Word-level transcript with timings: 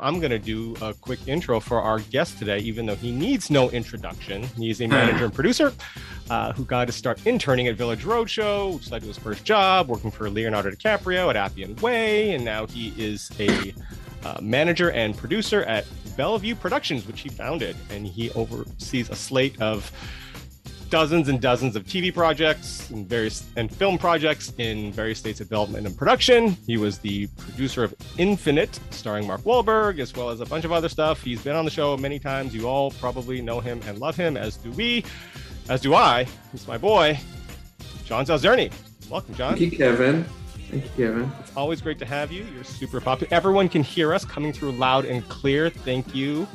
I'm 0.00 0.20
going 0.20 0.30
to 0.30 0.38
do 0.38 0.76
a 0.80 0.94
quick 0.94 1.18
intro 1.26 1.58
for 1.58 1.82
our 1.82 1.98
guest 1.98 2.38
today, 2.38 2.58
even 2.58 2.86
though 2.86 2.94
he 2.94 3.10
needs 3.10 3.50
no 3.50 3.68
introduction. 3.70 4.44
He's 4.56 4.80
a 4.80 4.86
manager 4.86 5.24
and 5.24 5.34
producer 5.34 5.72
uh, 6.30 6.52
who 6.52 6.64
got 6.64 6.84
to 6.84 6.92
start 6.92 7.26
interning 7.26 7.66
at 7.66 7.74
Village 7.74 8.04
Roadshow, 8.04 8.76
which 8.76 8.92
led 8.92 9.02
to 9.02 9.08
his 9.08 9.18
first 9.18 9.42
job 9.42 9.88
working 9.88 10.12
for 10.12 10.30
Leonardo 10.30 10.70
DiCaprio 10.70 11.30
at 11.30 11.34
Appian 11.34 11.74
Way. 11.76 12.30
And 12.30 12.44
now 12.44 12.66
he 12.66 12.94
is 12.96 13.32
a 13.40 13.74
uh, 14.22 14.38
manager 14.40 14.92
and 14.92 15.16
producer 15.16 15.64
at 15.64 15.84
Bellevue 16.16 16.54
Productions, 16.54 17.04
which 17.04 17.22
he 17.22 17.28
founded. 17.28 17.74
And 17.90 18.06
he 18.06 18.30
oversees 18.30 19.10
a 19.10 19.16
slate 19.16 19.60
of 19.60 19.90
dozens 20.90 21.28
and 21.28 21.40
dozens 21.40 21.76
of 21.76 21.84
TV 21.84 22.12
projects 22.12 22.90
and 22.90 23.08
various 23.08 23.48
and 23.56 23.74
film 23.74 23.98
projects 23.98 24.52
in 24.58 24.92
various 24.92 25.18
states 25.18 25.40
of 25.40 25.48
development 25.48 25.86
and 25.86 25.96
production. 25.96 26.56
He 26.66 26.76
was 26.76 26.98
the 26.98 27.26
producer 27.38 27.84
of 27.84 27.94
Infinite, 28.16 28.78
starring 28.90 29.26
Mark 29.26 29.42
Wahlberg, 29.42 29.98
as 29.98 30.14
well 30.14 30.30
as 30.30 30.40
a 30.40 30.46
bunch 30.46 30.64
of 30.64 30.72
other 30.72 30.88
stuff. 30.88 31.22
He's 31.22 31.42
been 31.42 31.56
on 31.56 31.64
the 31.64 31.70
show 31.70 31.96
many 31.96 32.18
times. 32.18 32.54
You 32.54 32.68
all 32.68 32.90
probably 32.92 33.40
know 33.40 33.60
him 33.60 33.80
and 33.86 33.98
love 33.98 34.16
him, 34.16 34.36
as 34.36 34.56
do 34.56 34.70
we, 34.72 35.04
as 35.68 35.80
do 35.80 35.94
I. 35.94 36.26
He's 36.52 36.66
my 36.66 36.78
boy, 36.78 37.18
John 38.04 38.24
Zaozirny. 38.24 38.72
Welcome, 39.10 39.34
John. 39.34 39.56
Thank 39.56 39.72
you, 39.72 39.78
Kevin. 39.78 40.24
Thank 40.70 40.84
you, 40.84 40.90
Kevin. 40.96 41.32
It's 41.40 41.56
always 41.56 41.80
great 41.80 41.98
to 41.98 42.06
have 42.06 42.30
you. 42.30 42.44
You're 42.54 42.64
super 42.64 43.00
popular. 43.00 43.32
Everyone 43.32 43.68
can 43.68 43.82
hear 43.82 44.12
us 44.12 44.24
coming 44.24 44.52
through 44.52 44.72
loud 44.72 45.06
and 45.06 45.26
clear. 45.28 45.70
Thank 45.70 46.14
you. 46.14 46.46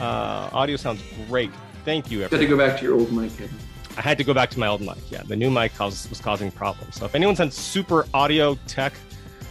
Uh, 0.00 0.50
audio 0.52 0.76
sounds 0.76 1.02
great. 1.28 1.50
Thank 1.84 2.10
you. 2.10 2.22
Everyone. 2.22 2.46
Got 2.46 2.50
to 2.50 2.56
go 2.56 2.70
back 2.70 2.78
to 2.80 2.84
your 2.84 2.94
old 2.94 3.12
mic, 3.12 3.36
Kevin. 3.36 3.56
I 3.96 4.00
had 4.00 4.18
to 4.18 4.24
go 4.24 4.32
back 4.32 4.50
to 4.50 4.58
my 4.58 4.66
old 4.68 4.80
mic. 4.80 4.98
Yeah, 5.10 5.22
the 5.22 5.36
new 5.36 5.50
mic 5.50 5.78
was 5.78 6.20
causing 6.22 6.50
problems. 6.50 6.96
So 6.96 7.04
if 7.04 7.14
anyone's 7.14 7.40
on 7.40 7.50
super 7.50 8.06
audio 8.14 8.54
tech 8.66 8.94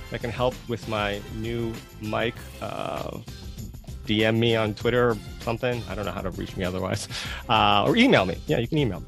that 0.09 0.22
can 0.22 0.31
help 0.31 0.56
with 0.67 0.88
my 0.88 1.22
new 1.36 1.73
mic, 2.02 2.33
uh, 2.61 3.20
DM 4.06 4.38
me 4.38 4.56
on 4.56 4.73
Twitter 4.73 5.11
or 5.11 5.17
something. 5.42 5.81
I 5.89 5.95
don't 5.95 6.06
know 6.06 6.11
how 6.11 6.22
to 6.22 6.31
reach 6.31 6.58
me 6.58 6.64
otherwise, 6.64 7.08
uh, 7.50 7.86
or 7.86 7.95
email 7.95 8.25
me. 8.25 8.38
Yeah, 8.48 8.58
you 8.58 8.67
can 8.67 8.78
email 8.78 9.02
me. 9.02 9.08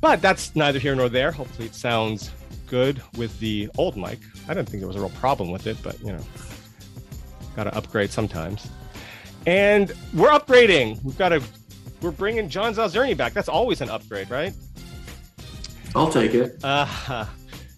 But 0.00 0.22
that's 0.22 0.54
neither 0.54 0.78
here 0.78 0.94
nor 0.94 1.08
there. 1.08 1.30
Hopefully, 1.32 1.66
it 1.66 1.74
sounds 1.74 2.30
good 2.66 3.02
with 3.16 3.38
the 3.40 3.68
old 3.76 3.96
mic. 3.96 4.18
I 4.48 4.54
didn't 4.54 4.68
think 4.68 4.80
there 4.80 4.88
was 4.88 4.96
a 4.96 5.00
real 5.00 5.10
problem 5.10 5.50
with 5.50 5.66
it, 5.66 5.76
but 5.82 5.98
you 6.00 6.12
know, 6.12 6.20
got 7.56 7.64
to 7.64 7.76
upgrade 7.76 8.10
sometimes. 8.10 8.68
And 9.46 9.92
we're 10.14 10.30
upgrading. 10.30 11.02
We've 11.02 11.18
got 11.18 11.32
a 11.32 11.42
we're 12.00 12.10
bringing 12.10 12.48
John 12.48 12.74
Zaozirny 12.74 13.16
back. 13.16 13.32
That's 13.32 13.48
always 13.48 13.80
an 13.80 13.90
upgrade, 13.90 14.30
right? 14.30 14.52
I'll 15.94 16.10
take 16.10 16.34
it. 16.34 16.58
Uh, 16.62 17.26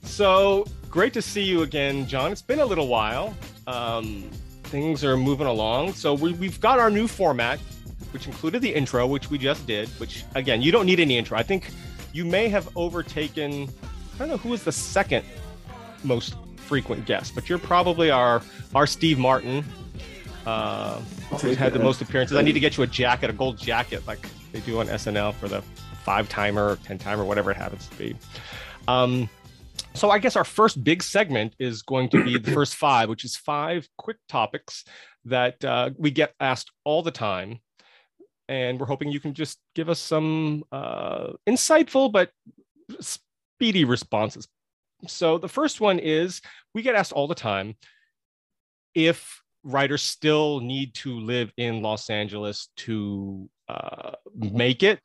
so 0.02 0.66
great 0.90 1.12
to 1.14 1.22
see 1.22 1.42
you 1.42 1.62
again, 1.62 2.06
John. 2.06 2.32
It's 2.32 2.42
been 2.42 2.60
a 2.60 2.64
little 2.66 2.88
while. 2.88 3.34
Um, 3.66 4.28
things 4.64 5.04
are 5.04 5.16
moving 5.16 5.46
along. 5.46 5.92
So 5.94 6.14
we, 6.14 6.32
we've 6.34 6.60
got 6.60 6.78
our 6.78 6.90
new 6.90 7.06
format, 7.06 7.58
which 8.12 8.26
included 8.26 8.62
the 8.62 8.74
intro, 8.74 9.06
which 9.06 9.30
we 9.30 9.38
just 9.38 9.66
did. 9.66 9.88
Which 10.00 10.24
again, 10.34 10.62
you 10.62 10.72
don't 10.72 10.86
need 10.86 11.00
any 11.00 11.16
intro. 11.16 11.38
I 11.38 11.42
think 11.42 11.70
you 12.12 12.24
may 12.24 12.48
have 12.48 12.68
overtaken. 12.76 13.68
I 14.14 14.18
don't 14.18 14.28
know 14.28 14.36
who 14.36 14.50
was 14.50 14.64
the 14.64 14.72
second 14.72 15.24
most 16.02 16.34
frequent 16.56 17.06
guest, 17.06 17.34
but 17.34 17.48
you're 17.48 17.58
probably 17.58 18.10
our 18.10 18.42
our 18.74 18.86
Steve 18.86 19.18
Martin 19.18 19.64
uh, 20.46 20.98
who's 21.40 21.56
had 21.56 21.72
the 21.72 21.78
most 21.78 22.00
appearances. 22.00 22.36
I 22.36 22.42
need 22.42 22.52
to 22.52 22.60
get 22.60 22.76
you 22.76 22.82
a 22.82 22.86
jacket, 22.86 23.30
a 23.30 23.32
gold 23.32 23.58
jacket, 23.58 24.06
like 24.06 24.26
they 24.52 24.60
do 24.60 24.80
on 24.80 24.86
SNL 24.86 25.34
for 25.34 25.48
the 25.48 25.62
five 26.04 26.28
timer, 26.28 26.78
ten 26.84 26.98
timer, 26.98 27.24
whatever 27.24 27.50
it 27.50 27.56
happens 27.56 27.86
to 27.88 27.96
be. 27.96 28.16
Um, 28.88 29.28
so 29.94 30.10
I 30.10 30.18
guess 30.18 30.36
our 30.36 30.44
first 30.44 30.82
big 30.82 31.02
segment 31.02 31.54
is 31.58 31.82
going 31.82 32.08
to 32.10 32.24
be 32.24 32.38
the 32.38 32.52
first 32.52 32.76
five, 32.76 33.08
which 33.08 33.24
is 33.24 33.36
five 33.36 33.88
quick 33.98 34.16
topics 34.28 34.84
that 35.24 35.62
uh, 35.64 35.90
we 35.98 36.10
get 36.10 36.34
asked 36.40 36.70
all 36.84 37.02
the 37.02 37.10
time, 37.10 37.60
and 38.48 38.78
we're 38.78 38.86
hoping 38.86 39.10
you 39.10 39.20
can 39.20 39.34
just 39.34 39.58
give 39.74 39.88
us 39.88 39.98
some 39.98 40.64
uh, 40.72 41.32
insightful 41.48 42.10
but 42.10 42.30
speedy 43.00 43.84
responses. 43.84 44.48
So 45.06 45.38
the 45.38 45.48
first 45.48 45.80
one 45.80 45.98
is 45.98 46.40
we 46.74 46.82
get 46.82 46.94
asked 46.94 47.12
all 47.12 47.26
the 47.26 47.34
time 47.34 47.76
if 48.94 49.42
writers 49.62 50.02
still 50.02 50.60
need 50.60 50.94
to 50.94 51.18
live 51.20 51.52
in 51.56 51.82
Los 51.82 52.10
Angeles 52.10 52.68
to 52.78 53.48
uh, 53.68 54.12
make 54.34 54.82
it, 54.82 55.00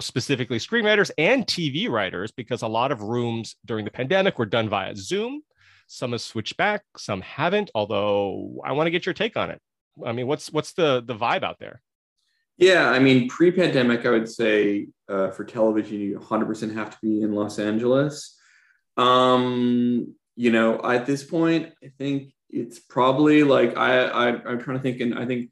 specifically 0.00 0.58
screenwriters 0.58 1.10
and 1.18 1.46
TV 1.46 1.88
writers, 1.88 2.32
because 2.32 2.62
a 2.62 2.68
lot 2.68 2.92
of 2.92 3.02
rooms 3.02 3.56
during 3.64 3.84
the 3.84 3.90
pandemic 3.90 4.38
were 4.38 4.46
done 4.46 4.68
via 4.68 4.94
Zoom. 4.96 5.42
Some 5.86 6.12
have 6.12 6.20
switched 6.20 6.56
back, 6.56 6.82
some 6.96 7.20
haven't. 7.20 7.70
Although 7.74 8.60
I 8.64 8.72
want 8.72 8.86
to 8.86 8.90
get 8.90 9.06
your 9.06 9.14
take 9.14 9.36
on 9.36 9.50
it. 9.50 9.60
I 10.04 10.12
mean, 10.12 10.26
what's 10.26 10.52
what's 10.52 10.72
the 10.72 11.02
the 11.04 11.14
vibe 11.14 11.44
out 11.44 11.58
there? 11.58 11.80
Yeah, 12.58 12.88
I 12.88 12.98
mean, 12.98 13.28
pre-pandemic, 13.28 14.06
I 14.06 14.10
would 14.10 14.28
say 14.30 14.88
uh, 15.10 15.30
for 15.30 15.44
television, 15.44 16.00
you 16.00 16.18
100% 16.18 16.74
have 16.74 16.90
to 16.90 16.96
be 17.02 17.20
in 17.20 17.34
Los 17.34 17.58
Angeles. 17.58 18.34
Um, 18.96 20.14
you 20.36 20.50
know, 20.50 20.80
at 20.82 21.04
this 21.04 21.22
point, 21.22 21.72
I 21.84 21.88
think 21.98 22.32
it's 22.50 22.78
probably 22.78 23.42
like 23.42 23.76
I, 23.76 24.04
I 24.04 24.28
I'm 24.28 24.60
trying 24.60 24.76
to 24.76 24.82
think, 24.82 25.00
and 25.00 25.18
I 25.18 25.26
think 25.26 25.50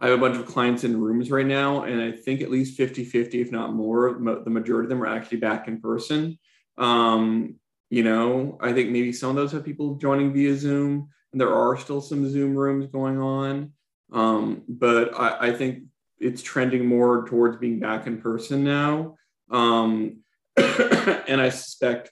I 0.00 0.08
have 0.08 0.18
a 0.18 0.20
bunch 0.20 0.36
of 0.36 0.46
clients 0.46 0.84
in 0.84 1.00
rooms 1.00 1.30
right 1.30 1.46
now, 1.46 1.84
and 1.84 2.00
I 2.00 2.12
think 2.12 2.40
at 2.40 2.50
least 2.50 2.76
50 2.76 3.04
50, 3.04 3.40
if 3.40 3.52
not 3.52 3.72
more, 3.72 4.12
the 4.12 4.50
majority 4.50 4.86
of 4.86 4.90
them 4.90 5.02
are 5.02 5.06
actually 5.06 5.38
back 5.38 5.68
in 5.68 5.80
person. 5.80 6.38
Um, 6.76 7.56
you 7.90 8.02
know, 8.02 8.58
I 8.60 8.72
think 8.72 8.90
maybe 8.90 9.12
some 9.12 9.30
of 9.30 9.36
those 9.36 9.52
have 9.52 9.64
people 9.64 9.96
joining 9.96 10.32
via 10.32 10.56
Zoom, 10.56 11.08
and 11.32 11.40
there 11.40 11.54
are 11.54 11.76
still 11.76 12.00
some 12.00 12.28
Zoom 12.28 12.56
rooms 12.56 12.86
going 12.86 13.18
on. 13.18 13.72
Um, 14.12 14.62
but 14.68 15.18
I, 15.18 15.48
I 15.48 15.52
think 15.52 15.84
it's 16.18 16.42
trending 16.42 16.86
more 16.86 17.26
towards 17.26 17.56
being 17.58 17.80
back 17.80 18.06
in 18.06 18.20
person 18.20 18.64
now. 18.64 19.16
Um, 19.50 20.18
and 20.56 21.40
I 21.40 21.48
suspect 21.50 22.10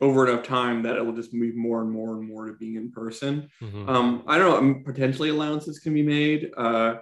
over 0.00 0.28
enough 0.28 0.44
time 0.44 0.82
that 0.82 0.96
it 0.96 1.04
will 1.04 1.14
just 1.14 1.32
move 1.32 1.54
more 1.54 1.80
and 1.80 1.90
more 1.90 2.16
and 2.16 2.28
more 2.28 2.46
to 2.46 2.52
being 2.52 2.76
in 2.76 2.90
person. 2.90 3.48
Mm-hmm. 3.62 3.88
Um, 3.88 4.22
I 4.26 4.38
don't 4.38 4.50
know, 4.50 4.58
um, 4.58 4.84
potentially 4.84 5.30
allowances 5.30 5.78
can 5.78 5.94
be 5.94 6.02
made, 6.02 6.50
uh, 6.56 6.96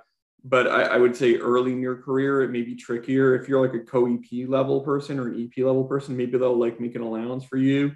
but 0.45 0.69
I, 0.69 0.83
I, 0.83 0.97
would 0.99 1.17
say 1.17 1.37
early 1.37 1.73
in 1.73 1.81
your 1.81 1.97
career, 1.97 2.43
it 2.43 2.51
may 2.51 2.63
be 2.63 2.77
trickier. 2.77 3.35
If 3.35 3.49
you're 3.49 3.67
like 3.67 3.75
a 3.75 3.85
co 3.85 4.07
EP 4.07 4.49
level 4.49 4.83
person 4.83 5.19
or 5.19 5.29
an 5.29 5.43
EP 5.43 5.65
level 5.65 5.85
person, 5.85 6.17
maybe 6.17 6.39
they'll 6.39 6.59
like 6.59 6.79
make 6.81 6.95
an 6.95 7.03
allowance 7.03 7.45
for 7.45 7.57
you. 7.57 7.93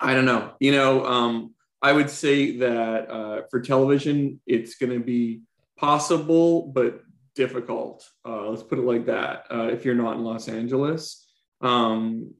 I 0.00 0.14
don't 0.14 0.24
know. 0.24 0.52
You 0.60 0.72
know, 0.72 1.04
um, 1.04 1.54
I 1.82 1.92
would 1.92 2.10
say 2.10 2.58
that 2.58 3.10
uh, 3.10 3.42
for 3.50 3.60
television, 3.60 4.40
it's 4.46 4.76
going 4.76 4.92
to 4.92 5.04
be 5.04 5.42
possible, 5.76 6.68
but 6.68 7.02
difficult. 7.34 8.08
Uh, 8.26 8.48
let's 8.48 8.62
put 8.62 8.78
it 8.78 8.84
like 8.84 9.06
that. 9.06 9.44
Uh, 9.50 9.68
if 9.68 9.84
you're 9.84 9.94
not 9.94 10.16
in 10.16 10.24
Los 10.24 10.48
Angeles, 10.48 11.24
um, 11.60 12.32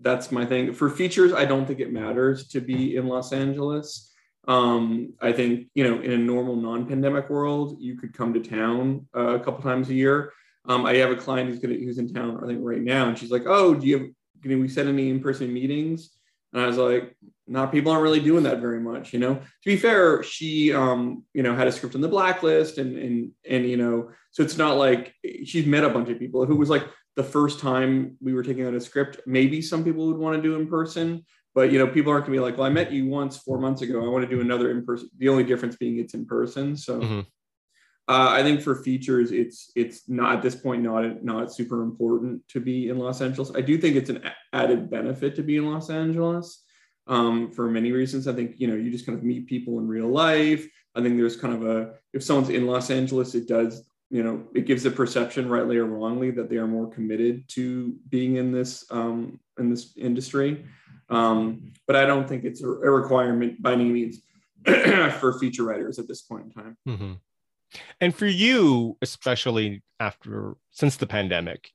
that's 0.00 0.32
my 0.32 0.44
thing. 0.44 0.72
For 0.72 0.90
features, 0.90 1.32
I 1.32 1.44
don't 1.44 1.66
think 1.66 1.80
it 1.80 1.92
matters 1.92 2.48
to 2.48 2.60
be 2.60 2.96
in 2.96 3.06
Los 3.06 3.32
Angeles. 3.32 4.12
Um, 4.46 5.14
I 5.20 5.32
think 5.32 5.68
you 5.74 5.84
know, 5.84 6.00
in 6.00 6.12
a 6.12 6.18
normal 6.18 6.56
non-pandemic 6.56 7.30
world, 7.30 7.76
you 7.80 7.96
could 7.96 8.12
come 8.12 8.34
to 8.34 8.40
town 8.40 9.06
uh, 9.16 9.34
a 9.34 9.40
couple 9.40 9.62
times 9.62 9.88
a 9.88 9.94
year. 9.94 10.32
Um, 10.66 10.86
I 10.86 10.94
have 10.96 11.10
a 11.10 11.16
client 11.16 11.48
who's 11.48 11.58
gonna 11.58 11.74
who's 11.74 11.98
in 11.98 12.12
town, 12.12 12.40
I 12.42 12.46
think 12.46 12.60
right 12.62 12.82
now, 12.82 13.08
and 13.08 13.18
she's 13.18 13.30
like, 13.30 13.44
"Oh, 13.46 13.74
do 13.74 13.86
you 13.86 13.98
have? 13.98 14.08
Can 14.42 14.60
we 14.60 14.68
set 14.68 14.86
any 14.86 15.08
in-person 15.10 15.52
meetings?" 15.52 16.10
And 16.52 16.62
I 16.62 16.66
was 16.66 16.76
like, 16.76 17.16
"Not 17.46 17.72
people 17.72 17.92
aren't 17.92 18.02
really 18.02 18.20
doing 18.20 18.44
that 18.44 18.60
very 18.60 18.80
much." 18.80 19.12
You 19.12 19.18
know, 19.18 19.34
to 19.34 19.42
be 19.64 19.76
fair, 19.76 20.22
she 20.22 20.72
um, 20.72 21.24
you 21.32 21.42
know 21.42 21.54
had 21.54 21.68
a 21.68 21.72
script 21.72 21.94
on 21.94 22.00
the 22.00 22.08
blacklist, 22.08 22.78
and 22.78 22.98
and 22.98 23.30
and 23.48 23.68
you 23.68 23.76
know, 23.76 24.10
so 24.30 24.42
it's 24.42 24.58
not 24.58 24.76
like 24.76 25.14
she's 25.44 25.66
met 25.66 25.84
a 25.84 25.90
bunch 25.90 26.10
of 26.10 26.18
people 26.18 26.44
who 26.44 26.56
was 26.56 26.68
like, 26.68 26.84
the 27.16 27.24
first 27.24 27.60
time 27.60 28.16
we 28.20 28.34
were 28.34 28.42
taking 28.42 28.66
out 28.66 28.74
a 28.74 28.80
script, 28.80 29.20
maybe 29.26 29.62
some 29.62 29.84
people 29.84 30.06
would 30.08 30.16
want 30.16 30.36
to 30.36 30.42
do 30.42 30.56
in 30.56 30.66
person, 30.66 31.24
but 31.54 31.70
you 31.70 31.78
know, 31.78 31.86
people 31.86 32.12
aren't 32.12 32.24
gonna 32.24 32.36
be 32.36 32.40
like, 32.40 32.56
well, 32.56 32.66
I 32.66 32.70
met 32.70 32.90
you 32.90 33.06
once 33.06 33.36
four 33.38 33.58
months 33.58 33.82
ago. 33.82 34.04
I 34.04 34.08
want 34.08 34.28
to 34.28 34.34
do 34.34 34.40
another 34.40 34.70
in 34.70 34.84
person. 34.84 35.08
The 35.18 35.28
only 35.28 35.44
difference 35.44 35.76
being 35.76 35.98
it's 35.98 36.14
in 36.14 36.26
person. 36.26 36.76
So 36.76 37.00
mm-hmm. 37.00 37.20
uh, 38.08 38.28
I 38.30 38.42
think 38.42 38.60
for 38.60 38.74
features, 38.74 39.30
it's 39.30 39.70
it's 39.76 40.08
not 40.08 40.36
at 40.36 40.42
this 40.42 40.56
point 40.56 40.82
not 40.82 41.22
not 41.24 41.52
super 41.52 41.82
important 41.82 42.46
to 42.48 42.60
be 42.60 42.88
in 42.88 42.98
Los 42.98 43.20
Angeles. 43.20 43.52
I 43.54 43.60
do 43.60 43.78
think 43.78 43.94
it's 43.94 44.10
an 44.10 44.28
added 44.52 44.90
benefit 44.90 45.36
to 45.36 45.42
be 45.42 45.56
in 45.56 45.70
Los 45.70 45.90
Angeles 45.90 46.64
um, 47.06 47.52
for 47.52 47.70
many 47.70 47.92
reasons. 47.92 48.26
I 48.26 48.32
think 48.32 48.58
you 48.58 48.66
know 48.66 48.74
you 48.74 48.90
just 48.90 49.06
kind 49.06 49.16
of 49.16 49.24
meet 49.24 49.46
people 49.46 49.78
in 49.78 49.86
real 49.86 50.08
life. 50.08 50.66
I 50.96 51.02
think 51.02 51.16
there's 51.16 51.36
kind 51.36 51.54
of 51.54 51.64
a 51.64 51.94
if 52.12 52.24
someone's 52.24 52.50
in 52.50 52.66
Los 52.66 52.90
Angeles, 52.90 53.36
it 53.36 53.46
does 53.46 53.88
you 54.14 54.22
know 54.22 54.44
it 54.54 54.64
gives 54.64 54.86
a 54.86 54.90
perception 54.92 55.48
rightly 55.48 55.76
or 55.76 55.86
wrongly 55.86 56.30
that 56.30 56.48
they 56.48 56.56
are 56.56 56.68
more 56.68 56.88
committed 56.88 57.48
to 57.48 57.96
being 58.08 58.36
in 58.36 58.52
this 58.52 58.84
um, 58.92 59.40
in 59.58 59.68
this 59.68 59.92
industry 59.96 60.64
um, 61.10 61.72
but 61.88 61.96
i 61.96 62.06
don't 62.06 62.28
think 62.28 62.44
it's 62.44 62.62
a, 62.62 62.66
requirement 62.66 63.60
by 63.60 63.72
any 63.72 63.84
means 63.84 64.20
for 65.18 65.36
feature 65.40 65.64
writers 65.64 65.98
at 65.98 66.06
this 66.06 66.22
point 66.22 66.44
in 66.44 66.50
time 66.52 66.76
mm-hmm. 66.88 67.12
and 68.00 68.14
for 68.14 68.26
you 68.26 68.96
especially 69.02 69.82
after 69.98 70.54
since 70.70 70.96
the 70.96 71.06
pandemic 71.06 71.70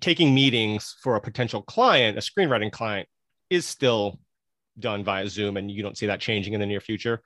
taking 0.00 0.34
meetings 0.34 0.96
for 1.02 1.16
a 1.16 1.20
potential 1.20 1.60
client 1.62 2.16
a 2.16 2.20
screenwriting 2.22 2.72
client 2.72 3.06
is 3.50 3.66
still 3.66 4.18
done 4.78 5.04
via 5.04 5.28
zoom 5.28 5.58
and 5.58 5.70
you 5.70 5.82
don't 5.82 5.98
see 5.98 6.06
that 6.06 6.18
changing 6.18 6.54
in 6.54 6.60
the 6.60 6.66
near 6.66 6.80
future 6.80 7.20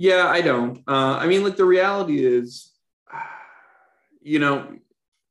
Yeah, 0.00 0.28
I 0.28 0.42
don't. 0.42 0.78
Uh, 0.86 1.18
I 1.18 1.26
mean, 1.26 1.42
like 1.42 1.56
the 1.56 1.64
reality 1.64 2.24
is, 2.24 2.70
you 4.20 4.38
know, 4.38 4.76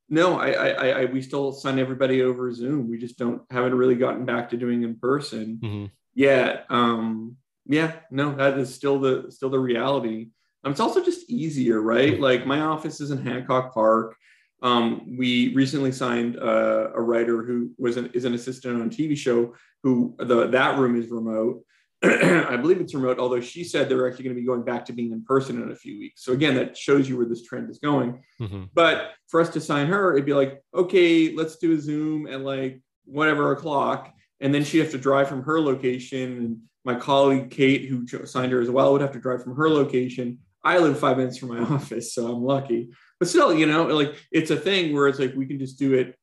no, 0.08 0.38
I, 0.38 0.50
I, 0.50 0.88
I, 0.88 1.04
we 1.04 1.20
still 1.20 1.52
sign 1.52 1.78
everybody 1.78 2.22
over 2.22 2.52
Zoom. 2.52 2.88
We 2.88 2.98
just 2.98 3.18
don't 3.18 3.42
haven't 3.50 3.74
really 3.74 3.94
gotten 3.94 4.24
back 4.24 4.50
to 4.50 4.56
doing 4.56 4.82
in 4.82 4.98
person 4.98 5.60
mm-hmm. 5.62 5.86
yet. 6.14 6.64
Um, 6.70 7.36
yeah, 7.66 7.92
no, 8.10 8.34
that 8.36 8.58
is 8.58 8.74
still 8.74 8.98
the 8.98 9.26
still 9.30 9.50
the 9.50 9.58
reality. 9.58 10.30
Um, 10.64 10.72
it's 10.72 10.80
also 10.80 11.04
just 11.04 11.30
easier, 11.30 11.80
right? 11.80 12.14
Mm-hmm. 12.14 12.22
Like 12.22 12.46
my 12.46 12.60
office 12.60 13.00
is 13.00 13.10
in 13.10 13.24
Hancock 13.24 13.74
Park. 13.74 14.16
Um, 14.62 15.16
we 15.18 15.54
recently 15.54 15.92
signed 15.92 16.36
uh, 16.38 16.90
a 16.94 17.00
writer 17.00 17.44
who 17.44 17.70
was 17.78 17.96
an, 17.96 18.10
is 18.14 18.24
an 18.24 18.34
assistant 18.34 18.80
on 18.80 18.88
a 18.88 18.90
TV 18.90 19.16
show 19.16 19.54
who 19.82 20.16
the 20.18 20.48
that 20.48 20.78
room 20.78 21.00
is 21.00 21.10
remote. 21.10 21.62
I 22.04 22.56
believe 22.56 22.80
it's 22.80 22.94
remote, 22.94 23.18
although 23.18 23.40
she 23.40 23.64
said 23.64 23.88
they're 23.88 24.08
actually 24.08 24.24
going 24.24 24.36
to 24.36 24.40
be 24.40 24.46
going 24.46 24.62
back 24.62 24.84
to 24.86 24.92
being 24.92 25.10
in 25.10 25.24
person 25.24 25.60
in 25.60 25.72
a 25.72 25.76
few 25.76 25.98
weeks. 25.98 26.22
So 26.22 26.32
again, 26.32 26.54
that 26.54 26.76
shows 26.76 27.08
you 27.08 27.16
where 27.16 27.26
this 27.26 27.42
trend 27.42 27.68
is 27.70 27.80
going. 27.80 28.22
Mm-hmm. 28.40 28.64
But 28.72 29.14
for 29.26 29.40
us 29.40 29.48
to 29.50 29.60
sign 29.60 29.88
her, 29.88 30.12
it'd 30.12 30.24
be 30.24 30.32
like, 30.34 30.62
okay, 30.72 31.34
let's 31.34 31.56
do 31.56 31.72
a 31.72 31.80
Zoom 31.80 32.28
at 32.28 32.42
like 32.42 32.80
whatever 33.04 33.50
o'clock. 33.50 34.14
And 34.40 34.54
then 34.54 34.62
she'd 34.62 34.78
have 34.78 34.92
to 34.92 34.98
drive 34.98 35.28
from 35.28 35.42
her 35.42 35.60
location. 35.60 36.38
And 36.38 36.58
my 36.84 36.94
colleague 36.94 37.50
Kate, 37.50 37.86
who 37.88 38.06
signed 38.26 38.52
her 38.52 38.60
as 38.60 38.70
well, 38.70 38.92
would 38.92 39.00
have 39.00 39.12
to 39.12 39.20
drive 39.20 39.42
from 39.42 39.56
her 39.56 39.68
location. 39.68 40.38
I 40.62 40.78
live 40.78 41.00
five 41.00 41.16
minutes 41.16 41.38
from 41.38 41.48
my 41.48 41.60
office, 41.74 42.14
so 42.14 42.30
I'm 42.30 42.44
lucky. 42.44 42.90
But 43.18 43.28
still, 43.28 43.52
you 43.52 43.66
know, 43.66 43.86
like 43.86 44.14
it's 44.30 44.52
a 44.52 44.56
thing 44.56 44.94
where 44.94 45.08
it's 45.08 45.18
like 45.18 45.34
we 45.34 45.46
can 45.46 45.58
just 45.58 45.80
do 45.80 45.94
it 45.94 46.16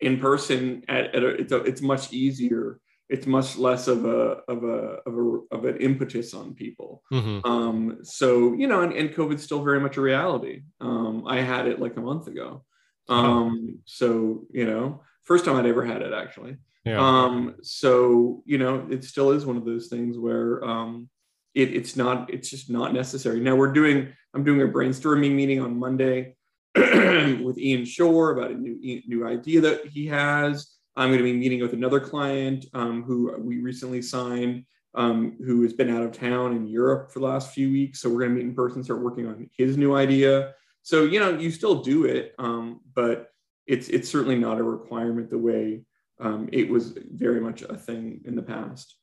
in 0.00 0.20
person 0.20 0.84
at, 0.88 1.14
at 1.14 1.24
a, 1.24 1.28
it's, 1.28 1.52
a, 1.52 1.56
it's 1.62 1.82
much 1.82 2.12
easier 2.12 2.78
it's 3.08 3.26
much 3.26 3.56
less 3.56 3.86
of 3.88 4.04
a 4.04 4.40
of 4.48 4.64
a 4.64 4.98
of 5.06 5.16
a 5.16 5.38
of 5.52 5.64
an 5.64 5.76
impetus 5.78 6.34
on 6.34 6.54
people. 6.54 7.02
Mm-hmm. 7.12 7.46
Um, 7.48 7.98
so 8.02 8.52
you 8.54 8.66
know, 8.66 8.82
and, 8.82 8.92
and 8.92 9.10
COVID's 9.10 9.44
still 9.44 9.62
very 9.62 9.80
much 9.80 9.96
a 9.96 10.00
reality. 10.00 10.62
Um, 10.80 11.24
I 11.26 11.40
had 11.40 11.66
it 11.68 11.80
like 11.80 11.96
a 11.96 12.00
month 12.00 12.26
ago. 12.26 12.64
Um, 13.08 13.68
oh. 13.70 13.78
so 13.84 14.44
you 14.52 14.66
know, 14.66 15.02
first 15.22 15.44
time 15.44 15.56
I'd 15.56 15.66
ever 15.66 15.84
had 15.84 16.02
it 16.02 16.12
actually. 16.12 16.56
Yeah. 16.84 16.98
Um, 17.00 17.56
so 17.62 18.42
you 18.44 18.58
know, 18.58 18.86
it 18.90 19.04
still 19.04 19.30
is 19.30 19.46
one 19.46 19.56
of 19.56 19.64
those 19.64 19.86
things 19.88 20.18
where 20.18 20.64
um, 20.64 21.08
it, 21.54 21.74
it's 21.74 21.96
not 21.96 22.32
it's 22.32 22.50
just 22.50 22.70
not 22.70 22.92
necessary. 22.92 23.40
Now 23.40 23.56
we're 23.56 23.72
doing 23.72 24.12
I'm 24.34 24.44
doing 24.44 24.62
a 24.62 24.72
brainstorming 24.72 25.32
meeting 25.32 25.60
on 25.60 25.78
Monday 25.78 26.36
with 26.76 27.58
Ian 27.58 27.84
Shorr 27.84 28.36
about 28.36 28.50
a 28.50 28.54
new 28.54 29.02
new 29.06 29.26
idea 29.26 29.60
that 29.62 29.86
he 29.86 30.06
has. 30.06 30.75
I'm 30.96 31.08
going 31.08 31.18
to 31.18 31.24
be 31.24 31.32
meeting 31.32 31.60
with 31.60 31.72
another 31.72 32.00
client 32.00 32.66
um, 32.74 33.02
who 33.02 33.34
we 33.38 33.60
recently 33.60 34.00
signed, 34.00 34.64
um, 34.94 35.36
who 35.44 35.62
has 35.62 35.72
been 35.72 35.94
out 35.94 36.02
of 36.02 36.12
town 36.12 36.56
in 36.56 36.66
Europe 36.66 37.12
for 37.12 37.18
the 37.18 37.26
last 37.26 37.52
few 37.52 37.70
weeks. 37.70 38.00
So 38.00 38.08
we're 38.08 38.20
going 38.20 38.30
to 38.30 38.36
meet 38.36 38.44
in 38.44 38.54
person, 38.54 38.82
start 38.82 39.02
working 39.02 39.26
on 39.26 39.50
his 39.56 39.76
new 39.76 39.94
idea. 39.94 40.54
So 40.82 41.04
you 41.04 41.20
know, 41.20 41.36
you 41.36 41.50
still 41.50 41.82
do 41.82 42.04
it, 42.04 42.34
um, 42.38 42.80
but 42.94 43.30
it's 43.66 43.88
it's 43.88 44.08
certainly 44.08 44.38
not 44.38 44.58
a 44.58 44.62
requirement 44.62 45.30
the 45.30 45.38
way 45.38 45.82
um, 46.20 46.48
it 46.52 46.68
was 46.68 46.96
very 47.12 47.40
much 47.40 47.62
a 47.62 47.76
thing 47.76 48.22
in 48.24 48.36
the 48.36 48.42
past. 48.42 48.96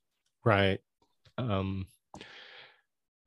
Right. 0.44 0.80
Um, 1.38 1.88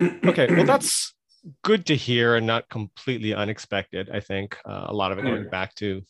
okay. 0.02 0.52
Well, 0.52 0.64
that's 0.64 1.14
good 1.62 1.86
to 1.86 1.96
hear 1.96 2.36
and 2.36 2.46
not 2.46 2.68
completely 2.68 3.34
unexpected. 3.34 4.10
I 4.12 4.20
think 4.20 4.56
uh, 4.64 4.86
a 4.88 4.94
lot 4.94 5.12
of 5.12 5.18
it 5.18 5.22
going 5.22 5.48
back 5.48 5.74
to 5.76 6.02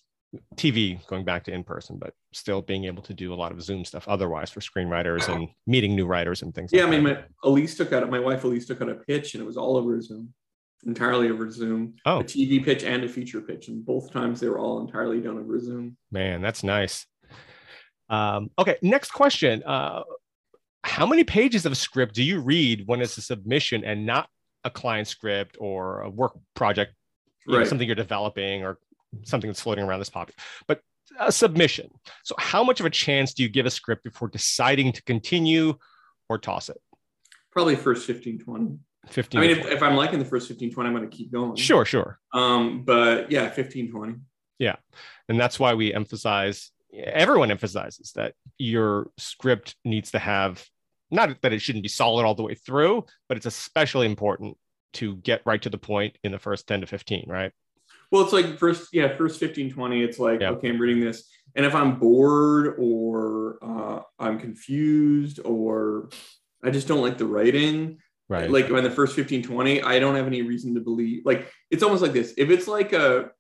TV 0.57 1.05
going 1.07 1.25
back 1.25 1.45
to 1.45 1.53
in 1.53 1.65
person, 1.65 1.99
but 1.99 2.15
still 2.37 2.63
being 2.63 2.85
able 2.85 3.03
to 3.03 3.15
do 3.15 3.33
a 3.33 3.37
lot 3.37 3.53
of 3.53 3.63
Zoom 3.63 3.85
stuff 3.85 4.07
otherwise 4.09 4.51
for 4.51 4.61
screenwriters 4.61 5.29
and 5.29 5.49
meeting 5.67 5.97
new 5.97 6.07
writers 6.07 6.43
and 6.43 6.55
things. 6.55 6.73
Yeah, 6.73 6.83
like 6.83 6.89
I 6.89 6.91
mean, 6.91 7.03
my, 7.03 7.19
Elise 7.43 7.77
took 7.77 7.93
out 7.93 8.09
my 8.11 8.21
wife 8.21 8.45
Elise 8.45 8.67
took 8.67 8.83
out 8.83 8.89
a 8.89 8.95
pitch 8.95 9.35
and 9.35 9.43
it 9.43 9.47
was 9.47 9.57
all 9.57 9.77
over 9.77 10.01
Zoom, 10.01 10.33
entirely 10.87 11.31
over 11.31 11.51
Zoom. 11.51 11.95
Oh, 12.05 12.21
a 12.21 12.25
TV 12.25 12.63
pitch 12.65 12.85
and 12.85 13.03
a 13.05 13.09
feature 13.09 13.41
pitch, 13.41 13.69
and 13.69 13.85
both 13.85 14.13
times 14.13 14.41
they 14.41 14.49
were 14.49 14.59
all 14.59 14.81
entirely 14.81 15.21
done 15.21 15.39
over 15.39 15.59
Zoom. 15.59 15.97
Man, 16.11 16.43
that's 16.43 16.63
nice. 16.63 17.07
Um, 18.09 18.51
okay, 18.59 18.77
next 18.83 19.11
question. 19.11 19.63
Uh, 19.65 20.03
how 20.85 21.07
many 21.07 21.25
pages 21.25 21.67
of 21.67 21.73
a 21.73 21.77
script 21.77 22.15
do 22.15 22.23
you 22.23 22.41
read 22.41 22.87
when 22.87 23.01
it's 23.01 23.19
a 23.19 23.23
submission 23.23 23.85
and 23.85 24.07
not 24.07 24.29
a 24.63 24.71
client 24.71 25.09
script 25.09 25.57
or 25.59 26.03
a 26.03 26.11
work 26.11 26.33
project, 26.55 26.95
right. 27.49 27.59
know, 27.59 27.65
something 27.65 27.87
you're 27.87 27.97
developing 27.97 28.63
or 28.63 28.79
something 29.23 29.49
that's 29.49 29.61
floating 29.61 29.85
around 29.85 29.99
this 29.99 30.11
poppy, 30.11 30.35
but 30.69 30.81
a 31.19 31.33
submission. 31.33 31.91
So, 32.25 32.35
how 32.39 32.65
much 32.65 32.81
of 32.81 32.87
a 32.87 32.91
chance 32.91 33.35
do 33.35 33.43
you 33.43 33.49
give 33.49 33.67
a 33.67 33.71
script 33.71 34.05
before 34.05 34.29
deciding 34.29 34.93
to 34.93 35.03
continue 35.03 35.75
or 36.29 36.39
toss 36.39 36.69
it? 36.69 36.81
Probably 37.53 37.77
first 37.77 38.07
15, 38.07 38.41
20. 38.41 38.79
15. 39.09 39.39
I 39.39 39.47
mean, 39.47 39.59
if, 39.59 39.67
if 39.67 39.83
I'm 39.83 39.95
liking 39.95 40.19
the 40.19 40.25
first 40.25 40.49
15, 40.49 40.73
20, 40.73 40.89
I'm 40.89 40.95
going 40.95 41.09
to 41.09 41.17
keep 41.17 41.33
going. 41.33 41.57
Sure, 41.57 41.85
sure. 41.85 42.19
Um, 42.33 42.83
but 42.85 43.31
yeah, 43.31 43.49
15, 43.49 43.91
20. 43.91 44.15
Yeah. 44.59 44.77
And 45.29 45.39
that's 45.39 45.59
why 45.59 45.75
we 45.75 45.95
emphasize, 45.95 46.71
everyone 46.93 47.51
emphasizes 47.51 48.13
that 48.17 48.35
your 48.59 49.11
script 49.19 49.77
needs 49.85 50.11
to 50.13 50.19
have, 50.19 50.65
not 51.11 51.41
that 51.43 51.53
it 51.53 51.61
shouldn't 51.61 51.83
be 51.83 51.89
solid 51.89 52.25
all 52.25 52.35
the 52.35 52.43
way 52.43 52.55
through, 52.55 53.05
but 53.29 53.37
it's 53.37 53.47
especially 53.47 54.07
important 54.07 54.57
to 54.95 55.17
get 55.17 55.43
right 55.45 55.61
to 55.63 55.71
the 55.71 55.79
point 55.79 56.17
in 56.25 56.33
the 56.33 56.39
first 56.39 56.67
10 56.67 56.81
to 56.81 56.87
15, 56.87 57.27
right? 57.29 57.53
Well, 58.11 58.23
it's 58.23 58.33
like 58.33 58.59
first, 58.59 58.89
yeah, 58.93 59.17
first 59.17 59.41
15, 59.41 59.73
20, 59.73 60.03
it's 60.03 60.19
like, 60.19 60.41
okay, 60.43 60.69
I'm 60.69 60.81
reading 60.81 61.05
this. 61.05 61.29
And 61.55 61.65
if 61.65 61.75
I'm 61.75 61.99
bored 61.99 62.77
or 62.79 63.59
uh, 63.63 64.03
I'm 64.19 64.39
confused 64.39 65.41
or 65.45 66.11
I 66.63 66.71
just 66.71 66.89
don't 66.89 67.03
like 67.03 67.19
the 67.19 67.27
writing, 67.27 67.99
right? 68.29 68.51
Like 68.51 68.69
when 68.69 68.85
the 68.85 68.91
first 68.91 69.17
15, 69.17 69.43
20, 69.43 69.83
I 69.83 69.99
don't 69.99 70.15
have 70.15 70.27
any 70.27 70.43
reason 70.43 70.75
to 70.75 70.81
believe. 70.81 71.23
Like 71.25 71.51
it's 71.71 71.83
almost 71.83 72.03
like 72.03 72.13
this. 72.13 72.35
If 72.37 72.51
it's 72.51 72.69
like 72.69 72.93
a 72.93 73.31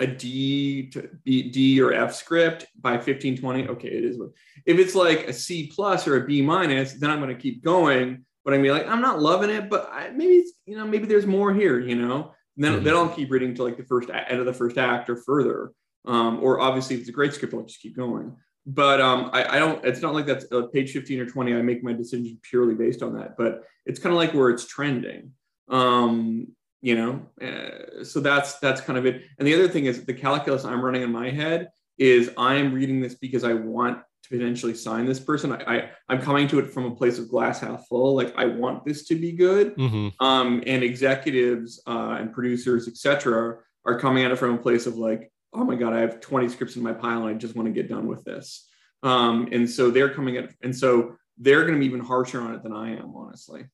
a 0.00 0.06
D 0.06 0.90
to 0.90 1.08
B, 1.24 1.50
D 1.50 1.80
or 1.80 1.92
F 1.92 2.14
script 2.14 2.66
by 2.80 2.98
15, 2.98 3.38
20, 3.38 3.68
okay, 3.68 3.88
it 3.88 4.04
is. 4.04 4.18
If 4.66 4.78
it's 4.78 4.94
like 4.94 5.28
a 5.28 5.32
C 5.32 5.70
plus 5.72 6.08
or 6.08 6.16
a 6.16 6.26
B 6.26 6.42
minus, 6.42 6.94
then 6.94 7.10
I'm 7.10 7.20
going 7.20 7.34
to 7.34 7.40
keep 7.40 7.62
going. 7.62 8.24
But 8.44 8.54
I'm 8.54 8.62
be 8.62 8.70
like, 8.70 8.86
I'm 8.86 9.00
not 9.00 9.20
loving 9.20 9.48
it, 9.48 9.70
but 9.70 9.88
I, 9.90 10.10
maybe 10.10 10.34
it's, 10.34 10.52
you 10.66 10.76
know, 10.76 10.86
maybe 10.86 11.06
there's 11.06 11.26
more 11.26 11.54
here, 11.54 11.80
you 11.80 11.94
know? 11.94 12.33
And 12.56 12.64
then, 12.64 12.72
mm-hmm. 12.74 12.84
then 12.84 12.96
I'll 12.96 13.08
keep 13.08 13.30
reading 13.30 13.54
to 13.56 13.64
like 13.64 13.76
the 13.76 13.84
first 13.84 14.10
end 14.10 14.40
of 14.40 14.46
the 14.46 14.52
first 14.52 14.78
act 14.78 15.10
or 15.10 15.16
further. 15.16 15.72
Um, 16.06 16.40
or 16.42 16.60
obviously, 16.60 16.96
if 16.96 17.00
it's 17.00 17.08
a 17.08 17.12
great 17.12 17.32
script, 17.32 17.54
I'll 17.54 17.62
just 17.62 17.80
keep 17.80 17.96
going. 17.96 18.36
But 18.66 19.00
um, 19.00 19.30
I, 19.32 19.56
I, 19.56 19.58
don't. 19.58 19.84
It's 19.84 20.00
not 20.00 20.14
like 20.14 20.26
that's 20.26 20.46
uh, 20.52 20.66
page 20.72 20.92
15 20.92 21.20
or 21.20 21.26
20. 21.26 21.54
I 21.54 21.62
make 21.62 21.82
my 21.82 21.92
decision 21.92 22.38
purely 22.42 22.74
based 22.74 23.02
on 23.02 23.14
that. 23.18 23.36
But 23.36 23.62
it's 23.84 23.98
kind 23.98 24.12
of 24.12 24.16
like 24.16 24.32
where 24.32 24.50
it's 24.50 24.66
trending. 24.66 25.32
Um, 25.68 26.48
you 26.80 26.94
know, 26.94 27.26
uh, 27.40 28.04
so 28.04 28.20
that's 28.20 28.58
that's 28.58 28.80
kind 28.80 28.98
of 28.98 29.06
it. 29.06 29.22
And 29.38 29.48
the 29.48 29.54
other 29.54 29.68
thing 29.68 29.86
is 29.86 30.04
the 30.04 30.14
calculus 30.14 30.64
I'm 30.64 30.82
running 30.82 31.02
in 31.02 31.10
my 31.12 31.30
head 31.30 31.68
is 31.98 32.30
I'm 32.36 32.74
reading 32.74 33.00
this 33.00 33.14
because 33.14 33.44
I 33.44 33.54
want 33.54 33.98
to 34.24 34.30
potentially 34.30 34.74
sign 34.74 35.04
this 35.04 35.20
person. 35.20 35.52
I, 35.52 35.90
I 36.08 36.14
am 36.14 36.20
coming 36.20 36.48
to 36.48 36.58
it 36.58 36.70
from 36.70 36.86
a 36.86 36.94
place 36.94 37.18
of 37.18 37.28
glass 37.28 37.60
half 37.60 37.86
full. 37.88 38.16
Like 38.16 38.34
I 38.36 38.46
want 38.46 38.84
this 38.84 39.06
to 39.08 39.14
be 39.14 39.32
good. 39.32 39.76
Mm-hmm. 39.76 40.24
Um, 40.24 40.62
and 40.66 40.82
executives 40.82 41.82
uh, 41.86 42.16
and 42.18 42.32
producers, 42.32 42.88
etc., 42.88 43.58
are 43.84 44.00
coming 44.00 44.24
at 44.24 44.30
it 44.30 44.36
from 44.36 44.54
a 44.54 44.58
place 44.58 44.86
of 44.86 44.96
like, 44.96 45.30
oh 45.52 45.64
my 45.64 45.74
god, 45.74 45.92
I 45.92 46.00
have 46.00 46.20
20 46.20 46.48
scripts 46.48 46.76
in 46.76 46.82
my 46.82 46.94
pile 46.94 47.26
and 47.26 47.36
I 47.36 47.38
just 47.38 47.54
want 47.54 47.66
to 47.66 47.72
get 47.72 47.88
done 47.88 48.06
with 48.06 48.24
this. 48.24 48.66
Um, 49.02 49.48
and 49.52 49.68
so 49.68 49.90
they're 49.90 50.14
coming 50.14 50.38
at, 50.38 50.54
and 50.62 50.74
so 50.74 51.16
they're 51.36 51.62
going 51.62 51.74
to 51.74 51.80
be 51.80 51.86
even 51.86 52.00
harsher 52.00 52.40
on 52.40 52.54
it 52.54 52.62
than 52.62 52.72
I 52.72 52.96
am, 52.96 53.12
honestly. 53.14 53.66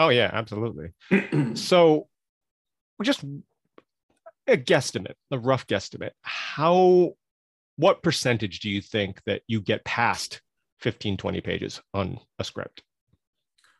Oh 0.00 0.08
yeah, 0.08 0.28
absolutely. 0.32 0.92
so 1.54 2.08
just 3.00 3.22
a 4.48 4.56
guesstimate, 4.56 5.14
a 5.30 5.38
rough 5.38 5.68
guesstimate. 5.68 6.10
How 6.22 7.14
what 7.76 8.02
percentage 8.02 8.60
do 8.60 8.70
you 8.70 8.80
think 8.80 9.20
that 9.26 9.42
you 9.46 9.60
get 9.60 9.84
past 9.84 10.40
15 10.80 11.16
20 11.16 11.40
pages 11.40 11.80
on 11.92 12.18
a 12.38 12.44
script? 12.44 12.82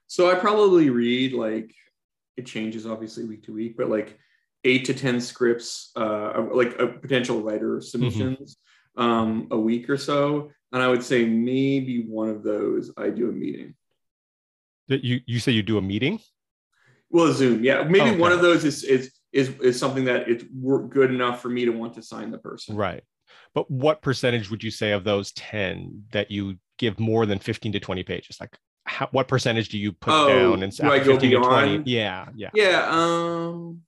So 0.07 0.31
i 0.31 0.35
probably 0.35 0.91
read 0.91 1.33
like 1.33 1.75
it 2.37 2.47
changes 2.47 2.87
obviously 2.87 3.25
week 3.25 3.45
to 3.45 3.53
week 3.53 3.77
but 3.77 3.89
like 3.89 4.19
eight 4.65 4.87
to 4.87 4.95
ten 4.95 5.21
scripts 5.21 5.93
uh 5.97 6.47
like 6.53 6.79
a 6.79 6.87
potential 6.87 7.43
writer 7.43 7.81
submissions 7.81 8.57
mm-hmm. 8.97 9.11
um 9.11 9.49
a 9.51 9.59
week 9.59 9.89
or 9.89 9.97
so. 9.97 10.51
And 10.73 10.83
i 10.83 10.89
would 10.89 11.05
say 11.05 11.25
maybe 11.25 12.05
one 12.07 12.29
of 12.29 12.43
those 12.43 12.91
i 12.97 13.11
do 13.11 13.29
a 13.29 13.33
meeting. 13.33 13.75
That 14.89 15.05
you 15.05 15.21
you 15.27 15.39
say 15.39 15.53
you 15.53 15.63
do 15.63 15.79
a 15.79 15.83
meeting? 15.83 16.21
Well 17.11 17.33
zoom 17.33 17.63
yeah. 17.65 17.85
Maybe 17.85 18.11
okay. 18.11 18.19
one 18.19 18.33
of 18.33 18.43
those 18.43 18.65
is 18.65 18.83
is 18.83 19.13
is 19.33 19.49
is 19.61 19.79
something 19.79 20.05
that 20.05 20.29
it's 20.29 20.45
good 20.89 21.11
enough 21.11 21.41
for 21.41 21.49
me 21.49 21.65
to 21.65 21.71
want 21.71 21.95
to 21.95 22.03
sign 22.03 22.31
the 22.31 22.39
person. 22.39 22.77
Right 22.77 23.05
but 23.55 23.71
what 23.71 24.03
percentage 24.03 24.51
would 24.51 24.63
you 24.63 24.71
say 24.71 24.93
of 24.93 25.05
those 25.05 25.33
10 25.33 26.05
that 26.13 26.31
you 26.31 26.57
give 26.79 26.99
more 26.99 27.25
than 27.25 27.39
15 27.39 27.73
to 27.73 27.81
20 27.81 28.03
pages 28.03 28.37
like 28.41 28.57
how, 28.87 29.09
what 29.13 29.29
percentage 29.29 29.71
do 29.71 29.79
you 29.79 29.93
put 29.93 30.13
oh, 30.13 30.29
down 30.29 30.63
and 30.63 30.77
do 30.77 30.91
I 30.91 30.99
go 30.99 31.19
beyond? 31.19 31.85
20 31.85 31.91
yeah 31.91 32.27
yeah 32.35 32.51
yeah 32.55 32.87
um 32.91 33.81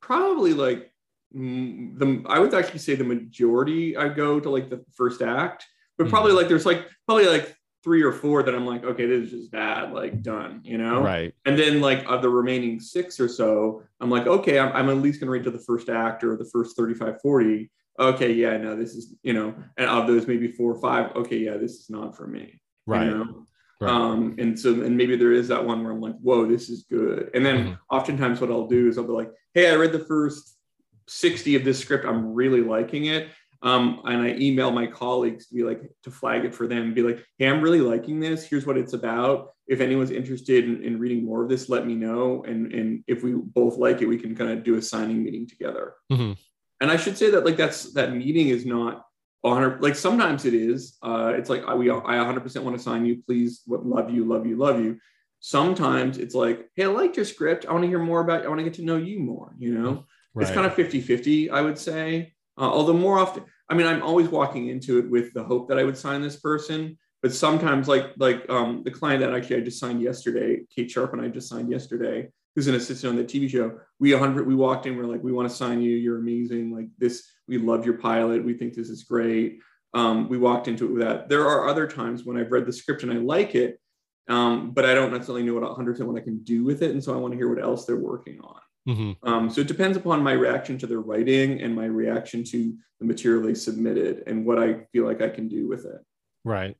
probably 0.00 0.54
like 0.54 0.90
the 1.32 2.24
i 2.28 2.38
would 2.38 2.54
actually 2.54 2.78
say 2.78 2.94
the 2.94 3.04
majority 3.04 3.96
i 3.96 4.08
go 4.08 4.38
to 4.38 4.48
like 4.48 4.70
the 4.70 4.84
first 4.94 5.20
act 5.20 5.66
but 5.98 6.08
probably 6.08 6.32
mm 6.32 6.36
like 6.36 6.48
there's 6.48 6.66
like 6.66 6.88
probably 7.06 7.26
like 7.26 7.56
three 7.84 8.02
or 8.02 8.12
four 8.12 8.42
that 8.42 8.54
I'm 8.54 8.66
like, 8.66 8.82
okay, 8.82 9.04
this 9.04 9.24
is 9.24 9.30
just 9.30 9.50
bad, 9.52 9.92
like 9.92 10.22
done, 10.22 10.62
you 10.64 10.78
know? 10.78 11.02
Right. 11.02 11.34
And 11.44 11.56
then 11.56 11.82
like 11.82 12.02
of 12.06 12.22
the 12.22 12.30
remaining 12.30 12.80
six 12.80 13.20
or 13.20 13.28
so, 13.28 13.82
I'm 14.00 14.08
like, 14.08 14.26
okay, 14.26 14.58
I'm, 14.58 14.72
I'm 14.72 14.88
at 14.88 14.96
least 15.02 15.20
gonna 15.20 15.30
read 15.30 15.44
to 15.44 15.50
the 15.50 15.58
first 15.58 15.90
act 15.90 16.24
or 16.24 16.34
the 16.34 16.48
first 16.50 16.76
35, 16.78 17.20
40. 17.20 17.70
Okay, 17.98 18.32
yeah, 18.32 18.56
no, 18.56 18.74
this 18.76 18.94
is, 18.94 19.14
you 19.22 19.32
know, 19.32 19.54
and 19.76 19.88
of 19.88 20.06
those 20.06 20.26
maybe 20.26 20.48
four 20.48 20.72
or 20.72 20.80
five, 20.80 21.14
okay, 21.14 21.38
yeah, 21.38 21.56
this 21.56 21.72
is 21.72 21.90
not 21.90 22.16
for 22.16 22.26
me. 22.26 22.60
Right. 22.86 23.06
You 23.06 23.10
know? 23.14 23.46
Right. 23.80 23.90
Um, 23.92 24.34
and 24.38 24.58
so, 24.58 24.82
and 24.82 24.96
maybe 24.96 25.16
there 25.16 25.32
is 25.32 25.48
that 25.48 25.64
one 25.64 25.82
where 25.82 25.92
I'm 25.92 26.00
like, 26.00 26.18
whoa, 26.20 26.46
this 26.46 26.68
is 26.68 26.84
good. 26.90 27.30
And 27.34 27.44
then 27.44 27.56
Mhm. 27.66 27.78
oftentimes 27.90 28.40
what 28.40 28.50
I'll 28.50 28.66
do 28.66 28.88
is 28.88 28.98
I'll 28.98 29.06
be 29.06 29.12
like, 29.12 29.30
hey, 29.52 29.70
I 29.70 29.76
read 29.76 29.92
the 29.92 29.98
first 30.00 30.58
60 31.06 31.54
of 31.56 31.64
this 31.64 31.78
script. 31.78 32.04
I'm 32.04 32.32
really 32.34 32.62
liking 32.62 33.06
it. 33.06 33.28
Um, 33.62 34.00
and 34.04 34.20
I 34.22 34.34
email 34.34 34.70
my 34.70 34.86
colleagues 34.86 35.46
to 35.48 35.54
be 35.54 35.62
like, 35.62 35.80
to 36.02 36.10
flag 36.10 36.44
it 36.44 36.54
for 36.54 36.66
them, 36.66 36.94
be 36.94 37.02
like, 37.02 37.24
hey, 37.38 37.46
I'm 37.48 37.62
really 37.62 37.80
liking 37.80 38.20
this. 38.20 38.44
Here's 38.44 38.66
what 38.66 38.76
it's 38.76 38.92
about. 38.92 39.52
If 39.66 39.80
anyone's 39.80 40.10
interested 40.10 40.64
in, 40.64 40.82
in 40.82 40.98
reading 40.98 41.24
more 41.24 41.42
of 41.42 41.48
this, 41.48 41.68
let 41.70 41.86
me 41.86 41.94
know. 41.94 42.44
And, 42.44 42.72
and 42.72 43.04
if 43.06 43.22
we 43.22 43.32
both 43.32 43.78
like 43.78 44.02
it, 44.02 44.06
we 44.06 44.18
can 44.18 44.34
kind 44.34 44.50
of 44.50 44.64
do 44.64 44.74
a 44.74 44.82
signing 44.82 45.22
meeting 45.22 45.46
together. 45.46 45.94
Mhm. 46.12 46.36
And 46.84 46.92
I 46.92 46.98
should 46.98 47.16
say 47.16 47.30
that 47.30 47.46
like 47.46 47.56
that's 47.56 47.94
that 47.94 48.14
meeting 48.14 48.48
is 48.48 48.66
not 48.66 49.06
100 49.40 49.82
like 49.82 49.96
sometimes 49.96 50.44
it 50.44 50.52
is 50.52 50.98
uh 51.02 51.32
it's 51.34 51.48
like 51.48 51.64
i 51.64 51.74
we 51.74 51.90
i 51.90 51.94
100% 51.94 52.62
want 52.62 52.76
to 52.76 52.82
sign 52.82 53.06
you 53.06 53.22
please 53.26 53.62
what 53.64 53.86
love 53.86 54.10
you 54.10 54.26
love 54.26 54.46
you 54.46 54.58
love 54.58 54.78
you. 54.84 54.98
Sometimes 55.40 56.18
it's 56.18 56.34
like 56.34 56.68
hey 56.76 56.84
i 56.84 56.88
like 56.88 57.16
your 57.16 57.24
script 57.24 57.64
i 57.64 57.72
want 57.72 57.84
to 57.84 57.88
hear 57.88 57.98
more 57.98 58.20
about 58.20 58.44
i 58.44 58.48
want 58.48 58.58
to 58.58 58.64
get 58.64 58.74
to 58.74 58.84
know 58.84 58.98
you 58.98 59.18
more 59.18 59.54
you 59.58 59.72
know? 59.78 60.04
Right. 60.34 60.42
it's 60.42 60.54
kind 60.54 60.66
of 60.66 60.74
50 60.74 61.00
50 61.00 61.48
i 61.48 61.62
would 61.62 61.78
say. 61.78 62.34
Uh, 62.58 62.70
although 62.76 62.92
more 62.92 63.18
often 63.18 63.44
i 63.70 63.74
mean 63.74 63.86
i'm 63.86 64.02
always 64.02 64.28
walking 64.28 64.68
into 64.68 64.98
it 64.98 65.08
with 65.08 65.32
the 65.32 65.42
hope 65.42 65.70
that 65.70 65.78
i 65.78 65.84
would 65.84 65.96
sign 65.96 66.20
this 66.20 66.36
person 66.36 66.98
but 67.22 67.32
sometimes 67.32 67.88
like 67.88 68.12
like 68.18 68.44
um 68.50 68.82
the 68.84 68.90
client 68.90 69.20
that 69.22 69.32
actually 69.32 69.56
i 69.56 69.60
just 69.60 69.80
signed 69.80 70.02
yesterday 70.02 70.60
kate 70.74 70.90
sharp 70.90 71.14
and 71.14 71.22
i 71.22 71.28
just 71.28 71.48
signed 71.48 71.70
yesterday 71.70 72.28
who's 72.54 72.68
an 72.68 72.74
assistant 72.74 73.10
on 73.10 73.16
the 73.16 73.24
tv 73.24 73.48
show 73.48 73.78
we 73.98 74.12
100 74.12 74.46
we 74.46 74.54
walked 74.54 74.86
in 74.86 74.96
we're 74.96 75.04
like 75.04 75.22
we 75.22 75.32
want 75.32 75.48
to 75.48 75.54
sign 75.54 75.80
you 75.80 75.96
you're 75.96 76.18
amazing 76.18 76.72
like 76.74 76.86
this 76.98 77.24
we 77.48 77.58
love 77.58 77.84
your 77.84 77.98
pilot 77.98 78.44
we 78.44 78.54
think 78.54 78.74
this 78.74 78.88
is 78.88 79.04
great 79.04 79.58
um, 79.94 80.28
we 80.28 80.38
walked 80.38 80.66
into 80.66 80.86
it 80.86 80.92
with 80.92 81.02
that 81.02 81.28
there 81.28 81.46
are 81.48 81.68
other 81.68 81.86
times 81.86 82.24
when 82.24 82.36
i've 82.36 82.50
read 82.52 82.66
the 82.66 82.72
script 82.72 83.02
and 83.02 83.12
i 83.12 83.16
like 83.16 83.54
it 83.54 83.80
um, 84.28 84.70
but 84.72 84.84
i 84.84 84.94
don't 84.94 85.12
necessarily 85.12 85.42
know 85.44 85.54
what 85.54 85.62
100% 85.62 86.00
what 86.00 86.20
i 86.20 86.24
can 86.24 86.42
do 86.44 86.64
with 86.64 86.82
it 86.82 86.90
and 86.90 87.02
so 87.02 87.12
i 87.12 87.16
want 87.16 87.32
to 87.32 87.38
hear 87.38 87.48
what 87.52 87.62
else 87.62 87.84
they're 87.86 87.96
working 87.96 88.40
on 88.40 88.60
Mhm. 88.86 89.16
um, 89.22 89.48
so 89.48 89.62
it 89.62 89.66
depends 89.66 89.96
upon 89.96 90.22
my 90.22 90.32
reaction 90.32 90.76
to 90.76 90.86
their 90.86 91.00
writing 91.00 91.62
and 91.62 91.74
my 91.74 91.86
reaction 91.86 92.44
to 92.44 92.76
the 93.00 93.06
material 93.06 93.42
they 93.42 93.54
submitted 93.54 94.24
and 94.26 94.44
what 94.44 94.58
I 94.62 94.84
feel 94.92 95.06
like 95.06 95.22
I 95.22 95.30
can 95.30 95.48
do 95.48 95.66
with 95.66 95.86
it. 95.86 96.02
Right. 96.44 96.76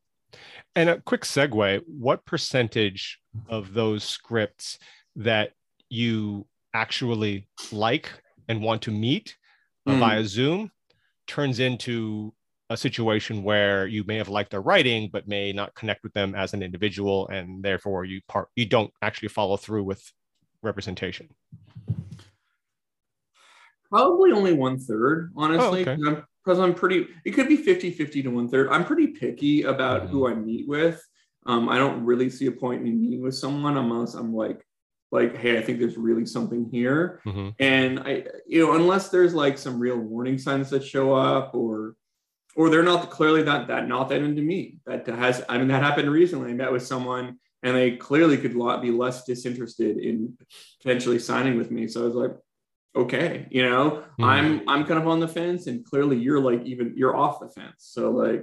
And 0.76 0.90
a 0.90 1.00
quick 1.00 1.22
segue 1.22 1.80
what 1.86 2.26
percentage 2.26 3.20
of 3.48 3.72
those 3.72 4.04
scripts 4.04 4.78
that 5.16 5.52
you 5.94 6.46
actually 6.74 7.46
like 7.72 8.10
and 8.48 8.60
want 8.60 8.82
to 8.82 8.90
meet 8.90 9.36
Mm. 9.86 9.98
via 9.98 10.24
Zoom 10.24 10.70
turns 11.26 11.60
into 11.60 12.32
a 12.70 12.76
situation 12.76 13.42
where 13.42 13.86
you 13.86 14.02
may 14.04 14.16
have 14.16 14.30
liked 14.30 14.50
their 14.50 14.62
writing 14.62 15.10
but 15.12 15.28
may 15.28 15.52
not 15.52 15.74
connect 15.74 16.02
with 16.02 16.14
them 16.14 16.34
as 16.34 16.54
an 16.54 16.62
individual 16.62 17.28
and 17.28 17.62
therefore 17.62 18.06
you 18.06 18.20
part 18.26 18.48
you 18.56 18.64
don't 18.64 18.90
actually 19.02 19.28
follow 19.28 19.56
through 19.58 19.84
with 19.84 20.02
representation. 20.62 21.28
Probably 23.90 24.32
only 24.32 24.54
one 24.54 24.78
third, 24.78 25.32
honestly. 25.36 25.80
Oh, 25.80 25.90
okay. 25.90 25.96
'cause 25.96 26.06
I'm, 26.08 26.24
because 26.44 26.58
I'm 26.58 26.74
pretty, 26.74 27.06
it 27.24 27.32
could 27.32 27.48
be 27.48 27.56
50 27.56 27.90
50 27.90 28.22
to 28.22 28.28
one 28.30 28.48
third. 28.48 28.68
I'm 28.70 28.84
pretty 28.84 29.08
picky 29.08 29.62
about 29.62 30.04
Mhm. 30.04 30.08
who 30.08 30.26
I 30.28 30.34
meet 30.34 30.66
with. 30.66 31.06
Um, 31.46 31.68
I 31.68 31.78
don't 31.78 32.02
really 32.04 32.30
see 32.30 32.46
a 32.46 32.52
point 32.52 32.86
in 32.86 33.00
meeting 33.00 33.20
with 33.22 33.34
someone 33.34 33.76
unless 33.76 34.14
I'm 34.14 34.34
like, 34.34 34.66
like, 35.14 35.36
hey, 35.36 35.56
I 35.56 35.62
think 35.62 35.78
there's 35.78 35.96
really 35.96 36.26
something 36.26 36.62
here. 36.78 37.20
Mhm. 37.24 37.54
and 37.60 38.00
i 38.00 38.12
you 38.52 38.58
know 38.60 38.74
unless 38.80 39.04
there's 39.08 39.32
like 39.44 39.56
some 39.56 39.78
real 39.78 39.96
warning 40.12 40.38
signs 40.46 40.68
that 40.70 40.82
show 40.94 41.06
up 41.14 41.54
or 41.54 41.94
or 42.56 42.64
they're 42.70 42.82
not 42.92 43.10
clearly 43.10 43.42
not 43.42 43.60
that 43.68 43.88
not 43.94 44.08
that 44.10 44.20
into 44.22 44.42
me 44.42 44.60
that 44.86 45.06
has 45.24 45.36
i 45.48 45.54
mean 45.58 45.68
that 45.68 45.82
happened 45.88 46.10
recently 46.10 46.50
i 46.50 46.54
met 46.62 46.72
with 46.76 46.84
someone 46.94 47.26
and 47.62 47.72
they 47.76 47.90
clearly 48.08 48.36
could 48.42 48.54
be 48.82 48.90
less 48.90 49.24
disinterested 49.24 49.94
in 50.08 50.16
potentially 50.82 51.18
signing 51.30 51.56
with 51.60 51.70
me 51.76 51.82
so 51.88 52.02
i 52.02 52.06
was 52.10 52.14
like 52.24 52.34
okay 53.02 53.46
you 53.56 53.62
know 53.68 53.84
Mhm. 54.18 54.24
i'm 54.32 54.48
i'm 54.70 54.84
kind 54.88 55.00
of 55.02 55.06
on 55.14 55.20
the 55.20 55.28
fence 55.38 55.66
and 55.68 55.84
clearly 55.90 56.16
you're 56.24 56.40
like 56.50 56.62
even 56.72 56.86
you're 57.00 57.16
off 57.24 57.40
the 57.40 57.48
fence 57.48 57.80
so 57.96 58.02
like 58.24 58.42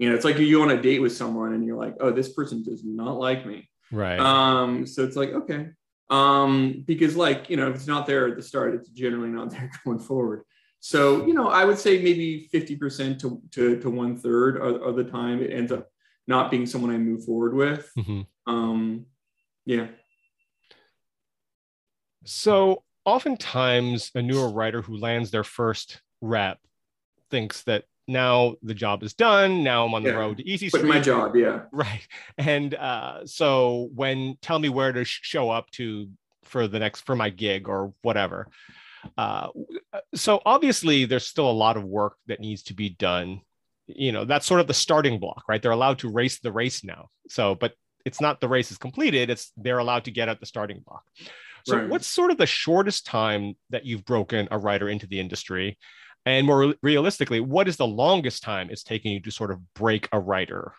you 0.00 0.08
know 0.08 0.14
it's 0.16 0.24
like 0.28 0.38
you 0.38 0.56
go 0.56 0.62
on 0.62 0.70
a 0.78 0.80
date 0.88 1.00
with 1.04 1.14
someone 1.22 1.52
and 1.54 1.62
you're 1.66 1.82
like 1.84 1.94
oh 2.00 2.10
this 2.18 2.30
person 2.38 2.62
does 2.62 2.82
not 2.84 3.14
like 3.28 3.42
me 3.52 3.60
Right. 3.90 4.20
um, 4.20 4.84
so 4.86 5.02
it's 5.06 5.16
like, 5.16 5.30
okay. 5.30 5.62
Um, 6.10 6.84
because 6.86 7.16
like, 7.16 7.50
you 7.50 7.56
know, 7.56 7.68
if 7.68 7.76
it's 7.76 7.86
not 7.86 8.06
there 8.06 8.28
at 8.28 8.36
the 8.36 8.42
start, 8.42 8.74
it's 8.74 8.88
generally 8.88 9.28
not 9.28 9.50
there 9.52 9.70
going 9.84 9.98
forward. 9.98 10.44
So, 10.80 11.26
you 11.26 11.34
know, 11.34 11.48
I 11.48 11.64
would 11.64 11.78
say 11.78 12.02
maybe 12.02 12.48
50% 12.52 13.18
to, 13.20 13.42
to, 13.52 13.80
to 13.80 13.90
one 13.90 14.16
third 14.16 14.58
of, 14.58 14.94
the 14.94 15.04
time 15.04 15.42
it 15.42 15.52
ends 15.52 15.72
up 15.72 15.88
not 16.26 16.50
being 16.50 16.66
someone 16.66 16.92
I 16.92 16.98
move 16.98 17.24
forward 17.24 17.54
with. 17.54 17.90
Mhm. 17.98 18.26
Um, 18.46 19.06
yeah. 19.66 19.88
So 22.24 22.84
oftentimes, 23.04 24.10
a 24.14 24.22
newer 24.22 24.50
writer 24.50 24.82
who 24.82 24.96
lands 24.96 25.30
their 25.30 25.44
first 25.44 26.00
rep 26.20 26.58
thinks 27.30 27.62
that 27.62 27.84
now 28.08 28.54
the 28.62 28.74
job 28.74 29.02
is 29.02 29.14
done. 29.14 29.62
Now 29.62 29.84
I'm 29.86 29.94
on 29.94 30.02
the 30.02 30.10
Yeah. 30.10 30.16
road 30.16 30.38
to 30.38 30.48
Easy 30.48 30.68
But 30.70 30.78
Street. 30.78 30.88
my 30.90 31.00
job, 31.00 31.36
yeah. 31.36 31.60
right? 31.72 32.06
And 32.38 32.74
uh, 32.74 33.26
so 33.26 33.90
when 33.94 34.36
tell 34.42 34.58
me 34.58 34.68
where 34.70 34.90
to 34.92 35.04
sh- 35.04 35.20
show 35.22 35.50
up 35.50 35.70
to 35.72 36.08
for 36.44 36.66
the 36.66 36.78
next 36.78 37.02
for 37.02 37.14
my 37.14 37.28
gig 37.30 37.68
or 37.68 37.92
whatever. 38.02 38.48
Uh, 39.16 39.48
so 40.14 40.40
obviously, 40.44 41.04
there's 41.04 41.26
still 41.26 41.48
a 41.50 41.52
lot 41.52 41.76
of 41.76 41.84
work 41.84 42.16
that 42.26 42.40
needs 42.40 42.64
to 42.64 42.74
be 42.74 42.88
done. 42.88 43.42
You 43.86 44.12
know, 44.12 44.24
that's 44.24 44.46
sort 44.46 44.60
of 44.60 44.66
the 44.66 44.74
starting 44.74 45.20
block, 45.20 45.44
right? 45.48 45.62
They're 45.62 45.70
allowed 45.70 46.00
to 46.00 46.10
race 46.10 46.40
the 46.40 46.50
race 46.52 46.82
now. 46.82 47.08
So, 47.28 47.54
but 47.54 47.74
it's 48.04 48.20
not 48.20 48.40
the 48.40 48.48
race 48.48 48.70
is 48.72 48.78
completed; 48.78 49.30
it's 49.30 49.52
they're 49.56 49.78
allowed 49.78 50.04
to 50.04 50.10
get 50.10 50.28
at 50.28 50.40
the 50.40 50.46
starting 50.46 50.82
block. 50.86 51.04
So, 51.64 51.76
Right. 51.76 51.88
what's 51.88 52.06
sort 52.06 52.30
of 52.30 52.38
the 52.38 52.46
shortest 52.46 53.04
time 53.06 53.54
that 53.70 53.84
you've 53.84 54.04
broken 54.04 54.48
a 54.50 54.58
writer 54.58 54.88
into 54.88 55.06
the 55.06 55.20
industry? 55.20 55.78
And 56.28 56.46
more 56.46 56.74
realistically, 56.82 57.40
what 57.40 57.68
is 57.68 57.78
the 57.78 57.86
longest 57.86 58.42
time 58.42 58.68
it's 58.70 58.82
taking 58.82 59.12
you 59.12 59.20
to 59.20 59.30
sort 59.30 59.50
of 59.50 59.72
break 59.72 60.10
a 60.12 60.20
writer? 60.20 60.74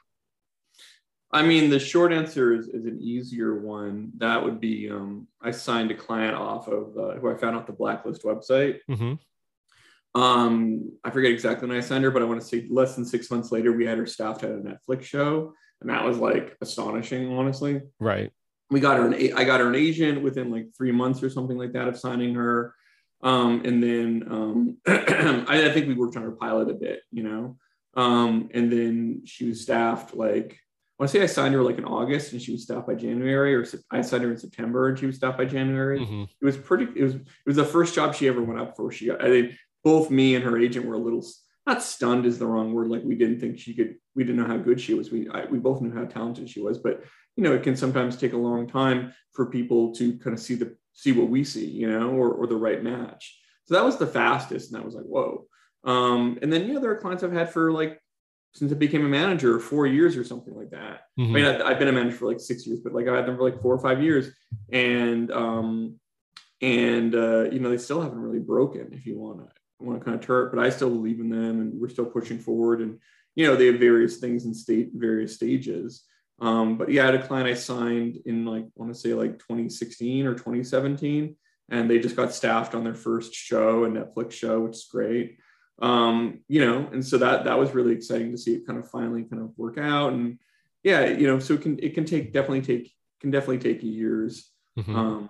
I 1.31 1.41
mean, 1.41 1.71
the 1.71 1.79
short 1.79 2.13
answer 2.13 2.53
is, 2.53 2.67
is 2.67 2.85
an 2.85 2.99
easier 3.01 3.59
one. 3.59 4.11
That 4.17 4.43
would 4.43 4.59
be 4.59 4.91
um, 4.91 5.27
I 5.41 5.49
signed 5.49 5.89
a 5.89 5.95
client 5.95 6.35
off 6.35 6.67
of 6.67 6.95
uh, 6.95 7.19
who 7.19 7.31
I 7.31 7.35
found 7.35 7.55
off 7.55 7.65
the 7.65 7.73
Blacklist 7.73 8.21
website. 8.23 8.77
Mm-hmm. 8.87 10.21
Um, 10.21 10.91
I 11.03 11.09
forget 11.09 11.31
exactly 11.31 11.67
when 11.67 11.77
I 11.77 11.81
signed 11.81 12.03
her, 12.03 12.11
but 12.11 12.21
I 12.21 12.25
want 12.25 12.41
to 12.41 12.47
say 12.47 12.67
less 12.69 12.95
than 12.95 13.05
six 13.05 13.31
months 13.31 13.51
later, 13.51 13.71
we 13.71 13.87
had 13.87 13.97
her 13.97 14.05
staffed 14.05 14.43
at 14.43 14.51
a 14.51 14.53
Netflix 14.53 15.01
show, 15.01 15.53
and 15.81 15.89
that 15.89 16.03
was 16.03 16.19
like 16.19 16.57
astonishing, 16.61 17.35
honestly. 17.35 17.81
Right. 17.99 18.31
We 18.69 18.79
got 18.79 18.97
her 18.97 19.07
an 19.07 19.15
I 19.35 19.45
got 19.45 19.61
her 19.61 19.67
an 19.67 19.75
agent 19.75 20.21
within 20.21 20.51
like 20.51 20.67
three 20.77 20.91
months 20.91 21.23
or 21.23 21.29
something 21.31 21.57
like 21.57 21.73
that 21.73 21.87
of 21.87 21.97
signing 21.97 22.35
her, 22.35 22.75
um, 23.21 23.61
and 23.65 23.81
then 23.83 24.23
um, 24.29 24.77
I, 24.87 25.65
I 25.67 25.71
think 25.71 25.87
we 25.87 25.93
worked 25.95 26.15
on 26.17 26.23
her 26.23 26.31
pilot 26.31 26.69
a 26.69 26.73
bit, 26.73 27.01
you 27.11 27.23
know, 27.23 27.57
um, 27.95 28.49
and 28.53 28.71
then 28.71 29.21
she 29.25 29.45
was 29.45 29.61
staffed 29.61 30.15
like 30.15 30.57
I 30.99 31.03
want 31.03 31.11
to 31.11 31.17
say 31.17 31.23
I 31.23 31.27
signed 31.27 31.53
her 31.55 31.63
like 31.63 31.77
in 31.77 31.85
August, 31.85 32.33
and 32.33 32.41
she 32.41 32.51
was 32.51 32.63
staffed 32.63 32.85
by 32.87 32.95
January, 32.95 33.55
or 33.55 33.65
I 33.89 34.01
signed 34.01 34.23
her 34.23 34.31
in 34.31 34.37
September, 34.37 34.89
and 34.89 34.99
she 34.99 35.05
was 35.05 35.15
staffed 35.15 35.37
by 35.37 35.45
January. 35.45 35.99
Mhm. 35.99 36.27
it 36.41 36.45
was 36.45 36.57
pretty 36.57 36.87
it 36.95 37.03
was 37.03 37.15
it 37.15 37.45
was 37.45 37.55
the 37.55 37.63
first 37.65 37.95
job 37.95 38.13
she 38.13 38.27
ever 38.27 38.43
went 38.43 38.59
up 38.59 38.75
for. 38.75 38.91
She 38.91 39.07
got 39.07 39.21
i 39.23 39.27
think 39.29 39.53
both 39.83 40.11
me 40.11 40.35
and 40.35 40.43
her 40.43 40.57
agent 40.57 40.85
were 40.85 40.95
a 40.95 40.99
little 40.99 41.25
not 41.65 41.81
stunned 41.83 42.25
is 42.25 42.37
the 42.39 42.45
wrong 42.47 42.73
word 42.73 42.89
like 42.89 43.03
we 43.03 43.15
didn't 43.15 43.39
think 43.39 43.57
she 43.59 43.73
could 43.73 43.95
we 44.15 44.23
didn't 44.23 44.41
know 44.41 44.47
how 44.47 44.57
good 44.57 44.79
she 44.81 44.93
was. 44.93 45.09
We 45.11 45.29
I, 45.29 45.45
we 45.45 45.57
both 45.59 45.81
knew 45.81 45.93
how 45.93 46.05
talented 46.05 46.49
she 46.49 46.59
was 46.61 46.77
but 46.77 47.03
you 47.37 47.43
know 47.43 47.53
it 47.53 47.63
can 47.63 47.75
sometimes 47.77 48.17
take 48.17 48.33
a 48.33 48.37
long 48.37 48.67
time 48.67 49.13
for 49.31 49.45
people 49.45 49.93
to 49.95 50.17
kind 50.17 50.33
of 50.33 50.39
see 50.41 50.55
the 50.55 50.75
see 50.99 51.13
what 51.13 51.29
we 51.29 51.43
see 51.45 51.65
you 51.65 51.89
know 51.89 52.09
or, 52.09 52.29
or 52.31 52.45
the 52.45 52.55
right 52.55 52.83
match 52.83 53.39
so 53.63 53.73
that 53.73 53.85
was 53.85 53.97
the 53.97 54.05
fastest 54.07 54.71
and 54.71 54.79
that 54.79 54.85
was 54.85 54.95
like 54.95 55.05
whoa 55.05 55.45
um 55.85 56.37
and 56.41 56.51
then 56.51 56.67
you 56.67 56.73
know 56.73 56.79
there 56.81 56.91
are 56.91 56.97
clients 56.99 57.23
i've 57.23 57.31
had 57.31 57.49
for 57.49 57.71
like 57.71 57.97
since 58.53 58.69
i 58.71 58.75
became 58.75 59.05
a 59.05 59.09
manager 59.09 59.59
four 59.61 59.87
years 59.87 60.17
or 60.17 60.25
something 60.25 60.53
like 60.53 60.71
that 60.71 61.01
I 61.17 61.21
Mhm. 61.21 61.33
mean, 61.33 61.45
I, 61.45 61.67
I've 61.67 61.79
been 61.79 61.87
a 61.89 61.91
manager 61.91 62.15
for 62.17 62.27
like 62.27 62.39
six 62.39 62.65
years, 62.65 62.79
but 62.83 62.93
like 62.93 63.05
I've 63.07 63.15
had 63.15 63.25
them 63.25 63.35
for 63.37 63.43
like 63.43 63.61
four 63.61 63.73
or 63.73 63.79
five 63.79 64.01
years, 64.01 64.25
and 64.71 65.29
um, 65.31 65.99
and 66.61 67.13
uh, 67.13 67.43
you 67.51 67.59
know 67.59 67.69
they 67.69 67.77
still 67.77 68.01
haven't 68.01 68.19
really 68.19 68.39
broken. 68.39 68.89
If 68.93 69.05
you 69.05 69.19
want 69.19 69.39
to 69.39 69.85
want 69.85 69.99
to 69.99 70.05
kind 70.05 70.15
of 70.17 70.25
turn, 70.25 70.49
but 70.53 70.63
I 70.65 70.69
still 70.69 70.89
believe 70.89 71.19
in 71.19 71.29
them, 71.29 71.59
and 71.61 71.73
we're 71.79 71.89
still 71.89 72.05
pushing 72.05 72.39
forward. 72.39 72.79
And 72.81 72.99
you 73.35 73.45
know 73.45 73.55
they 73.57 73.67
have 73.67 73.79
various 73.79 74.17
things 74.17 74.45
in 74.45 74.53
state 74.53 74.91
various 74.93 75.35
stages. 75.35 76.05
Um, 76.41 76.77
but 76.77 76.89
yeah, 76.89 77.03
I 77.03 77.05
had 77.07 77.15
a 77.15 77.27
client 77.27 77.47
I 77.47 77.53
signed 77.53 78.19
in 78.25 78.45
like 78.45 78.63
I 78.63 78.69
want 78.75 78.93
to 78.93 78.99
say 78.99 79.13
like 79.13 79.39
2016 79.39 80.25
or 80.25 80.33
2017, 80.33 81.35
and 81.69 81.89
they 81.89 81.99
just 81.99 82.15
got 82.15 82.33
staffed 82.33 82.75
on 82.75 82.83
their 82.83 82.95
first 82.95 83.33
show, 83.33 83.83
a 83.83 83.89
Netflix 83.89 84.31
show, 84.31 84.61
which 84.61 84.77
is 84.77 84.87
great. 84.91 85.37
Um, 85.81 86.41
you 86.47 86.65
know, 86.65 86.89
and 86.91 87.05
so 87.05 87.17
that 87.17 87.45
that 87.45 87.57
was 87.57 87.73
really 87.73 87.93
exciting 87.93 88.31
to 88.31 88.37
see 88.37 88.53
it 88.53 88.67
kind 88.67 88.79
of 88.79 88.89
finally 88.89 89.23
kind 89.23 89.41
of 89.41 89.51
work 89.57 89.77
out 89.77 90.13
and 90.13 90.39
yeah, 90.83 91.05
you 91.05 91.27
know, 91.27 91.39
so 91.39 91.55
it 91.55 91.61
can 91.61 91.79
it 91.81 91.93
can 91.93 92.05
take 92.05 92.33
definitely 92.33 92.61
take 92.61 92.93
can 93.19 93.31
definitely 93.31 93.59
take 93.59 93.83
years. 93.83 94.49
Mhm. 94.77 94.95
Um, 94.95 95.29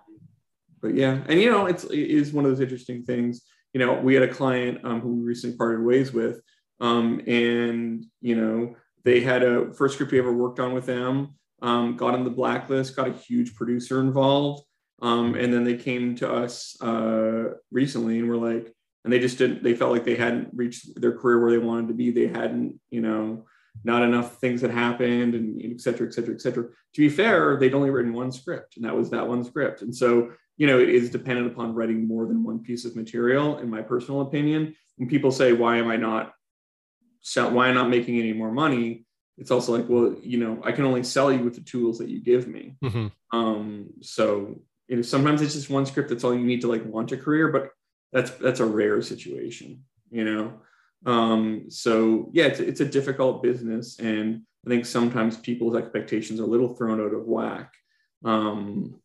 but 0.81 0.95
yeah, 0.95 1.19
and 1.27 1.39
you 1.39 1.49
know, 1.49 1.65
it's 1.65 1.83
it 1.85 1.97
is 1.97 2.31
one 2.31 2.45
of 2.45 2.51
those 2.51 2.61
interesting 2.61 3.03
things. 3.03 3.41
You 3.73 3.79
know, 3.79 3.93
we 3.99 4.13
had 4.13 4.23
a 4.23 4.33
client 4.33 4.79
um, 4.83 5.01
who 5.01 5.15
we 5.15 5.23
recently 5.23 5.57
parted 5.57 5.83
ways 5.83 6.11
with, 6.11 6.41
um, 6.79 7.21
and 7.27 8.05
you 8.21 8.35
know, 8.35 8.75
they 9.03 9.21
had 9.21 9.43
a 9.43 9.73
first 9.73 9.97
group 9.97 10.11
we 10.11 10.19
ever 10.19 10.33
worked 10.33 10.59
on 10.59 10.73
with 10.73 10.85
them. 10.85 11.35
Um, 11.61 11.97
got 11.97 12.13
on 12.13 12.23
the 12.23 12.29
blacklist, 12.29 12.95
got 12.95 13.09
a 13.09 13.13
huge 13.13 13.53
producer 13.53 13.99
involved, 13.99 14.63
um, 15.01 15.35
and 15.35 15.51
then 15.53 15.65
they 15.65 15.75
came 15.75 16.15
to 16.15 16.31
us 16.31 16.81
uh, 16.81 17.55
recently 17.69 18.17
and 18.17 18.29
were 18.29 18.37
like, 18.37 18.73
and 19.03 19.11
they 19.11 19.19
just 19.19 19.37
didn't. 19.37 19.61
They 19.61 19.75
felt 19.75 19.91
like 19.91 20.05
they 20.05 20.15
hadn't 20.15 20.51
reached 20.53 21.01
their 21.01 21.17
career 21.17 21.41
where 21.41 21.51
they 21.51 21.57
wanted 21.57 21.89
to 21.89 21.93
be. 21.93 22.11
They 22.11 22.27
hadn't, 22.27 22.79
you 22.91 23.01
know, 23.01 23.45
not 23.83 24.03
enough 24.03 24.37
things 24.37 24.61
had 24.61 24.71
happened, 24.71 25.35
and 25.35 25.61
et 25.61 25.81
cetera, 25.81 26.07
et 26.07 26.13
cetera, 26.13 26.33
et 26.33 26.41
cetera. 26.41 26.63
To 26.63 27.01
be 27.01 27.09
fair, 27.09 27.57
they'd 27.57 27.73
only 27.73 27.89
written 27.89 28.13
one 28.13 28.31
script, 28.31 28.77
and 28.77 28.85
that 28.85 28.95
was 28.95 29.09
that 29.09 29.27
one 29.27 29.43
script. 29.43 29.81
And 29.81 29.93
so, 29.93 30.31
you 30.55 30.65
know, 30.65 30.79
it 30.79 30.89
is 30.89 31.09
dependent 31.09 31.47
upon 31.47 31.75
writing 31.75 32.07
more 32.07 32.25
than 32.25 32.43
one 32.43 32.59
piece 32.59 32.85
of 32.85 32.95
material, 32.95 33.57
in 33.59 33.69
my 33.69 33.81
personal 33.81 34.21
opinion. 34.21 34.75
When 34.95 35.09
people 35.09 35.31
say, 35.31 35.51
"Why 35.51 35.75
am 35.77 35.89
I 35.89 35.97
not 35.97 36.33
sell? 37.21 37.51
Why 37.51 37.69
am 37.69 37.75
not 37.75 37.89
making 37.89 38.19
any 38.19 38.33
more 38.33 38.51
money?" 38.51 39.05
It's 39.37 39.51
also 39.51 39.77
like, 39.77 39.87
well, 39.87 40.15
you 40.21 40.37
know, 40.37 40.59
I 40.63 40.73
can 40.73 40.83
only 40.83 41.03
sell 41.03 41.31
you 41.31 41.43
with 41.43 41.55
the 41.55 41.61
tools 41.61 41.97
that 41.99 42.09
you 42.09 42.21
give 42.21 42.47
me. 42.47 42.75
Mhm. 42.83 43.11
Um, 43.31 43.89
so 44.01 44.61
you 44.89 44.95
know, 44.95 45.01
sometimes 45.03 45.41
it's 45.41 45.53
just 45.53 45.69
one 45.69 45.85
script 45.85 46.09
that's 46.09 46.23
all 46.23 46.35
you 46.35 46.45
need 46.45 46.61
to 46.61 46.67
like 46.67 46.83
launch 46.85 47.11
a 47.11 47.17
career, 47.17 47.49
but 47.49 47.69
that's 48.11 48.31
that's 48.31 48.59
a 48.59 48.65
rare 48.65 49.01
situation, 49.01 49.83
you 50.09 50.25
know. 50.25 50.61
Um, 51.05 51.69
so 51.69 52.29
yeah, 52.33 52.45
it's 52.45 52.59
it's 52.59 52.81
a 52.81 52.85
difficult 52.85 53.43
business, 53.43 53.99
and 53.99 54.41
I 54.65 54.69
think 54.69 54.85
sometimes 54.85 55.37
people's 55.37 55.75
expectations 55.75 56.39
are 56.39 56.43
a 56.43 56.47
little 56.47 56.75
thrown 56.75 56.99
out 56.99 57.13
of 57.13 57.25
whack, 57.25 57.71
um, 58.25 58.99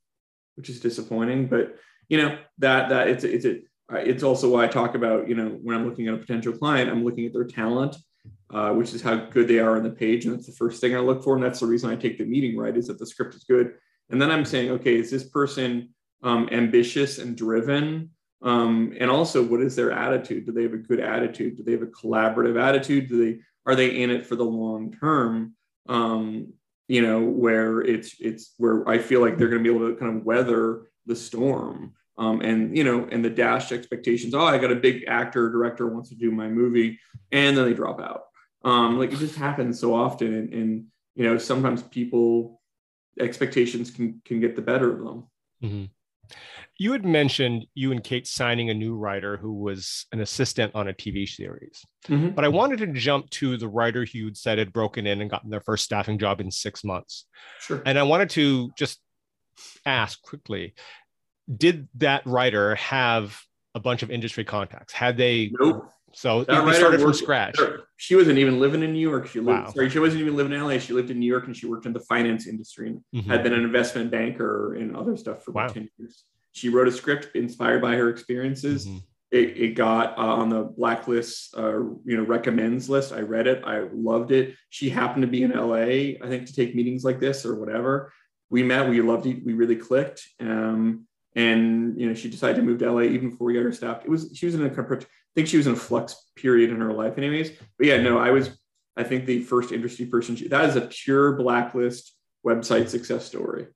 which 0.57 0.71
is 0.71 0.81
disappointing. 0.81 1.49
But 1.49 1.77
you 2.09 2.19
know 2.19 2.39
that 2.59 2.89
that 2.89 3.09
it's 3.09 3.25
it's 3.25 3.45
a 3.45 3.61
it's 3.93 4.23
also 4.23 4.51
why 4.51 4.65
I 4.65 4.69
talk 4.69 4.95
about 4.95 5.29
you 5.29 5.35
know 5.35 5.59
when 5.63 5.77
I'm 5.77 5.89
looking 5.89 6.09
at 6.09 6.15
a 6.15 6.19
potential 6.19 6.53
client, 6.53 6.91
I'm 6.91 7.05
looking 7.05 7.27
at 7.27 7.33
their 7.33 7.45
talent, 7.45 7.97
uh, 8.51 8.71
which 8.73 8.95
is 8.95 9.03
how 9.03 9.17
good 9.17 9.49
they 9.49 9.59
are 9.59 9.77
on 9.77 9.83
the 9.83 9.91
page, 9.91 10.25
and 10.25 10.35
that's 10.35 10.47
the 10.47 10.53
first 10.53 10.81
thing 10.81 10.97
I 10.97 11.01
look 11.01 11.23
for, 11.23 11.35
and 11.35 11.45
that's 11.45 11.61
the 11.61 11.67
reason 11.67 11.91
I 11.91 11.97
take 11.97 12.19
the 12.19 12.25
meeting. 12.25 12.57
Right, 12.57 12.77
is 12.77 12.87
that 12.89 12.99
the 12.99 13.07
script 13.07 13.35
is 13.35 13.45
good, 13.45 13.75
and 14.11 14.21
then 14.21 14.31
I'm 14.31 14.45
saying, 14.45 14.71
okay, 14.73 14.97
is 14.97 15.11
this 15.11 15.25
person 15.25 15.91
um, 16.23 16.49
ambitious 16.53 17.19
and 17.19 17.37
driven? 17.37 18.11
Um, 18.43 18.95
and 19.01 19.11
also, 19.11 19.43
what 19.43 19.63
is 19.63 19.75
their 19.75 19.91
attitude? 19.91 20.45
Do 20.45 20.53
they 20.53 20.63
have 20.63 20.75
a 20.75 20.79
good 20.79 21.01
attitude? 21.01 21.57
Do 21.57 21.63
they 21.63 21.73
have 21.73 21.83
a 21.83 21.87
collaborative 21.87 22.61
attitude? 22.61 23.09
Do 23.09 23.25
they 23.25 23.41
are 23.67 23.75
they 23.75 24.03
in 24.03 24.11
it 24.11 24.27
for 24.27 24.37
the 24.37 24.45
long 24.45 24.93
term? 24.93 25.55
Um, 25.89 26.53
you 26.89 27.01
know, 27.01 27.23
where 27.23 27.81
it's 27.81 28.17
it's 28.21 28.55
where 28.59 28.87
I 28.89 28.99
feel 28.99 29.21
like 29.21 29.39
they're 29.39 29.49
going 29.49 29.65
to 29.65 29.71
be 29.71 29.75
able 29.75 29.89
to 29.89 29.97
kind 29.97 30.17
of 30.17 30.25
weather 30.25 30.91
the 31.07 31.17
storm. 31.17 31.95
Um, 32.17 32.41
and 32.43 32.77
you 32.77 32.85
know, 32.85 33.09
and 33.11 33.25
the 33.25 33.31
dashed 33.31 33.73
expectations. 33.73 34.35
Oh, 34.35 34.45
I 34.45 34.59
got 34.59 34.71
a 34.71 34.77
big 34.77 35.05
actor, 35.09 35.51
director 35.51 35.89
wants 35.89 36.11
to 36.11 36.15
do 36.15 36.31
my 36.31 36.49
movie, 36.49 36.99
and 37.33 37.57
then 37.57 37.65
they 37.65 37.75
drop 37.75 38.01
out. 38.01 38.23
Um, 38.65 38.99
like 38.99 39.13
it 39.13 39.19
just 39.19 39.35
happens 39.37 39.81
so 39.81 39.95
often, 39.95 40.33
and, 40.33 40.53
and 40.55 40.85
you 41.17 41.25
know, 41.25 41.39
sometimes 41.39 41.83
people 41.83 42.61
expectations 43.21 43.91
can 43.91 44.21
can 44.25 44.41
get 44.41 44.57
the 44.57 44.63
better 44.63 44.93
of 44.93 45.05
them. 45.05 45.27
Mhm. 45.63 45.91
You 46.79 46.93
had 46.93 47.05
mentioned 47.05 47.67
you 47.75 47.93
and 47.93 48.03
Kate 48.03 48.27
signing 48.27 48.71
a 48.71 48.75
new 48.75 48.97
writer 48.97 49.37
who 49.37 49.53
was 49.53 50.07
an 50.13 50.21
assistant 50.21 50.75
on 50.75 50.89
a 50.89 50.93
TV 50.93 51.27
series. 51.29 51.85
Mhm. 52.07 52.35
But 52.35 52.45
I 52.45 52.49
wanted 52.49 52.79
to 52.79 52.93
jump 52.93 53.31
to 53.31 53.57
the 53.57 53.69
writer 53.69 54.05
who 54.05 54.19
you'd 54.19 54.37
said 54.37 54.59
had 54.59 54.73
broken 54.73 55.07
in 55.07 55.21
and 55.21 55.31
gotten 55.31 55.51
their 55.51 55.61
first 55.61 55.85
staffing 55.85 56.19
job 56.19 56.41
in 56.41 56.51
six 56.51 56.83
months. 56.83 57.27
Sure. 57.61 57.83
And 57.87 57.99
I 57.99 58.03
wanted 58.03 58.31
to 58.31 58.73
just 58.77 59.01
ask 59.87 60.21
quickly 60.23 60.75
Did 61.55 61.89
that 61.97 62.27
writer 62.27 62.75
have 62.77 63.39
a 63.75 63.81
bunch 63.81 64.03
of 64.03 64.11
industry 64.11 64.45
contacts? 64.45 64.93
Had 64.93 65.17
they? 65.17 65.53
Nope. 65.59 65.91
So 66.17 66.45
That 66.45 66.65
they 66.65 66.75
started 66.75 67.01
from 67.01 67.13
scratch. 67.13 67.59
She 67.97 68.15
wasn't 68.15 68.39
even 68.39 68.61
living 68.61 68.83
in 68.85 68.93
New 68.93 69.01
York. 69.01 69.27
She 69.27 69.41
lived, 69.41 69.65
Wow. 69.65 69.73
sorry, 69.73 69.91
she 69.91 69.99
wasn't 69.99 70.21
even 70.23 70.37
living 70.37 70.53
in 70.53 70.61
LA. 70.63 70.79
She 70.79 70.93
lived 70.93 71.11
in 71.11 71.19
New 71.19 71.27
York 71.27 71.47
and 71.47 71.57
she 71.57 71.67
worked 71.67 71.87
in 71.87 71.93
the 71.93 71.99
finance 72.01 72.47
industry 72.47 72.89
and 72.91 73.01
Mhm. 73.13 73.27
had 73.27 73.43
been 73.43 73.53
an 73.53 73.65
investment 73.65 74.13
banker 74.13 74.75
and 74.75 74.95
other 74.97 75.17
stuff 75.17 75.45
for 75.45 75.51
about 75.51 75.71
Wow. 75.71 75.75
10 75.75 75.89
years. 75.99 76.25
She 76.53 76.69
wrote 76.69 76.87
a 76.87 76.93
script 76.93 77.35
inspired 77.35 77.83
by 77.83 77.97
her 77.97 78.09
experiences. 78.11 78.87
Mhm. 78.87 79.03
It, 79.33 79.57
it 79.57 79.75
got 79.75 80.17
uh, 80.17 80.21
on 80.21 80.51
the 80.51 80.63
blacklist, 80.63 81.57
uh, 81.59 81.81
you 82.05 82.17
know, 82.17 82.23
recommends 82.23 82.89
list. 82.89 83.13
I 83.13 83.23
read 83.23 83.49
it. 83.49 83.65
I 83.65 83.81
loved 83.93 84.31
it. 84.31 84.55
She 84.71 84.91
happened 84.91 85.23
to 85.23 85.29
be 85.29 85.43
in 85.43 85.51
LA, 85.51 86.15
I 86.23 86.29
think, 86.29 86.47
to 86.47 86.55
take 86.55 86.77
meetings 86.77 87.03
like 87.05 87.19
this 87.19 87.45
or 87.45 87.57
whatever. 87.57 88.13
We 88.51 88.63
met. 88.63 88.89
We 88.89 89.01
loved 89.01 89.27
it. 89.27 89.45
We 89.45 89.55
really 89.55 89.75
clicked. 89.75 90.23
Um, 90.39 91.09
and 91.35 91.99
you 92.01 92.09
know, 92.09 92.15
she 92.15 92.31
decided 92.31 92.57
to 92.57 92.63
move 92.63 92.79
to 92.79 92.91
LA 92.91 93.03
even 93.03 93.31
before 93.31 93.47
we 93.47 93.55
got 93.55 93.63
her 93.63 93.73
staffed. 93.73 94.05
It 94.05 94.11
was 94.11 94.31
she 94.35 94.47
was 94.47 94.55
in 94.55 94.63
a 94.65 94.69
I 94.69 94.99
think 95.35 95.49
she 95.49 95.57
was 95.57 95.67
in 95.67 95.73
a 95.73 95.77
flux 95.77 96.31
period 96.37 96.71
in 96.71 96.81
her 96.81 96.93
life, 96.93 97.19
anyways. 97.19 97.51
But 97.79 97.87
yeah, 97.87 98.01
no, 98.01 98.19
I 98.19 98.31
was. 98.31 98.57
I 98.97 99.03
think 99.03 99.27
the 99.27 99.41
first 99.43 99.73
industry 99.73 100.07
person. 100.07 100.37
She, 100.37 100.47
that 100.49 100.69
is 100.69 100.77
a 100.77 100.83
pure 100.83 101.33
blacklist 101.33 102.15
website 102.47 102.89
success 102.89 103.25
story. 103.25 103.67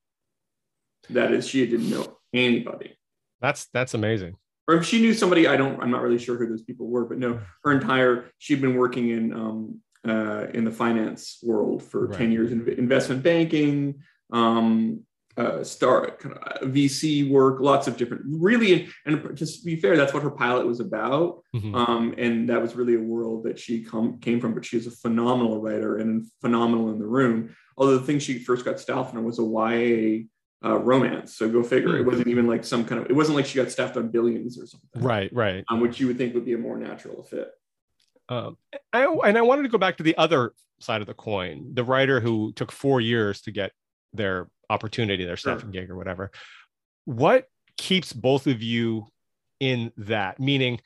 That 1.10 1.32
is, 1.32 1.48
she 1.48 1.66
didn't 1.66 1.90
know 1.90 2.18
anybody 2.34 2.96
That's 3.40 3.66
that's 3.72 3.94
amazing. 3.94 4.36
or 4.68 4.74
if 4.76 4.84
she 4.84 5.00
knew 5.00 5.14
somebody, 5.14 5.46
I 5.48 5.56
don't, 5.56 5.82
I'm 5.82 5.90
not 5.90 6.02
really 6.02 6.18
sure 6.18 6.36
who 6.36 6.46
those 6.46 6.62
people 6.62 6.86
were, 6.88 7.06
but 7.06 7.18
no, 7.18 7.40
her 7.64 7.72
entire, 7.72 8.26
she'd 8.38 8.60
been 8.60 8.74
working 8.76 9.08
in, 9.08 9.32
um, 9.32 9.80
uh, 10.06 10.46
in 10.52 10.64
the 10.64 10.70
finance 10.70 11.38
world 11.42 11.82
for 11.82 12.08
Right. 12.08 12.18
10 12.18 12.32
years 12.32 12.52
in 12.52 12.68
investment 12.68 13.22
banking, 13.22 14.02
um, 14.32 15.00
uh, 15.38 15.62
start 15.62 16.18
kind 16.18 16.34
of 16.36 16.70
VC 16.70 17.30
work, 17.30 17.60
lots 17.60 17.86
of 17.86 17.96
different, 17.96 18.22
really, 18.26 18.88
and 19.06 19.36
just 19.36 19.60
to 19.60 19.64
be 19.64 19.76
fair, 19.76 19.96
that's 19.96 20.12
what 20.12 20.22
her 20.24 20.30
pilot 20.32 20.66
was 20.66 20.80
about. 20.80 21.42
Mhm. 21.54 21.74
Um, 21.74 22.14
and 22.18 22.48
that 22.48 22.60
was 22.60 22.74
really 22.74 22.96
a 22.96 23.00
world 23.00 23.44
that 23.44 23.58
she 23.58 23.84
come, 23.84 24.18
came 24.18 24.40
from, 24.40 24.52
but 24.52 24.64
she 24.64 24.76
was 24.76 24.88
a 24.88 24.90
phenomenal 24.90 25.60
writer 25.60 25.98
and 25.98 26.26
phenomenal 26.40 26.90
in 26.90 26.98
the 26.98 27.06
room. 27.06 27.50
Although 27.76 27.98
the 27.98 28.04
thing 28.04 28.18
she 28.18 28.40
first 28.40 28.64
got 28.64 28.80
staffed 28.80 29.14
on 29.14 29.22
was 29.24 29.38
a 29.38 29.42
YA 29.44 30.24
uh, 30.64 30.76
romance. 30.76 31.36
So 31.36 31.48
go 31.48 31.62
figure. 31.62 31.96
It 31.98 32.02
Hmm. 32.02 32.08
wasn't 32.08 32.26
even 32.28 32.48
like 32.48 32.64
some 32.64 32.84
kind 32.84 33.00
of, 33.00 33.08
it 33.08 33.14
wasn't 33.14 33.36
like 33.36 33.46
she 33.46 33.54
got 33.62 33.70
staffed 33.70 33.96
on 33.96 34.08
billions 34.10 34.60
or 34.60 34.66
something 34.66 35.02
Right, 35.02 35.32
right. 35.32 35.64
um, 35.68 35.78
which 35.80 36.00
you 36.00 36.08
would 36.08 36.18
think 36.18 36.34
would 36.34 36.44
be 36.44 36.54
a 36.54 36.58
more 36.58 36.76
natural 36.76 37.22
fit. 37.22 37.48
Um, 38.28 38.56
I, 38.92 39.04
and 39.06 39.38
I 39.38 39.42
wanted 39.42 39.62
to 39.62 39.68
go 39.68 39.78
back 39.78 39.98
to 39.98 40.02
the 40.02 40.16
other 40.18 40.52
side 40.80 41.00
of 41.00 41.06
the 41.06 41.14
coin, 41.14 41.70
the 41.74 41.84
writer 41.84 42.18
who 42.18 42.52
took 42.54 42.72
four 42.72 43.00
years 43.00 43.40
to 43.42 43.52
get 43.52 43.70
their 44.12 44.50
opportunity, 44.70 45.24
their 45.24 45.36
Sure. 45.36 45.54
staffing 45.56 45.70
gig 45.72 45.90
or 45.90 45.96
whatever. 45.96 46.30
What 47.04 47.48
keeps 47.76 48.12
both 48.12 48.46
of 48.46 48.62
you 48.62 49.06
in 49.60 49.92
that? 49.96 50.38
Meaning, 50.38 50.80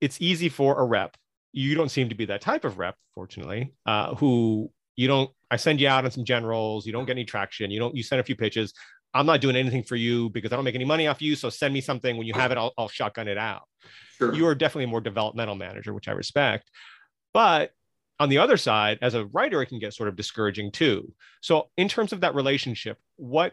it's 0.00 0.20
easy 0.20 0.48
for 0.48 0.80
a 0.80 0.84
rep. 0.84 1.16
You 1.52 1.74
don't 1.74 1.90
seem 1.90 2.08
to 2.08 2.14
be 2.14 2.24
that 2.26 2.40
type 2.40 2.64
of 2.64 2.78
rep, 2.78 2.96
fortunately, 3.14 3.74
uh, 3.86 4.14
who 4.16 4.70
you 4.96 5.06
don't. 5.06 5.30
I 5.50 5.56
send 5.56 5.80
you 5.80 5.88
out 5.88 6.04
on 6.04 6.10
some 6.10 6.24
generals. 6.24 6.86
You 6.86 6.92
don't 6.92 7.04
get 7.04 7.12
any 7.12 7.24
traction. 7.24 7.70
You 7.70 7.78
don't. 7.78 7.94
You 7.94 8.02
send 8.02 8.20
a 8.20 8.24
few 8.24 8.34
pitches. 8.36 8.72
I'm 9.14 9.26
not 9.26 9.42
doing 9.42 9.56
anything 9.56 9.82
for 9.82 9.94
you 9.96 10.30
because 10.30 10.52
I 10.52 10.56
don't 10.56 10.64
make 10.64 10.74
any 10.74 10.86
money 10.86 11.06
off 11.06 11.20
you. 11.20 11.36
So 11.36 11.50
send 11.50 11.74
me 11.74 11.82
something. 11.82 12.16
When 12.16 12.26
you 12.26 12.32
have 12.32 12.50
it, 12.50 12.56
I'll, 12.58 12.72
I'll 12.78 12.88
shotgun 12.88 13.28
it 13.28 13.36
out 13.36 13.62
Sure. 14.16 14.32
you 14.34 14.46
are 14.46 14.54
definitely 14.54 14.84
a 14.84 14.88
more 14.88 15.02
developmental 15.02 15.54
manager, 15.54 15.92
which 15.92 16.08
I 16.08 16.12
respect. 16.12 16.70
But 17.34 17.72
on 18.20 18.28
the 18.28 18.38
other 18.38 18.56
side, 18.56 18.98
as 19.02 19.14
a 19.14 19.26
writer, 19.26 19.62
it 19.62 19.66
can 19.66 19.78
get 19.78 19.94
sort 19.94 20.08
of 20.08 20.16
discouraging 20.16 20.70
too. 20.70 21.12
So, 21.40 21.70
in 21.76 21.88
terms 21.88 22.12
of 22.12 22.20
that 22.20 22.34
relationship, 22.34 22.98
what 23.16 23.52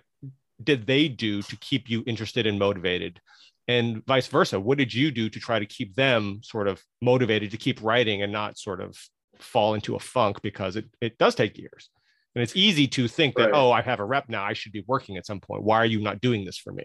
did 0.63 0.85
they 0.85 1.07
do 1.07 1.41
to 1.41 1.55
keep 1.57 1.89
you 1.89 2.03
interested 2.05 2.45
and 2.45 2.59
motivated? 2.59 3.19
And 3.67 4.05
vice 4.05 4.27
versa, 4.27 4.59
what 4.59 4.77
did 4.77 4.93
you 4.93 5.11
do 5.11 5.29
to 5.29 5.39
try 5.39 5.59
to 5.59 5.65
keep 5.65 5.95
them 5.95 6.41
sort 6.43 6.67
of 6.67 6.81
motivated 7.01 7.51
to 7.51 7.57
keep 7.57 7.81
writing 7.83 8.23
and 8.23 8.31
not 8.31 8.57
sort 8.57 8.81
of 8.81 8.97
fall 9.39 9.75
into 9.75 9.95
a 9.95 9.99
funk 9.99 10.41
because 10.41 10.75
it, 10.75 10.85
it 11.01 11.17
does 11.17 11.35
take 11.35 11.57
years? 11.57 11.89
And 12.35 12.43
it's 12.43 12.55
easy 12.55 12.87
to 12.87 13.07
think 13.07 13.35
that, 13.35 13.51
Right. 13.51 13.53
oh, 13.53 13.71
I 13.71 13.81
have 13.81 13.99
a 13.99 14.05
rep 14.05 14.29
now. 14.29 14.43
I 14.43 14.53
should 14.53 14.71
be 14.71 14.83
working 14.87 15.17
at 15.17 15.25
some 15.25 15.39
point. 15.39 15.63
Why 15.63 15.77
are 15.77 15.85
you 15.85 16.01
not 16.01 16.21
doing 16.21 16.45
this 16.45 16.57
for 16.57 16.73
me? 16.73 16.83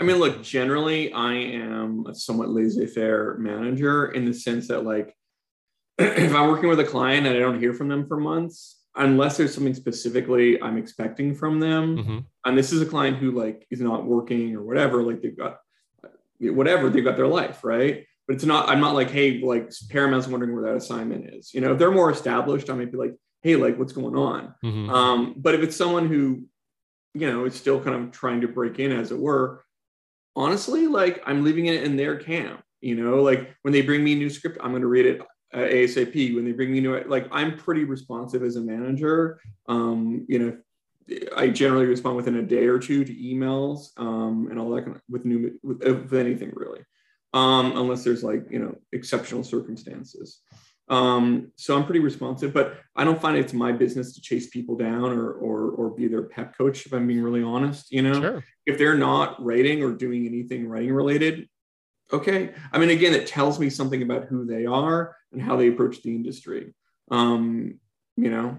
I 0.00 0.04
mean, 0.04 0.16
look, 0.16 0.42
generally, 0.42 1.12
I 1.12 1.34
am 1.34 2.06
a 2.06 2.14
somewhat 2.14 2.50
laissez 2.50 2.86
faire 2.86 3.36
manager 3.38 4.10
in 4.10 4.24
the 4.24 4.34
sense 4.34 4.68
that, 4.68 4.84
like, 4.84 5.14
if 5.98 6.34
I'm 6.34 6.48
working 6.48 6.68
with 6.68 6.80
a 6.80 6.84
client 6.84 7.26
and 7.26 7.36
I 7.36 7.40
don't 7.40 7.60
hear 7.60 7.72
from 7.72 7.88
them 7.88 8.06
for 8.06 8.16
months, 8.16 8.80
unless 8.96 9.36
there's 9.36 9.54
something 9.54 9.74
specifically 9.74 10.60
I'm 10.62 10.76
expecting 10.76 11.34
from 11.34 11.60
them, 11.60 11.96
Mhm. 11.98 12.24
and 12.44 12.58
this 12.58 12.72
is 12.72 12.80
a 12.80 12.86
client 12.86 13.16
who, 13.16 13.30
like, 13.32 13.66
is 13.70 13.80
not 13.80 14.04
working 14.04 14.54
or 14.54 14.62
whatever, 14.62 15.02
like, 15.02 15.20
they've 15.22 15.36
got 15.36 15.60
whatever, 16.40 16.90
they've 16.90 17.04
got 17.04 17.16
their 17.16 17.26
life, 17.28 17.64
right? 17.64 18.06
But 18.26 18.36
it's 18.36 18.44
not, 18.44 18.68
I'm 18.68 18.80
not 18.80 18.94
like, 18.94 19.10
hey, 19.10 19.40
like, 19.40 19.70
Paramount's 19.88 20.28
wondering 20.28 20.52
where 20.54 20.64
that 20.64 20.76
assignment 20.76 21.32
is. 21.32 21.54
You 21.54 21.60
know, 21.60 21.72
if 21.72 21.78
they're 21.78 21.90
more 21.90 22.10
established, 22.10 22.68
I 22.70 22.74
might 22.74 22.90
be 22.92 22.98
like, 22.98 23.14
hey, 23.42 23.56
like, 23.56 23.78
what's 23.78 23.92
going 23.92 24.16
on? 24.16 24.54
Mhm. 24.64 24.90
Um, 24.90 25.34
but 25.36 25.54
if 25.54 25.62
it's 25.62 25.76
someone 25.76 26.06
who, 26.08 26.44
you 27.14 27.30
know, 27.30 27.44
is 27.44 27.54
still 27.54 27.80
kind 27.80 27.96
of 27.96 28.10
trying 28.10 28.40
to 28.40 28.48
break 28.48 28.78
in, 28.78 28.92
as 28.92 29.12
it 29.12 29.18
were, 29.18 29.64
honestly, 30.36 30.86
like 30.86 31.22
I'm 31.26 31.44
leaving 31.44 31.66
it 31.66 31.84
in 31.84 31.96
their 31.96 32.16
camp. 32.16 32.62
You 32.80 32.96
know, 32.96 33.22
like 33.22 33.54
when 33.62 33.72
they 33.72 33.82
bring 33.82 34.02
me 34.04 34.12
a 34.14 34.16
new 34.16 34.28
script, 34.30 34.58
I'm 34.60 34.70
going 34.70 34.82
to 34.82 34.88
read 34.88 35.06
it. 35.06 35.22
Uh, 35.54 35.58
ASAP 35.58 36.34
when 36.34 36.44
they 36.44 36.52
bring 36.52 36.72
me 36.72 36.80
new. 36.80 36.98
Like 37.04 37.28
I'm 37.30 37.56
pretty 37.56 37.84
responsive 37.84 38.42
as 38.42 38.56
a 38.56 38.60
manager. 38.60 39.40
Um, 39.68 40.26
you 40.28 40.38
know, 40.38 40.56
I 41.36 41.48
generally 41.48 41.86
respond 41.86 42.16
within 42.16 42.36
a 42.36 42.42
day 42.42 42.66
or 42.66 42.78
two 42.78 43.04
to 43.04 43.14
emails 43.14 43.88
um, 43.98 44.48
and 44.50 44.58
all 44.58 44.70
that 44.70 44.84
kind 44.84 44.96
of, 44.96 45.02
with 45.08 45.24
new 45.24 45.58
with, 45.62 45.82
with 45.82 46.14
anything 46.14 46.52
really, 46.54 46.80
um, 47.32 47.76
unless 47.76 48.04
there's 48.04 48.24
like 48.24 48.44
you 48.50 48.58
know 48.58 48.76
exceptional 48.92 49.44
circumstances. 49.44 50.40
Um, 50.88 51.50
so 51.56 51.76
I'm 51.76 51.84
pretty 51.86 52.00
responsive, 52.00 52.52
but 52.52 52.78
I 52.94 53.04
don't 53.04 53.20
find 53.20 53.38
it's 53.38 53.54
my 53.54 53.72
business 53.72 54.14
to 54.14 54.20
chase 54.20 54.48
people 54.48 54.76
down 54.76 55.12
or 55.12 55.32
or 55.32 55.70
or 55.70 55.90
be 55.90 56.08
their 56.08 56.24
pep 56.24 56.56
coach. 56.58 56.84
If 56.86 56.92
I'm 56.92 57.06
being 57.06 57.22
really 57.22 57.42
honest, 57.42 57.90
you 57.90 58.02
know, 58.02 58.20
Sure. 58.20 58.44
if 58.66 58.76
they're 58.76 58.96
not 58.98 59.42
writing 59.42 59.82
or 59.82 59.92
doing 59.92 60.26
anything 60.26 60.66
writing 60.66 60.92
related, 60.92 61.48
okay. 62.14 62.52
I 62.72 62.78
mean, 62.78 62.90
again, 62.90 63.14
it 63.14 63.26
tells 63.26 63.58
me 63.58 63.70
something 63.70 64.02
about 64.02 64.24
who 64.24 64.44
they 64.44 64.66
are 64.66 65.16
and 65.32 65.40
how 65.42 65.56
they 65.56 65.68
approach 65.68 66.02
the 66.02 66.14
industry. 66.14 66.74
Um, 67.10 67.78
you 68.16 68.30
know, 68.30 68.58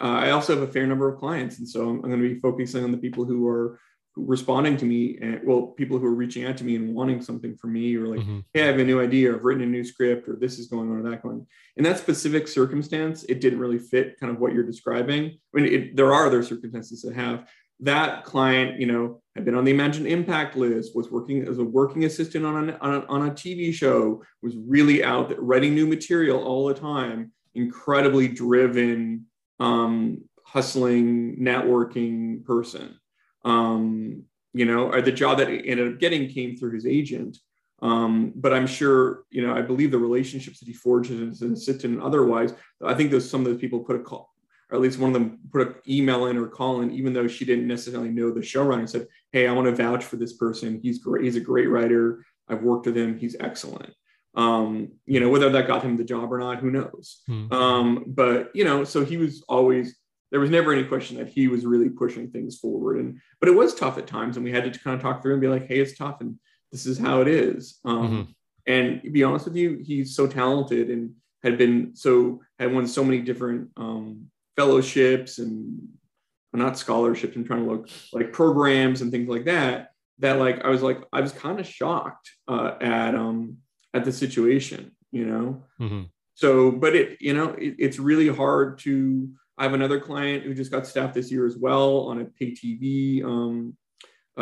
uh, 0.00 0.04
I 0.26 0.30
also 0.30 0.54
have 0.54 0.68
a 0.68 0.72
fair 0.72 0.86
number 0.86 1.08
of 1.08 1.18
clients, 1.18 1.58
and 1.58 1.68
so 1.68 1.88
I'm, 1.88 1.96
I'm 1.96 2.10
going 2.10 2.22
to 2.22 2.34
be 2.34 2.40
focusing 2.40 2.84
on 2.84 2.92
the 2.92 2.98
people 2.98 3.24
who 3.24 3.46
are 3.46 3.78
responding 4.16 4.76
to 4.78 4.84
me, 4.84 5.18
and 5.22 5.40
well, 5.44 5.68
people 5.68 5.98
who 5.98 6.06
are 6.06 6.14
reaching 6.14 6.44
out 6.44 6.56
to 6.56 6.64
me 6.64 6.74
and 6.76 6.94
wanting 6.94 7.22
something 7.22 7.56
from 7.56 7.72
me, 7.72 7.96
or 7.96 8.08
like, 8.08 8.20
Mhm. 8.26 8.44
hey, 8.52 8.64
I 8.64 8.66
have 8.66 8.78
a 8.78 8.84
new 8.84 9.00
idea, 9.00 9.32
I've 9.34 9.44
written 9.44 9.62
a 9.62 9.66
new 9.66 9.84
script, 9.84 10.28
or 10.28 10.36
this 10.36 10.58
is 10.58 10.66
going 10.66 10.90
on, 10.90 10.98
or 10.98 11.10
that 11.10 11.22
going. 11.22 11.46
In 11.76 11.84
that 11.84 11.98
specific 11.98 12.48
circumstance, 12.48 13.24
it 13.24 13.40
didn't 13.40 13.60
really 13.60 13.78
fit 13.78 14.18
kind 14.18 14.32
of 14.32 14.40
what 14.40 14.52
you're 14.52 14.64
describing. 14.64 15.38
I 15.54 15.60
mean, 15.60 15.72
it, 15.72 15.96
there 15.96 16.12
are 16.12 16.26
other 16.26 16.42
circumstances 16.42 17.02
that 17.02 17.14
have 17.14 17.48
that 17.80 18.24
client, 18.24 18.80
you 18.80 18.86
know, 18.86 19.22
had 19.40 19.46
been 19.46 19.54
on 19.54 19.64
the 19.64 19.70
Imagine 19.70 20.06
Impact 20.06 20.54
list, 20.54 20.94
was 20.94 21.10
working 21.10 21.48
as 21.48 21.58
a 21.58 21.64
working 21.64 22.04
assistant 22.04 22.44
on 22.44 22.68
a, 22.68 22.78
on 22.78 22.94
a, 22.94 23.06
on 23.06 23.28
a 23.28 23.30
TV 23.30 23.72
show, 23.72 24.22
was 24.42 24.54
really 24.56 25.02
out 25.02 25.30
there 25.30 25.40
writing 25.40 25.74
new 25.74 25.86
material 25.86 26.44
all 26.44 26.66
the 26.66 26.74
time, 26.74 27.32
incredibly 27.54 28.28
driven, 28.28 29.26
um, 29.58 30.22
hustling, 30.44 31.36
networking 31.36 32.44
person. 32.44 32.98
Um, 33.44 34.24
you 34.52 34.66
know, 34.66 34.92
or 34.92 35.00
the 35.00 35.12
job 35.12 35.38
that 35.38 35.48
he 35.48 35.66
ended 35.66 35.94
up 35.94 36.00
getting 36.00 36.28
came 36.28 36.56
through 36.56 36.72
his 36.72 36.84
agent. 36.84 37.38
Um, 37.82 38.32
but 38.34 38.52
I'm 38.52 38.66
sure, 38.66 39.24
you 39.30 39.46
know, 39.46 39.54
I 39.54 39.62
believe 39.62 39.90
the 39.90 39.98
relationships 39.98 40.58
that 40.58 40.66
he 40.66 40.74
forges 40.74 41.20
as 41.20 41.40
an 41.40 41.54
assistant 41.54 41.94
and 41.94 42.02
otherwise, 42.02 42.52
I 42.84 42.92
think 42.92 43.10
those 43.10 43.30
some 43.30 43.40
of 43.40 43.46
those 43.46 43.60
people 43.60 43.80
put 43.80 43.96
a 43.96 44.00
call, 44.00 44.29
or 44.70 44.76
at 44.76 44.80
least 44.80 44.98
one 44.98 45.10
of 45.10 45.14
them 45.14 45.38
put 45.52 45.66
an 45.66 45.74
email 45.88 46.26
in 46.26 46.36
or 46.36 46.46
call 46.46 46.80
in, 46.80 46.90
even 46.92 47.12
though 47.12 47.26
she 47.28 47.44
didn't 47.44 47.66
necessarily 47.66 48.10
know 48.10 48.30
the 48.30 48.40
showrunner, 48.40 48.88
said, 48.88 49.06
"Hey, 49.32 49.46
I 49.46 49.52
want 49.52 49.66
to 49.66 49.74
vouch 49.74 50.04
for 50.04 50.16
this 50.16 50.32
person. 50.32 50.80
He's 50.82 50.98
great. 50.98 51.24
He's 51.24 51.36
a 51.36 51.40
great 51.40 51.68
writer. 51.68 52.24
I've 52.48 52.62
worked 52.62 52.86
with 52.86 52.96
him. 52.96 53.18
He's 53.18 53.36
excellent." 53.38 53.92
Um, 54.34 54.92
you 55.06 55.18
know, 55.18 55.28
whether 55.28 55.50
that 55.50 55.66
got 55.66 55.82
him 55.82 55.96
the 55.96 56.04
job 56.04 56.32
or 56.32 56.38
not, 56.38 56.58
who 56.58 56.70
knows? 56.70 57.22
Mhm. 57.28 57.52
Um, 57.52 58.04
but 58.06 58.50
you 58.54 58.64
know, 58.64 58.84
so 58.84 59.04
he 59.04 59.16
was 59.16 59.42
always 59.48 59.96
there 60.30 60.38
was 60.38 60.50
never 60.50 60.72
any 60.72 60.84
question 60.84 61.16
that 61.16 61.28
he 61.28 61.48
was 61.48 61.66
really 61.66 61.88
pushing 61.88 62.30
things 62.30 62.56
forward. 62.56 62.98
And 62.98 63.18
but 63.40 63.48
it 63.48 63.56
was 63.56 63.74
tough 63.74 63.98
at 63.98 64.06
times, 64.06 64.36
and 64.36 64.44
we 64.44 64.52
had 64.52 64.72
to 64.72 64.78
kind 64.78 64.94
of 64.94 65.02
talk 65.02 65.22
through 65.22 65.32
and 65.32 65.40
be 65.40 65.48
like, 65.48 65.66
"Hey, 65.66 65.80
it's 65.80 65.98
tough, 65.98 66.20
and 66.20 66.38
this 66.70 66.86
is 66.86 66.98
how 66.98 67.20
it 67.20 67.28
is." 67.28 67.80
Um, 67.84 68.34
And 68.66 69.02
to 69.02 69.10
be 69.10 69.24
honest 69.24 69.46
with 69.46 69.56
you, 69.56 69.78
he's 69.82 70.14
so 70.14 70.26
talented 70.26 70.90
and 70.90 71.14
had 71.42 71.56
been 71.58 71.96
so 71.96 72.42
had 72.58 72.72
won 72.72 72.86
so 72.86 73.02
many 73.02 73.20
different 73.20 73.70
um, 73.76 74.30
fellowships 74.60 75.38
and 75.38 75.78
well, 76.52 76.62
not 76.64 76.78
scholarships. 76.78 77.36
I'm 77.36 77.44
trying 77.44 77.64
to 77.64 77.70
look 77.70 77.88
like 78.12 78.32
programs 78.32 79.00
and 79.00 79.10
things 79.10 79.28
like 79.28 79.44
that. 79.44 79.92
That 80.18 80.38
like 80.38 80.64
I 80.64 80.68
was 80.68 80.82
like 80.82 81.00
I 81.12 81.20
was 81.20 81.32
kind 81.32 81.58
of 81.60 81.66
shocked 81.66 82.30
uh, 82.48 82.72
at 82.80 83.14
um 83.14 83.58
at 83.94 84.04
the 84.04 84.12
situation, 84.12 84.82
you 85.12 85.26
know 85.26 85.64
Mhm. 85.80 86.08
so 86.34 86.70
but 86.70 86.94
it 86.94 87.08
you 87.20 87.34
know 87.34 87.48
it, 87.66 87.74
it's 87.78 87.98
really 87.98 88.28
hard 88.42 88.78
to 88.84 88.92
i 89.58 89.62
have 89.64 89.74
another 89.74 89.98
client 90.08 90.44
who 90.44 90.54
just 90.54 90.70
got 90.70 90.86
staffed 90.86 91.14
this 91.14 91.30
year 91.32 91.44
as 91.50 91.56
well 91.66 91.90
on 92.10 92.20
a 92.20 92.24
pay 92.38 92.50
tv 92.60 93.24
um, 93.24 93.76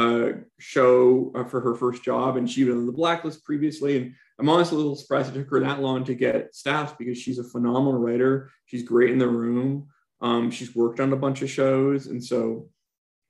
uh, 0.02 0.28
show 0.58 1.32
uh, 1.34 1.44
for 1.50 1.60
her 1.66 1.74
first 1.74 2.00
job 2.04 2.36
and 2.36 2.50
she 2.50 2.64
was 2.64 2.76
on 2.76 2.86
the 2.86 2.98
blacklist 3.00 3.42
previously 3.48 3.92
and 3.98 4.06
i'm 4.38 4.50
honestly 4.50 4.74
a 4.76 4.78
little 4.82 4.94
surprised 5.02 5.30
it 5.30 5.38
took 5.38 5.50
her 5.50 5.60
that 5.60 5.80
long 5.86 6.04
to 6.04 6.14
get 6.26 6.54
staffed 6.54 6.98
because 6.98 7.16
she's 7.22 7.38
a 7.40 7.50
phenomenal 7.54 7.98
writer 8.04 8.50
she's 8.66 8.82
great 8.92 9.10
in 9.10 9.18
the 9.24 9.32
room 9.42 9.88
um, 10.20 10.50
she's 10.50 10.74
worked 10.74 11.00
on 11.00 11.12
a 11.12 11.16
bunch 11.16 11.42
of 11.42 11.50
shows 11.50 12.06
and 12.06 12.22
so 12.22 12.68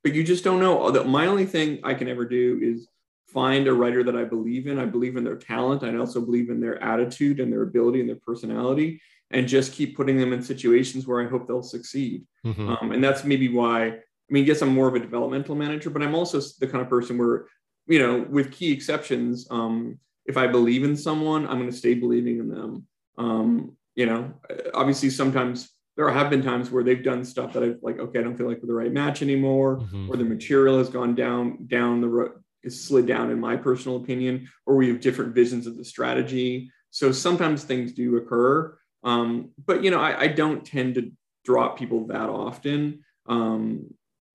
but 0.03 0.13
you 0.13 0.23
just 0.23 0.43
don't 0.43 0.59
know 0.59 0.91
my 1.05 1.27
only 1.27 1.45
thing 1.45 1.79
i 1.83 1.93
can 1.93 2.07
ever 2.07 2.25
do 2.25 2.59
is 2.61 2.87
find 3.33 3.67
a 3.67 3.73
writer 3.73 4.03
that 4.03 4.15
I 4.15 4.23
believe 4.23 4.67
in. 4.67 4.79
I 4.79 4.85
believe 4.85 5.15
in 5.15 5.23
their 5.23 5.35
talent. 5.35 5.83
I 5.83 5.95
also 5.95 6.21
believe 6.21 6.49
in 6.49 6.59
their 6.59 6.81
attitude 6.83 7.39
and 7.39 7.51
their 7.51 7.61
ability 7.61 7.99
and 7.99 8.09
their 8.09 8.15
personality, 8.17 9.01
and 9.31 9.47
just 9.47 9.73
keep 9.73 9.95
putting 9.95 10.17
them 10.17 10.33
in 10.33 10.41
situations 10.41 11.05
where 11.05 11.25
I 11.25 11.29
hope 11.29 11.47
they'll 11.47 11.61
succeed. 11.61 12.25
Mhm. 12.45 12.81
Um, 12.81 12.91
and 12.91 13.03
that's 13.03 13.23
maybe 13.23 13.47
why. 13.49 13.87
I 13.87 14.31
mean, 14.31 14.45
yes, 14.45 14.61
I'm 14.61 14.69
more 14.69 14.87
of 14.87 14.95
a 14.95 14.99
developmental 14.99 15.55
manager, 15.55 15.89
but 15.89 16.03
I'm 16.03 16.15
also 16.15 16.39
the 16.59 16.67
kind 16.67 16.81
of 16.81 16.89
person 16.89 17.17
where, 17.17 17.47
you 17.87 17.99
know, 17.99 18.25
with 18.29 18.51
key 18.51 18.71
exceptions, 18.71 19.47
um, 19.49 19.99
if 20.25 20.37
I 20.37 20.47
believe 20.47 20.83
in 20.83 20.95
someone, 20.95 21.47
I'm 21.47 21.57
going 21.57 21.71
to 21.71 21.75
stay 21.75 21.95
believing 21.95 22.39
in 22.39 22.47
them. 22.47 22.87
Um, 23.17 23.77
you 23.95 24.05
know, 24.05 24.33
obviously, 24.73 25.09
sometimes 25.09 25.69
there 25.99 26.09
have 26.09 26.29
been 26.29 26.41
times 26.41 26.71
where 26.71 26.81
they've 26.81 27.03
done 27.03 27.25
stuff 27.25 27.51
that 27.51 27.61
I've 27.61 27.77
like, 27.81 27.99
okay, 27.99 28.19
I 28.19 28.21
don't 28.23 28.37
feel 28.37 28.47
like 28.47 28.59
we're 28.61 28.67
the 28.67 28.73
right 28.73 28.93
match 28.93 29.21
anymore 29.21 29.79
Mhm. 29.81 30.07
or 30.09 30.15
the 30.15 30.23
material 30.23 30.77
has 30.77 30.87
gone 30.87 31.13
down 31.13 31.65
down 31.67 31.99
the 31.99 32.07
road 32.07 32.31
is 32.63 32.81
slid 32.81 33.05
down 33.05 33.31
in 33.31 33.37
my 33.39 33.57
personal 33.57 33.97
opinion 33.97 34.47
or 34.65 34.77
we 34.77 34.87
have 34.87 35.01
different 35.01 35.35
visions 35.35 35.67
of 35.67 35.75
the 35.75 35.83
strategy. 35.83 36.71
So 36.89 37.11
sometimes 37.11 37.65
things 37.65 37.91
do 37.91 38.15
occur 38.15 38.77
um, 39.03 39.49
but 39.67 39.83
you 39.83 39.91
know 39.91 39.99
I, 39.99 40.21
I 40.21 40.27
don't 40.27 40.65
tend 40.65 40.95
to 40.95 41.11
drop 41.43 41.77
people 41.77 42.07
that 42.07 42.29
often. 42.29 43.03
Um, 43.27 43.87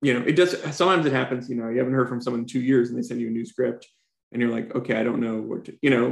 you 0.03 0.13
know 0.13 0.23
it 0.31 0.35
does 0.35 0.51
sometimes 0.75 1.07
it 1.07 1.13
happens 1.13 1.49
you 1.49 1.55
know 1.55 1.69
you 1.69 1.79
haven't 1.79 1.93
heard 1.93 2.09
from 2.09 2.21
someone 2.21 2.41
in 2.41 2.45
two 2.45 2.61
years 2.61 2.89
and 2.89 2.95
they 2.97 3.01
send 3.01 3.19
you 3.21 3.27
a 3.27 3.31
new 3.31 3.43
script 3.45 3.87
and 4.31 4.39
you're 4.39 4.51
like 4.51 4.75
okay 4.75 4.95
i 4.99 5.03
don't 5.03 5.19
know 5.19 5.37
what 5.49 5.65
to 5.65 5.71
you 5.81 5.89
know 5.89 6.07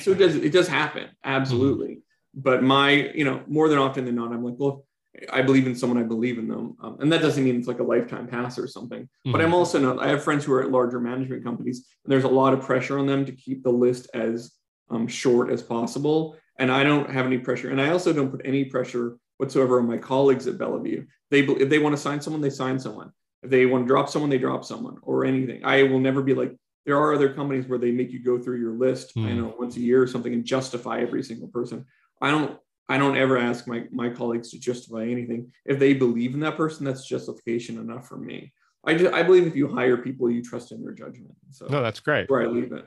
so 0.00 0.10
it 0.10 0.18
does 0.18 0.34
it 0.34 0.52
does 0.52 0.66
happen 0.66 1.06
absolutely 1.22 2.00
but 2.34 2.62
my 2.62 2.90
you 3.14 3.24
know 3.24 3.42
more 3.48 3.68
than 3.68 3.78
often 3.78 4.04
than 4.04 4.14
not 4.14 4.32
i'm 4.32 4.44
like 4.44 4.54
well 4.58 4.84
I 5.32 5.42
believe 5.42 5.66
in 5.66 5.74
someone, 5.74 5.98
I 5.98 6.04
believe 6.04 6.38
in 6.38 6.46
them. 6.46 6.76
Um, 6.80 6.96
and 7.00 7.12
that 7.12 7.20
doesn't 7.20 7.42
mean 7.42 7.56
it's 7.56 7.66
like 7.66 7.80
a 7.80 7.82
lifetime 7.84 8.28
pass 8.28 8.56
or 8.60 8.68
something. 8.68 9.08
But 9.24 9.40
I'm 9.40 9.52
also 9.52 9.80
not, 9.80 10.00
I 10.00 10.06
have 10.08 10.22
friends 10.22 10.44
who 10.44 10.52
are 10.52 10.62
at 10.62 10.70
larger 10.70 11.00
management 11.00 11.42
companies, 11.42 11.84
and 12.04 12.12
there's 12.12 12.22
a 12.24 12.28
lot 12.28 12.54
of 12.54 12.60
pressure 12.60 12.96
on 12.96 13.06
them 13.08 13.24
to 13.26 13.32
keep 13.32 13.64
the 13.64 13.72
list 13.72 14.08
as 14.14 14.52
um, 14.88 15.08
short 15.08 15.50
as 15.50 15.62
possible. 15.64 16.36
And 16.60 16.70
I 16.70 16.84
don't 16.84 17.10
have 17.10 17.26
any 17.26 17.38
pressure. 17.38 17.70
And 17.70 17.80
I 17.80 17.90
also 17.90 18.12
don't 18.12 18.30
put 18.30 18.42
any 18.44 18.66
pressure 18.66 19.16
whatsoever 19.38 19.80
on 19.80 19.88
my 19.88 19.98
colleagues 19.98 20.46
at 20.46 20.58
Bellevue. 20.58 21.04
They, 21.32 21.40
if 21.40 21.68
they 21.68 21.80
want 21.80 21.96
to 21.96 22.00
sign 22.00 22.20
someone, 22.20 22.40
they 22.40 22.48
sign 22.48 22.78
someone. 22.78 23.10
If 23.42 23.50
they 23.50 23.66
want 23.66 23.84
to 23.84 23.88
drop 23.88 24.08
someone, 24.08 24.30
they 24.30 24.38
drop 24.38 24.64
someone 24.64 24.98
or 25.02 25.24
anything. 25.24 25.64
I 25.64 25.82
will 25.82 26.00
never 26.00 26.22
be 26.22 26.34
like, 26.34 26.54
there 26.86 26.96
are 26.98 27.12
other 27.12 27.34
companies 27.34 27.66
where 27.66 27.78
they 27.78 27.90
make 27.90 28.10
you 28.12 28.22
go 28.22 28.38
through 28.38 28.60
your 28.60 28.72
list, 28.72 29.12
I 29.16 29.20
Hmm. 29.20 29.38
know 29.38 29.54
once 29.58 29.76
a 29.76 29.80
year 29.80 30.00
or 30.02 30.06
something 30.06 30.32
and 30.32 30.44
justify 30.44 31.00
every 31.00 31.22
single 31.24 31.48
person. 31.48 31.84
I 32.20 32.30
don't 32.30 32.58
I 32.90 32.98
don't 32.98 33.16
ever 33.16 33.38
ask 33.38 33.68
my, 33.68 33.84
my 33.92 34.10
colleagues 34.10 34.50
to 34.50 34.58
justify 34.58 35.04
anything. 35.04 35.52
If 35.64 35.78
they 35.78 35.94
believe 35.94 36.34
in 36.34 36.40
that 36.40 36.56
person, 36.56 36.84
that's 36.84 37.06
justification 37.06 37.78
enough 37.78 38.08
for 38.08 38.16
me. 38.16 38.52
I 38.84 38.94
just, 38.94 39.14
I 39.14 39.22
believe 39.22 39.46
if 39.46 39.54
you 39.54 39.68
hire 39.68 39.96
people, 39.96 40.28
you 40.28 40.42
trust 40.42 40.72
in 40.72 40.82
their 40.82 40.92
judgment. 40.92 41.36
So 41.50 41.66
no, 41.66 41.82
that's 41.82 42.00
great. 42.00 42.28
where 42.28 42.42
I 42.42 42.46
leave 42.46 42.72
it. 42.72 42.84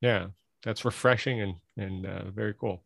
Yeah, 0.00 0.28
that's 0.62 0.86
refreshing 0.86 1.42
and 1.42 1.54
and 1.76 2.06
uh, 2.06 2.30
very 2.30 2.54
cool. 2.54 2.82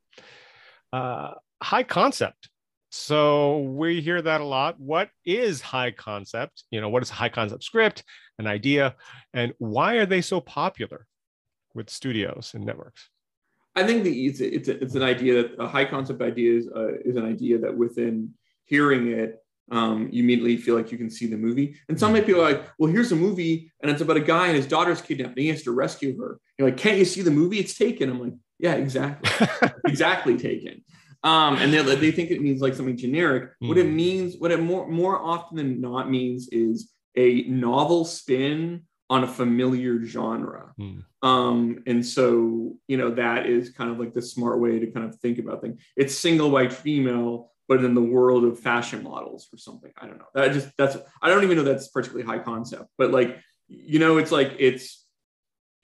Uh, 0.93 1.35
high 1.63 1.85
concept. 1.85 2.49
So 2.91 3.59
we 3.59 4.01
hear 4.01 4.21
that 4.23 4.41
a 4.41 4.45
lot. 4.45 4.81
What 4.81 5.11
is 5.25 5.61
high 5.61 5.93
concept? 5.93 6.65
You 6.71 6.81
know, 6.81 6.89
what 6.89 7.03
is 7.03 7.11
a 7.11 7.15
high 7.15 7.29
concept 7.29 7.63
script, 7.63 8.03
an 8.39 8.49
idea, 8.49 8.97
and 9.35 9.53
why 9.59 9.95
are 9.97 10.07
they 10.07 10.21
so 10.21 10.41
popular 10.41 11.07
with 11.75 11.91
studios 11.91 12.53
and 12.55 12.65
networks? 12.65 13.09
I 13.77 13.87
think 13.87 14.05
the 14.05 14.27
it's 14.27 14.41
it's, 14.41 14.69
it's 14.69 14.95
an 14.95 15.03
idea 15.03 15.43
that 15.43 15.63
a 15.63 15.69
high 15.69 15.85
concept 15.85 16.23
idea 16.23 16.57
is 16.59 16.69
uh, 16.75 16.95
is 17.05 17.17
an 17.17 17.27
idea 17.27 17.59
that 17.59 17.77
within 17.77 18.31
hearing 18.65 19.09
it, 19.09 19.39
um, 19.71 20.09
you 20.11 20.23
immediately 20.25 20.57
feel 20.57 20.75
like 20.77 20.91
you 20.91 20.99
can 20.99 21.11
see 21.11 21.27
the 21.27 21.37
movie. 21.37 21.77
And 21.89 21.99
some 22.01 22.15
people 22.15 22.41
are 22.41 22.51
like, 22.53 22.65
well, 22.79 22.91
here's 22.91 23.13
a 23.13 23.17
movie, 23.17 23.71
and 23.81 23.91
it's 23.91 24.01
about 24.01 24.17
a 24.17 24.21
guy 24.21 24.47
and 24.49 24.57
his 24.57 24.67
daughter's 24.67 25.01
kidnapped, 25.03 25.31
and 25.37 25.39
he 25.39 25.49
has 25.49 25.63
to 25.65 25.73
rescue 25.73 26.19
her. 26.19 26.41
You're 26.59 26.69
like, 26.69 26.79
can't 26.79 26.99
you 26.99 27.05
see 27.05 27.23
the 27.23 27.31
movie? 27.31 27.59
It's 27.59 27.77
taken. 27.77 28.09
I'm 28.11 28.21
like, 28.21 28.33
yeah, 28.59 28.75
exactly, 28.75 29.31
exactly 29.87 30.37
taken. 30.39 30.83
Um, 31.23 31.57
and 31.57 31.73
they 31.73 31.83
they 31.97 32.13
think 32.13 32.31
it 32.31 32.41
means 32.41 32.61
like 32.63 32.75
something 32.75 32.97
generic. 32.97 33.51
What 33.59 33.79
it 33.79 33.87
Mm. 33.87 33.95
means, 33.95 34.37
what 34.39 34.53
it 34.53 34.61
more 34.61 34.89
more 34.89 35.21
often 35.21 35.57
than 35.59 35.81
not 35.81 36.11
means, 36.11 36.49
is 36.51 36.93
a 37.17 37.43
novel 37.43 38.05
spin 38.05 38.83
on 39.09 39.23
a 39.23 39.27
familiar 39.27 40.05
genre. 40.05 40.73
Hmm. 40.77 40.99
Um, 41.23 41.83
and 41.87 42.05
so, 42.05 42.77
you 42.89 42.97
know, 42.97 43.15
that 43.15 43.47
is 43.47 43.71
kind 43.71 43.91
of 43.91 43.99
like 43.99 44.15
the 44.15 44.23
smart 44.23 44.61
way 44.61 44.79
to 44.81 44.87
kind 44.89 45.07
of 45.07 45.17
think 45.17 45.39
about 45.39 45.63
things. 45.63 45.81
It's 45.97 46.15
single 46.17 46.51
white 46.51 46.73
female, 46.73 47.53
but 47.69 47.85
in 47.85 47.95
the 47.95 48.03
world 48.03 48.45
of 48.45 48.59
fashion 48.59 49.03
models 49.03 49.49
or 49.53 49.59
something. 49.59 49.93
I 50.01 50.07
don't 50.07 50.19
know. 50.19 50.27
That 50.35 50.53
just 50.53 50.71
that's 50.77 50.97
I 51.23 51.29
don't 51.29 51.45
even 51.45 51.57
know 51.57 51.63
that's 51.63 51.89
particularly 51.89 52.27
high 52.27 52.41
concept, 52.41 52.87
but 52.99 53.11
like, 53.13 53.39
you 53.69 53.99
know, 53.99 54.19
it's 54.19 54.33
like 54.33 54.55
it's 54.59 55.05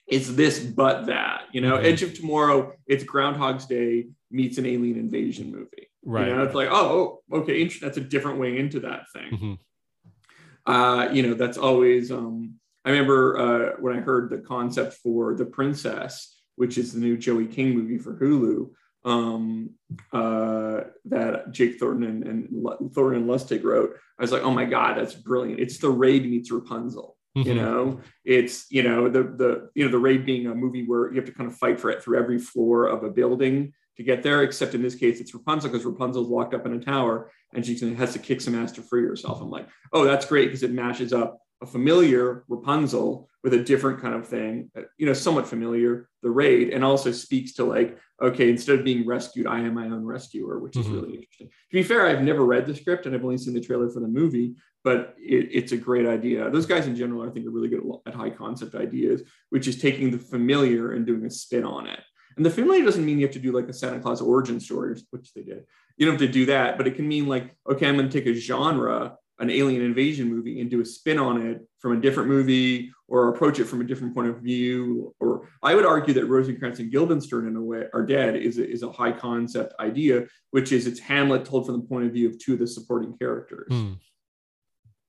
it's 0.05 0.29
this 0.29 0.59
but 0.59 1.05
that, 1.05 1.43
you 1.53 1.61
know, 1.61 1.77
Mhm. 1.77 1.85
Edge 1.85 2.03
of 2.03 2.13
Tomorrow, 2.13 2.73
it's 2.87 3.05
Groundhog's 3.05 3.65
Day 3.65 4.07
meets 4.31 4.57
an 4.57 4.65
alien 4.65 4.97
invasion 4.97 5.49
movie. 5.51 5.87
Right. 6.05 6.27
You 6.27 6.35
know, 6.35 6.43
it's 6.43 6.55
like, 6.55 6.69
oh, 6.71 7.21
okay, 7.31 7.67
that's 7.67 7.97
a 7.97 8.01
different 8.01 8.37
way 8.39 8.57
into 8.57 8.81
that 8.81 9.03
thing. 9.13 9.31
Mm-hmm. 9.31 10.71
Uh, 10.71 11.09
you 11.11 11.23
know, 11.23 11.33
that's 11.35 11.57
always. 11.57 12.11
Um, 12.11 12.55
I 12.85 12.89
remember 12.89 13.37
uh, 13.37 13.81
when 13.81 13.95
I 13.95 14.01
heard 14.01 14.29
the 14.29 14.39
concept 14.39 14.93
for 14.95 15.35
The 15.35 15.45
Princess, 15.45 16.41
which 16.55 16.77
is 16.77 16.93
the 16.93 16.99
new 16.99 17.17
Joey 17.17 17.47
King 17.47 17.75
movie 17.75 17.97
for 17.97 18.15
Hulu, 18.15 18.69
um, 19.05 19.71
uh, 20.11 20.81
that 21.05 21.51
Jake 21.51 21.79
Thornton 21.79 22.03
and, 22.03 22.23
and 22.23 22.93
Thornton 22.93 23.21
and 23.21 23.29
Lustig 23.29 23.63
wrote. 23.63 23.95
I 24.17 24.21
was 24.21 24.31
like, 24.31 24.43
oh 24.43 24.51
my 24.51 24.65
god, 24.65 24.97
that's 24.97 25.13
brilliant! 25.13 25.59
It's 25.59 25.77
the 25.77 25.89
raid 25.89 26.29
meets 26.29 26.51
Rapunzel. 26.51 27.17
Mm-hmm. 27.37 27.49
You 27.49 27.55
know, 27.55 27.99
it's 28.23 28.69
you 28.69 28.83
know 28.83 29.09
the 29.09 29.23
the 29.23 29.69
you 29.75 29.85
know 29.85 29.91
the 29.91 29.97
raid 29.97 30.25
being 30.25 30.47
a 30.47 30.55
movie 30.55 30.85
where 30.85 31.09
you 31.09 31.15
have 31.15 31.25
to 31.25 31.31
kind 31.33 31.49
of 31.49 31.57
fight 31.57 31.79
for 31.79 31.89
it 31.89 32.03
through 32.03 32.19
every 32.19 32.37
floor 32.37 32.87
of 32.87 33.03
a 33.03 33.09
building 33.09 33.73
to 33.97 34.03
get 34.03 34.23
there. 34.23 34.43
Except 34.43 34.75
in 34.75 34.81
this 34.81 34.95
case, 34.95 35.19
it's 35.19 35.33
Rapunzel 35.33 35.71
because 35.71 35.85
Rapunzel's 35.85 36.29
locked 36.29 36.53
up 36.53 36.65
in 36.65 36.73
a 36.73 36.79
tower 36.79 37.31
and 37.53 37.65
she 37.65 37.77
has 37.95 38.13
to 38.13 38.19
kick 38.19 38.41
some 38.41 38.55
ass 38.55 38.71
to 38.73 38.81
free 38.81 39.03
herself. 39.03 39.41
I'm 39.41 39.49
like, 39.49 39.67
oh, 39.91 40.05
that's 40.05 40.25
great 40.25 40.45
because 40.45 40.63
it 40.63 40.71
mashes 40.71 41.11
up 41.11 41.39
a 41.63 41.65
familiar 41.65 42.43
Rapunzel 42.49 43.29
with 43.41 43.53
a 43.53 43.63
different 43.63 44.01
kind 44.01 44.15
of 44.15 44.27
thing, 44.27 44.69
you 44.97 45.05
know, 45.05 45.13
somewhat 45.13 45.47
familiar, 45.47 46.09
the 46.21 46.29
raid, 46.29 46.69
and 46.69 46.83
also 46.83 47.11
speaks 47.11 47.53
to 47.53 47.63
like, 47.63 47.97
okay, 48.21 48.49
instead 48.49 48.77
of 48.77 48.85
being 48.85 49.05
rescued, 49.07 49.47
I 49.47 49.59
am 49.59 49.73
my 49.73 49.85
own 49.85 50.05
rescuer, 50.05 50.59
which 50.59 50.75
is 50.75 50.85
mm-hmm. 50.85 50.95
really 50.95 51.15
interesting. 51.15 51.47
To 51.47 51.73
be 51.73 51.83
fair, 51.83 52.05
I've 52.05 52.21
never 52.21 52.45
read 52.45 52.65
the 52.65 52.75
script 52.75 53.05
and 53.05 53.15
I've 53.15 53.23
only 53.23 53.37
seen 53.37 53.53
the 53.53 53.61
trailer 53.61 53.89
for 53.89 54.01
the 54.01 54.07
movie, 54.07 54.55
but 54.83 55.15
it, 55.17 55.49
it's 55.51 55.71
a 55.71 55.77
great 55.77 56.05
idea. 56.05 56.49
Those 56.49 56.65
guys 56.65 56.85
in 56.85 56.95
general, 56.95 57.27
I 57.27 57.31
think, 57.31 57.47
are 57.47 57.51
really 57.51 57.69
good 57.69 57.83
at 58.05 58.13
high 58.13 58.29
concept 58.29 58.75
ideas, 58.75 59.23
which 59.49 59.67
is 59.67 59.81
taking 59.81 60.11
the 60.11 60.19
familiar 60.19 60.91
and 60.91 61.05
doing 61.05 61.25
a 61.25 61.29
spin 61.29 61.63
on 61.63 61.87
it. 61.87 61.99
And 62.35 62.45
the 62.45 62.49
familiar 62.49 62.83
doesn't 62.83 63.05
mean 63.05 63.19
you 63.19 63.25
have 63.25 63.33
to 63.35 63.39
do 63.39 63.51
like 63.51 63.69
a 63.69 63.73
Santa 63.73 63.99
Claus 63.99 64.21
origin 64.21 64.59
story, 64.59 64.95
which 65.11 65.33
they 65.33 65.43
did. 65.43 65.65
You 65.97 66.05
don't 66.05 66.19
have 66.19 66.27
to 66.27 66.33
do 66.33 66.47
that, 66.47 66.77
but 66.77 66.87
it 66.87 66.95
can 66.95 67.07
mean 67.07 67.27
like, 67.27 67.55
okay, 67.69 67.87
I'm 67.87 67.95
going 67.95 68.09
to 68.09 68.19
take 68.19 68.27
a 68.27 68.37
genre 68.37 69.17
an 69.39 69.49
alien 69.49 69.81
invasion 69.81 70.29
movie 70.29 70.61
and 70.61 70.69
do 70.69 70.81
a 70.81 70.85
spin 70.85 71.17
on 71.17 71.41
it 71.45 71.61
from 71.79 71.97
a 71.97 72.01
different 72.01 72.29
movie 72.29 72.91
or 73.07 73.29
approach 73.29 73.59
it 73.59 73.65
from 73.65 73.81
a 73.81 73.83
different 73.83 74.13
point 74.13 74.29
of 74.29 74.37
view. 74.37 75.13
Or 75.19 75.49
I 75.61 75.75
would 75.75 75.85
argue 75.85 76.13
that 76.13 76.27
Rosencrantz 76.27 76.79
and 76.79 76.91
Guildenstern, 76.91 77.47
in 77.47 77.55
a 77.55 77.61
way, 77.61 77.85
are 77.93 78.05
dead 78.05 78.35
is 78.35 78.57
a, 78.57 78.69
is 78.69 78.83
a 78.83 78.91
high 78.91 79.11
concept 79.11 79.73
idea, 79.79 80.27
which 80.51 80.71
is 80.71 80.87
it's 80.87 80.99
Hamlet 80.99 81.45
told 81.45 81.65
from 81.65 81.81
the 81.81 81.87
point 81.87 82.05
of 82.05 82.13
view 82.13 82.29
of 82.29 82.37
two 82.37 82.53
of 82.53 82.59
the 82.59 82.67
supporting 82.67 83.17
characters. 83.17 83.71
Mm. 83.71 83.97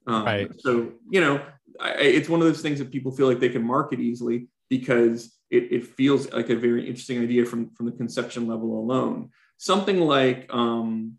Um, 0.07 0.25
right. 0.25 0.51
So, 0.59 0.93
you 1.11 1.21
know, 1.21 1.45
I, 1.81 1.93
it's 1.93 2.29
one 2.29 2.41
of 2.41 2.47
those 2.47 2.63
things 2.63 2.79
that 2.79 2.91
people 2.91 3.13
feel 3.13 3.27
like 3.27 3.41
they 3.41 3.49
can 3.49 3.65
market 3.65 4.01
easily 4.01 4.49
because 4.69 5.37
it, 5.51 5.73
it 5.73 5.87
feels 5.87 6.31
like 6.33 6.51
a 6.51 6.57
very 6.57 6.87
interesting 6.89 7.23
idea 7.23 7.45
from, 7.45 7.71
from 7.75 7.87
the 7.87 7.93
conception 7.93 8.47
level 8.47 8.79
alone. 8.79 9.31
Something 9.59 10.01
like, 10.01 10.47
um, 10.53 11.15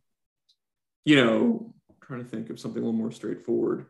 you 1.06 1.24
know, 1.24 1.75
trying 2.06 2.24
to 2.24 2.30
think 2.30 2.50
of 2.50 2.60
something 2.60 2.82
a 2.82 2.86
little 2.86 3.00
more 3.00 3.12
straightforward. 3.12 3.88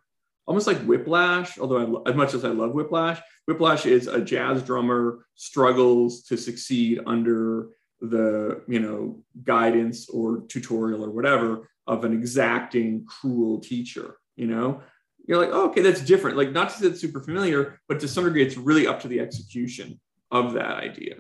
Almost 0.48 0.68
like 0.68 0.78
Whiplash, 0.84 1.58
although 1.58 2.04
I, 2.06 2.10
as 2.10 2.16
much 2.16 2.34
as 2.34 2.46
I 2.46 2.50
love 2.50 2.74
Whiplash, 2.74 3.20
Whiplash 3.48 3.86
is 3.86 4.08
a 4.08 4.22
jazz 4.22 4.62
drummer 4.62 5.26
struggles 5.36 6.24
to 6.24 6.38
succeed 6.38 7.00
under 7.06 7.70
the 8.02 8.62
you 8.68 8.80
know 8.80 9.24
guidance 9.44 10.10
or 10.10 10.44
tutorial 10.48 11.04
or 11.04 11.10
whatever 11.10 11.68
of 11.88 12.04
an 12.04 12.14
exacting, 12.14 13.06
cruel 13.06 13.60
teacher. 13.60 14.18
You 14.36 14.48
know, 14.48 14.82
you're 15.28 15.40
like, 15.40 15.50
oh, 15.52 15.70
okay, 15.70 15.82
that's 15.82 16.02
different. 16.02 16.38
Like 16.38 16.52
not 16.52 16.70
to 16.70 16.78
say 16.78 16.88
it's 16.88 17.02
super 17.02 17.22
familiar, 17.22 17.80
but 17.88 18.00
to 18.02 18.08
some 18.08 18.26
degree, 18.26 18.46
it's 18.46 18.58
really 18.58 18.88
up 18.88 19.02
to 19.02 19.08
the 19.08 19.20
execution 19.20 20.00
of 20.32 20.54
that 20.54 20.78
idea. 20.78 21.16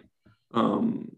Um, 0.53 1.11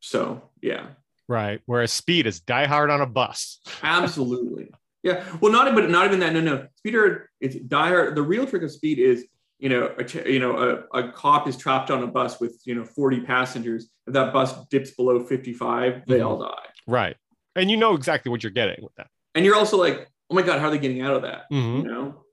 so 0.00 0.42
yeah. 0.60 0.86
Right. 1.28 1.60
Whereas 1.66 1.92
speed 1.92 2.26
is 2.26 2.40
die 2.40 2.66
hard 2.66 2.90
on 2.90 3.00
a 3.00 3.06
bus. 3.06 3.60
Absolutely. 3.82 4.70
Yeah. 5.02 5.24
Well, 5.40 5.52
not 5.52 5.74
but 5.74 5.88
not 5.90 6.06
even 6.06 6.20
that. 6.20 6.32
No, 6.32 6.40
no. 6.40 6.66
Speeder, 6.76 7.30
it's 7.40 7.56
dire. 7.56 8.14
The 8.14 8.22
real 8.22 8.46
trick 8.46 8.62
of 8.62 8.70
speed 8.70 8.98
is, 8.98 9.26
you 9.58 9.68
know, 9.68 9.94
a, 9.98 10.30
you 10.30 10.38
know, 10.38 10.84
a, 10.92 10.98
a 10.98 11.12
cop 11.12 11.48
is 11.48 11.56
trapped 11.56 11.90
on 11.90 12.02
a 12.02 12.06
bus 12.06 12.40
with, 12.40 12.60
you 12.64 12.74
know, 12.74 12.84
40 12.84 13.20
passengers. 13.20 13.88
If 14.06 14.14
that 14.14 14.32
bus 14.32 14.54
dips 14.66 14.92
below 14.92 15.24
55, 15.24 16.02
they 16.06 16.18
mm-hmm. 16.18 16.26
all 16.26 16.38
die. 16.38 16.66
Right. 16.86 17.16
And 17.56 17.70
you 17.70 17.76
know 17.76 17.94
exactly 17.94 18.30
what 18.30 18.42
you're 18.42 18.52
getting 18.52 18.82
with 18.82 18.94
that. 18.96 19.08
And 19.34 19.44
you're 19.44 19.56
also 19.56 19.76
like, 19.76 20.08
oh 20.30 20.34
my 20.34 20.42
God, 20.42 20.60
how 20.60 20.66
are 20.66 20.70
they 20.70 20.78
getting 20.78 21.02
out 21.02 21.14
of 21.14 21.22
that? 21.22 21.50
Mm-hmm. 21.52 21.86
You 21.86 21.92
know? 21.92 22.24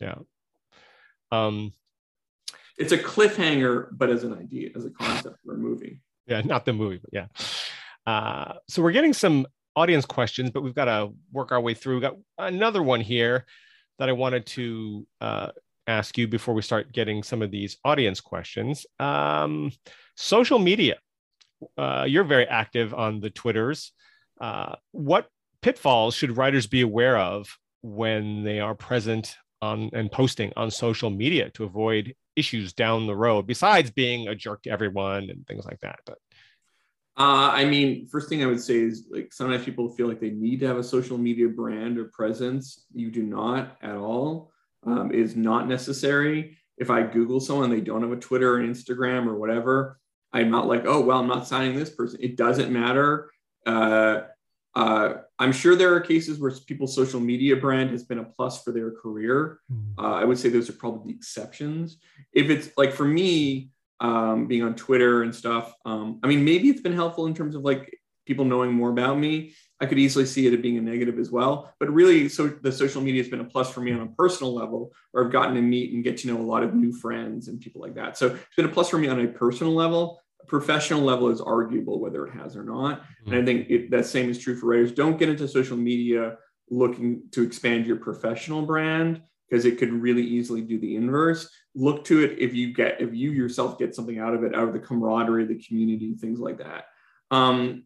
Yeah. 0.00 0.14
Um, 1.32 1.72
it's 2.78 2.92
a 2.92 2.98
cliffhanger, 2.98 3.88
but 3.92 4.08
as 4.08 4.24
an 4.24 4.32
idea, 4.34 4.70
as 4.74 4.86
a 4.86 4.90
concept 4.90 5.36
for 5.44 5.54
a 5.54 5.58
movie. 5.58 6.00
Yeah, 6.26 6.40
not 6.40 6.64
the 6.64 6.72
movie, 6.72 6.98
but 6.98 7.10
yeah. 7.12 7.26
Uh, 8.06 8.54
so 8.68 8.82
we're 8.82 8.92
getting 8.92 9.12
some 9.12 9.46
audience 9.76 10.04
questions, 10.04 10.50
but 10.50 10.62
we've 10.62 10.74
got 10.74 10.86
to 10.86 11.12
work 11.32 11.52
our 11.52 11.60
way 11.60 11.74
through. 11.74 11.94
We've 11.94 12.02
got 12.02 12.16
another 12.38 12.82
one 12.82 13.00
here 13.00 13.46
that 13.98 14.08
I 14.08 14.12
wanted 14.12 14.46
to 14.46 15.06
uh, 15.20 15.48
ask 15.86 16.16
you 16.16 16.26
before 16.26 16.54
we 16.54 16.62
start 16.62 16.92
getting 16.92 17.22
some 17.22 17.42
of 17.42 17.50
these 17.50 17.78
audience 17.84 18.20
questions. 18.20 18.86
Um, 18.98 19.72
social 20.16 20.58
media. 20.58 20.98
Uh, 21.76 22.06
you're 22.08 22.24
very 22.24 22.46
active 22.46 22.94
on 22.94 23.20
the 23.20 23.30
Twitters. 23.30 23.92
Uh, 24.40 24.76
what 24.92 25.28
pitfalls 25.60 26.14
should 26.14 26.36
writers 26.36 26.66
be 26.66 26.80
aware 26.80 27.18
of 27.18 27.58
when 27.82 28.42
they 28.42 28.60
are 28.60 28.74
present 28.74 29.36
on 29.60 29.90
and 29.92 30.10
posting 30.10 30.52
on 30.56 30.70
social 30.70 31.10
media 31.10 31.50
to 31.50 31.64
avoid 31.64 32.14
issues 32.36 32.72
down 32.72 33.06
the 33.06 33.16
road, 33.16 33.46
besides 33.46 33.90
being 33.90 34.28
a 34.28 34.34
jerk 34.34 34.62
to 34.62 34.70
everyone 34.70 35.28
and 35.28 35.46
things 35.46 35.66
like 35.66 35.80
that? 35.80 35.98
But 36.06 36.18
uh, 37.16 37.50
I 37.52 37.64
mean, 37.64 38.06
first 38.06 38.28
thing 38.28 38.42
I 38.42 38.46
would 38.46 38.62
say 38.62 38.76
is 38.76 39.06
like 39.10 39.32
sometimes 39.32 39.64
people 39.64 39.90
feel 39.90 40.08
like 40.08 40.20
they 40.20 40.30
need 40.30 40.60
to 40.60 40.66
have 40.66 40.78
a 40.78 40.82
social 40.82 41.18
media 41.18 41.48
brand 41.48 41.98
or 41.98 42.06
presence. 42.06 42.86
You 42.94 43.10
do 43.10 43.22
not 43.22 43.76
at 43.82 43.96
all. 43.96 44.52
Um, 44.86 45.12
is 45.12 45.36
not 45.36 45.68
necessary. 45.68 46.56
If 46.78 46.88
I 46.88 47.02
Google 47.02 47.38
someone, 47.38 47.68
they 47.68 47.82
don't 47.82 48.00
have 48.00 48.12
a 48.12 48.16
Twitter 48.16 48.54
or 48.54 48.60
Instagram 48.60 49.26
or 49.26 49.36
whatever. 49.36 49.98
I'm 50.32 50.50
not 50.50 50.66
like, 50.66 50.84
oh 50.86 51.02
well, 51.02 51.18
I'm 51.18 51.28
not 51.28 51.46
signing 51.46 51.76
this 51.76 51.90
person. 51.90 52.20
It 52.22 52.36
doesn't 52.36 52.72
matter. 52.72 53.30
Uh, 53.66 54.22
uh, 54.74 55.14
I'm 55.38 55.52
sure 55.52 55.74
there 55.74 55.94
are 55.94 56.00
cases 56.00 56.38
where 56.38 56.52
people's 56.66 56.94
social 56.94 57.20
media 57.20 57.56
brand 57.56 57.90
has 57.90 58.04
been 58.04 58.20
a 58.20 58.24
plus 58.24 58.62
for 58.62 58.72
their 58.72 58.92
career. 58.92 59.60
Hmm. 59.68 59.98
Uh, 59.98 60.14
I 60.14 60.24
would 60.24 60.38
say 60.38 60.48
those 60.48 60.70
are 60.70 60.74
probably 60.74 61.12
the 61.12 61.18
exceptions. 61.18 61.98
If 62.32 62.50
it's 62.50 62.70
like 62.76 62.92
for 62.92 63.04
me, 63.04 63.70
um, 64.00 64.46
being 64.46 64.62
on 64.62 64.74
Twitter 64.74 65.22
and 65.22 65.34
stuff. 65.34 65.72
Um, 65.84 66.20
I 66.22 66.26
mean, 66.26 66.44
maybe 66.44 66.68
it's 66.68 66.80
been 66.80 66.94
helpful 66.94 67.26
in 67.26 67.34
terms 67.34 67.54
of 67.54 67.62
like 67.62 67.98
people 68.26 68.44
knowing 68.44 68.72
more 68.72 68.90
about 68.90 69.18
me. 69.18 69.54
I 69.80 69.86
could 69.86 69.98
easily 69.98 70.26
see 70.26 70.46
it 70.46 70.62
being 70.62 70.78
a 70.78 70.80
negative 70.80 71.18
as 71.18 71.30
well. 71.30 71.72
But 71.80 71.90
really, 71.90 72.28
so 72.28 72.48
the 72.48 72.70
social 72.70 73.00
media 73.00 73.22
has 73.22 73.30
been 73.30 73.40
a 73.40 73.44
plus 73.44 73.70
for 73.70 73.80
me 73.80 73.92
on 73.92 74.00
a 74.02 74.06
personal 74.08 74.54
level, 74.54 74.92
where 75.10 75.24
I've 75.24 75.32
gotten 75.32 75.54
to 75.54 75.62
meet 75.62 75.92
and 75.92 76.04
get 76.04 76.18
to 76.18 76.28
know 76.28 76.38
a 76.38 76.42
lot 76.42 76.62
of 76.62 76.74
new 76.74 76.92
friends 76.92 77.48
and 77.48 77.60
people 77.60 77.80
like 77.80 77.94
that. 77.94 78.18
So 78.18 78.26
it's 78.28 78.56
been 78.56 78.66
a 78.66 78.70
plus 78.70 78.90
for 78.90 78.98
me 78.98 79.08
on 79.08 79.20
a 79.20 79.28
personal 79.28 79.74
level. 79.74 80.20
A 80.42 80.46
professional 80.46 81.00
level 81.00 81.28
is 81.28 81.40
arguable 81.40 81.98
whether 81.98 82.26
it 82.26 82.32
has 82.34 82.56
or 82.56 82.62
not. 82.62 83.00
Mm-hmm. 83.00 83.32
And 83.32 83.42
I 83.42 83.44
think 83.44 83.70
it, 83.70 83.90
that 83.90 84.06
same 84.06 84.30
is 84.30 84.38
true 84.38 84.56
for 84.56 84.66
writers. 84.66 84.92
Don't 84.92 85.18
get 85.18 85.28
into 85.28 85.48
social 85.48 85.76
media 85.76 86.36
looking 86.70 87.22
to 87.32 87.42
expand 87.42 87.86
your 87.86 87.96
professional 87.96 88.62
brand 88.62 89.22
because 89.50 89.64
it 89.64 89.78
could 89.78 89.92
really 89.92 90.22
easily 90.22 90.60
do 90.60 90.78
the 90.78 90.96
inverse. 90.96 91.50
Look 91.74 92.04
to 92.04 92.22
it 92.22 92.38
if 92.38 92.54
you 92.54 92.72
get 92.72 93.00
if 93.00 93.14
you 93.14 93.32
yourself 93.32 93.78
get 93.78 93.94
something 93.94 94.18
out 94.18 94.34
of 94.34 94.44
it, 94.44 94.54
out 94.54 94.68
of 94.68 94.72
the 94.72 94.78
camaraderie, 94.78 95.46
the 95.46 95.62
community, 95.62 96.14
things 96.14 96.38
like 96.38 96.58
that. 96.58 96.84
Um, 97.30 97.84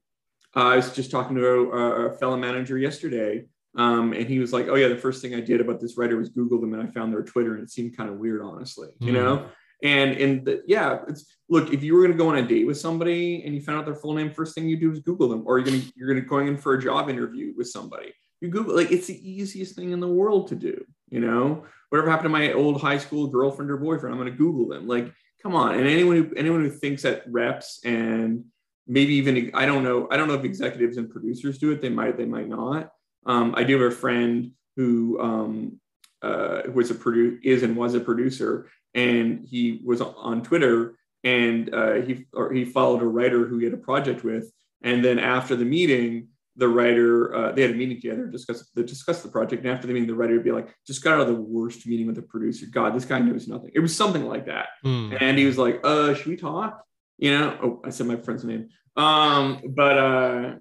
I 0.55 0.77
was 0.77 0.93
just 0.93 1.11
talking 1.11 1.37
to 1.37 1.47
a, 1.47 2.07
a 2.07 2.19
fellow 2.19 2.37
manager 2.37 2.79
yesterday, 2.79 3.47
um, 3.77 4.13
and 4.13 4.27
he 4.27 4.39
was 4.39 4.53
like, 4.53 4.69
"Oh 4.69 4.77
yeah, 4.77 4.89
the 4.89 4.97
first 4.97 5.21
thing 5.21 5.35
I 5.35 5.41
did 5.41 5.61
about 5.61 5.81
this 5.81 5.99
writer 5.99 6.17
was 6.17 6.29
Google 6.29 6.61
them, 6.61 6.75
and 6.75 6.83
I 6.83 6.87
found 6.93 7.13
their 7.13 7.25
Twitter, 7.25 7.55
and 7.55 7.63
it 7.63 7.71
seemed 7.71 7.97
kind 7.97 8.09
of 8.09 8.19
weird, 8.19 8.43
honestly, 8.43 8.89
mm. 9.01 9.07
you 9.07 9.09
hmm. 9.09 9.19
know." 9.19 9.47
And 9.83 10.13
in 10.13 10.45
the, 10.45 10.63
yeah, 10.67 11.01
it's 11.09 11.27
look 11.51 11.73
if 11.73 11.83
you 11.83 11.95
were 11.95 12.01
going 12.01 12.13
to 12.13 12.19
go 12.19 12.29
on 12.29 12.37
a 12.37 12.47
date 12.47 12.67
with 12.67 12.79
somebody 12.79 13.43
and 13.45 13.55
you 13.55 13.61
found 13.61 13.81
out 13.81 13.85
their 13.85 13.95
full 13.95 14.15
name, 14.15 14.31
first 14.31 14.55
thing 14.55 14.67
you 14.67 14.79
do 14.79 14.91
is 14.91 15.01
Google 15.01 15.29
them, 15.29 15.43
or 15.47 15.59
you're 15.59 15.67
going 15.67 15.81
to 15.81 15.93
you're 15.97 16.09
going 16.09 16.23
to 16.23 16.27
going 16.27 16.49
in 16.49 16.57
for 16.57 16.75
a 16.75 16.81
job 16.81 17.11
interview 17.11 17.53
with 17.57 17.69
somebody. 17.69 18.15
You 18.41 18.49
Google 18.49 18.77
like 18.77 18.91
it's 18.91 19.07
the 19.07 19.31
easiest 19.31 19.75
thing 19.75 19.93
in 19.93 20.01
the 20.01 20.09
world 20.09 20.49
to 20.49 20.55
do 20.55 20.85
you 21.15 21.21
know? 21.21 21.65
Whatever 21.91 22.11
happened 22.11 22.25
to 22.25 22.31
my 22.31 22.53
old 22.53 22.81
high 22.81 22.99
school 22.99 23.29
girlfriend 23.29 23.71
or 23.71 23.77
boyfriend 23.77 24.13
i'm 24.13 24.21
going 24.21 24.31
to 24.31 24.37
google 24.37 24.67
them. 24.67 24.89
Like 24.89 25.13
come 25.43 25.55
on. 25.55 25.75
And 25.75 25.87
anyone 25.87 26.17
who 26.17 26.35
anyone 26.37 26.61
who 26.61 26.71
thinks 26.71 27.03
that 27.03 27.23
reps 27.29 27.81
and 27.85 28.45
maybe 28.87 29.15
even 29.15 29.51
i 29.55 29.65
don't 29.65 29.83
know 29.83 30.07
i 30.11 30.17
don't 30.17 30.29
know 30.29 30.35
if 30.35 30.45
executives 30.45 30.97
and 30.97 31.09
producers 31.09 31.59
do 31.59 31.71
it. 31.71 31.81
They 31.81 31.89
might 31.89 32.17
they 32.17 32.25
might 32.25 32.49
not. 32.49 32.91
Um, 33.27 33.55
i 33.57 33.63
do 33.63 33.81
have 33.81 33.93
a 33.93 33.95
friend 33.95 34.51
who 34.77 35.21
um, 35.21 35.81
uh, 36.21 36.63
was 36.73 36.91
a 36.91 36.95
produ- 36.95 37.39
is 37.45 37.63
and 37.63 37.77
was 37.77 37.95
a 37.95 38.01
producer 38.01 38.69
and 38.95 39.47
he 39.49 39.81
was 39.85 40.01
on 40.01 40.43
twitter 40.43 40.97
and 41.23 41.73
uh, 41.73 41.95
he 41.95 42.27
or 42.33 42.53
he 42.53 42.65
followed 42.65 43.03
a 43.03 43.07
writer 43.07 43.47
who 43.47 43.59
he 43.59 43.65
had 43.65 43.75
a 43.75 43.79
project 43.79 44.25
with. 44.25 44.53
And 44.83 45.03
then 45.03 45.19
after 45.19 45.57
the 45.57 45.65
meeting 45.65 46.29
the 46.57 46.69
writer 46.69 47.35
uh, 47.35 47.53
they 47.53 47.63
had 47.63 47.73
a 47.73 47.75
meeting 47.75 48.01
together 48.01 48.27
discuss 48.27 48.71
they 48.75 48.83
discuss 48.83 49.23
the 49.23 49.29
project. 49.29 49.65
And 49.65 49.73
after 49.73 49.87
the 49.87 49.93
meeting 49.93 50.09
the 50.09 50.15
writer 50.15 50.35
would 50.35 50.45
be 50.45 50.53
like 50.53 50.75
just 50.87 51.03
got 51.03 51.15
out 51.15 51.21
of 51.21 51.27
the 51.29 51.35
worst 51.35 51.87
meeting 51.87 52.07
with 52.07 52.17
the 52.17 52.23
producer. 52.23 52.67
God 52.71 52.95
this 52.95 53.05
guy 53.05 53.19
knows 53.19 53.49
nothing. 53.49 53.71
It 53.75 53.81
was 53.81 53.97
something 53.97 54.27
like 54.27 54.47
that. 54.47 54.69
Mm. 54.85 55.21
and 55.21 55.39
he 55.39 55.47
was 55.47 55.59
like 55.59 55.81
uh 55.85 56.15
should 56.15 56.27
we 56.27 56.37
talk? 56.37 56.85
You 57.19 57.31
know? 57.33 57.59
Oh 57.63 57.83
i 57.85 57.91
said 57.91 58.07
my 58.07 58.17
friend's 58.17 58.45
name. 58.45 58.69
Um, 58.97 59.61
but 59.75 59.99
uh, 59.99 60.55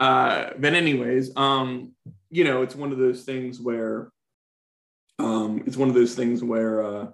uh, 0.00 0.50
but 0.58 0.74
anyways, 0.74 1.30
um, 1.36 1.92
you 2.30 2.44
know, 2.44 2.62
it's 2.62 2.74
one 2.74 2.92
of 2.92 2.98
those 2.98 3.24
things 3.24 3.60
where, 3.60 4.10
um, 5.18 5.62
it's 5.66 5.76
one 5.76 5.88
of 5.88 5.94
those 5.94 6.14
things 6.14 6.42
where, 6.42 6.84
uh, 6.84 7.06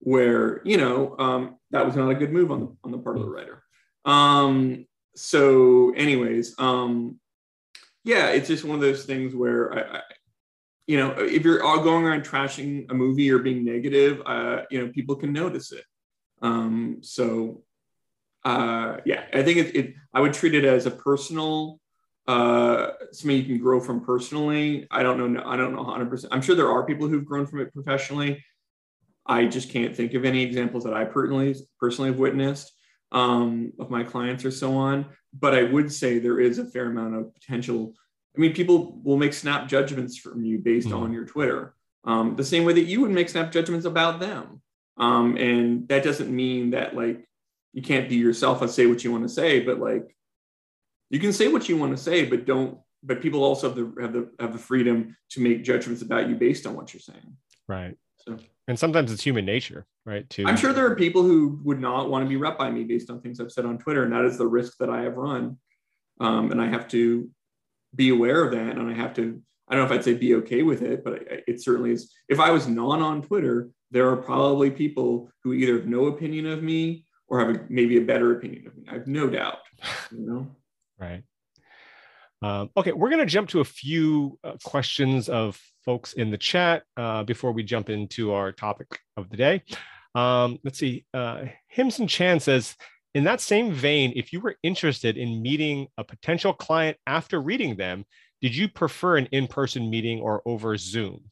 where 0.00 0.60
you 0.64 0.76
know, 0.76 1.16
um, 1.18 1.56
that 1.70 1.86
was 1.86 1.96
not 1.96 2.10
a 2.10 2.14
good 2.14 2.32
move 2.32 2.50
on 2.50 2.60
the 2.60 2.76
on 2.84 2.90
the 2.92 2.98
part 2.98 3.16
of 3.16 3.22
the 3.22 3.30
writer. 3.30 3.62
Um, 4.04 4.86
so, 5.14 5.92
anyways, 5.96 6.54
um, 6.58 7.18
yeah, 8.06 8.28
it's 8.28 8.46
just 8.46 8.64
one 8.64 8.76
of 8.76 8.80
those 8.80 9.04
things 9.04 9.34
where 9.34 9.74
I, 9.74 9.98
I 9.98 10.02
you 10.86 10.96
know, 10.96 11.10
if 11.18 11.44
you're 11.44 11.64
all 11.64 11.82
going 11.82 12.04
around 12.04 12.22
trashing 12.22 12.88
a 12.88 12.94
movie 12.94 13.32
or 13.32 13.40
being 13.40 13.64
negative, 13.64 14.22
uh, 14.24 14.62
you 14.70 14.78
know, 14.78 14.92
people 14.92 15.16
can 15.16 15.32
notice 15.32 15.72
it. 15.72 15.82
Um, 16.40 16.98
so, 17.00 17.64
uh, 18.44 18.98
yeah, 19.04 19.24
I 19.34 19.42
think 19.42 19.58
it, 19.58 19.74
it, 19.74 19.94
I 20.14 20.20
would 20.20 20.32
treat 20.32 20.54
it 20.54 20.64
as 20.64 20.86
a 20.86 20.92
personal, 20.92 21.80
uh, 22.28 22.90
something 23.10 23.36
you 23.36 23.42
can 23.42 23.58
grow 23.58 23.80
from 23.80 24.04
personally. 24.04 24.86
I 24.92 25.02
don't 25.02 25.32
know. 25.32 25.42
I 25.44 25.56
don't 25.56 25.74
know 25.74 25.82
100%. 25.82 26.26
I'm 26.30 26.42
sure 26.42 26.54
there 26.54 26.70
are 26.70 26.86
people 26.86 27.08
who've 27.08 27.24
grown 27.24 27.46
from 27.46 27.60
it 27.60 27.74
professionally. 27.74 28.44
I 29.26 29.46
just 29.46 29.70
can't 29.70 29.96
think 29.96 30.14
of 30.14 30.24
any 30.24 30.44
examples 30.44 30.84
that 30.84 30.94
I 30.94 31.04
personally, 31.04 31.56
personally 31.80 32.10
have 32.10 32.20
witnessed 32.20 32.70
um, 33.10 33.72
of 33.80 33.90
my 33.90 34.04
clients 34.04 34.44
or 34.44 34.52
so 34.52 34.76
on. 34.76 35.06
But 35.38 35.54
I 35.54 35.64
would 35.64 35.92
say 35.92 36.18
there 36.18 36.40
is 36.40 36.58
a 36.58 36.64
fair 36.64 36.86
amount 36.86 37.14
of 37.14 37.34
potential 37.34 37.94
I 38.36 38.40
mean, 38.40 38.52
people 38.52 39.00
will 39.02 39.16
make 39.16 39.32
snap 39.32 39.66
judgments 39.68 40.16
from 40.16 40.44
you 40.44 40.58
based 40.58 40.88
mm. 40.88 41.00
on 41.00 41.12
your 41.12 41.24
Twitter, 41.24 41.74
um, 42.04 42.36
the 42.36 42.44
same 42.44 42.64
way 42.64 42.74
that 42.74 42.84
you 42.84 43.00
would 43.00 43.10
make 43.10 43.28
snap 43.28 43.50
judgments 43.50 43.86
about 43.86 44.20
them. 44.20 44.60
Um, 44.98 45.36
and 45.36 45.88
that 45.88 46.04
doesn't 46.04 46.34
mean 46.34 46.70
that 46.70 46.94
like 46.94 47.26
you 47.72 47.82
can't 47.82 48.08
be 48.08 48.16
yourself 48.16 48.62
and 48.62 48.70
say 48.70 48.86
what 48.86 49.04
you 49.04 49.12
want 49.12 49.24
to 49.24 49.28
say, 49.28 49.60
but 49.60 49.78
like 49.78 50.14
you 51.10 51.18
can 51.18 51.32
say 51.32 51.48
what 51.48 51.68
you 51.68 51.76
want 51.76 51.96
to 51.96 52.02
say, 52.02 52.24
but 52.26 52.44
don't. 52.44 52.78
But 53.02 53.20
people 53.20 53.44
also 53.44 53.68
have 53.68 53.76
the 53.76 54.02
have 54.02 54.12
the 54.12 54.30
have 54.40 54.52
the 54.52 54.58
freedom 54.58 55.16
to 55.30 55.40
make 55.40 55.62
judgments 55.62 56.02
about 56.02 56.28
you 56.28 56.34
based 56.34 56.66
on 56.66 56.74
what 56.74 56.92
you're 56.92 57.00
saying. 57.00 57.36
Right. 57.68 57.94
So. 58.18 58.38
And 58.68 58.78
sometimes 58.78 59.12
it's 59.12 59.22
human 59.22 59.44
nature, 59.44 59.86
right? 60.04 60.28
Too. 60.28 60.44
I'm 60.46 60.56
sure 60.56 60.72
there 60.72 60.86
are 60.86 60.96
people 60.96 61.22
who 61.22 61.60
would 61.62 61.80
not 61.80 62.10
want 62.10 62.24
to 62.24 62.28
be 62.28 62.36
rep 62.36 62.58
by 62.58 62.70
me 62.70 62.84
based 62.84 63.10
on 63.10 63.20
things 63.20 63.38
I've 63.38 63.52
said 63.52 63.64
on 63.64 63.78
Twitter, 63.78 64.02
and 64.02 64.12
that 64.12 64.24
is 64.24 64.38
the 64.38 64.46
risk 64.46 64.78
that 64.78 64.90
I 64.90 65.02
have 65.02 65.16
run. 65.16 65.58
Um, 66.20 66.50
and 66.50 66.60
I 66.60 66.66
have 66.66 66.88
to 66.88 67.30
be 67.96 68.10
aware 68.10 68.44
of 68.44 68.52
that 68.52 68.76
and 68.76 68.90
i 68.90 68.94
have 68.94 69.14
to 69.14 69.40
i 69.68 69.74
don't 69.74 69.82
know 69.82 69.94
if 69.94 69.98
i'd 69.98 70.04
say 70.04 70.14
be 70.14 70.34
okay 70.34 70.62
with 70.62 70.82
it 70.82 71.02
but 71.02 71.22
it 71.46 71.62
certainly 71.62 71.90
is 71.90 72.12
if 72.28 72.38
i 72.38 72.50
was 72.50 72.68
non 72.68 73.00
on 73.00 73.22
twitter 73.22 73.70
there 73.90 74.08
are 74.08 74.16
probably 74.16 74.70
people 74.70 75.30
who 75.42 75.52
either 75.52 75.74
have 75.74 75.86
no 75.86 76.06
opinion 76.06 76.46
of 76.46 76.62
me 76.62 77.04
or 77.28 77.40
have 77.40 77.56
a, 77.56 77.60
maybe 77.68 77.96
a 77.96 78.04
better 78.04 78.36
opinion 78.36 78.66
of 78.66 78.76
me 78.76 78.84
i 78.88 78.94
have 78.94 79.06
no 79.06 79.28
doubt 79.28 79.58
you 80.12 80.26
know 80.26 80.46
right 80.98 81.22
um, 82.42 82.70
okay 82.76 82.92
we're 82.92 83.10
going 83.10 83.20
to 83.20 83.26
jump 83.26 83.48
to 83.48 83.60
a 83.60 83.64
few 83.64 84.38
uh, 84.44 84.52
questions 84.64 85.28
of 85.28 85.60
folks 85.84 86.12
in 86.14 86.30
the 86.30 86.38
chat 86.38 86.82
uh, 86.96 87.22
before 87.22 87.52
we 87.52 87.62
jump 87.62 87.88
into 87.90 88.32
our 88.32 88.52
topic 88.52 89.00
of 89.16 89.30
the 89.30 89.36
day 89.36 89.62
um, 90.14 90.58
let's 90.64 90.78
see 90.78 91.04
uh, 91.14 91.44
himson 91.74 92.08
chan 92.08 92.40
says 92.40 92.76
in 93.16 93.24
that 93.24 93.40
same 93.40 93.72
vein, 93.72 94.12
if 94.14 94.30
you 94.30 94.40
were 94.40 94.56
interested 94.62 95.16
in 95.16 95.40
meeting 95.40 95.86
a 95.96 96.04
potential 96.04 96.52
client 96.52 96.98
after 97.06 97.40
reading 97.40 97.74
them, 97.74 98.04
did 98.42 98.54
you 98.54 98.68
prefer 98.68 99.16
an 99.16 99.24
in 99.32 99.46
person 99.46 99.88
meeting 99.88 100.20
or 100.20 100.42
over 100.44 100.76
Zoom? 100.76 101.30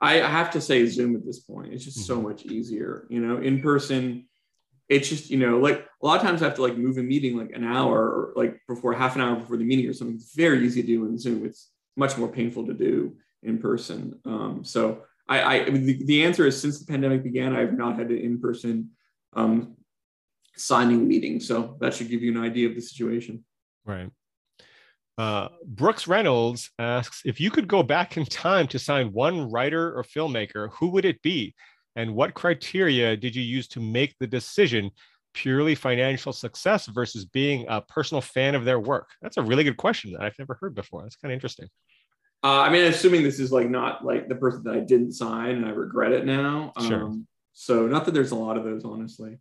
I 0.00 0.14
have 0.14 0.50
to 0.50 0.60
say 0.60 0.84
Zoom 0.86 1.14
at 1.14 1.24
this 1.24 1.38
point. 1.38 1.72
It's 1.72 1.84
just 1.84 1.98
mm-hmm. 1.98 2.06
so 2.06 2.20
much 2.20 2.46
easier. 2.46 3.06
You 3.08 3.20
know, 3.20 3.36
in 3.36 3.62
person, 3.62 4.26
it's 4.88 5.08
just, 5.08 5.30
you 5.30 5.38
know, 5.38 5.58
like 5.58 5.86
a 6.02 6.06
lot 6.06 6.16
of 6.16 6.22
times 6.22 6.42
I 6.42 6.46
have 6.46 6.54
to 6.56 6.62
like 6.62 6.76
move 6.76 6.98
a 6.98 7.02
meeting 7.02 7.36
like 7.36 7.50
an 7.52 7.64
hour 7.64 7.98
or 7.98 8.32
like 8.36 8.60
before 8.68 8.92
half 8.92 9.16
an 9.16 9.22
hour 9.22 9.36
before 9.36 9.56
the 9.56 9.64
meeting 9.64 9.88
or 9.88 9.92
something. 9.92 10.16
It's 10.16 10.34
very 10.34 10.64
easy 10.64 10.82
to 10.82 10.86
do 10.86 11.06
in 11.06 11.18
Zoom. 11.18 11.44
It's 11.44 11.70
much 11.96 12.16
more 12.16 12.28
painful 12.28 12.66
to 12.66 12.74
do 12.74 13.16
in 13.42 13.58
person. 13.58 14.18
Um, 14.24 14.64
so 14.64 15.02
I, 15.28 15.42
I, 15.42 15.64
the, 15.70 16.04
the, 16.04 16.24
answer 16.24 16.46
is 16.46 16.60
since 16.60 16.78
the 16.78 16.86
pandemic 16.86 17.24
began, 17.24 17.54
I've 17.54 17.76
not 17.76 17.98
had 17.98 18.10
an 18.10 18.18
in 18.18 18.40
person 18.40 18.90
um, 19.34 19.76
signing 20.56 21.08
meeting. 21.08 21.40
So 21.40 21.76
that 21.80 21.94
should 21.94 22.08
give 22.08 22.22
you 22.22 22.30
an 22.36 22.44
idea 22.44 22.68
of 22.68 22.74
the 22.74 22.80
situation. 22.80 23.44
Right. 23.84 24.10
Uh, 25.18 25.48
Brooks 25.64 26.06
Reynolds 26.06 26.70
asks 26.78 27.22
if 27.24 27.40
you 27.40 27.50
could 27.50 27.66
go 27.66 27.82
back 27.82 28.16
in 28.16 28.24
time 28.26 28.66
to 28.68 28.78
sign 28.78 29.12
one 29.12 29.50
writer 29.50 29.96
or 29.96 30.04
filmmaker, 30.04 30.70
who 30.74 30.88
would 30.90 31.04
it 31.04 31.22
be? 31.22 31.54
And 31.96 32.14
what 32.14 32.34
criteria 32.34 33.16
did 33.16 33.34
you 33.34 33.42
use 33.42 33.66
to 33.68 33.80
make 33.80 34.14
the 34.20 34.26
decision? 34.26 34.90
Purely 35.34 35.74
financial 35.74 36.32
success 36.32 36.86
versus 36.86 37.24
being 37.24 37.66
a 37.68 37.80
personal 37.80 38.20
fan 38.20 38.54
of 38.54 38.64
their 38.64 38.78
work? 38.78 39.08
That's 39.20 39.36
a 39.36 39.42
really 39.42 39.64
good 39.64 39.76
question 39.76 40.12
that 40.12 40.22
I've 40.22 40.38
never 40.38 40.56
heard 40.60 40.74
before. 40.74 41.02
That's 41.02 41.16
kind 41.16 41.32
of 41.32 41.34
interesting. 41.34 41.68
Uh, 42.44 42.60
I 42.60 42.70
mean, 42.70 42.84
assuming 42.84 43.22
this 43.22 43.40
is 43.40 43.50
like 43.50 43.68
not 43.68 44.04
like 44.04 44.28
the 44.28 44.34
person 44.34 44.62
that 44.64 44.74
I 44.74 44.80
didn't 44.80 45.12
sign 45.12 45.56
and 45.56 45.66
I 45.66 45.70
regret 45.70 46.12
it 46.12 46.24
now. 46.24 46.72
Sure. 46.86 47.04
Um, 47.04 47.26
so, 47.54 47.86
not 47.86 48.04
that 48.04 48.12
there's 48.12 48.32
a 48.32 48.36
lot 48.36 48.56
of 48.56 48.64
those, 48.64 48.84
honestly. 48.84 49.38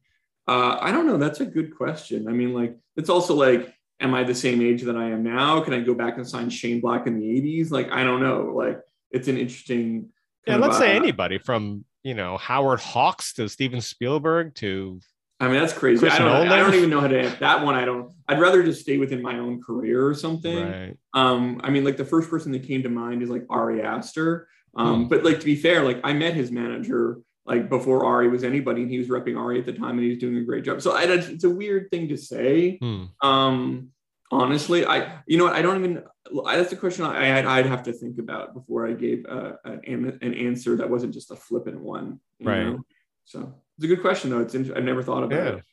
Uh, 0.48 0.78
I 0.80 0.92
don't 0.92 1.06
know. 1.06 1.18
That's 1.18 1.42
a 1.42 1.46
good 1.46 1.76
question. 1.76 2.28
I 2.28 2.32
mean, 2.32 2.54
like, 2.54 2.78
it's 2.96 3.10
also 3.10 3.36
like, 3.36 3.74
am 4.00 4.14
I 4.14 4.24
the 4.24 4.36
same 4.36 4.62
age 4.62 4.84
that 4.84 4.96
I 4.96 5.10
am 5.10 5.24
now? 5.24 5.62
Can 5.62 5.74
I 5.74 5.82
go 5.82 5.94
back 5.94 6.18
and 6.18 6.28
sign 6.28 6.50
Shane 6.50 6.82
Black 6.82 7.08
in 7.08 7.20
the 7.20 7.26
80s? 7.26 7.72
Like, 7.72 7.92
I 7.92 8.04
don't 8.04 8.22
know. 8.22 8.54
Like, 8.56 8.80
it's 9.12 9.28
an 9.28 9.38
interesting. 9.38 10.10
Yeah, 10.48 10.58
let's 10.58 10.76
of, 10.76 10.82
say 10.82 10.94
uh, 10.94 11.00
anybody 11.00 11.40
from, 11.40 11.84
you 12.06 12.14
know, 12.14 12.38
Howard 12.38 12.80
Hawks 12.80 13.34
to 13.34 13.50
Steven 13.50 13.82
Spielberg 13.82 14.54
to. 14.56 15.02
I 15.40 15.48
mean, 15.48 15.60
that's 15.60 15.74
crazy. 15.74 16.08
I 16.08 16.20
don't, 16.20 16.48
I 16.48 16.60
don't, 16.60 16.76
even 16.76 16.90
know 16.90 17.02
how 17.02 17.08
to 17.08 17.20
answer 17.20 17.38
that 17.40 17.66
one. 17.66 17.76
I 17.76 17.84
don't. 17.84 18.14
I'd 18.30 18.40
rather 18.40 18.64
just 18.64 18.82
stay 18.82 18.98
within 18.98 19.22
my 19.22 19.40
own 19.40 19.62
career 19.62 20.08
or 20.08 20.14
something. 20.14 20.66
Right. 20.66 20.98
Um, 21.14 21.60
I 21.64 21.72
mean, 21.72 21.84
like 21.84 21.98
the 21.98 22.06
first 22.06 22.30
person 22.30 22.52
that 22.54 22.66
came 22.66 22.84
to 22.84 22.90
mind 22.90 23.24
is 23.24 23.30
like 23.30 23.44
Ari 23.50 23.82
Aster. 23.82 24.48
Um, 24.76 25.04
hmm. 25.04 25.08
But 25.10 25.26
like 25.26 25.40
to 25.40 25.46
be 25.46 25.56
fair, 25.56 25.84
like 25.84 26.00
I 26.04 26.14
met 26.14 26.36
his 26.36 26.52
manager 26.52 27.20
like 27.46 27.70
before 27.70 28.06
Ari 28.06 28.30
was 28.30 28.44
anybody, 28.44 28.84
and 28.84 28.92
he 28.92 29.00
was 29.00 29.08
repping 29.08 29.38
Ari 29.38 29.60
at 29.60 29.66
the 29.66 29.74
time, 29.74 29.98
and 29.98 30.02
he 30.02 30.10
was 30.10 30.20
doing 30.20 30.38
a 30.38 30.44
great 30.44 30.64
job. 30.64 30.84
So 30.84 30.96
I, 30.96 31.04
it's 31.06 31.44
a 31.44 31.50
weird 31.50 31.90
thing 31.90 32.08
to 32.10 32.18
say. 32.18 32.78
Hmm. 32.78 33.06
Um, 33.22 33.90
honestly, 34.32 34.86
I 34.86 35.22
you 35.26 35.40
know 35.40 35.46
what 35.46 35.54
I 35.54 35.64
don't 35.64 35.84
even. 35.84 36.04
That's 36.46 36.72
a 36.72 36.76
question 36.76 37.06
I, 37.06 37.38
I'd, 37.38 37.46
I'd 37.46 37.66
have 37.66 37.84
to 37.84 37.94
think 37.94 38.18
about 38.18 38.54
before 38.54 38.88
I 38.88 38.94
gave 38.94 39.26
uh, 39.28 39.54
an, 39.64 40.18
an 40.22 40.34
answer 40.34 40.76
that 40.78 40.90
wasn't 40.90 41.14
just 41.14 41.32
a 41.32 41.36
flippant 41.36 41.80
one. 41.80 42.20
right. 42.42 42.64
Know? 42.64 42.80
So 43.26 43.54
it's 43.78 43.86
a 43.86 43.88
good 43.88 44.02
question 44.02 44.30
though. 44.30 44.40
It's 44.40 44.56
I've 44.56 44.84
never 44.84 45.04
thought 45.04 45.24
about 45.24 45.44
yeah. 45.46 45.58
it. 45.58 45.64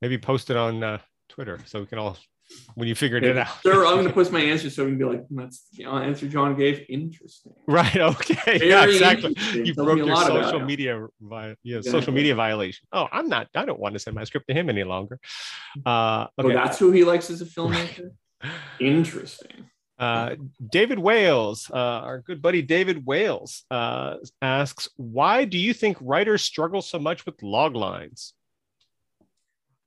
Maybe 0.00 0.18
post 0.18 0.50
it 0.50 0.56
on 0.56 0.82
uh, 0.82 0.98
Twitter 1.28 1.58
so 1.66 1.80
we 1.80 1.86
can 1.86 1.98
all 1.98 2.16
when 2.74 2.88
you 2.88 2.94
figured 2.94 3.24
yeah. 3.24 3.30
it 3.30 3.38
out. 3.38 3.60
Sure, 3.62 3.86
I'm 3.86 3.96
going 3.96 4.06
to 4.08 4.12
post 4.12 4.32
my 4.32 4.40
answer 4.40 4.70
so 4.70 4.84
we 4.84 4.92
can 4.92 4.98
be 4.98 5.04
like, 5.04 5.24
that's 5.30 5.68
the 5.72 5.84
answer 5.84 6.28
John 6.28 6.56
gave. 6.56 6.84
Interesting. 6.88 7.52
Right. 7.66 7.96
Okay. 7.96 8.58
Very 8.58 8.70
yeah, 8.70 8.84
exactly. 8.84 9.34
You 9.52 9.74
Tell 9.74 9.84
broke 9.84 9.98
your 9.98 10.16
social 10.16 10.60
media, 10.60 11.06
vi- 11.20 11.56
yeah, 11.62 11.78
exactly. 11.78 12.00
social 12.00 12.12
media 12.12 12.34
violation. 12.34 12.86
Oh, 12.92 13.06
I'm 13.12 13.28
not, 13.28 13.48
I 13.54 13.64
don't 13.64 13.78
want 13.78 13.94
to 13.94 13.98
send 13.98 14.14
my 14.14 14.24
script 14.24 14.48
to 14.48 14.54
him 14.54 14.70
any 14.70 14.84
longer. 14.84 15.20
Uh, 15.84 16.26
okay. 16.38 16.48
Oh, 16.48 16.52
that's 16.52 16.78
who 16.78 16.90
he 16.90 17.04
likes 17.04 17.30
as 17.30 17.42
a 17.42 17.44
filmmaker? 17.44 18.10
Interesting. 18.80 19.68
Uh, 19.98 20.36
David 20.70 20.98
Wales, 20.98 21.70
uh, 21.72 21.76
our 21.76 22.20
good 22.20 22.40
buddy 22.40 22.62
David 22.62 23.04
Wales, 23.04 23.64
uh, 23.70 24.16
asks, 24.40 24.88
why 24.96 25.44
do 25.44 25.58
you 25.58 25.74
think 25.74 25.96
writers 26.00 26.42
struggle 26.42 26.82
so 26.82 26.98
much 26.98 27.26
with 27.26 27.42
log 27.42 27.74
lines? 27.74 28.34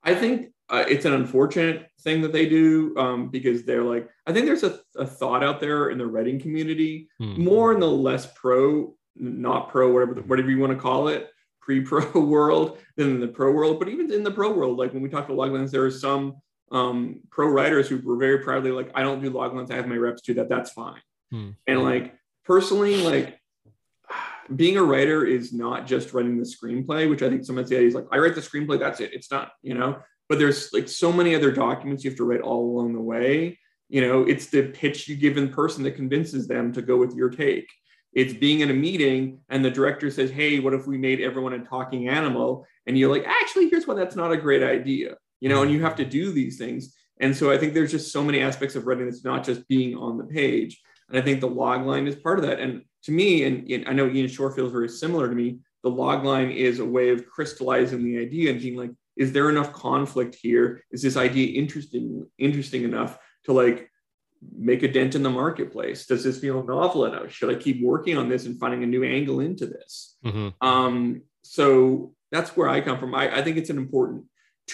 I 0.04 0.16
think 0.16 0.52
uh, 0.72 0.86
it's 0.88 1.06
an 1.06 1.14
unfortunate 1.14 1.90
thing 2.02 2.22
that 2.22 2.32
they 2.32 2.48
do 2.48 2.96
um, 2.98 3.28
because 3.28 3.64
they're 3.64 3.84
like 3.84 4.10
i 4.26 4.34
think 4.34 4.46
there's 4.46 4.64
a, 4.64 4.80
a, 4.96 5.06
thought 5.06 5.44
out 5.44 5.60
there 5.60 5.90
in 5.90 5.98
the 5.98 6.06
writing 6.06 6.40
community 6.40 7.10
hmm. 7.20 7.44
more 7.44 7.74
in 7.74 7.80
the 7.80 7.88
less 7.88 8.28
pro 8.34 8.96
not 9.16 9.70
pro 9.70 9.92
whatever 9.92 10.14
whatever 10.22 10.50
you 10.50 10.60
want 10.60 10.72
to 10.72 10.80
call 10.80 11.10
it 11.10 11.30
pre-pro 11.62 12.20
world 12.26 12.80
than 12.96 13.10
in 13.10 13.20
the 13.20 13.28
pro 13.28 13.52
world 13.52 13.80
but 13.80 13.90
even 13.90 14.12
in 14.12 14.24
the 14.24 14.32
pro 14.32 14.52
world 14.52 14.78
like 14.78 14.94
when 14.94 15.04
we 15.04 15.10
talk 15.10 15.28
to 15.28 15.34
loglines 15.34 15.70
there 15.70 15.86
are 15.86 15.92
some 15.92 16.36
um, 16.72 17.20
pro 17.30 17.48
writers 17.48 17.90
who 17.90 18.00
were 18.00 18.18
very 18.18 18.40
proudly 18.40 18.72
like 18.72 18.92
i 18.96 19.02
don't 19.02 19.22
do 19.22 19.30
loglines 19.30 19.72
i 19.72 19.76
have 19.76 19.88
my 19.88 19.96
reps 19.96 20.22
do 20.22 20.34
that 20.36 20.50
that's 20.50 20.72
fine. 20.72 21.02
Hmm. 21.32 21.52
and 21.68 21.84
like 21.84 22.16
personally 22.46 22.98
like 23.04 23.40
being 24.56 24.78
a 24.78 24.84
writer 24.84 25.26
is 25.26 25.54
not 25.54 25.88
just 25.88 26.14
writing 26.14 26.38
the 26.38 26.44
screenplay, 26.44 27.10
which 27.10 27.22
I 27.22 27.30
think 27.30 27.46
someone 27.46 27.66
say 27.66 27.86
is 27.86 27.96
like, 27.96 28.08
I 28.12 28.18
write 28.18 28.36
the 28.36 28.42
screenplay, 28.42 28.80
that's 28.80 29.00
it. 29.00 29.14
It's 29.14 29.32
not, 29.32 29.52
you 29.62 29.74
know, 29.74 30.00
but 30.28 30.40
there's 30.40 30.74
like 30.74 30.88
so 30.90 31.12
many 31.12 31.36
other 31.36 31.52
documents 31.52 32.04
you 32.04 32.10
have 32.10 32.18
to 32.18 32.26
write 32.26 32.42
all 32.42 32.72
along 32.72 32.94
the 32.94 33.02
way. 33.02 33.60
You 33.90 34.00
know 34.00 34.24
it's 34.24 34.46
the 34.46 34.70
pitch 34.70 35.10
you 35.10 35.18
give 35.18 35.38
in 35.38 35.50
person 35.50 35.84
that 35.84 35.98
convinces 35.98 36.48
them 36.48 36.72
to 36.74 36.82
go 36.82 36.96
with 36.96 37.14
your 37.14 37.30
take. 37.30 37.68
It's 38.14 38.34
being 38.34 38.62
in 38.62 38.72
a 38.72 38.74
meeting 38.74 39.40
and 39.50 39.64
the 39.64 39.70
director 39.70 40.10
says 40.10 40.32
hey 40.32 40.60
what 40.60 40.74
if 40.74 40.88
we 40.88 40.98
made 40.98 41.20
everyone 41.20 41.52
a 41.54 41.60
talking 41.60 42.08
animal? 42.08 42.66
And 42.88 42.98
you're 42.98 43.12
like 43.12 43.26
actually 43.28 43.68
here's 43.68 43.86
why 43.86 43.96
that's 43.96 44.16
not 44.16 44.32
a 44.32 44.38
great 44.38 44.64
idea 44.64 45.18
you 45.42 45.50
know 45.50 45.62
and 45.62 45.72
you 45.72 45.82
have 45.82 45.96
to 45.96 46.06
do 46.06 46.32
these 46.32 46.58
things 46.58 46.96
and 47.20 47.36
so 47.36 47.52
i 47.52 47.58
think 47.58 47.74
there's 47.74 47.92
just 47.92 48.14
so 48.14 48.24
many 48.24 48.40
aspects 48.40 48.76
of 48.76 48.88
writing 48.88 49.06
that's 49.06 49.26
not 49.26 49.44
just 49.44 49.68
being 49.68 49.98
on 49.98 50.18
the 50.18 50.24
page 50.24 50.82
and 51.10 51.20
i 51.20 51.22
think 51.22 51.42
the 51.42 51.48
log 51.48 51.86
line 51.86 52.08
is 52.08 52.16
part 52.16 52.40
of 52.40 52.46
that 52.46 52.60
and 52.60 52.84
to 53.04 53.12
me 53.12 53.44
and, 53.44 53.70
and 53.70 53.88
i 53.90 53.92
know 53.92 54.08
Ian 54.08 54.28
Shorr 54.28 54.52
feels 54.52 54.72
very 54.72 54.88
similar 54.88 55.28
to 55.28 55.36
me 55.36 55.60
the 55.84 55.90
log 55.90 56.24
line 56.24 56.52
is 56.52 56.80
a 56.80 56.86
way 56.86 57.10
of 57.10 57.28
crystallizing 57.28 58.04
the 58.04 58.20
idea 58.20 58.52
and 58.52 58.62
being 58.62 58.78
like 58.78 58.92
is 59.18 59.32
there 59.32 59.50
enough 59.50 59.74
conflict 59.74 60.36
here? 60.36 60.84
Is 60.92 61.02
this 61.02 61.18
idea 61.18 61.60
interesting 61.60 62.26
interesting 62.38 62.84
enough 62.84 63.20
to 63.46 63.54
like 63.54 63.90
make 64.58 64.84
a 64.84 64.92
dent 64.92 65.16
in 65.16 65.24
the 65.24 65.30
marketplace? 65.30 66.06
Does 66.06 66.24
this 66.24 66.40
feel 66.40 66.64
novel 66.64 67.06
enough? 67.06 67.32
Should 67.32 67.56
I 67.56 67.60
keep 67.60 67.84
working 67.84 68.18
on 68.18 68.30
this 68.30 68.46
and 68.46 68.60
finding 68.60 68.84
a 68.84 68.88
new 68.88 69.04
angle 69.04 69.40
into 69.40 69.66
this? 69.68 70.18
Mm-hmm. 70.26 70.68
Um, 70.68 71.22
so 71.44 72.16
that's 72.32 72.56
where 72.56 72.70
I 72.70 72.82
come 72.82 73.00
from. 73.00 73.14
I, 73.14 73.38
I 73.38 73.44
think 73.44 73.58
it's 73.58 73.70
an 73.70 73.78
important 73.78 74.26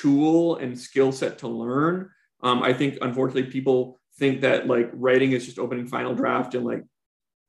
tool 0.01 0.57
and 0.57 0.77
skill 0.77 1.11
set 1.11 1.39
to 1.39 1.47
learn. 1.47 2.09
Um, 2.41 2.61
I 2.63 2.73
think 2.73 2.97
unfortunately 3.01 3.51
people 3.51 3.99
think 4.19 4.41
that 4.41 4.67
like 4.67 4.89
writing 4.93 5.31
is 5.31 5.45
just 5.45 5.59
opening 5.59 5.87
final 5.87 6.13
draft 6.13 6.55
and 6.55 6.65
like 6.65 6.83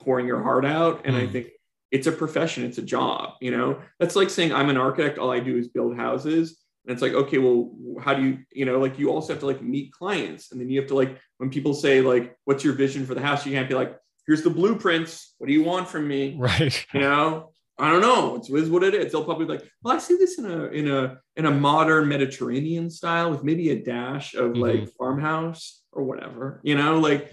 pouring 0.00 0.26
your 0.26 0.42
heart 0.42 0.64
out. 0.64 1.02
And 1.04 1.16
mm. 1.16 1.22
I 1.22 1.32
think 1.32 1.48
it's 1.90 2.06
a 2.06 2.12
profession, 2.12 2.64
it's 2.64 2.78
a 2.78 2.82
job, 2.82 3.34
you 3.40 3.50
know. 3.50 3.80
That's 3.98 4.16
like 4.16 4.30
saying 4.30 4.52
I'm 4.52 4.70
an 4.70 4.76
architect, 4.76 5.18
all 5.18 5.30
I 5.30 5.40
do 5.40 5.56
is 5.56 5.68
build 5.68 5.96
houses. 5.96 6.58
And 6.86 6.92
it's 6.92 7.02
like, 7.02 7.12
okay, 7.12 7.38
well, 7.38 7.70
how 8.00 8.14
do 8.14 8.22
you, 8.22 8.38
you 8.52 8.64
know, 8.64 8.78
like 8.78 8.98
you 8.98 9.10
also 9.10 9.32
have 9.32 9.40
to 9.40 9.46
like 9.46 9.62
meet 9.62 9.92
clients. 9.92 10.52
And 10.52 10.60
then 10.60 10.70
you 10.70 10.80
have 10.80 10.88
to 10.88 10.94
like, 10.94 11.18
when 11.38 11.50
people 11.50 11.74
say, 11.74 12.00
like, 12.00 12.36
what's 12.44 12.64
your 12.64 12.74
vision 12.74 13.04
for 13.04 13.14
the 13.14 13.20
house? 13.20 13.44
You 13.44 13.52
can't 13.52 13.68
be 13.68 13.74
like, 13.74 13.94
here's 14.26 14.42
the 14.42 14.50
blueprints. 14.50 15.34
What 15.38 15.48
do 15.48 15.52
you 15.52 15.64
want 15.64 15.88
from 15.88 16.08
me? 16.08 16.36
Right. 16.38 16.86
You 16.94 17.00
know, 17.00 17.52
I 17.78 17.92
don't 17.92 18.00
know. 18.00 18.36
It's, 18.36 18.50
it's 18.50 18.68
what 18.68 18.82
it 18.82 18.94
is. 18.94 19.12
They'll 19.12 19.24
probably 19.24 19.46
be 19.46 19.52
like, 19.52 19.70
well, 19.82 19.94
I 19.94 19.98
see 19.98 20.16
this 20.16 20.38
in 20.38 20.46
a 20.46 20.64
in 20.66 20.90
a 20.90 21.18
in 21.36 21.46
a 21.46 21.50
modern 21.50 22.08
Mediterranean 22.08 22.90
style 22.90 23.30
with 23.30 23.44
maybe 23.44 23.70
a 23.70 23.82
dash 23.82 24.34
of 24.34 24.52
mm-hmm. 24.52 24.60
like 24.60 24.90
farmhouse 24.98 25.82
or 25.92 26.02
whatever. 26.02 26.60
You 26.64 26.76
know, 26.76 26.98
like 26.98 27.32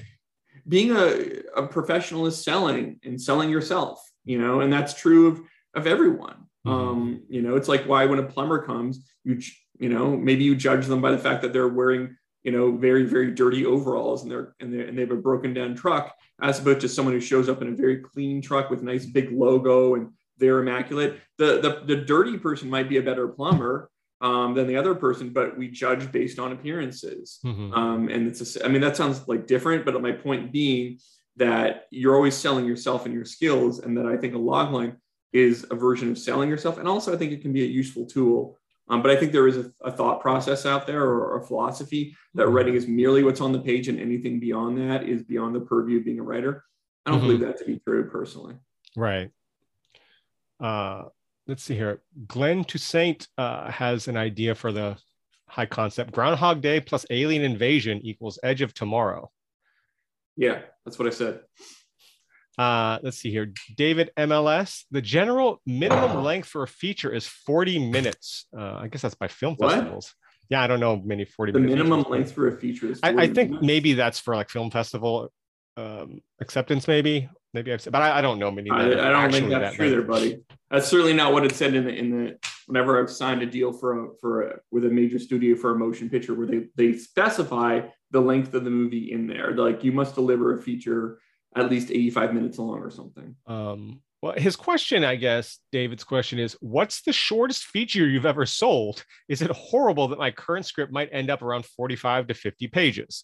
being 0.67 0.91
a, 0.91 1.41
a 1.55 1.67
professional 1.67 2.25
is 2.25 2.43
selling 2.43 2.99
and 3.03 3.19
selling 3.19 3.49
yourself, 3.49 3.99
you 4.23 4.39
know, 4.39 4.61
and 4.61 4.71
that's 4.71 4.93
true 4.93 5.27
of, 5.27 5.41
of 5.73 5.87
everyone. 5.87 6.45
Mm-hmm. 6.65 6.69
Um, 6.69 7.23
you 7.29 7.41
know, 7.41 7.55
it's 7.55 7.67
like 7.67 7.85
why 7.85 8.05
when 8.05 8.19
a 8.19 8.23
plumber 8.23 8.63
comes, 8.65 9.07
you 9.23 9.39
you 9.79 9.89
know, 9.89 10.15
maybe 10.15 10.43
you 10.43 10.55
judge 10.55 10.85
them 10.85 11.01
by 11.01 11.11
the 11.11 11.17
fact 11.17 11.41
that 11.41 11.53
they're 11.53 11.67
wearing, 11.67 12.15
you 12.43 12.51
know, 12.51 12.77
very, 12.77 13.03
very 13.03 13.31
dirty 13.31 13.65
overalls 13.65 14.23
and 14.23 14.31
they're 14.31 14.55
and 14.59 14.73
they 14.73 14.87
and 14.87 14.97
they 14.97 15.01
have 15.01 15.11
a 15.11 15.15
broken 15.15 15.53
down 15.53 15.75
truck, 15.75 16.15
as 16.41 16.59
opposed 16.59 16.81
to 16.81 16.89
someone 16.89 17.13
who 17.13 17.19
shows 17.19 17.49
up 17.49 17.61
in 17.61 17.69
a 17.69 17.75
very 17.75 17.97
clean 17.97 18.41
truck 18.41 18.69
with 18.69 18.81
a 18.81 18.85
nice 18.85 19.05
big 19.05 19.31
logo 19.31 19.95
and 19.95 20.09
they're 20.37 20.59
immaculate. 20.59 21.19
The, 21.37 21.59
the 21.61 21.95
the 21.95 22.01
dirty 22.03 22.37
person 22.37 22.69
might 22.69 22.89
be 22.89 22.97
a 22.97 23.01
better 23.01 23.27
plumber, 23.27 23.89
um, 24.21 24.53
than 24.53 24.67
the 24.67 24.77
other 24.77 24.95
person, 24.95 25.29
but 25.29 25.57
we 25.57 25.67
judge 25.67 26.11
based 26.11 26.39
on 26.39 26.51
appearances. 26.51 27.39
Mm-hmm. 27.45 27.73
Um, 27.73 28.09
and 28.09 28.27
it's, 28.27 28.55
a, 28.55 28.65
I 28.65 28.69
mean, 28.69 28.81
that 28.81 28.95
sounds 28.95 29.27
like 29.27 29.47
different, 29.47 29.85
but 29.85 30.01
my 30.01 30.11
point 30.11 30.51
being 30.51 30.99
that 31.35 31.85
you're 31.91 32.15
always 32.15 32.35
selling 32.35 32.65
yourself 32.65 33.05
and 33.05 33.13
your 33.13 33.25
skills, 33.25 33.79
and 33.79 33.97
that 33.97 34.05
I 34.05 34.15
think 34.15 34.33
a 34.33 34.37
logline 34.37 34.95
is 35.33 35.65
a 35.69 35.75
version 35.75 36.09
of 36.09 36.17
selling 36.17 36.49
yourself. 36.49 36.77
And 36.77 36.87
also, 36.87 37.13
I 37.13 37.17
think 37.17 37.33
it 37.33 37.41
can 37.41 37.51
be 37.51 37.63
a 37.63 37.67
useful 37.67 38.05
tool. 38.05 38.57
Um, 38.87 39.01
but 39.01 39.11
I 39.11 39.15
think 39.15 39.31
there 39.31 39.47
is 39.47 39.57
a, 39.57 39.71
a, 39.81 39.91
thought 39.91 40.21
process 40.21 40.65
out 40.65 40.85
there 40.85 41.03
or, 41.03 41.37
a 41.37 41.45
philosophy 41.45 42.15
that 42.35 42.43
mm-hmm. 42.45 42.53
writing 42.53 42.75
is 42.75 42.87
merely 42.87 43.23
what's 43.23 43.41
on 43.41 43.51
the 43.51 43.59
page, 43.59 43.89
and 43.89 43.99
anything 43.99 44.39
beyond 44.39 44.77
that 44.77 45.03
is 45.03 45.23
beyond 45.23 45.55
the 45.55 45.61
purview 45.61 45.99
of 45.99 46.05
being 46.05 46.19
a 46.19 46.23
writer. 46.23 46.63
I 47.05 47.11
don't 47.11 47.19
mm-hmm. 47.19 47.27
believe 47.27 47.41
that 47.41 47.57
to 47.57 47.65
be 47.65 47.79
true 47.79 48.09
personally. 48.09 48.55
Right. 48.95 49.31
Uh, 50.59 51.03
let's 51.47 51.63
see 51.63 51.75
here. 51.75 52.01
Glenn 52.27 52.63
Toussaint 52.63 53.27
uh, 53.37 53.69
has 53.71 54.07
an 54.07 54.17
idea 54.17 54.55
for 54.55 54.71
the 54.71 54.97
high 55.47 55.65
concept. 55.65 56.11
Groundhog 56.11 56.61
Day 56.61 56.79
plus 56.79 57.05
alien 57.09 57.43
invasion 57.43 57.99
equals 58.03 58.39
Edge 58.43 58.61
of 58.61 58.73
Tomorrow. 58.73 59.31
Yeah, 60.37 60.61
that's 60.83 60.99
what 60.99 61.07
I 61.07 61.11
said. 61.11 61.41
Uh, 62.57 62.99
let's 63.03 63.17
see 63.17 63.31
here. 63.31 63.53
David 63.75 64.11
MLS. 64.17 64.83
The 64.91 65.01
general 65.01 65.61
minimum 65.65 66.23
length 66.23 66.47
for 66.47 66.63
a 66.63 66.67
feature 66.67 67.11
is 67.11 67.27
40 67.27 67.89
minutes. 67.89 68.47
Uh, 68.57 68.77
I 68.81 68.87
guess 68.87 69.01
that's 69.01 69.15
by 69.15 69.27
film 69.27 69.55
what? 69.55 69.71
festivals. 69.71 70.13
Yeah, 70.49 70.61
I 70.61 70.67
don't 70.67 70.79
know 70.79 70.97
many 70.97 71.25
40 71.25 71.53
the 71.53 71.59
minimum 71.59 72.01
features. 72.01 72.11
length 72.11 72.31
for 72.33 72.47
a 72.47 72.57
feature 72.57 72.91
is 72.91 72.99
I, 73.01 73.09
I, 73.09 73.27
think 73.27 73.49
minutes? 73.49 73.65
maybe 73.65 73.93
that's 73.93 74.19
for 74.19 74.35
like 74.35 74.49
film 74.49 74.69
festival 74.69 75.31
um, 75.75 76.21
acceptance, 76.39 76.87
maybe. 76.87 77.29
Maybe 77.55 77.71
I've 77.71 77.81
said, 77.81 77.93
but 77.93 78.01
I, 78.01 78.17
I 78.17 78.21
don't 78.21 78.37
know 78.37 78.51
many. 78.51 78.69
I, 78.69 78.81
I 78.81 79.11
don't 79.11 79.31
think 79.31 79.49
that's 79.49 79.71
that 79.71 79.73
true, 79.75 79.89
there, 79.89 80.01
buddy. 80.01 80.43
That's 80.69 80.89
certainly 80.89 81.13
not 81.13 81.31
what 81.31 81.45
it 81.45 81.55
said 81.55 81.73
in 81.73 81.85
the 81.85 81.95
in 81.95 82.09
the. 82.11 82.37
Whenever 82.67 83.01
I've 83.01 83.09
signed 83.09 83.41
a 83.43 83.45
deal 83.45 83.71
for 83.71 84.03
a, 84.03 84.07
for 84.19 84.41
a, 84.41 84.59
with 84.71 84.83
a 84.83 84.89
major 84.89 85.19
studio 85.19 85.55
for 85.55 85.71
a 85.71 85.79
motion 85.79 86.09
picture, 86.09 86.33
where 86.33 86.47
they 86.47 86.65
they 86.75 86.97
specify 86.97 87.79
the 88.11 88.19
length 88.19 88.53
of 88.55 88.65
the 88.65 88.69
movie 88.69 89.13
in 89.13 89.25
there, 89.25 89.55
like 89.55 89.85
you 89.85 89.93
must 89.93 90.15
deliver 90.15 90.53
a 90.53 90.61
feature 90.61 91.19
at 91.55 91.71
least 91.71 91.91
eighty 91.91 92.09
five 92.09 92.33
minutes 92.33 92.59
long 92.59 92.79
or 92.79 92.89
something. 92.89 93.37
Um. 93.47 94.01
Well, 94.21 94.33
his 94.35 94.55
question, 94.55 95.05
I 95.05 95.15
guess, 95.17 95.59
David's 95.71 96.03
question 96.03 96.39
is, 96.39 96.57
what's 96.59 97.03
the 97.03 97.13
shortest 97.13 97.65
feature 97.65 98.07
you've 98.07 98.25
ever 98.25 98.45
sold? 98.45 99.05
Is 99.29 99.43
it 99.43 99.51
horrible 99.51 100.07
that 100.07 100.17
my 100.17 100.31
current 100.31 100.65
script 100.65 100.91
might 100.91 101.09
end 101.11 101.29
up 101.29 101.43
around 101.43 101.65
45 101.65 102.27
to 102.27 102.33
50 102.33 102.67
pages? 102.69 103.23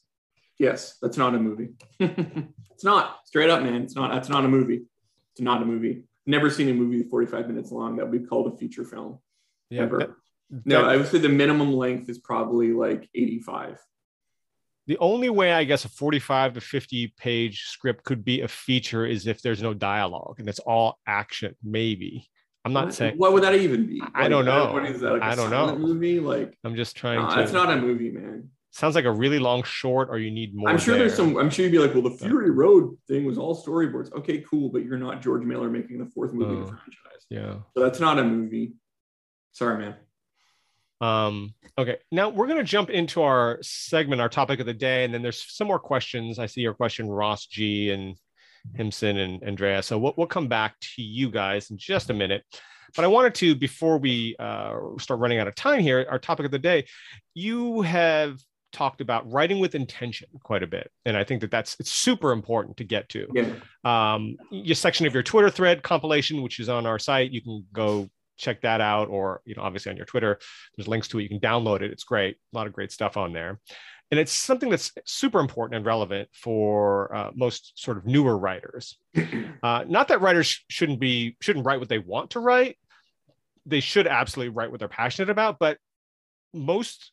Yes, 0.61 0.97
that's 1.01 1.17
not 1.17 1.33
a 1.33 1.39
movie. 1.39 1.69
it's 1.99 2.83
not 2.83 3.21
straight 3.25 3.49
up, 3.49 3.63
man. 3.63 3.81
It's 3.81 3.95
not. 3.95 4.11
That's 4.11 4.29
not 4.29 4.45
a 4.45 4.47
movie. 4.47 4.83
It's 5.31 5.41
not 5.41 5.63
a 5.63 5.65
movie. 5.65 6.03
Never 6.27 6.51
seen 6.51 6.69
a 6.69 6.73
movie 6.73 7.01
45 7.01 7.47
minutes 7.47 7.71
long 7.71 7.95
that 7.95 8.07
would 8.07 8.21
be 8.21 8.27
called 8.27 8.53
a 8.53 8.55
feature 8.55 8.85
film. 8.85 9.17
Yeah, 9.71 9.81
ever. 9.81 9.97
That, 9.97 10.11
no, 10.63 10.85
I 10.85 10.97
would 10.97 11.07
say 11.07 11.17
the 11.17 11.29
minimum 11.29 11.73
length 11.73 12.09
is 12.09 12.19
probably 12.19 12.73
like 12.73 13.09
85. 13.15 13.79
The 14.85 14.99
only 14.99 15.31
way 15.31 15.51
I 15.51 15.63
guess 15.63 15.83
a 15.83 15.89
45 15.89 16.53
to 16.53 16.61
50 16.61 17.15
page 17.17 17.63
script 17.63 18.03
could 18.03 18.23
be 18.23 18.41
a 18.41 18.47
feature 18.47 19.03
is 19.03 19.25
if 19.25 19.41
there's 19.41 19.63
no 19.63 19.73
dialogue 19.73 20.35
and 20.37 20.47
it's 20.47 20.59
all 20.59 20.99
action, 21.07 21.55
maybe. 21.63 22.29
I'm 22.65 22.73
not 22.73 22.85
what, 22.85 22.93
saying 22.93 23.17
what 23.17 23.33
would 23.33 23.41
that 23.41 23.55
even 23.55 23.87
be? 23.87 23.99
I 24.13 24.29
don't 24.29 24.45
know. 24.45 24.73
What 24.73 24.85
is 24.85 25.01
that? 25.01 25.13
Like 25.13 25.23
I 25.23 25.33
don't 25.33 25.49
know. 25.49 25.75
Movie 25.75 26.19
like 26.19 26.55
I'm 26.63 26.75
just 26.75 26.95
trying 26.95 27.19
no, 27.19 27.29
to. 27.29 27.35
That's 27.35 27.51
not 27.51 27.71
a 27.71 27.77
movie, 27.77 28.11
man 28.11 28.51
sounds 28.71 28.95
like 28.95 29.05
a 29.05 29.11
really 29.11 29.39
long 29.39 29.63
short 29.63 30.09
or 30.09 30.17
you 30.17 30.31
need 30.31 30.55
more 30.55 30.69
i'm 30.69 30.77
sure 30.77 30.95
there. 30.95 31.05
there's 31.05 31.15
some 31.15 31.37
i'm 31.37 31.49
sure 31.49 31.65
you'd 31.65 31.71
be 31.71 31.77
like 31.77 31.93
well 31.93 32.03
the 32.03 32.17
fury 32.17 32.49
road 32.49 32.97
thing 33.07 33.25
was 33.25 33.37
all 33.37 33.61
storyboards. 33.61 34.11
Okay 34.13 34.39
cool 34.49 34.69
but 34.69 34.83
you're 34.83 34.97
not 34.97 35.21
george 35.21 35.43
miller 35.43 35.69
making 35.69 35.99
the 35.99 36.05
fourth 36.05 36.33
movie 36.33 36.53
oh, 36.53 36.57
in 36.57 36.61
the 36.61 36.67
franchise. 36.67 37.25
yeah. 37.29 37.53
So 37.75 37.83
that's 37.83 37.99
not 37.99 38.17
a 38.17 38.23
movie. 38.23 38.73
Sorry 39.51 39.77
man. 39.77 39.95
Um 41.01 41.53
okay 41.77 41.97
now 42.11 42.29
we're 42.29 42.47
going 42.47 42.59
to 42.59 42.63
jump 42.63 42.89
into 42.89 43.21
our 43.21 43.59
segment 43.61 44.21
our 44.21 44.29
topic 44.29 44.59
of 44.59 44.65
the 44.65 44.73
day 44.73 45.03
and 45.03 45.13
then 45.13 45.21
there's 45.21 45.43
some 45.53 45.67
more 45.67 45.79
questions. 45.79 46.39
I 46.39 46.45
see 46.45 46.61
your 46.61 46.73
question 46.73 47.09
ross 47.09 47.45
g 47.47 47.91
and 47.91 48.15
himson 48.77 49.17
and 49.17 49.43
andrea. 49.43 49.83
So 49.83 49.97
we'll, 49.97 50.13
we'll 50.17 50.27
come 50.27 50.47
back 50.47 50.79
to 50.95 51.01
you 51.01 51.29
guys 51.29 51.71
in 51.71 51.77
just 51.77 52.09
a 52.09 52.13
minute. 52.13 52.43
But 52.95 53.05
I 53.05 53.07
wanted 53.07 53.35
to, 53.35 53.55
before 53.55 53.97
we 53.97 54.35
uh, 54.37 54.75
start 54.99 55.21
running 55.21 55.39
out 55.39 55.47
of 55.47 55.55
time 55.55 55.79
here, 55.79 56.05
our 56.09 56.19
topic 56.19 56.45
of 56.45 56.51
the 56.51 56.59
day, 56.59 56.85
you 57.33 57.81
have 57.81 58.37
talked 58.71 59.01
about 59.01 59.29
writing 59.31 59.59
with 59.59 59.75
intention 59.75 60.27
quite 60.43 60.63
a 60.63 60.67
bit 60.67 60.91
and 61.05 61.17
i 61.17 61.23
think 61.23 61.41
that 61.41 61.51
that's 61.51 61.75
it's 61.79 61.91
super 61.91 62.31
important 62.31 62.77
to 62.77 62.83
get 62.83 63.09
to. 63.09 63.27
Yeah. 63.33 63.53
um 63.83 64.37
your 64.49 64.75
section 64.75 65.05
of 65.05 65.13
your 65.13 65.23
twitter 65.23 65.49
thread 65.49 65.83
compilation 65.83 66.41
which 66.41 66.59
is 66.59 66.69
on 66.69 66.85
our 66.85 66.99
site 66.99 67.31
you 67.31 67.41
can 67.41 67.65
go 67.73 68.09
check 68.37 68.61
that 68.61 68.81
out 68.81 69.07
or 69.09 69.41
you 69.45 69.53
know 69.55 69.61
obviously 69.61 69.91
on 69.91 69.97
your 69.97 70.05
twitter 70.05 70.39
there's 70.75 70.87
links 70.87 71.07
to 71.09 71.19
it 71.19 71.23
you 71.23 71.29
can 71.29 71.39
download 71.39 71.81
it 71.81 71.91
it's 71.91 72.03
great 72.03 72.37
a 72.53 72.57
lot 72.57 72.67
of 72.67 72.73
great 72.73 72.91
stuff 72.91 73.17
on 73.17 73.33
there. 73.33 73.59
And 74.09 74.19
it's 74.19 74.33
something 74.33 74.69
that's 74.69 74.91
super 75.05 75.39
important 75.39 75.77
and 75.77 75.85
relevant 75.85 76.27
for 76.33 77.15
uh, 77.15 77.31
most 77.33 77.81
sort 77.81 77.97
of 77.97 78.05
newer 78.05 78.37
writers. 78.37 78.97
Uh, 79.63 79.85
not 79.87 80.07
that 80.07 80.21
writers 80.21 80.65
shouldn't 80.69 80.99
be 80.99 81.37
shouldn't 81.39 81.67
write 81.67 81.79
what 81.79 81.87
they 81.87 81.99
want 81.99 82.31
to 82.31 82.39
write. 82.39 82.79
They 83.67 83.79
should 83.79 84.07
absolutely 84.07 84.55
write 84.55 84.71
what 84.71 84.79
they're 84.79 84.87
passionate 84.87 85.29
about 85.29 85.59
but 85.59 85.77
most 86.51 87.11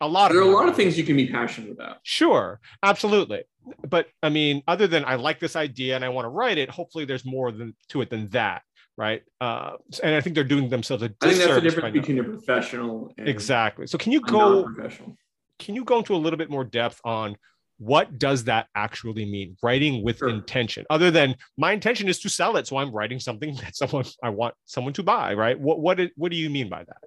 a 0.00 0.08
lot 0.08 0.32
there 0.32 0.40
are 0.40 0.44
a 0.44 0.54
lot 0.54 0.68
of 0.68 0.76
things 0.76 0.96
you 0.96 1.04
can 1.04 1.16
be 1.16 1.28
passionate 1.28 1.70
about. 1.70 1.98
Sure 2.02 2.60
absolutely. 2.82 3.44
But 3.88 4.06
i 4.22 4.28
mean 4.28 4.62
other 4.68 4.86
than 4.86 5.04
i 5.04 5.16
like 5.16 5.40
this 5.40 5.56
idea 5.56 5.96
and 5.96 6.04
i 6.04 6.08
want 6.08 6.24
to 6.24 6.30
write 6.30 6.58
it 6.58 6.70
hopefully 6.70 7.04
there's 7.04 7.24
more 7.24 7.52
than, 7.52 7.74
to 7.88 8.00
it 8.00 8.10
than 8.10 8.28
that 8.28 8.62
right? 8.96 9.22
Uh, 9.40 9.72
and 10.02 10.14
i 10.14 10.20
think 10.20 10.34
they're 10.34 10.44
doing 10.44 10.68
themselves 10.68 11.02
a 11.02 11.06
i 11.20 11.28
think 11.28 11.38
that's 11.38 11.54
the 11.54 11.60
difference 11.60 11.92
between 11.92 12.18
a 12.18 12.24
professional 12.24 13.12
exactly. 13.18 13.86
So 13.86 13.98
can 13.98 14.12
you 14.12 14.20
go 14.20 14.68
can 15.58 15.74
you 15.74 15.84
go 15.84 15.98
into 15.98 16.14
a 16.14 16.16
little 16.16 16.36
bit 16.36 16.50
more 16.50 16.64
depth 16.64 17.00
on 17.04 17.36
what 17.78 18.18
does 18.18 18.44
that 18.44 18.68
actually 18.74 19.26
mean 19.26 19.56
writing 19.62 20.02
with 20.02 20.18
sure. 20.18 20.30
intention? 20.30 20.86
Other 20.88 21.10
than 21.10 21.36
my 21.58 21.72
intention 21.72 22.08
is 22.08 22.18
to 22.20 22.28
sell 22.28 22.56
it 22.56 22.66
so 22.66 22.76
i'm 22.76 22.90
writing 22.90 23.20
something 23.20 23.54
that 23.62 23.76
someone 23.76 24.04
i 24.22 24.30
want 24.30 24.54
someone 24.64 24.92
to 24.94 25.02
buy 25.02 25.34
right? 25.34 25.58
What 25.58 25.80
what, 25.80 26.00
what 26.16 26.30
do 26.30 26.36
you 26.36 26.50
mean 26.50 26.68
by 26.68 26.84
that 26.84 27.02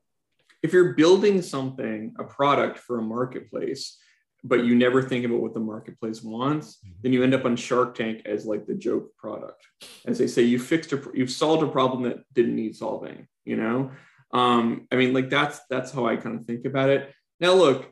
if 0.62 0.74
you're 0.74 0.93
building 0.93 1.41
something, 1.41 2.14
a 2.20 2.24
product 2.24 2.80
for 2.80 2.99
a 2.99 3.01
marketplace, 3.01 3.97
but 4.43 4.64
you 4.64 4.76
never 4.76 5.01
think 5.01 5.26
about 5.26 5.41
what 5.41 5.53
the 5.53 5.60
marketplace 5.60 6.24
wants, 6.24 6.78
mm-hmm. 6.78 6.95
then 7.01 7.14
you 7.14 7.24
end 7.24 7.34
up 7.34 7.45
on 7.45 7.55
Shark 7.55 7.95
Tank 7.95 8.22
as 8.26 8.45
like 8.45 8.66
the 8.66 8.76
joke 8.76 9.16
product. 9.18 9.66
As 10.05 10.18
they 10.18 10.28
say, 10.28 10.43
you 10.43 10.60
fixed 10.60 10.93
a, 10.93 11.01
you've 11.14 11.32
solved 11.32 11.64
a 11.64 11.68
problem 11.68 12.03
that 12.03 12.24
didn't 12.34 12.55
need 12.55 12.76
solving. 12.76 13.28
You 13.45 13.57
know, 13.57 13.91
um, 14.32 14.88
I 14.91 14.95
mean, 14.95 15.14
like 15.14 15.30
that's 15.30 15.60
that's 15.70 15.91
how 15.91 16.05
I 16.05 16.16
kind 16.16 16.39
of 16.39 16.45
think 16.45 16.66
about 16.66 16.89
it. 16.89 17.14
Now, 17.39 17.53
look, 17.53 17.91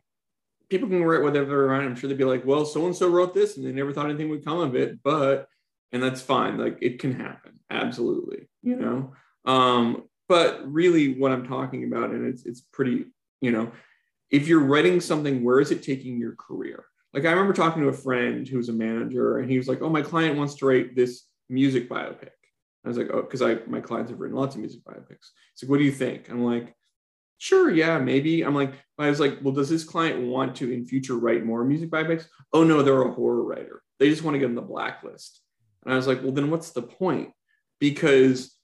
people 0.70 0.88
can 0.88 1.03
write 1.03 1.24
whatever 1.24 1.65
around. 1.65 1.86
I'm 1.86 1.95
sure 1.95 2.09
they'd 2.09 2.18
be 2.18 2.24
like, 2.24 2.45
well, 2.45 2.65
so 2.65 2.86
and 2.86 2.95
so 2.95 3.09
wrote 3.09 3.34
this, 3.34 3.57
and 3.57 3.65
they 3.65 3.72
never 3.72 3.93
thought 3.93 4.09
anything 4.09 4.30
would 4.30 4.45
come 4.45 4.59
of 4.59 4.76
it, 4.76 5.01
but 5.03 5.47
and 5.91 6.01
that's 6.01 6.22
fine. 6.22 6.57
Like 6.57 6.78
it 6.82 6.99
can 6.99 7.13
happen, 7.13 7.59
absolutely. 7.70 8.47
You 8.61 8.76
know, 8.76 9.13
um, 9.45 10.03
but 10.28 10.61
really, 10.71 11.19
what 11.19 11.32
I'm 11.32 11.47
talking 11.47 11.86
about, 11.86 12.11
and 12.11 12.25
it's 12.28 12.45
it's 12.45 12.61
pretty 12.61 13.05
you 13.41 13.51
know, 13.51 13.71
if 14.30 14.47
you're 14.47 14.63
writing 14.63 14.99
something, 14.99 15.43
where 15.43 15.59
is 15.59 15.71
it 15.71 15.84
taking 15.84 16.17
your 16.19 16.36
career? 16.36 16.86
Like 17.13 17.25
I 17.25 17.32
remember 17.32 17.53
talking 17.53 17.82
to 17.82 17.89
a 17.89 17.93
friend 17.93 18.47
who's 18.47 18.69
a 18.69 18.73
manager, 18.73 19.39
and 19.39 19.49
he 19.49 19.57
was 19.57 19.67
like, 19.67 19.82
"Oh, 19.82 19.89
my 19.89 20.01
client 20.01 20.38
wants 20.38 20.55
to 20.55 20.65
write 20.65 20.95
this 20.95 21.23
music 21.49 21.89
biopic." 21.89 22.30
I 22.86 22.88
was 22.88 22.97
like, 22.97 23.09
"Oh, 23.11 23.21
because 23.21 23.41
I 23.41 23.59
my 23.67 23.82
clients 23.82 24.11
have 24.11 24.19
written 24.19 24.38
lots 24.38 24.55
of 24.55 24.61
music 24.61 24.82
biopics." 24.84 25.32
He's 25.53 25.63
like, 25.63 25.69
"What 25.69 25.78
do 25.78 25.84
you 25.84 25.91
think?" 25.91 26.30
I'm 26.30 26.43
like, 26.43 26.75
"Sure, 27.38 27.71
yeah, 27.71 27.97
maybe." 27.97 28.43
I'm 28.43 28.55
like, 28.55 28.73
I 28.97 29.09
was 29.09 29.19
like, 29.19 29.39
"Well, 29.41 29.53
does 29.53 29.69
this 29.69 29.84
client 29.84 30.28
want 30.28 30.55
to 30.57 30.71
in 30.71 30.86
future 30.86 31.15
write 31.15 31.45
more 31.45 31.63
music 31.63 31.89
biopics?" 31.89 32.28
Oh 32.53 32.63
no, 32.63 32.82
they're 32.82 33.01
a 33.01 33.13
horror 33.13 33.43
writer. 33.43 33.82
They 33.99 34.09
just 34.09 34.23
want 34.23 34.36
to 34.36 34.39
get 34.39 34.49
on 34.49 34.55
the 34.55 34.61
blacklist. 34.61 35.41
And 35.86 35.93
I 35.93 35.97
was 35.97 36.07
like, 36.07 36.21
"Well, 36.21 36.34
then 36.34 36.51
what's 36.51 36.71
the 36.71 36.84
point?" 36.84 37.32
Because 37.80 38.57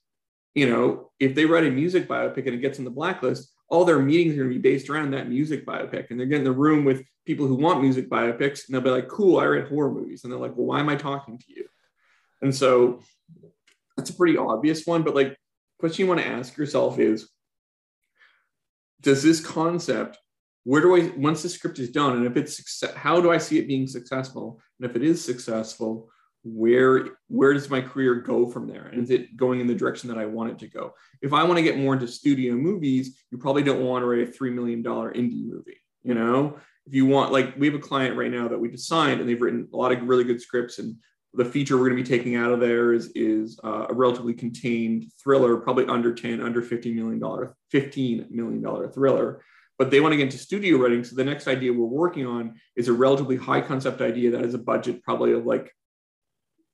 you 0.54 0.68
know, 0.68 1.10
if 1.18 1.34
they 1.34 1.46
write 1.46 1.66
a 1.66 1.70
music 1.70 2.08
biopic 2.08 2.46
and 2.46 2.54
it 2.54 2.60
gets 2.60 2.78
on 2.78 2.84
the 2.84 2.90
blacklist, 2.90 3.52
all 3.68 3.84
their 3.84 3.98
meetings 3.98 4.34
are 4.34 4.44
going 4.44 4.50
to 4.50 4.54
be 4.54 4.60
based 4.60 4.88
around 4.88 5.10
that 5.10 5.28
music 5.28 5.66
biopic. 5.66 6.10
And 6.10 6.18
they're 6.18 6.26
getting 6.26 6.44
the 6.44 6.52
room 6.52 6.84
with 6.84 7.04
people 7.26 7.46
who 7.46 7.56
want 7.56 7.82
music 7.82 8.08
biopics. 8.08 8.66
And 8.66 8.74
they'll 8.74 8.80
be 8.80 8.90
like, 8.90 9.08
cool, 9.08 9.38
I 9.38 9.46
write 9.46 9.68
horror 9.68 9.90
movies. 9.90 10.22
And 10.22 10.32
they're 10.32 10.38
like, 10.38 10.56
well, 10.56 10.66
why 10.66 10.80
am 10.80 10.88
I 10.88 10.96
talking 10.96 11.38
to 11.38 11.44
you? 11.48 11.66
And 12.40 12.54
so 12.54 13.00
that's 13.96 14.10
a 14.10 14.14
pretty 14.14 14.36
obvious 14.36 14.86
one. 14.86 15.02
But 15.02 15.14
like, 15.14 15.36
question 15.80 16.04
you 16.04 16.08
want 16.08 16.20
to 16.20 16.26
ask 16.26 16.56
yourself 16.56 16.98
is 16.98 17.28
Does 19.00 19.22
this 19.22 19.40
concept, 19.40 20.18
where 20.64 20.80
do 20.80 20.96
I, 20.96 21.12
once 21.16 21.42
the 21.42 21.48
script 21.48 21.78
is 21.78 21.90
done, 21.90 22.16
and 22.16 22.26
if 22.26 22.36
it's, 22.36 22.56
success, 22.56 22.94
how 22.94 23.20
do 23.20 23.30
I 23.30 23.38
see 23.38 23.58
it 23.58 23.66
being 23.66 23.86
successful? 23.86 24.60
And 24.78 24.88
if 24.88 24.94
it 24.94 25.02
is 25.02 25.24
successful, 25.24 26.10
where 26.44 27.08
where 27.28 27.52
does 27.52 27.70
my 27.70 27.80
career 27.80 28.16
go 28.16 28.46
from 28.46 28.68
there? 28.68 28.86
And 28.86 29.02
is 29.02 29.10
it 29.10 29.36
going 29.36 29.60
in 29.60 29.66
the 29.66 29.74
direction 29.74 30.08
that 30.10 30.18
i 30.18 30.26
want 30.26 30.50
it 30.50 30.58
to 30.60 30.68
go? 30.68 30.94
If 31.22 31.32
i 31.32 31.42
want 31.42 31.56
to 31.56 31.62
get 31.62 31.78
more 31.78 31.94
into 31.94 32.06
studio 32.06 32.54
movies 32.54 33.18
you 33.30 33.38
probably 33.38 33.62
don't 33.62 33.84
want 33.84 34.02
to 34.02 34.06
write 34.06 34.28
a 34.28 34.30
$3 34.30 34.52
million 34.52 34.82
indie 34.82 35.46
movie 35.46 35.80
you 36.04 36.14
know? 36.14 36.58
If 36.86 36.94
you 36.94 37.06
want 37.06 37.32
like 37.32 37.56
we 37.56 37.66
have 37.66 37.74
a 37.74 37.78
client 37.78 38.16
right 38.16 38.30
now 38.30 38.46
that 38.46 38.60
we 38.60 38.68
just 38.68 38.86
signed 38.86 39.20
and 39.20 39.28
they've 39.28 39.40
written 39.40 39.66
a 39.72 39.76
lot 39.76 39.90
of 39.90 40.02
really 40.02 40.22
good 40.22 40.40
scripts 40.40 40.78
and 40.78 40.96
the 41.32 41.44
feature 41.44 41.76
we're 41.76 41.88
going 41.88 41.96
to 41.96 42.08
be 42.08 42.16
taking 42.16 42.36
out 42.36 42.52
of 42.52 42.60
there 42.60 42.92
is, 42.92 43.10
is 43.14 43.58
uh, 43.64 43.86
a 43.88 43.94
relatively 43.94 44.34
contained 44.34 45.06
thriller 45.20 45.56
probably 45.56 45.86
under 45.86 46.14
10 46.14 46.42
under 46.42 46.60
50 46.60 46.92
million 46.92 47.18
dollar 47.18 47.56
15 47.70 48.26
million 48.30 48.62
dollar 48.62 48.90
thriller. 48.90 49.42
But 49.78 49.90
they 49.90 50.00
want 50.00 50.12
to 50.12 50.18
get 50.18 50.24
into 50.24 50.38
studio 50.38 50.76
writing 50.76 51.02
so 51.04 51.16
the 51.16 51.24
next 51.24 51.48
idea 51.48 51.72
we're 51.72 51.86
working 51.86 52.26
on 52.26 52.54
is 52.76 52.88
a 52.88 52.92
relatively 52.92 53.36
high 53.36 53.62
concept 53.62 54.02
idea 54.02 54.30
that 54.32 54.42
has 54.42 54.54
a 54.54 54.58
budget 54.58 55.02
probably 55.02 55.32
of 55.32 55.46
like 55.46 55.72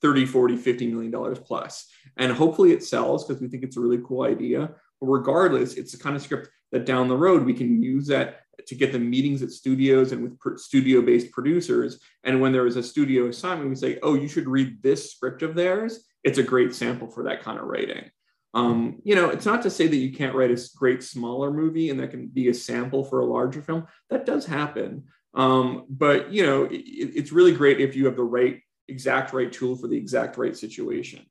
30 0.03 0.26
40 0.26 0.57
50 0.57 0.86
million 0.88 1.11
dollars 1.11 1.38
plus. 1.38 1.86
And 2.16 2.32
hopefully 2.32 2.72
it 2.72 2.84
sells 2.84 3.26
because 3.26 3.40
we 3.40 3.48
think 3.48 3.62
it's 3.62 3.76
a 3.76 3.80
really 3.80 4.01
cool 4.07 4.22
idea. 4.22 4.70
But 5.01 5.07
regardless 5.07 5.74
it's 5.74 5.92
the 5.92 5.98
kind 5.98 6.16
of 6.16 6.22
script 6.22 6.48
that 6.72 6.86
down 6.86 7.09
the 7.09 7.16
road 7.16 7.44
we 7.44 7.55
can 7.55 7.82
use 7.82 8.07
that 8.09 8.40
to 8.66 8.74
get 8.74 8.92
the 8.92 8.98
meetings 8.98 9.42
at 9.42 9.51
studios 9.51 10.12
and 10.12 10.22
with 10.22 10.61
studio 10.61 11.01
based 11.03 11.30
producers. 11.32 12.01
And 12.24 12.40
when 12.40 12.53
there 12.53 12.66
is 12.66 12.76
a 12.76 12.82
studio 12.82 13.28
assignment 13.28 13.70
we 13.70 13.76
say 13.76 13.98
oh 14.03 14.14
you 14.14 14.28
should 14.28 14.48
read 14.48 14.82
this 14.82 15.12
script 15.12 15.42
of 15.42 15.55
theirs. 15.55 16.05
It's 16.22 16.38
a 16.38 16.42
great 16.42 16.74
sample 16.74 17.09
for 17.09 17.24
that 17.24 17.42
kind 17.42 17.59
of 17.59 17.66
writing. 17.66 18.11
Um, 18.53 19.01
you 19.05 19.14
know 19.14 19.30
it's 19.30 19.46
not 19.46 19.62
to 19.62 19.70
say 19.70 19.86
that 19.86 19.96
you 19.96 20.12
can't 20.12 20.34
write 20.34 20.51
a 20.51 20.68
great 20.76 21.03
smaller 21.03 21.53
movie 21.53 21.90
and 21.90 22.01
that 22.01 22.11
can 22.11 22.26
be 22.26 22.48
a 22.48 22.55
sample 22.55 23.05
for 23.05 23.20
a 23.20 23.26
larger 23.26 23.62
film. 23.62 23.86
That 24.09 24.26
does 24.26 24.44
happen. 24.46 25.05
Um, 25.34 25.86
but 25.88 26.32
you 26.32 26.44
know 26.44 26.64
it, 26.64 26.74
it's 26.74 27.32
really 27.32 27.53
great 27.53 27.80
if 27.80 27.94
you 27.94 28.07
have 28.07 28.16
the 28.16 28.24
right 28.24 28.61
exact 28.91 29.32
right 29.32 29.53
tool 29.53 29.76
for 29.76 29.88
the 29.88 29.97
exact 29.97 30.36
right 30.36 30.57
situation. 30.57 31.24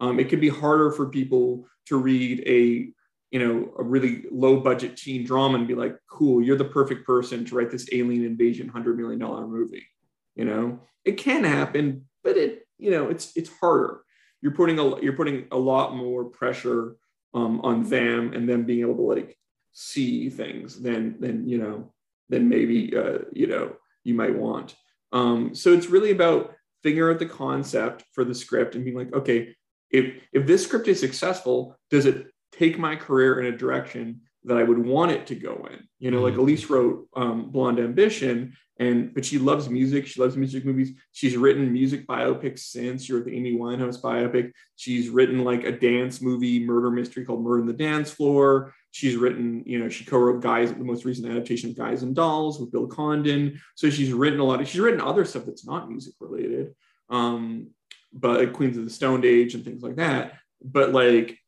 Um, 0.00 0.18
it 0.18 0.28
can 0.28 0.40
be 0.40 0.48
harder 0.48 0.90
for 0.90 1.08
people 1.08 1.66
to 1.86 1.98
read 1.98 2.42
a 2.46 2.92
you 3.30 3.38
know 3.38 3.72
a 3.78 3.82
really 3.82 4.24
low 4.30 4.60
budget 4.60 4.96
teen 4.96 5.24
drama 5.24 5.58
and 5.58 5.68
be 5.68 5.74
like, 5.74 5.96
cool, 6.08 6.42
you're 6.42 6.56
the 6.56 6.64
perfect 6.64 7.06
person 7.06 7.44
to 7.44 7.54
write 7.54 7.70
this 7.70 7.88
alien 7.92 8.24
invasion 8.24 8.68
hundred 8.68 8.96
million 8.96 9.18
dollar 9.18 9.46
movie. 9.46 9.86
You 10.34 10.44
know, 10.44 10.80
it 11.04 11.12
can 11.12 11.44
happen, 11.44 12.06
but 12.24 12.36
it 12.36 12.66
you 12.78 12.90
know 12.90 13.08
it's 13.08 13.36
it's 13.36 13.50
harder. 13.60 14.00
You're 14.40 14.54
putting 14.54 14.78
a 14.78 15.00
you're 15.00 15.16
putting 15.16 15.46
a 15.52 15.58
lot 15.58 15.94
more 15.94 16.24
pressure 16.24 16.96
um, 17.34 17.60
on 17.60 17.84
them 17.84 18.32
and 18.32 18.48
them 18.48 18.64
being 18.64 18.80
able 18.80 18.96
to 18.96 19.02
like 19.02 19.36
see 19.72 20.30
things 20.30 20.80
than 20.80 21.20
than 21.20 21.48
you 21.48 21.58
know 21.58 21.92
than 22.28 22.48
maybe 22.48 22.96
uh, 22.96 23.18
you 23.32 23.46
know 23.46 23.76
you 24.02 24.14
might 24.14 24.34
want. 24.34 24.74
Um, 25.12 25.54
so 25.54 25.72
it's 25.72 25.88
really 25.88 26.12
about 26.12 26.54
figure 26.82 27.10
out 27.10 27.18
the 27.18 27.26
concept 27.26 28.04
for 28.12 28.24
the 28.24 28.34
script 28.34 28.74
and 28.74 28.84
being 28.84 28.96
like, 28.96 29.12
okay, 29.12 29.54
if 29.90 30.14
if 30.32 30.46
this 30.46 30.64
script 30.64 30.88
is 30.88 31.00
successful, 31.00 31.76
does 31.90 32.06
it 32.06 32.28
take 32.52 32.78
my 32.78 32.96
career 32.96 33.40
in 33.40 33.52
a 33.52 33.56
direction 33.56 34.22
that 34.44 34.56
I 34.56 34.62
would 34.62 34.78
want 34.78 35.12
it 35.12 35.26
to 35.26 35.34
go 35.34 35.68
in? 35.70 35.86
You 35.98 36.10
know, 36.10 36.22
mm-hmm. 36.22 36.38
like 36.38 36.48
Elyse 36.48 36.70
wrote 36.70 37.08
um, 37.14 37.50
Blonde 37.50 37.78
Ambition, 37.78 38.56
and 38.78 39.12
but 39.12 39.24
she 39.24 39.38
loves 39.38 39.68
music. 39.68 40.06
She 40.06 40.20
loves 40.20 40.36
music 40.36 40.64
movies. 40.64 40.92
She's 41.12 41.36
written 41.36 41.72
music 41.72 42.06
biopics 42.06 42.60
since. 42.60 43.04
She 43.04 43.12
wrote 43.12 43.26
the 43.26 43.36
Amy 43.36 43.56
Winehouse 43.56 44.00
biopic. 44.00 44.52
She's 44.76 45.08
written 45.08 45.44
like 45.44 45.64
a 45.64 45.72
dance 45.72 46.20
movie 46.22 46.64
murder 46.64 46.90
mystery 46.90 47.24
called 47.24 47.42
Murder 47.42 47.62
on 47.62 47.66
the 47.66 47.72
Dance 47.72 48.10
Floor. 48.10 48.72
She's 48.92 49.16
written, 49.16 49.62
you 49.66 49.78
know, 49.78 49.88
she 49.88 50.04
co-wrote 50.04 50.42
Guys, 50.42 50.72
the 50.72 50.84
most 50.84 51.04
recent 51.04 51.28
adaptation 51.28 51.70
of 51.70 51.76
Guys 51.76 52.02
and 52.02 52.14
Dolls 52.14 52.58
with 52.58 52.72
Bill 52.72 52.86
Condon. 52.86 53.60
So 53.76 53.88
she's 53.88 54.12
written 54.12 54.40
a 54.40 54.44
lot 54.44 54.60
of, 54.60 54.68
she's 54.68 54.80
written 54.80 55.00
other 55.00 55.24
stuff 55.24 55.44
that's 55.46 55.66
not 55.66 55.88
music 55.88 56.14
related, 56.18 56.74
um, 57.08 57.68
but 58.12 58.40
like 58.40 58.52
Queens 58.52 58.76
of 58.76 58.84
the 58.84 58.90
Stone 58.90 59.24
Age 59.24 59.54
and 59.54 59.64
things 59.64 59.82
like 59.82 59.96
that. 59.96 60.34
But 60.62 60.92
like, 60.92 61.38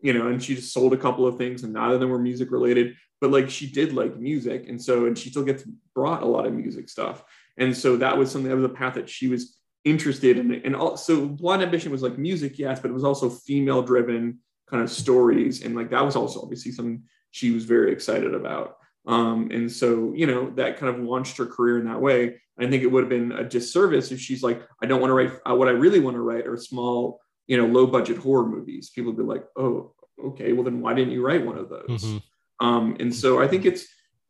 you 0.00 0.12
know, 0.12 0.28
and 0.28 0.42
she 0.42 0.54
just 0.54 0.72
sold 0.72 0.92
a 0.92 0.98
couple 0.98 1.26
of 1.26 1.38
things 1.38 1.64
and 1.64 1.72
neither 1.72 1.94
of 1.94 2.00
them 2.00 2.10
were 2.10 2.18
music 2.18 2.50
related, 2.50 2.94
but 3.20 3.30
like 3.30 3.50
she 3.50 3.66
did 3.70 3.92
like 3.92 4.16
music. 4.16 4.68
And 4.68 4.80
so, 4.80 5.06
and 5.06 5.18
she 5.18 5.30
still 5.30 5.44
gets 5.44 5.64
brought 5.94 6.22
a 6.22 6.26
lot 6.26 6.46
of 6.46 6.52
music 6.52 6.88
stuff. 6.88 7.24
And 7.56 7.76
so 7.76 7.96
that 7.96 8.16
was 8.16 8.30
something 8.30 8.48
that 8.48 8.56
was 8.56 8.64
a 8.64 8.68
path 8.68 8.94
that 8.94 9.10
she 9.10 9.28
was 9.28 9.58
interested 9.84 10.38
in. 10.38 10.54
And 10.54 10.76
also 10.76 11.26
Blonde 11.26 11.62
Ambition 11.62 11.90
was 11.90 12.02
like 12.02 12.16
music, 12.16 12.58
yes, 12.58 12.80
but 12.80 12.90
it 12.90 12.94
was 12.94 13.04
also 13.04 13.28
female 13.28 13.82
driven 13.82 14.38
kind 14.72 14.82
of 14.82 14.90
stories. 14.90 15.62
And 15.62 15.76
like 15.76 15.90
that 15.90 16.04
was 16.04 16.16
also 16.16 16.40
obviously 16.40 16.72
something 16.72 17.04
she 17.30 17.50
was 17.50 17.64
very 17.64 17.92
excited 17.92 18.34
about. 18.34 18.78
Um, 19.06 19.50
and 19.52 19.70
so, 19.70 20.12
you 20.14 20.26
know, 20.26 20.50
that 20.56 20.78
kind 20.78 20.94
of 20.94 21.02
launched 21.02 21.36
her 21.36 21.46
career 21.46 21.78
in 21.78 21.84
that 21.84 22.00
way. 22.00 22.40
I 22.58 22.68
think 22.68 22.82
it 22.82 22.86
would 22.86 23.02
have 23.02 23.10
been 23.10 23.32
a 23.32 23.44
disservice 23.44 24.12
if 24.12 24.20
she's 24.20 24.42
like, 24.42 24.62
I 24.82 24.86
don't 24.86 25.00
want 25.00 25.10
to 25.10 25.14
write 25.14 25.32
uh, 25.48 25.54
what 25.54 25.68
I 25.68 25.72
really 25.72 26.00
want 26.00 26.16
to 26.16 26.20
write 26.20 26.46
are 26.46 26.56
small, 26.56 27.20
you 27.46 27.56
know, 27.56 27.66
low 27.66 27.86
budget 27.86 28.16
horror 28.18 28.46
movies. 28.46 28.90
People 28.90 29.12
would 29.12 29.18
be 29.18 29.30
like, 29.34 29.44
oh, 29.56 29.94
okay, 30.24 30.52
well, 30.52 30.64
then 30.64 30.80
why 30.80 30.94
didn't 30.94 31.12
you 31.12 31.24
write 31.24 31.44
one 31.44 31.58
of 31.58 31.68
those? 31.68 32.04
Mm-hmm. 32.04 32.66
Um, 32.66 32.96
and 33.00 33.14
so 33.14 33.42
I 33.42 33.48
think 33.48 33.64
it's, 33.64 33.86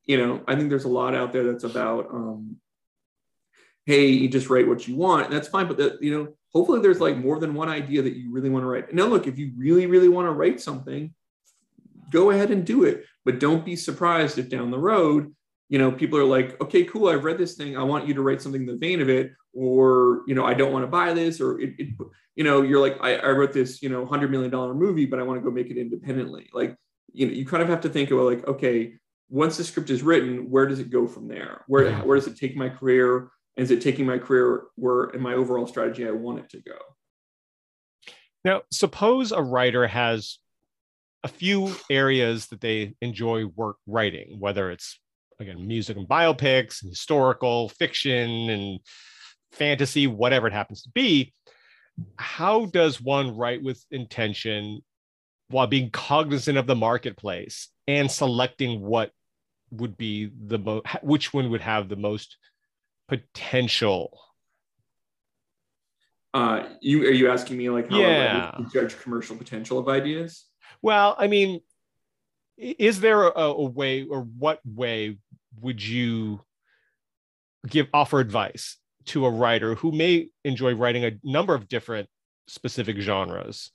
you 0.06 0.16
know, 0.16 0.42
I 0.48 0.56
think 0.56 0.70
there's 0.70 0.84
a 0.84 0.88
lot 0.88 1.14
out 1.14 1.32
there 1.32 1.44
that's 1.44 1.64
about, 1.64 2.06
um, 2.10 2.56
hey, 3.86 4.06
you 4.06 4.28
just 4.28 4.48
write 4.48 4.68
what 4.68 4.86
you 4.86 4.96
want. 4.96 5.26
And 5.26 5.34
that's 5.34 5.48
fine. 5.48 5.66
But 5.66 5.76
that, 5.78 6.02
you 6.02 6.16
know, 6.16 6.32
hopefully 6.52 6.80
there's 6.80 7.00
like 7.00 7.16
more 7.16 7.38
than 7.38 7.54
one 7.54 7.68
idea 7.68 8.02
that 8.02 8.16
you 8.16 8.32
really 8.32 8.50
want 8.50 8.62
to 8.62 8.68
write. 8.68 8.88
And 8.88 8.96
now, 8.96 9.06
look, 9.06 9.26
if 9.26 9.38
you 9.38 9.52
really, 9.56 9.86
really 9.86 10.08
want 10.08 10.26
to 10.26 10.32
write 10.32 10.60
something, 10.60 11.12
go 12.10 12.30
ahead 12.30 12.50
and 12.50 12.64
do 12.64 12.84
it. 12.84 13.04
But 13.24 13.40
don't 13.40 13.64
be 13.64 13.76
surprised 13.76 14.38
if 14.38 14.48
down 14.48 14.70
the 14.70 14.78
road, 14.78 15.34
you 15.68 15.78
know, 15.78 15.90
people 15.90 16.18
are 16.18 16.24
like, 16.24 16.60
okay, 16.60 16.84
cool, 16.84 17.08
I've 17.08 17.24
read 17.24 17.38
this 17.38 17.54
thing. 17.54 17.76
I 17.76 17.82
want 17.82 18.06
you 18.06 18.14
to 18.14 18.22
write 18.22 18.42
something 18.42 18.62
in 18.62 18.66
the 18.66 18.76
vein 18.76 19.00
of 19.00 19.08
it. 19.08 19.32
Or, 19.54 20.22
you 20.26 20.34
know, 20.34 20.44
I 20.44 20.54
don't 20.54 20.72
want 20.72 20.84
to 20.84 20.88
buy 20.88 21.12
this. 21.12 21.40
Or, 21.40 21.60
it, 21.60 21.74
it 21.78 21.88
you 22.36 22.44
know, 22.44 22.62
you're 22.62 22.80
like, 22.80 22.98
I, 23.00 23.16
I 23.16 23.30
wrote 23.30 23.52
this, 23.52 23.82
you 23.82 23.88
know, 23.88 24.06
$100 24.06 24.30
million 24.30 24.50
movie, 24.78 25.06
but 25.06 25.18
I 25.18 25.22
want 25.22 25.40
to 25.40 25.44
go 25.44 25.50
make 25.50 25.70
it 25.70 25.76
independently. 25.76 26.48
Like, 26.52 26.76
you 27.12 27.26
know, 27.26 27.32
you 27.32 27.44
kind 27.44 27.62
of 27.62 27.68
have 27.68 27.82
to 27.82 27.88
think 27.88 28.10
about 28.10 28.24
like, 28.24 28.46
okay, 28.46 28.94
once 29.28 29.56
the 29.56 29.64
script 29.64 29.90
is 29.90 30.02
written, 30.02 30.50
where 30.50 30.66
does 30.66 30.78
it 30.78 30.90
go 30.90 31.06
from 31.06 31.28
there? 31.28 31.64
Where, 31.66 31.92
where 32.00 32.16
does 32.16 32.26
it 32.26 32.36
take 32.36 32.56
my 32.56 32.68
career? 32.68 33.30
Is 33.56 33.70
it 33.70 33.80
taking 33.80 34.06
my 34.06 34.18
career 34.18 34.64
where 34.76 35.04
in 35.10 35.20
my 35.20 35.34
overall 35.34 35.66
strategy 35.66 36.06
I 36.06 36.12
want 36.12 36.40
it 36.40 36.50
to 36.50 36.60
go? 36.60 36.78
Now, 38.44 38.62
suppose 38.70 39.32
a 39.32 39.42
writer 39.42 39.86
has 39.86 40.38
a 41.22 41.28
few 41.28 41.74
areas 41.88 42.46
that 42.48 42.60
they 42.60 42.94
enjoy 43.00 43.46
work 43.46 43.76
writing, 43.86 44.36
whether 44.38 44.70
it's 44.70 44.98
again 45.40 45.66
music 45.66 45.96
and 45.96 46.08
biopics, 46.08 46.82
and 46.82 46.90
historical 46.90 47.68
fiction 47.68 48.50
and 48.50 48.80
fantasy, 49.52 50.06
whatever 50.06 50.46
it 50.46 50.52
happens 50.52 50.82
to 50.82 50.90
be. 50.90 51.32
How 52.16 52.66
does 52.66 53.00
one 53.00 53.36
write 53.36 53.62
with 53.62 53.84
intention 53.90 54.80
while 55.48 55.66
being 55.66 55.90
cognizant 55.90 56.56
of 56.56 56.66
the 56.66 56.74
marketplace 56.74 57.68
and 57.86 58.10
selecting 58.10 58.80
what 58.80 59.10
would 59.70 59.96
be 59.96 60.30
the 60.46 60.58
most, 60.58 60.86
which 61.02 61.32
one 61.32 61.50
would 61.50 61.60
have 61.60 61.88
the 61.88 61.96
most 61.96 62.36
potential. 63.12 64.18
Uh 66.32 66.66
you 66.80 67.02
are 67.02 67.12
you 67.12 67.30
asking 67.30 67.58
me 67.58 67.68
like 67.68 67.90
how 67.90 67.98
yeah. 67.98 68.52
I 68.54 68.62
judge 68.72 68.98
commercial 69.02 69.36
potential 69.36 69.78
of 69.78 69.88
ideas? 69.88 70.46
Well 70.80 71.14
i 71.18 71.26
mean 71.26 71.60
is 72.56 73.00
there 73.00 73.24
a, 73.24 73.30
a, 73.30 73.68
way 73.68 74.04
or 74.04 74.22
what 74.22 74.60
way 74.64 75.18
would 75.60 75.82
you 75.82 76.40
give 77.66 77.88
offer 77.92 78.20
advice 78.20 78.78
to 79.06 79.26
a 79.26 79.30
writer 79.30 79.74
who 79.74 79.92
may 79.92 80.28
enjoy 80.44 80.74
writing 80.74 81.04
a 81.04 81.12
number 81.22 81.54
of 81.54 81.68
different 81.68 82.08
specific 82.46 82.96
genres? 82.98 83.70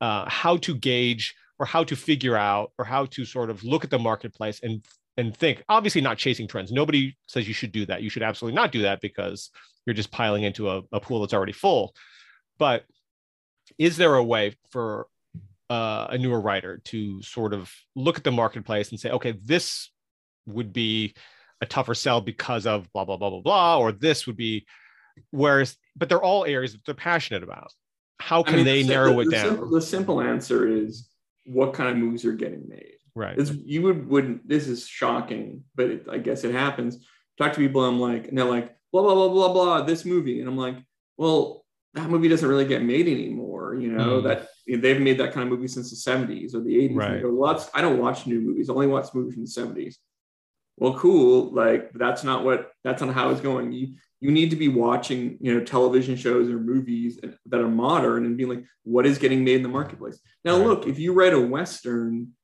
Uh, 0.00 0.28
how 0.28 0.56
to 0.58 0.74
gauge 0.74 1.34
or 1.58 1.66
how 1.66 1.82
to 1.84 1.96
figure 1.96 2.36
out 2.36 2.70
or 2.78 2.84
how 2.84 3.06
to 3.06 3.24
sort 3.24 3.50
of 3.50 3.64
look 3.64 3.82
at 3.82 3.90
the 3.90 3.98
marketplace 3.98 4.60
and 4.62 4.84
and 5.16 5.36
think 5.36 5.62
obviously 5.68 6.00
not 6.00 6.18
chasing 6.18 6.46
trends. 6.46 6.72
Nobody 6.72 7.16
says 7.26 7.48
you 7.48 7.54
should 7.54 7.72
do 7.72 7.86
that. 7.86 8.02
You 8.02 8.10
should 8.10 8.22
absolutely 8.22 8.56
not 8.56 8.72
do 8.72 8.82
that 8.82 9.00
because 9.00 9.50
you're 9.84 9.94
just 9.94 10.10
piling 10.10 10.42
into 10.42 10.70
a, 10.70 10.82
a 10.92 11.00
pool 11.00 11.20
that's 11.20 11.34
already 11.34 11.52
full. 11.52 11.94
But 12.58 12.84
is 13.78 13.96
there 13.96 14.14
a 14.14 14.24
way 14.24 14.56
for 14.70 15.06
uh, 15.70 16.08
a 16.10 16.18
newer 16.18 16.40
writer 16.40 16.80
to 16.84 17.22
sort 17.22 17.52
of 17.52 17.72
look 17.94 18.18
at 18.18 18.24
the 18.24 18.30
marketplace 18.30 18.90
and 18.90 19.00
say 19.00 19.10
okay 19.10 19.32
this 19.42 19.90
would 20.46 20.72
be 20.72 21.12
a 21.60 21.66
tougher 21.66 21.94
sell 21.94 22.20
because 22.20 22.66
of 22.66 22.90
blah 22.92 23.04
blah 23.04 23.16
blah 23.16 23.30
blah 23.30 23.40
blah 23.40 23.78
or 23.78 23.90
this 23.90 24.26
would 24.26 24.36
be 24.36 24.64
whereas 25.30 25.76
but 25.96 26.08
they're 26.08 26.22
all 26.22 26.44
areas 26.44 26.72
that 26.72 26.84
they're 26.84 26.94
passionate 26.94 27.42
about. 27.42 27.72
How 28.18 28.42
can 28.42 28.54
I 28.54 28.56
mean, 28.58 28.66
they 28.66 28.82
the, 28.82 28.88
narrow 28.88 29.14
the, 29.14 29.20
it 29.20 29.24
the 29.26 29.30
down? 29.30 29.46
simple, 29.46 29.70
the 29.70 29.82
simple 29.82 30.20
answer 30.20 30.68
is 30.68 31.08
what 31.44 31.74
kind 31.74 31.90
of 31.90 31.96
moves 31.96 32.24
are 32.24 32.32
getting 32.32 32.68
made 32.68 32.95
Right. 33.16 33.34
This, 33.34 33.50
you 33.50 33.80
would 33.82 34.06
wouldn't. 34.06 34.46
This 34.46 34.68
is 34.68 34.86
shocking, 34.86 35.64
but 35.74 35.86
it, 35.86 36.06
I 36.08 36.18
guess 36.18 36.44
it 36.44 36.54
happens. 36.54 36.98
Talk 37.38 37.54
to 37.54 37.58
people. 37.58 37.82
I'm 37.82 37.98
like, 37.98 38.28
and 38.28 38.36
they're 38.36 38.44
like, 38.44 38.76
blah 38.92 39.00
blah 39.00 39.14
blah 39.14 39.28
blah 39.28 39.52
blah. 39.54 39.82
This 39.82 40.04
movie, 40.04 40.40
and 40.40 40.48
I'm 40.48 40.58
like, 40.58 40.76
well, 41.16 41.64
that 41.94 42.10
movie 42.10 42.28
doesn't 42.28 42.46
really 42.46 42.66
get 42.66 42.82
made 42.82 43.08
anymore. 43.08 43.74
You 43.74 43.92
know 43.92 44.20
mm. 44.20 44.24
that 44.24 44.48
they've 44.68 45.00
made 45.00 45.18
that 45.18 45.32
kind 45.32 45.44
of 45.44 45.48
movie 45.48 45.66
since 45.66 45.88
the 45.90 46.10
70s 46.10 46.54
or 46.54 46.60
the 46.60 46.76
80s. 46.76 46.94
Right. 46.94 47.22
Go, 47.22 47.32
well, 47.32 47.68
I 47.72 47.80
don't 47.80 47.98
watch 47.98 48.26
new 48.26 48.38
movies. 48.38 48.68
I 48.68 48.74
only 48.74 48.86
watch 48.86 49.06
movies 49.14 49.32
from 49.32 49.44
the 49.46 49.82
70s. 49.82 49.94
Well, 50.76 50.98
cool. 50.98 51.54
Like 51.54 51.92
that's 51.94 52.22
not 52.22 52.44
what 52.44 52.70
that's 52.84 53.00
not 53.00 53.14
how 53.14 53.30
it's 53.30 53.40
going. 53.40 53.72
You 53.72 53.94
you 54.20 54.30
need 54.30 54.50
to 54.50 54.56
be 54.56 54.68
watching 54.68 55.38
you 55.40 55.54
know 55.54 55.64
television 55.64 56.16
shows 56.16 56.50
or 56.50 56.58
movies 56.58 57.18
that 57.46 57.60
are 57.60 57.68
modern 57.68 58.26
and 58.26 58.36
being 58.36 58.50
like, 58.50 58.64
what 58.82 59.06
is 59.06 59.16
getting 59.16 59.42
made 59.42 59.56
in 59.56 59.62
the 59.62 59.70
marketplace? 59.70 60.20
Now, 60.44 60.58
right. 60.58 60.66
look, 60.66 60.86
if 60.86 60.98
you 60.98 61.14
write 61.14 61.32
a 61.32 61.40
western 61.40 62.34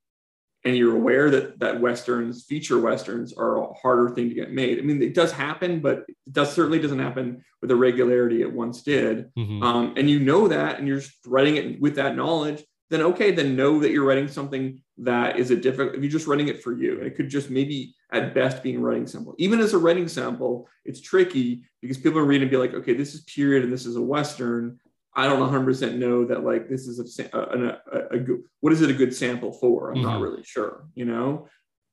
and 0.64 0.76
you're 0.76 0.96
aware 0.96 1.30
that 1.30 1.58
that 1.58 1.80
westerns 1.80 2.44
feature 2.44 2.78
westerns 2.78 3.32
are 3.32 3.62
a 3.62 3.72
harder 3.74 4.10
thing 4.10 4.28
to 4.28 4.34
get 4.34 4.52
made. 4.52 4.78
I 4.78 4.82
mean 4.82 5.02
it 5.02 5.14
does 5.14 5.32
happen 5.32 5.80
but 5.80 6.04
it 6.08 6.32
does 6.32 6.52
certainly 6.52 6.78
doesn't 6.78 6.98
happen 6.98 7.44
with 7.60 7.68
the 7.68 7.76
regularity 7.76 8.42
it 8.42 8.52
once 8.52 8.82
did. 8.82 9.30
Mm-hmm. 9.36 9.62
um, 9.62 9.94
and 9.96 10.08
you 10.08 10.20
know 10.20 10.48
that 10.48 10.78
and 10.78 10.86
you're 10.86 11.00
just 11.00 11.14
writing 11.26 11.56
it 11.56 11.80
with 11.80 11.96
that 11.96 12.16
knowledge 12.16 12.62
then 12.90 13.02
okay 13.02 13.32
then 13.32 13.56
know 13.56 13.80
that 13.80 13.90
you're 13.90 14.04
writing 14.04 14.28
something 14.28 14.80
that 14.98 15.38
is 15.38 15.50
a 15.50 15.56
difficult 15.56 15.94
if 15.94 16.02
you're 16.02 16.10
just 16.10 16.26
writing 16.26 16.48
it 16.48 16.62
for 16.62 16.72
you 16.72 16.98
and 16.98 17.06
it 17.06 17.16
could 17.16 17.28
just 17.28 17.50
maybe 17.50 17.94
at 18.12 18.34
best 18.34 18.62
being 18.62 18.76
a 18.76 18.80
writing 18.80 19.06
sample. 19.06 19.34
Even 19.38 19.58
as 19.60 19.72
a 19.72 19.78
writing 19.78 20.08
sample 20.08 20.68
it's 20.84 21.00
tricky 21.00 21.62
because 21.80 21.96
people 21.98 22.18
are 22.18 22.24
reading 22.24 22.42
and 22.42 22.50
be 22.50 22.56
like 22.56 22.74
okay 22.74 22.94
this 22.94 23.14
is 23.14 23.22
period 23.22 23.64
and 23.64 23.72
this 23.72 23.86
is 23.86 23.96
a 23.96 24.02
western 24.02 24.78
I 25.14 25.26
don't 25.26 25.40
100% 25.40 25.96
know 25.96 26.24
that 26.24 26.44
like 26.44 26.68
this 26.68 26.86
is 26.86 27.18
a, 27.20 27.36
a, 27.36 27.78
a, 27.92 28.06
a 28.12 28.18
good, 28.18 28.42
what 28.60 28.72
is 28.72 28.80
it 28.80 28.90
a 28.90 28.94
good 28.94 29.14
sample 29.14 29.52
for? 29.52 29.90
I'm 29.90 29.96
mm-hmm. 29.96 30.06
not 30.06 30.20
really 30.20 30.42
sure. 30.42 30.86
You 30.94 31.04
know, 31.04 31.48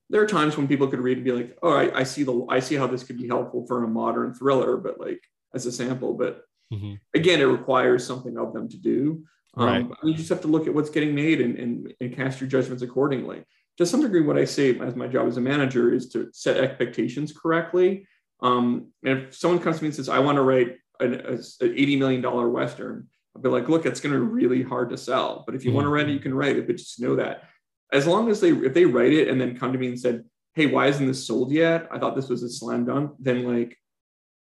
there 0.10 0.22
are 0.22 0.28
times 0.28 0.56
when 0.56 0.68
people 0.68 0.88
could 0.88 1.02
read 1.02 1.18
and 1.18 1.26
be 1.26 1.32
like, 1.32 1.58
oh, 1.62 1.74
I, 1.74 2.00
I, 2.00 2.04
see 2.04 2.24
the, 2.24 2.46
I 2.50 2.60
see 2.60 2.76
how 2.76 2.88
this 2.88 3.04
could 3.04 3.18
be 3.18 3.28
helpful 3.28 3.66
for 3.68 3.84
a 3.84 3.88
modern 3.88 4.34
thriller, 4.34 4.78
but 4.78 5.00
like 5.00 5.22
as 5.54 5.66
a 5.66 5.72
sample. 5.72 6.14
But 6.14 6.44
mm-hmm. 6.74 6.96
again, 7.14 7.42
it 7.42 7.46
requires 7.46 8.06
something 8.06 8.38
of 8.38 8.54
them 8.54 8.70
to 8.70 8.78
do. 8.78 9.24
Um. 9.56 9.94
You 10.04 10.14
just 10.14 10.30
have 10.30 10.42
to 10.42 10.48
look 10.48 10.68
at 10.68 10.74
what's 10.74 10.90
getting 10.90 11.14
made 11.14 11.42
and, 11.42 11.58
and, 11.58 11.94
and 12.00 12.16
cast 12.16 12.40
your 12.40 12.50
judgments 12.50 12.84
accordingly. 12.84 13.44
To 13.78 13.86
some 13.86 14.02
degree, 14.02 14.22
what 14.22 14.38
I 14.38 14.46
say 14.46 14.78
as 14.80 14.96
my 14.96 15.08
job 15.08 15.28
as 15.28 15.38
a 15.38 15.42
manager 15.42 15.94
is 15.94 16.10
to 16.10 16.30
set 16.34 16.58
expectations 16.58 17.34
correctly. 17.34 18.06
Um, 18.42 18.92
and 19.04 19.20
if 19.20 19.36
someone 19.36 19.60
comes 19.60 19.78
to 19.78 19.84
me 19.84 19.88
and 19.88 19.96
says, 19.96 20.10
I 20.10 20.20
want 20.20 20.38
to 20.38 20.42
write 20.42 20.78
an, 21.00 21.14
a, 21.14 21.34
an 21.34 21.42
$80 21.76 22.00
million 22.00 22.52
Western, 22.52 23.08
I'll 23.36 23.42
be 23.42 23.50
like, 23.50 23.70
look, 23.70 23.86
it's 23.86 24.02
going 24.02 24.14
to 24.14 24.20
be 24.20 24.26
really 24.26 24.64
hard 24.64 24.90
to 24.90 24.98
sell. 24.98 25.44
But 25.46 25.56
if 25.56 25.64
you 25.64 25.70
mm-hmm. 25.70 25.76
want 25.76 25.86
to 25.86 25.90
write 25.90 26.10
it, 26.10 26.14
you 26.14 26.20
can 26.20 26.34
write 26.34 26.58
it, 26.58 26.68
but 26.68 26.78
just 26.78 27.00
know 27.00 27.16
that. 27.16 27.44
As 27.92 28.06
long 28.06 28.30
as 28.30 28.40
they, 28.40 28.52
if 28.52 28.74
they 28.74 28.86
write 28.86 29.14
it 29.14 29.28
and 29.28 29.40
then 29.40 29.58
come 29.58 29.74
to 29.74 29.80
me 29.80 29.88
and 29.88 30.00
said, 30.00 30.24
hey, 30.54 30.66
why 30.66 30.88
isn't 30.88 31.06
this 31.06 31.26
sold 31.26 31.52
yet? 31.52 31.88
I 31.92 32.00
thought 32.00 32.16
this 32.16 32.30
was 32.30 32.44
a 32.44 32.50
slam 32.50 32.86
dunk. 32.86 33.14
Then 33.20 33.44
like 33.44 33.78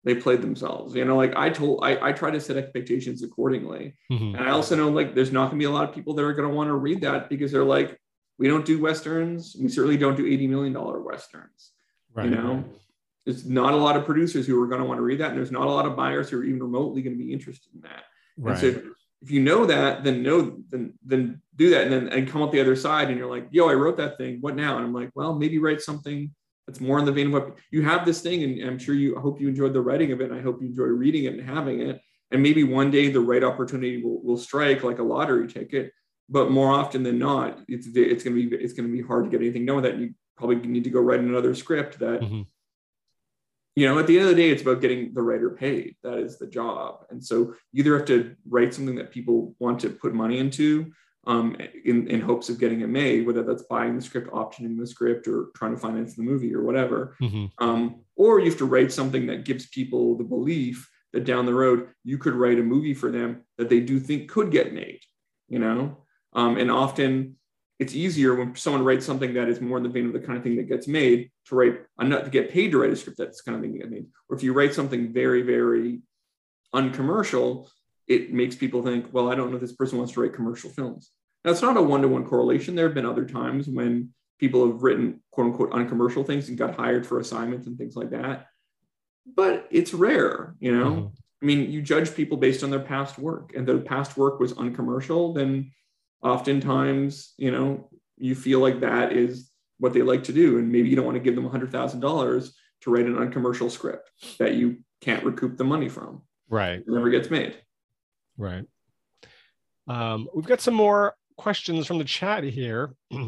they 0.04 0.14
played 0.14 0.42
themselves. 0.42 0.94
You 0.94 1.04
know, 1.04 1.16
like 1.16 1.36
I 1.36 1.50
told, 1.50 1.80
I, 1.84 2.08
I 2.08 2.12
try 2.12 2.30
to 2.30 2.40
set 2.40 2.56
expectations 2.56 3.22
accordingly. 3.22 3.94
Mm-hmm. 4.10 4.36
And 4.36 4.48
I 4.48 4.50
also 4.50 4.76
know 4.76 4.88
like 4.88 5.14
there's 5.14 5.32
not 5.32 5.50
going 5.50 5.58
to 5.58 5.62
be 5.62 5.70
a 5.70 5.70
lot 5.70 5.88
of 5.88 5.94
people 5.94 6.14
that 6.14 6.24
are 6.24 6.32
going 6.32 6.48
to 6.48 6.54
want 6.54 6.68
to 6.68 6.74
read 6.74 7.02
that 7.02 7.28
because 7.28 7.52
they're 7.52 7.64
like, 7.64 7.98
we 8.38 8.48
don't 8.48 8.64
do 8.64 8.80
Westerns. 8.80 9.54
We 9.60 9.68
certainly 9.68 9.98
don't 9.98 10.16
do 10.16 10.24
$80 10.24 10.48
million 10.48 11.04
Westerns. 11.04 11.72
Right. 12.14 12.24
You 12.24 12.34
know, 12.34 12.64
there's 13.24 13.46
not 13.46 13.74
a 13.74 13.76
lot 13.76 13.96
of 13.96 14.04
producers 14.04 14.46
who 14.46 14.60
are 14.62 14.66
going 14.66 14.80
to 14.80 14.86
want 14.86 14.98
to 14.98 15.02
read 15.02 15.20
that. 15.20 15.30
And 15.30 15.38
there's 15.38 15.52
not 15.52 15.66
a 15.66 15.70
lot 15.70 15.86
of 15.86 15.96
buyers 15.96 16.30
who 16.30 16.38
are 16.38 16.44
even 16.44 16.62
remotely 16.62 17.02
going 17.02 17.16
to 17.16 17.22
be 17.22 17.32
interested 17.32 17.68
in 17.74 17.82
that. 17.82 18.04
Right. 18.38 18.52
And 18.52 18.74
so 18.74 18.82
if 19.22 19.30
you 19.30 19.40
know 19.40 19.66
that, 19.66 20.02
then 20.02 20.22
know, 20.22 20.58
then 20.70 20.94
then 21.04 21.42
do 21.56 21.70
that, 21.70 21.84
and 21.84 21.92
then 21.92 22.08
and 22.08 22.28
come 22.28 22.42
up 22.42 22.52
the 22.52 22.60
other 22.60 22.76
side, 22.76 23.08
and 23.08 23.18
you're 23.18 23.28
like, 23.28 23.48
yo, 23.50 23.68
I 23.68 23.74
wrote 23.74 23.98
that 23.98 24.16
thing. 24.16 24.38
What 24.40 24.56
now? 24.56 24.76
And 24.76 24.86
I'm 24.86 24.94
like, 24.94 25.10
well, 25.14 25.34
maybe 25.34 25.58
write 25.58 25.82
something 25.82 26.34
that's 26.66 26.80
more 26.80 26.98
in 26.98 27.04
the 27.04 27.12
vein 27.12 27.26
of 27.26 27.32
what 27.34 27.58
you 27.70 27.82
have 27.82 28.06
this 28.06 28.22
thing, 28.22 28.42
and 28.42 28.68
I'm 28.68 28.78
sure 28.78 28.94
you 28.94 29.18
I 29.18 29.20
hope 29.20 29.40
you 29.40 29.48
enjoyed 29.48 29.74
the 29.74 29.82
writing 29.82 30.12
of 30.12 30.22
it, 30.22 30.30
and 30.30 30.38
I 30.38 30.42
hope 30.42 30.62
you 30.62 30.68
enjoy 30.68 30.84
reading 30.84 31.24
it 31.24 31.34
and 31.34 31.46
having 31.46 31.80
it. 31.80 32.00
And 32.30 32.42
maybe 32.42 32.64
one 32.64 32.90
day 32.90 33.10
the 33.10 33.20
right 33.20 33.42
opportunity 33.42 34.02
will, 34.02 34.22
will 34.22 34.38
strike 34.38 34.84
like 34.84 35.00
a 35.00 35.02
lottery 35.02 35.48
ticket. 35.48 35.92
But 36.28 36.50
more 36.50 36.70
often 36.70 37.02
than 37.02 37.18
not, 37.18 37.60
it's 37.68 37.88
it's 37.94 38.24
gonna 38.24 38.36
be 38.36 38.46
it's 38.54 38.72
gonna 38.72 38.88
be 38.88 39.02
hard 39.02 39.24
to 39.24 39.30
get 39.30 39.42
anything 39.42 39.66
done 39.66 39.76
with 39.76 39.84
that. 39.84 39.98
You 39.98 40.14
probably 40.38 40.56
need 40.56 40.84
to 40.84 40.90
go 40.90 41.00
write 41.00 41.20
another 41.20 41.54
script 41.54 41.98
that 41.98 42.22
mm-hmm 42.22 42.42
you 43.76 43.86
know, 43.86 43.98
at 43.98 44.06
the 44.06 44.18
end 44.18 44.28
of 44.28 44.36
the 44.36 44.42
day, 44.42 44.50
it's 44.50 44.62
about 44.62 44.80
getting 44.80 45.14
the 45.14 45.22
writer 45.22 45.50
paid. 45.50 45.96
That 46.02 46.18
is 46.18 46.38
the 46.38 46.46
job. 46.46 47.04
And 47.10 47.24
so 47.24 47.54
you 47.72 47.82
either 47.82 47.96
have 47.96 48.06
to 48.06 48.34
write 48.48 48.74
something 48.74 48.96
that 48.96 49.12
people 49.12 49.54
want 49.58 49.80
to 49.80 49.90
put 49.90 50.14
money 50.14 50.38
into 50.38 50.92
um, 51.26 51.56
in, 51.84 52.08
in 52.08 52.20
hopes 52.20 52.48
of 52.48 52.58
getting 52.58 52.80
it 52.80 52.88
made, 52.88 53.26
whether 53.26 53.42
that's 53.42 53.62
buying 53.64 53.94
the 53.94 54.02
script, 54.02 54.30
optioning 54.30 54.78
the 54.78 54.86
script, 54.86 55.28
or 55.28 55.48
trying 55.54 55.74
to 55.74 55.80
finance 55.80 56.14
the 56.14 56.22
movie 56.22 56.54
or 56.54 56.62
whatever. 56.62 57.16
Mm-hmm. 57.22 57.46
Um, 57.58 58.00
or 58.16 58.40
you 58.40 58.46
have 58.46 58.58
to 58.58 58.64
write 58.64 58.92
something 58.92 59.26
that 59.26 59.44
gives 59.44 59.66
people 59.66 60.16
the 60.16 60.24
belief 60.24 60.90
that 61.12 61.24
down 61.24 61.46
the 61.46 61.54
road 61.54 61.88
you 62.04 62.18
could 62.18 62.34
write 62.34 62.58
a 62.58 62.62
movie 62.62 62.94
for 62.94 63.10
them 63.10 63.42
that 63.58 63.68
they 63.68 63.80
do 63.80 64.00
think 64.00 64.30
could 64.30 64.50
get 64.50 64.72
made, 64.72 65.00
you 65.48 65.58
know? 65.58 65.98
Um, 66.32 66.56
and 66.56 66.70
often 66.70 67.36
it's 67.80 67.94
easier 67.94 68.34
when 68.34 68.54
someone 68.54 68.84
writes 68.84 69.06
something 69.06 69.32
that 69.32 69.48
is 69.48 69.60
more 69.60 69.78
in 69.78 69.82
the 69.82 69.88
vein 69.88 70.06
of 70.06 70.12
the 70.12 70.20
kind 70.20 70.36
of 70.36 70.44
thing 70.44 70.56
that 70.56 70.68
gets 70.68 70.86
made 70.86 71.30
to 71.46 71.54
write 71.54 71.80
enough 71.98 72.24
to 72.24 72.30
get 72.30 72.50
paid 72.50 72.70
to 72.72 72.78
write 72.78 72.92
a 72.92 72.96
script 72.96 73.16
that's 73.16 73.40
kind 73.40 73.56
of 73.56 73.62
thing 73.62 73.72
that 73.72 73.78
gets 73.78 73.90
made. 73.90 74.06
Or 74.28 74.36
if 74.36 74.42
you 74.42 74.52
write 74.52 74.74
something 74.74 75.14
very, 75.14 75.40
very 75.40 76.00
uncommercial, 76.74 77.70
it 78.06 78.34
makes 78.34 78.54
people 78.54 78.82
think, 78.82 79.06
well, 79.12 79.32
I 79.32 79.34
don't 79.34 79.48
know 79.48 79.56
if 79.56 79.62
this 79.62 79.72
person 79.72 79.96
wants 79.96 80.12
to 80.12 80.20
write 80.20 80.34
commercial 80.34 80.68
films. 80.68 81.10
Now 81.42 81.52
it's 81.52 81.62
not 81.62 81.78
a 81.78 81.82
one-to-one 81.82 82.26
correlation. 82.26 82.74
There 82.74 82.84
have 82.84 82.94
been 82.94 83.06
other 83.06 83.24
times 83.24 83.66
when 83.66 84.10
people 84.38 84.66
have 84.66 84.82
written 84.82 85.22
quote 85.30 85.46
unquote 85.46 85.72
uncommercial 85.72 86.22
things 86.22 86.50
and 86.50 86.58
got 86.58 86.76
hired 86.76 87.06
for 87.06 87.18
assignments 87.18 87.66
and 87.66 87.78
things 87.78 87.96
like 87.96 88.10
that. 88.10 88.46
But 89.34 89.66
it's 89.70 89.94
rare, 89.94 90.54
you 90.60 90.76
know. 90.76 90.90
Mm-hmm. 90.90 91.06
I 91.42 91.46
mean, 91.46 91.70
you 91.70 91.80
judge 91.80 92.14
people 92.14 92.36
based 92.36 92.62
on 92.62 92.68
their 92.68 92.80
past 92.80 93.18
work, 93.18 93.54
and 93.56 93.66
their 93.66 93.78
past 93.78 94.18
work 94.18 94.38
was 94.38 94.52
uncommercial, 94.52 95.32
then 95.32 95.72
oftentimes, 96.22 97.34
you 97.36 97.50
know, 97.50 97.88
you 98.18 98.34
feel 98.34 98.60
like 98.60 98.80
that 98.80 99.12
is 99.12 99.50
what 99.78 99.92
they 99.92 100.02
like 100.02 100.24
to 100.24 100.32
do. 100.32 100.58
And 100.58 100.70
maybe 100.70 100.88
you 100.88 100.96
don't 100.96 101.06
want 101.06 101.16
to 101.16 101.22
give 101.22 101.34
them 101.34 101.48
$100,000 101.48 102.50
to 102.82 102.90
write 102.90 103.06
an 103.06 103.18
uncommercial 103.18 103.70
script 103.70 104.10
that 104.38 104.54
you 104.54 104.78
can't 105.00 105.24
recoup 105.24 105.56
the 105.56 105.64
money 105.64 105.88
from. 105.88 106.22
Right. 106.48 106.80
It 106.80 106.88
never 106.88 107.10
gets 107.10 107.30
made. 107.30 107.56
Right. 108.36 108.64
Um, 109.88 110.28
we've 110.34 110.46
got 110.46 110.60
some 110.60 110.74
more 110.74 111.14
questions 111.36 111.86
from 111.86 111.98
the 111.98 112.04
chat 112.04 112.44
here. 112.44 112.94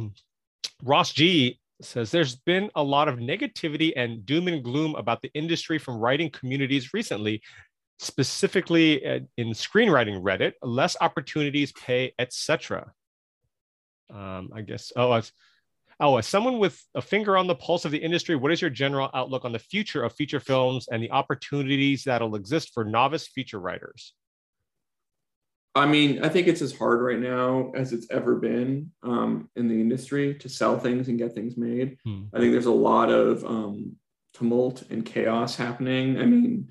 Ross 0.84 1.12
G 1.12 1.58
says 1.80 2.10
there's 2.10 2.36
been 2.36 2.70
a 2.74 2.82
lot 2.82 3.08
of 3.08 3.18
negativity 3.18 3.92
and 3.96 4.24
doom 4.24 4.48
and 4.48 4.62
gloom 4.62 4.94
about 4.94 5.22
the 5.22 5.30
industry 5.34 5.78
from 5.78 5.96
writing 5.96 6.30
communities 6.30 6.94
recently 6.94 7.42
specifically 8.02 9.04
in 9.36 9.50
screenwriting 9.50 10.22
Reddit, 10.22 10.54
less 10.60 10.96
opportunities, 11.00 11.72
pay, 11.72 12.12
etc. 12.18 12.92
Um, 14.12 14.50
I 14.54 14.62
guess. 14.62 14.92
Oh, 14.96 15.12
as 15.12 15.32
oh, 16.00 16.16
as 16.16 16.26
someone 16.26 16.58
with 16.58 16.82
a 16.94 17.00
finger 17.00 17.36
on 17.36 17.46
the 17.46 17.54
pulse 17.54 17.84
of 17.84 17.92
the 17.92 17.98
industry, 17.98 18.34
what 18.34 18.50
is 18.50 18.60
your 18.60 18.70
general 18.70 19.08
outlook 19.14 19.44
on 19.44 19.52
the 19.52 19.58
future 19.58 20.02
of 20.02 20.12
feature 20.12 20.40
films 20.40 20.88
and 20.90 21.02
the 21.02 21.12
opportunities 21.12 22.04
that'll 22.04 22.34
exist 22.34 22.72
for 22.74 22.84
novice 22.84 23.28
feature 23.28 23.60
writers? 23.60 24.14
I 25.74 25.86
mean, 25.86 26.22
I 26.22 26.28
think 26.28 26.48
it's 26.48 26.60
as 26.60 26.76
hard 26.76 27.00
right 27.00 27.20
now 27.20 27.72
as 27.74 27.92
it's 27.92 28.08
ever 28.10 28.34
been 28.34 28.90
um, 29.02 29.48
in 29.56 29.68
the 29.68 29.80
industry 29.80 30.34
to 30.34 30.48
sell 30.48 30.78
things 30.78 31.08
and 31.08 31.18
get 31.18 31.34
things 31.34 31.56
made. 31.56 31.96
Hmm. 32.04 32.24
I 32.34 32.40
think 32.40 32.52
there's 32.52 32.66
a 32.66 32.72
lot 32.72 33.10
of 33.10 33.44
um, 33.44 33.96
tumult 34.34 34.82
and 34.90 35.06
chaos 35.06 35.56
happening. 35.56 36.18
I 36.18 36.26
mean, 36.26 36.68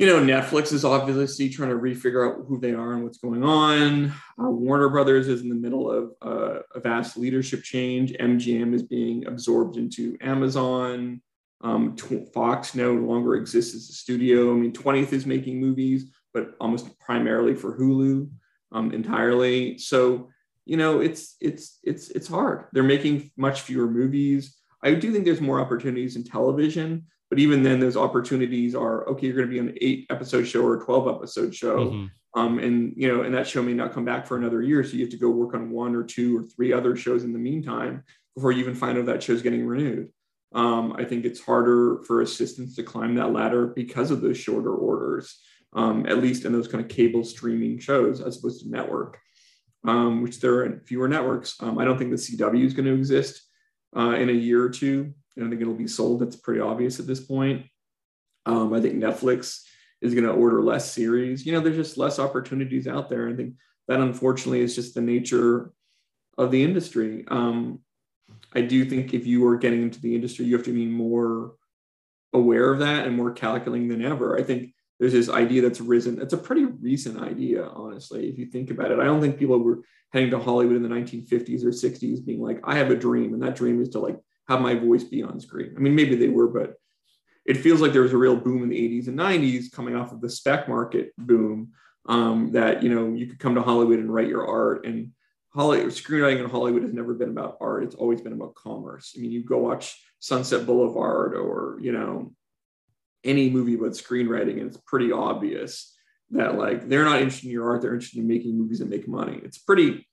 you 0.00 0.06
know, 0.06 0.18
Netflix 0.18 0.72
is 0.72 0.82
obviously 0.82 1.50
trying 1.50 1.68
to 1.68 1.74
refigure 1.74 2.26
out 2.26 2.46
who 2.48 2.58
they 2.58 2.72
are 2.72 2.94
and 2.94 3.04
what's 3.04 3.18
going 3.18 3.44
on. 3.44 4.10
Uh, 4.40 4.48
Warner 4.48 4.88
Brothers 4.88 5.28
is 5.28 5.42
in 5.42 5.50
the 5.50 5.54
middle 5.54 5.92
of 5.92 6.12
uh, 6.22 6.60
a 6.74 6.80
vast 6.80 7.18
leadership 7.18 7.62
change. 7.62 8.14
MGM 8.14 8.72
is 8.72 8.82
being 8.82 9.26
absorbed 9.26 9.76
into 9.76 10.16
Amazon. 10.22 11.20
Um, 11.60 11.98
Fox 12.32 12.74
no 12.74 12.94
longer 12.94 13.34
exists 13.34 13.74
as 13.74 13.90
a 13.90 13.92
studio. 13.92 14.52
I 14.52 14.54
mean, 14.54 14.72
20th 14.72 15.12
is 15.12 15.26
making 15.26 15.60
movies, 15.60 16.06
but 16.32 16.54
almost 16.62 16.98
primarily 16.98 17.54
for 17.54 17.78
Hulu 17.78 18.30
um, 18.72 18.92
entirely. 18.92 19.76
So, 19.76 20.30
you 20.64 20.78
know, 20.78 21.00
it's 21.00 21.36
it's 21.42 21.78
it's 21.82 22.08
it's 22.08 22.26
hard. 22.26 22.68
They're 22.72 22.82
making 22.82 23.32
much 23.36 23.60
fewer 23.60 23.86
movies. 23.86 24.56
I 24.82 24.94
do 24.94 25.12
think 25.12 25.26
there's 25.26 25.42
more 25.42 25.60
opportunities 25.60 26.16
in 26.16 26.24
television, 26.24 27.04
but 27.30 27.38
even 27.38 27.62
then, 27.62 27.78
those 27.78 27.96
opportunities 27.96 28.74
are 28.74 29.08
okay. 29.08 29.28
You're 29.28 29.36
going 29.36 29.48
to 29.48 29.54
be 29.54 29.60
on 29.60 29.68
an 29.68 29.78
eight 29.80 30.06
episode 30.10 30.44
show 30.44 30.62
or 30.62 30.76
a 30.76 30.84
12 30.84 31.16
episode 31.16 31.54
show. 31.54 31.86
Mm-hmm. 31.86 32.06
Um, 32.40 32.58
and 32.58 32.92
you 32.96 33.08
know, 33.08 33.22
and 33.22 33.34
that 33.34 33.46
show 33.46 33.62
may 33.62 33.72
not 33.72 33.92
come 33.92 34.04
back 34.04 34.26
for 34.26 34.36
another 34.36 34.62
year. 34.62 34.84
So 34.84 34.94
you 34.94 35.00
have 35.02 35.10
to 35.10 35.16
go 35.16 35.30
work 35.30 35.54
on 35.54 35.70
one 35.70 35.94
or 35.94 36.02
two 36.02 36.38
or 36.38 36.42
three 36.42 36.72
other 36.72 36.96
shows 36.96 37.24
in 37.24 37.32
the 37.32 37.38
meantime 37.38 38.04
before 38.34 38.52
you 38.52 38.60
even 38.60 38.74
find 38.74 38.98
out 38.98 39.06
that 39.06 39.22
show's 39.22 39.42
getting 39.42 39.66
renewed. 39.66 40.10
Um, 40.52 40.94
I 40.98 41.04
think 41.04 41.24
it's 41.24 41.40
harder 41.40 42.02
for 42.06 42.20
assistants 42.20 42.74
to 42.76 42.82
climb 42.82 43.14
that 43.14 43.32
ladder 43.32 43.68
because 43.68 44.10
of 44.10 44.20
those 44.20 44.38
shorter 44.38 44.74
orders, 44.74 45.40
um, 45.74 46.06
at 46.06 46.18
least 46.18 46.44
in 46.44 46.52
those 46.52 46.66
kind 46.66 46.82
of 46.82 46.90
cable 46.90 47.22
streaming 47.22 47.78
shows 47.78 48.20
as 48.20 48.38
opposed 48.38 48.64
to 48.64 48.70
network, 48.70 49.18
um, 49.86 50.22
which 50.22 50.40
there 50.40 50.64
are 50.64 50.82
fewer 50.86 51.06
networks. 51.06 51.56
Um, 51.60 51.78
I 51.78 51.84
don't 51.84 51.98
think 51.98 52.10
the 52.10 52.16
CW 52.16 52.64
is 52.64 52.74
going 52.74 52.86
to 52.86 52.94
exist 52.94 53.42
uh, 53.96 54.14
in 54.14 54.28
a 54.28 54.32
year 54.32 54.64
or 54.64 54.70
two. 54.70 55.14
I 55.36 55.40
don't 55.40 55.50
think 55.50 55.62
it'll 55.62 55.74
be 55.74 55.86
sold. 55.86 56.20
That's 56.20 56.36
pretty 56.36 56.60
obvious 56.60 57.00
at 57.00 57.06
this 57.06 57.20
point. 57.20 57.66
Um, 58.46 58.72
I 58.72 58.80
think 58.80 58.94
Netflix 58.94 59.62
is 60.00 60.14
going 60.14 60.24
to 60.24 60.32
order 60.32 60.62
less 60.62 60.90
series. 60.92 61.44
You 61.44 61.52
know, 61.52 61.60
there's 61.60 61.76
just 61.76 61.98
less 61.98 62.18
opportunities 62.18 62.86
out 62.86 63.08
there. 63.08 63.28
I 63.28 63.34
think 63.34 63.54
that 63.88 64.00
unfortunately 64.00 64.60
is 64.60 64.74
just 64.74 64.94
the 64.94 65.00
nature 65.00 65.72
of 66.38 66.50
the 66.50 66.62
industry. 66.62 67.24
Um, 67.28 67.80
I 68.54 68.62
do 68.62 68.84
think 68.84 69.14
if 69.14 69.26
you 69.26 69.46
are 69.46 69.56
getting 69.56 69.82
into 69.82 70.00
the 70.00 70.14
industry, 70.14 70.46
you 70.46 70.56
have 70.56 70.66
to 70.66 70.72
be 70.72 70.86
more 70.86 71.52
aware 72.32 72.72
of 72.72 72.78
that 72.80 73.06
and 73.06 73.16
more 73.16 73.32
calculating 73.32 73.88
than 73.88 74.04
ever. 74.04 74.38
I 74.38 74.42
think 74.42 74.74
there's 74.98 75.12
this 75.12 75.28
idea 75.28 75.62
that's 75.62 75.80
risen. 75.80 76.20
It's 76.20 76.34
a 76.34 76.38
pretty 76.38 76.64
recent 76.64 77.20
idea, 77.20 77.64
honestly, 77.64 78.28
if 78.28 78.38
you 78.38 78.46
think 78.46 78.70
about 78.70 78.90
it. 78.90 78.98
I 78.98 79.04
don't 79.04 79.20
think 79.20 79.38
people 79.38 79.58
were 79.58 79.80
heading 80.12 80.30
to 80.30 80.38
Hollywood 80.38 80.76
in 80.76 80.82
the 80.82 80.88
1950s 80.88 81.64
or 81.64 81.70
60s 81.70 82.24
being 82.24 82.40
like, 82.40 82.60
I 82.64 82.76
have 82.76 82.90
a 82.90 82.96
dream, 82.96 83.32
and 83.34 83.42
that 83.42 83.56
dream 83.56 83.80
is 83.80 83.90
to 83.90 83.98
like 83.98 84.18
have 84.50 84.60
my 84.60 84.74
voice 84.74 85.04
be 85.04 85.22
on 85.22 85.38
screen. 85.40 85.74
I 85.76 85.80
mean, 85.80 85.94
maybe 85.94 86.16
they 86.16 86.28
were, 86.28 86.48
but 86.48 86.74
it 87.46 87.56
feels 87.56 87.80
like 87.80 87.92
there 87.92 88.02
was 88.02 88.12
a 88.12 88.18
real 88.18 88.36
boom 88.36 88.64
in 88.64 88.68
the 88.68 88.76
80s 88.76 89.06
and 89.06 89.18
90s 89.18 89.70
coming 89.72 89.94
off 89.94 90.12
of 90.12 90.20
the 90.20 90.28
spec 90.28 90.68
market 90.68 91.12
boom 91.16 91.70
um, 92.06 92.50
that 92.52 92.82
you 92.82 92.92
know 92.92 93.14
you 93.14 93.26
could 93.26 93.38
come 93.38 93.54
to 93.54 93.62
Hollywood 93.62 94.00
and 94.00 94.12
write 94.12 94.28
your 94.28 94.46
art 94.46 94.84
and 94.86 95.12
Hollywood 95.54 95.92
screenwriting 95.92 96.40
in 96.40 96.50
Hollywood 96.50 96.82
has 96.82 96.92
never 96.92 97.14
been 97.14 97.30
about 97.30 97.58
art. 97.60 97.84
It's 97.84 97.94
always 97.94 98.20
been 98.20 98.32
about 98.32 98.54
commerce. 98.54 99.14
I 99.16 99.20
mean, 99.20 99.30
you 99.30 99.44
go 99.44 99.58
watch 99.58 100.00
Sunset 100.18 100.66
Boulevard 100.66 101.34
or 101.34 101.78
you 101.80 101.92
know 101.92 102.32
any 103.22 103.50
movie 103.50 103.74
about 103.74 103.92
screenwriting, 103.92 104.58
and 104.58 104.66
it's 104.68 104.80
pretty 104.86 105.12
obvious 105.12 105.94
that 106.30 106.56
like 106.56 106.88
they're 106.88 107.04
not 107.04 107.20
interested 107.20 107.46
in 107.46 107.52
your 107.52 107.70
art. 107.70 107.82
They're 107.82 107.94
interested 107.94 108.20
in 108.20 108.26
making 108.26 108.58
movies 108.58 108.80
that 108.80 108.88
make 108.88 109.06
money. 109.06 109.40
It's 109.44 109.58
pretty 109.58 110.08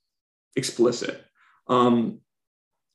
explicit. 0.55 1.23
Um, 1.67 2.21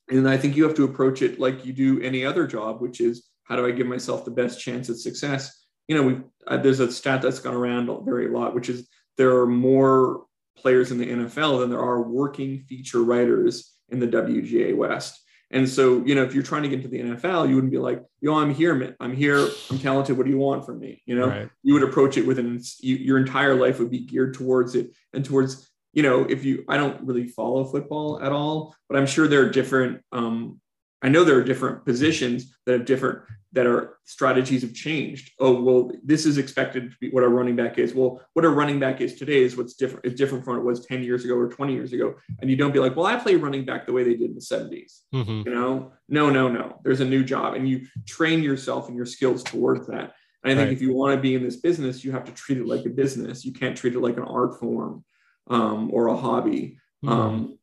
and 0.09 0.27
I 0.27 0.37
think 0.37 0.55
you 0.55 0.63
have 0.63 0.75
to 0.75 0.83
approach 0.83 1.21
it 1.21 1.39
like 1.39 1.65
you 1.65 1.73
do 1.73 2.01
any 2.01 2.25
other 2.25 2.45
job, 2.45 2.81
which 2.81 2.99
is 2.99 3.27
how 3.43 3.55
do 3.55 3.65
I 3.65 3.71
give 3.71 3.87
myself 3.87 4.25
the 4.25 4.31
best 4.31 4.59
chance 4.59 4.89
at 4.89 4.97
success? 4.97 5.65
You 5.87 5.95
know, 5.95 6.03
we 6.03 6.21
uh, 6.47 6.57
there's 6.57 6.79
a 6.79 6.91
stat 6.91 7.21
that's 7.21 7.39
gone 7.39 7.55
around 7.55 7.89
very 8.05 8.27
a 8.27 8.31
lot, 8.31 8.53
which 8.53 8.69
is 8.69 8.87
there 9.17 9.37
are 9.37 9.47
more 9.47 10.25
players 10.57 10.91
in 10.91 10.97
the 10.97 11.07
NFL 11.07 11.59
than 11.59 11.69
there 11.69 11.79
are 11.79 12.01
working 12.01 12.59
feature 12.67 13.03
writers 13.03 13.73
in 13.89 13.99
the 13.99 14.07
WGA 14.07 14.75
West. 14.75 15.19
And 15.51 15.69
so, 15.69 16.03
you 16.03 16.15
know, 16.15 16.23
if 16.23 16.33
you're 16.33 16.41
trying 16.41 16.63
to 16.63 16.69
get 16.69 16.77
into 16.77 16.87
the 16.87 16.99
NFL, 16.99 17.47
you 17.47 17.55
wouldn't 17.55 17.71
be 17.71 17.77
like, 17.77 18.01
yo, 18.21 18.35
I'm 18.35 18.53
here, 18.53 18.95
I'm 18.99 19.15
here, 19.15 19.47
I'm 19.69 19.77
talented. 19.77 20.17
What 20.17 20.25
do 20.25 20.31
you 20.31 20.39
want 20.39 20.65
from 20.65 20.79
me? 20.79 21.03
You 21.05 21.15
know, 21.15 21.27
right. 21.27 21.49
you 21.61 21.75
would 21.75 21.83
approach 21.83 22.17
it 22.17 22.25
with 22.25 22.39
an, 22.39 22.59
you, 22.79 22.95
your 22.95 23.19
entire 23.19 23.53
life 23.53 23.77
would 23.77 23.91
be 23.91 23.99
geared 23.99 24.33
towards 24.33 24.73
it 24.73 24.95
and 25.13 25.23
towards, 25.23 25.69
you 25.93 26.03
know, 26.03 26.25
if 26.25 26.43
you, 26.43 26.65
I 26.67 26.77
don't 26.77 27.01
really 27.05 27.27
follow 27.27 27.63
football 27.65 28.21
at 28.21 28.31
all, 28.31 28.75
but 28.89 28.97
I'm 28.97 29.05
sure 29.05 29.27
there 29.27 29.41
are 29.41 29.49
different 29.49 30.01
um, 30.11 30.59
I 31.03 31.09
know 31.09 31.25
there 31.25 31.37
are 31.37 31.43
different 31.43 31.85
positions 31.85 32.55
that 32.65 32.71
have 32.73 32.85
different 32.85 33.19
that 33.51 33.67
are 33.67 33.99
strategies 34.05 34.63
have 34.63 34.73
changed. 34.73 35.31
Oh, 35.37 35.61
well, 35.61 35.91
this 36.03 36.25
is 36.25 36.39
expected 36.39 36.91
to 36.91 36.97
be 36.99 37.09
what 37.11 37.23
a 37.23 37.27
running 37.27 37.55
back 37.55 37.77
is. 37.77 37.93
Well, 37.93 38.21
what 38.33 38.45
a 38.45 38.49
running 38.49 38.79
back 38.79 39.01
is 39.01 39.15
today 39.15 39.43
is 39.43 39.55
what's 39.55 39.75
different 39.75 40.05
is 40.05 40.15
different 40.15 40.45
from 40.45 40.55
what 40.55 40.61
it 40.61 40.65
was 40.65 40.85
10 40.85 41.03
years 41.03 41.25
ago 41.25 41.35
or 41.35 41.49
20 41.49 41.73
years 41.73 41.93
ago. 41.93 42.15
And 42.39 42.49
you 42.49 42.55
don't 42.55 42.71
be 42.71 42.79
like, 42.79 42.95
well, 42.95 43.05
I 43.05 43.17
play 43.17 43.35
running 43.35 43.65
back 43.65 43.85
the 43.85 43.91
way 43.91 44.03
they 44.03 44.15
did 44.15 44.29
in 44.29 44.33
the 44.33 44.41
70s. 44.41 45.01
Mm-hmm. 45.13 45.47
You 45.47 45.53
know, 45.53 45.91
no, 46.07 46.29
no, 46.29 46.47
no. 46.47 46.79
There's 46.83 47.01
a 47.01 47.05
new 47.05 47.23
job 47.23 47.53
and 47.55 47.67
you 47.67 47.85
train 48.07 48.41
yourself 48.41 48.87
and 48.87 48.95
your 48.95 49.05
skills 49.05 49.43
towards 49.43 49.85
that. 49.87 50.13
And 50.43 50.51
I 50.51 50.55
think 50.55 50.67
right. 50.67 50.73
if 50.73 50.81
you 50.81 50.93
want 50.93 51.15
to 51.15 51.21
be 51.21 51.35
in 51.35 51.43
this 51.43 51.57
business, 51.57 52.03
you 52.03 52.11
have 52.13 52.25
to 52.25 52.31
treat 52.31 52.57
it 52.57 52.65
like 52.65 52.85
a 52.85 52.89
business. 52.89 53.45
You 53.45 53.53
can't 53.53 53.77
treat 53.77 53.93
it 53.93 53.99
like 53.99 54.17
an 54.17 54.23
art 54.23 54.59
form 54.59 55.03
um, 55.47 55.89
or 55.91 56.07
a 56.07 56.17
hobby. 56.17 56.77
Mm-hmm. 57.03 57.09
Um, 57.09 57.59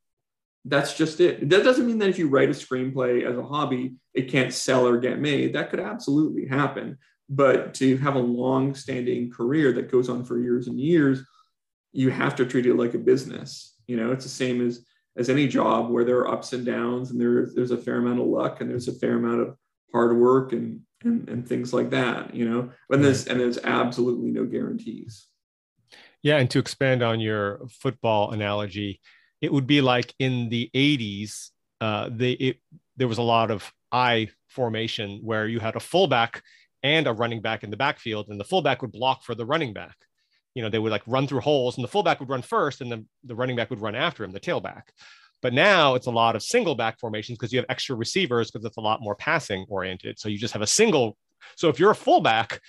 that's 0.64 0.97
just 0.97 1.20
it. 1.20 1.49
That 1.49 1.64
doesn't 1.64 1.87
mean 1.87 1.99
that 1.99 2.11
if 2.11 2.18
you 2.18 2.28
write 2.28 2.51
a 2.51 2.53
screenplay 2.53 3.24
as 3.24 3.39
a 3.39 3.43
hobby, 3.43 3.95
it 4.12 4.31
can't 4.31 4.53
sell 4.53 4.87
or 4.87 4.99
get 4.99 5.18
made. 5.18 5.55
That 5.55 5.70
could 5.70 5.81
absolutely 5.81 6.47
happen. 6.47 6.99
But 7.28 7.74
to 7.74 7.97
have 7.99 8.16
a 8.16 8.20
long 8.20 8.74
standing 8.74 9.31
career 9.31 9.72
that 9.72 9.91
goes 9.91 10.09
on 10.09 10.24
for 10.24 10.39
years 10.39 10.66
and 10.66 10.78
years, 10.78 11.22
you 11.93 12.11
have 12.11 12.37
to 12.37 12.47
treat 12.47 12.66
it 12.66 12.74
like 12.74 12.95
a 12.95 12.99
business. 12.99 13.76
You 13.87 13.97
know, 13.97 14.12
it's 14.12 14.24
the 14.24 14.31
same 14.31 14.66
as 14.66 14.85
as 15.16 15.28
any 15.28 15.49
job 15.49 15.91
where 15.91 16.05
there 16.05 16.18
are 16.18 16.33
ups 16.33 16.53
and 16.53 16.64
downs 16.64 17.11
and 17.11 17.20
there, 17.20 17.49
there's 17.55 17.72
a 17.72 17.76
fair 17.76 17.97
amount 17.97 18.20
of 18.20 18.26
luck 18.26 18.61
and 18.61 18.70
there's 18.70 18.89
a 18.89 18.93
fair 18.93 19.16
amount 19.16 19.41
of 19.41 19.57
hard 19.93 20.16
work 20.16 20.53
and 20.53 20.81
and, 21.03 21.28
and 21.31 21.49
things 21.49 21.72
like 21.72 21.91
that, 21.91 22.35
you 22.35 22.49
know, 22.49 22.70
and 22.91 23.03
there's 23.03 23.26
and 23.26 23.41
there's 23.41 23.59
absolutely 23.59 24.31
no 24.31 24.45
guarantees. 24.45 25.26
Yeah, 26.23 26.37
and 26.37 26.51
to 26.51 26.59
expand 26.59 27.03
on 27.03 27.21
your 27.21 27.61
football 27.68 28.33
analogy, 28.33 29.01
it 29.41 29.53
would 29.53 29.66
be 29.66 29.81
like 29.81 30.14
in 30.18 30.49
the 30.51 30.71
80s 30.75 31.51
uh, 31.81 32.11
they, 32.12 32.33
it, 32.33 32.57
there 32.97 33.09
was 33.09 33.18
a 33.18 33.23
lot 33.23 33.51
of 33.51 33.73
I 33.91 34.29
formation 34.49 35.21
where 35.23 35.49
you 35.49 35.61
had 35.61 35.77
a 35.77 35.81
fullback 35.81 36.43
and 36.83 37.07
a 37.07 37.12
running 37.12 37.41
back 37.41 37.62
in 37.64 37.71
the 37.71 37.77
backfield, 37.77 38.29
and 38.29 38.39
the 38.39 38.45
fullback 38.45 38.83
would 38.83 38.93
block 38.93 39.25
for 39.25 39.35
the 39.35 39.47
running 39.47 39.73
back. 39.73 39.97
You 40.55 40.62
know, 40.62 40.68
they 40.68 40.79
would 40.79 40.93
like 40.93 41.03
run 41.07 41.27
through 41.27 41.41
holes, 41.41 41.77
and 41.77 41.85
the 41.85 41.89
fullback 41.89 42.21
would 42.21 42.29
run 42.29 42.43
first, 42.43 42.81
and 42.81 42.91
then 42.91 43.07
the 43.25 43.35
running 43.35 43.57
back 43.57 43.71
would 43.71 43.81
run 43.81 43.95
after 43.95 44.25
him, 44.25 44.33
the 44.33 44.41
tailback. 44.41 44.83
But 45.43 45.55
now 45.55 45.95
it's 45.95 46.07
a 46.07 46.11
lot 46.11 46.37
of 46.37 46.43
single 46.43 46.75
back 46.75 46.99
formations 46.99 47.39
because 47.39 47.53
you 47.53 47.59
have 47.59 47.66
extra 47.71 47.97
receivers 47.97 48.51
because 48.51 48.64
it's 48.66 48.77
a 48.77 48.83
lot 48.83 49.01
more 49.01 49.14
passing 49.14 49.64
oriented. 49.68 50.18
So 50.18 50.29
you 50.29 50.37
just 50.37 50.53
have 50.53 50.62
a 50.62 50.66
single. 50.66 51.16
So 51.57 51.68
if 51.68 51.79
you're 51.79 51.93
a 51.93 51.95
fullback 51.95 52.61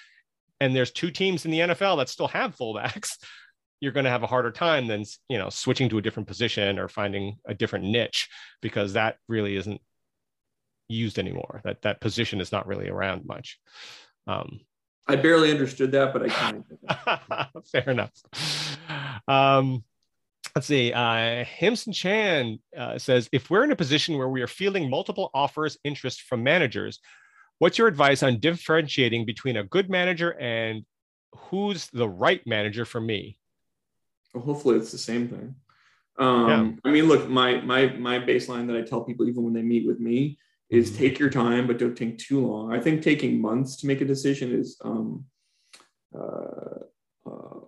and 0.62 0.74
there's 0.74 0.92
two 0.92 1.12
teams 1.12 1.44
in 1.44 1.52
the 1.52 1.60
NFL 1.60 1.98
that 1.98 2.08
still 2.08 2.30
have 2.30 2.56
fullbacks, 2.56 3.18
you're 3.82 3.92
going 3.92 4.06
to 4.06 4.10
have 4.10 4.24
a 4.24 4.28
harder 4.28 4.52
time 4.52 4.88
than 4.88 5.04
you 5.28 5.38
know 5.38 5.50
switching 5.50 5.90
to 5.90 5.98
a 5.98 6.02
different 6.02 6.28
position 6.28 6.80
or 6.80 6.88
finding 6.88 7.38
a 7.46 7.54
different 7.54 7.86
niche 7.86 8.30
because 8.62 8.94
that 8.94 9.18
really 9.28 9.58
isn't 9.58 9.82
used 10.88 11.20
anymore. 11.20 11.62
That 11.66 11.82
that 11.82 12.00
position 12.00 12.40
is 12.40 12.52
not 12.52 12.68
really 12.68 12.88
around 12.88 13.26
much. 13.26 13.60
Um, 14.28 14.62
i 15.08 15.16
barely 15.16 15.50
understood 15.50 15.92
that 15.92 16.14
but 16.14 16.22
i 16.22 16.28
kind 16.28 16.64
of 16.88 17.66
fair 17.72 17.90
enough. 17.90 18.12
Um, 19.28 19.84
let's 20.56 20.68
see 20.68 20.94
uh, 20.94 21.46
himson 21.60 21.94
chan 21.94 22.60
uh, 22.78 22.98
says 22.98 23.30
if 23.32 23.50
we're 23.50 23.64
in 23.64 23.72
a 23.72 23.76
position 23.76 24.18
where 24.18 24.30
we 24.30 24.42
are 24.42 24.48
fielding 24.48 24.90
multiple 24.90 25.32
offers 25.34 25.78
interest 25.84 26.22
from 26.22 26.44
managers 26.44 27.00
what's 27.60 27.78
your 27.78 27.88
advice 27.88 28.24
on 28.24 28.40
differentiating 28.40 29.26
between 29.26 29.58
a 29.58 29.64
good 29.64 29.90
manager 29.90 30.38
and 30.40 30.84
who's 31.34 31.88
the 31.88 32.08
right 32.08 32.46
manager 32.46 32.86
for 32.86 33.00
me 33.00 33.38
well, 34.34 34.44
hopefully 34.44 34.78
it's 34.78 34.92
the 34.92 34.98
same 34.98 35.28
thing. 35.28 35.56
Um, 36.18 36.50
yeah. 36.50 36.90
I 36.90 36.94
mean, 36.94 37.08
look, 37.08 37.30
my 37.30 37.62
my 37.62 37.88
my 37.94 38.20
baseline 38.20 38.68
that 38.68 38.78
I 38.78 38.82
tell 38.82 39.04
people 39.04 39.28
even 39.28 39.44
when 39.44 39.54
they 39.54 39.62
meet 39.62 39.88
with 39.88 40.00
me 40.00 40.38
is 40.70 40.90
mm-hmm. 40.90 41.00
take 41.00 41.20
your 41.20 41.30
time, 41.30 41.68
but 41.68 41.78
don't 41.78 41.96
take 41.96 42.18
too 42.18 42.46
long. 42.46 42.74
I 42.74 42.80
think 42.80 43.02
taking 43.02 43.42
months 43.42 43.78
to 43.78 43.88
make 43.88 44.02
a 44.02 44.06
decision 44.06 44.54
is 44.54 44.78
um, 44.84 45.26
uh, 46.18 46.80
uh, 47.26 47.60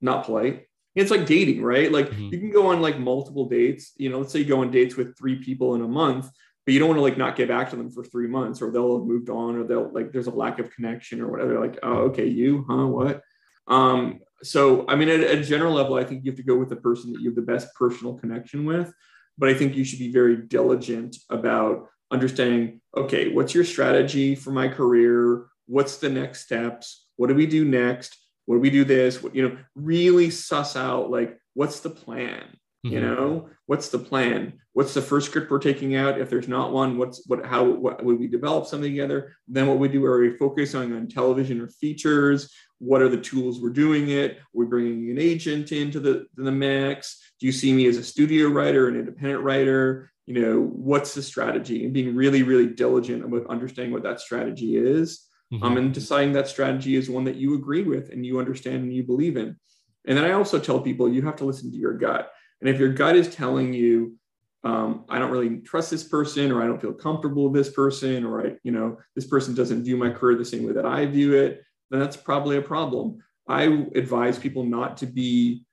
not 0.00 0.24
polite. 0.24 0.66
It's 0.94 1.10
like 1.10 1.26
dating, 1.26 1.62
right? 1.62 1.92
Like 1.92 2.10
mm-hmm. 2.10 2.32
you 2.32 2.38
can 2.38 2.50
go 2.50 2.68
on 2.68 2.80
like 2.80 2.98
multiple 2.98 3.48
dates. 3.48 3.92
You 3.96 4.08
know, 4.08 4.18
let's 4.18 4.32
say 4.32 4.40
you 4.40 4.46
go 4.46 4.60
on 4.60 4.70
dates 4.70 4.96
with 4.96 5.16
three 5.16 5.36
people 5.36 5.74
in 5.74 5.82
a 5.82 5.88
month, 5.88 6.30
but 6.64 6.72
you 6.72 6.80
don't 6.80 6.88
want 6.88 6.98
to 6.98 7.02
like 7.02 7.18
not 7.18 7.36
get 7.36 7.48
back 7.48 7.70
to 7.70 7.76
them 7.76 7.90
for 7.90 8.04
three 8.04 8.26
months, 8.26 8.60
or 8.60 8.70
they'll 8.70 8.98
have 8.98 9.06
moved 9.06 9.30
on, 9.30 9.56
or 9.56 9.64
they'll 9.64 9.92
like 9.92 10.12
there's 10.12 10.26
a 10.26 10.30
lack 10.30 10.58
of 10.58 10.70
connection 10.70 11.20
or 11.20 11.30
whatever. 11.30 11.60
Like, 11.60 11.78
oh, 11.82 12.08
okay, 12.08 12.26
you, 12.26 12.64
huh? 12.68 12.86
What? 12.86 13.22
Um, 13.68 14.20
so, 14.42 14.84
I 14.88 14.96
mean, 14.96 15.08
at, 15.08 15.20
at 15.20 15.38
a 15.38 15.44
general 15.44 15.74
level, 15.74 15.96
I 15.96 16.04
think 16.04 16.24
you 16.24 16.30
have 16.30 16.36
to 16.36 16.42
go 16.42 16.56
with 16.56 16.68
the 16.68 16.76
person 16.76 17.12
that 17.12 17.20
you 17.20 17.30
have 17.30 17.36
the 17.36 17.42
best 17.42 17.74
personal 17.74 18.14
connection 18.14 18.64
with. 18.64 18.92
But 19.38 19.48
I 19.48 19.54
think 19.54 19.74
you 19.74 19.84
should 19.84 19.98
be 19.98 20.12
very 20.12 20.36
diligent 20.36 21.16
about 21.30 21.88
understanding 22.10 22.80
okay, 22.96 23.28
what's 23.28 23.54
your 23.54 23.64
strategy 23.64 24.34
for 24.34 24.50
my 24.50 24.68
career? 24.68 25.46
What's 25.66 25.98
the 25.98 26.08
next 26.08 26.44
steps? 26.44 27.06
What 27.16 27.26
do 27.26 27.34
we 27.34 27.46
do 27.46 27.64
next? 27.64 28.16
What 28.46 28.56
do 28.56 28.60
we 28.60 28.70
do 28.70 28.84
this? 28.84 29.22
What, 29.22 29.34
you 29.34 29.46
know, 29.46 29.58
really 29.74 30.30
suss 30.30 30.76
out 30.76 31.10
like 31.10 31.38
what's 31.54 31.80
the 31.80 31.90
plan? 31.90 32.44
Mm-hmm. 32.86 32.94
You 32.94 33.00
know, 33.00 33.48
what's 33.66 33.88
the 33.88 33.98
plan? 33.98 34.54
What's 34.72 34.94
the 34.94 35.02
first 35.02 35.28
script 35.28 35.50
we're 35.50 35.58
taking 35.58 35.96
out? 35.96 36.20
If 36.20 36.30
there's 36.30 36.48
not 36.48 36.72
one, 36.72 36.98
what's 36.98 37.26
what 37.26 37.44
how 37.44 37.64
what 37.64 38.04
would 38.04 38.18
we 38.18 38.26
develop 38.26 38.66
something 38.66 38.90
together? 38.90 39.34
Then 39.48 39.66
what 39.66 39.78
we 39.78 39.88
do 39.88 40.04
are 40.04 40.20
we 40.20 40.36
focusing 40.36 40.94
on 40.94 41.08
television 41.08 41.60
or 41.60 41.68
features? 41.68 42.52
what 42.78 43.00
are 43.00 43.08
the 43.08 43.16
tools 43.16 43.58
we're 43.58 43.70
doing 43.70 44.10
it 44.10 44.36
We're 44.52 44.66
bringing 44.66 45.10
an 45.10 45.18
agent 45.18 45.72
into 45.72 45.98
the, 45.98 46.26
the 46.36 46.52
mix 46.52 47.32
do 47.40 47.46
you 47.46 47.52
see 47.52 47.72
me 47.72 47.86
as 47.86 47.96
a 47.96 48.04
studio 48.04 48.48
writer 48.48 48.86
an 48.86 48.96
independent 48.96 49.42
writer 49.42 50.10
you 50.26 50.42
know, 50.42 50.60
what's 50.60 51.14
the 51.14 51.22
strategy 51.22 51.84
and 51.84 51.94
being 51.94 52.14
really, 52.14 52.42
really 52.42 52.66
diligent 52.66 53.24
about 53.24 53.46
understanding 53.46 53.92
what 53.92 54.02
that 54.02 54.20
strategy 54.20 54.76
is. 54.76 55.24
Mm-hmm. 55.52 55.62
Um, 55.62 55.76
and 55.76 55.94
deciding 55.94 56.32
that 56.32 56.48
strategy 56.48 56.96
is 56.96 57.08
one 57.08 57.24
that 57.24 57.36
you 57.36 57.54
agree 57.54 57.84
with 57.84 58.10
and 58.10 58.26
you 58.26 58.40
understand 58.40 58.82
and 58.82 58.92
you 58.92 59.04
believe 59.04 59.36
in. 59.36 59.56
And 60.04 60.18
then 60.18 60.24
I 60.24 60.32
also 60.32 60.58
tell 60.58 60.80
people 60.80 61.08
you 61.08 61.22
have 61.22 61.36
to 61.36 61.44
listen 61.44 61.70
to 61.70 61.76
your 61.76 61.92
gut. 61.92 62.32
And 62.60 62.70
if 62.70 62.78
your 62.78 62.92
gut 62.92 63.16
is 63.16 63.34
telling 63.34 63.72
you, 63.72 64.16
um, 64.64 65.04
I 65.08 65.18
don't 65.18 65.30
really 65.30 65.58
trust 65.58 65.90
this 65.90 66.02
person, 66.02 66.50
or 66.50 66.62
I 66.62 66.66
don't 66.66 66.80
feel 66.80 66.92
comfortable 66.92 67.48
with 67.48 67.64
this 67.64 67.74
person, 67.74 68.24
or 68.24 68.44
I, 68.44 68.52
you 68.64 68.72
know, 68.72 68.98
this 69.14 69.26
person 69.26 69.54
doesn't 69.54 69.84
view 69.84 69.96
my 69.96 70.10
career 70.10 70.36
the 70.36 70.44
same 70.44 70.66
way 70.66 70.72
that 70.72 70.86
I 70.86 71.06
view 71.06 71.34
it, 71.34 71.62
then 71.90 72.00
that's 72.00 72.16
probably 72.16 72.56
a 72.56 72.62
problem. 72.62 73.18
I 73.48 73.62
advise 73.94 74.38
people 74.38 74.64
not 74.64 74.96
to 74.98 75.06
be 75.06 75.66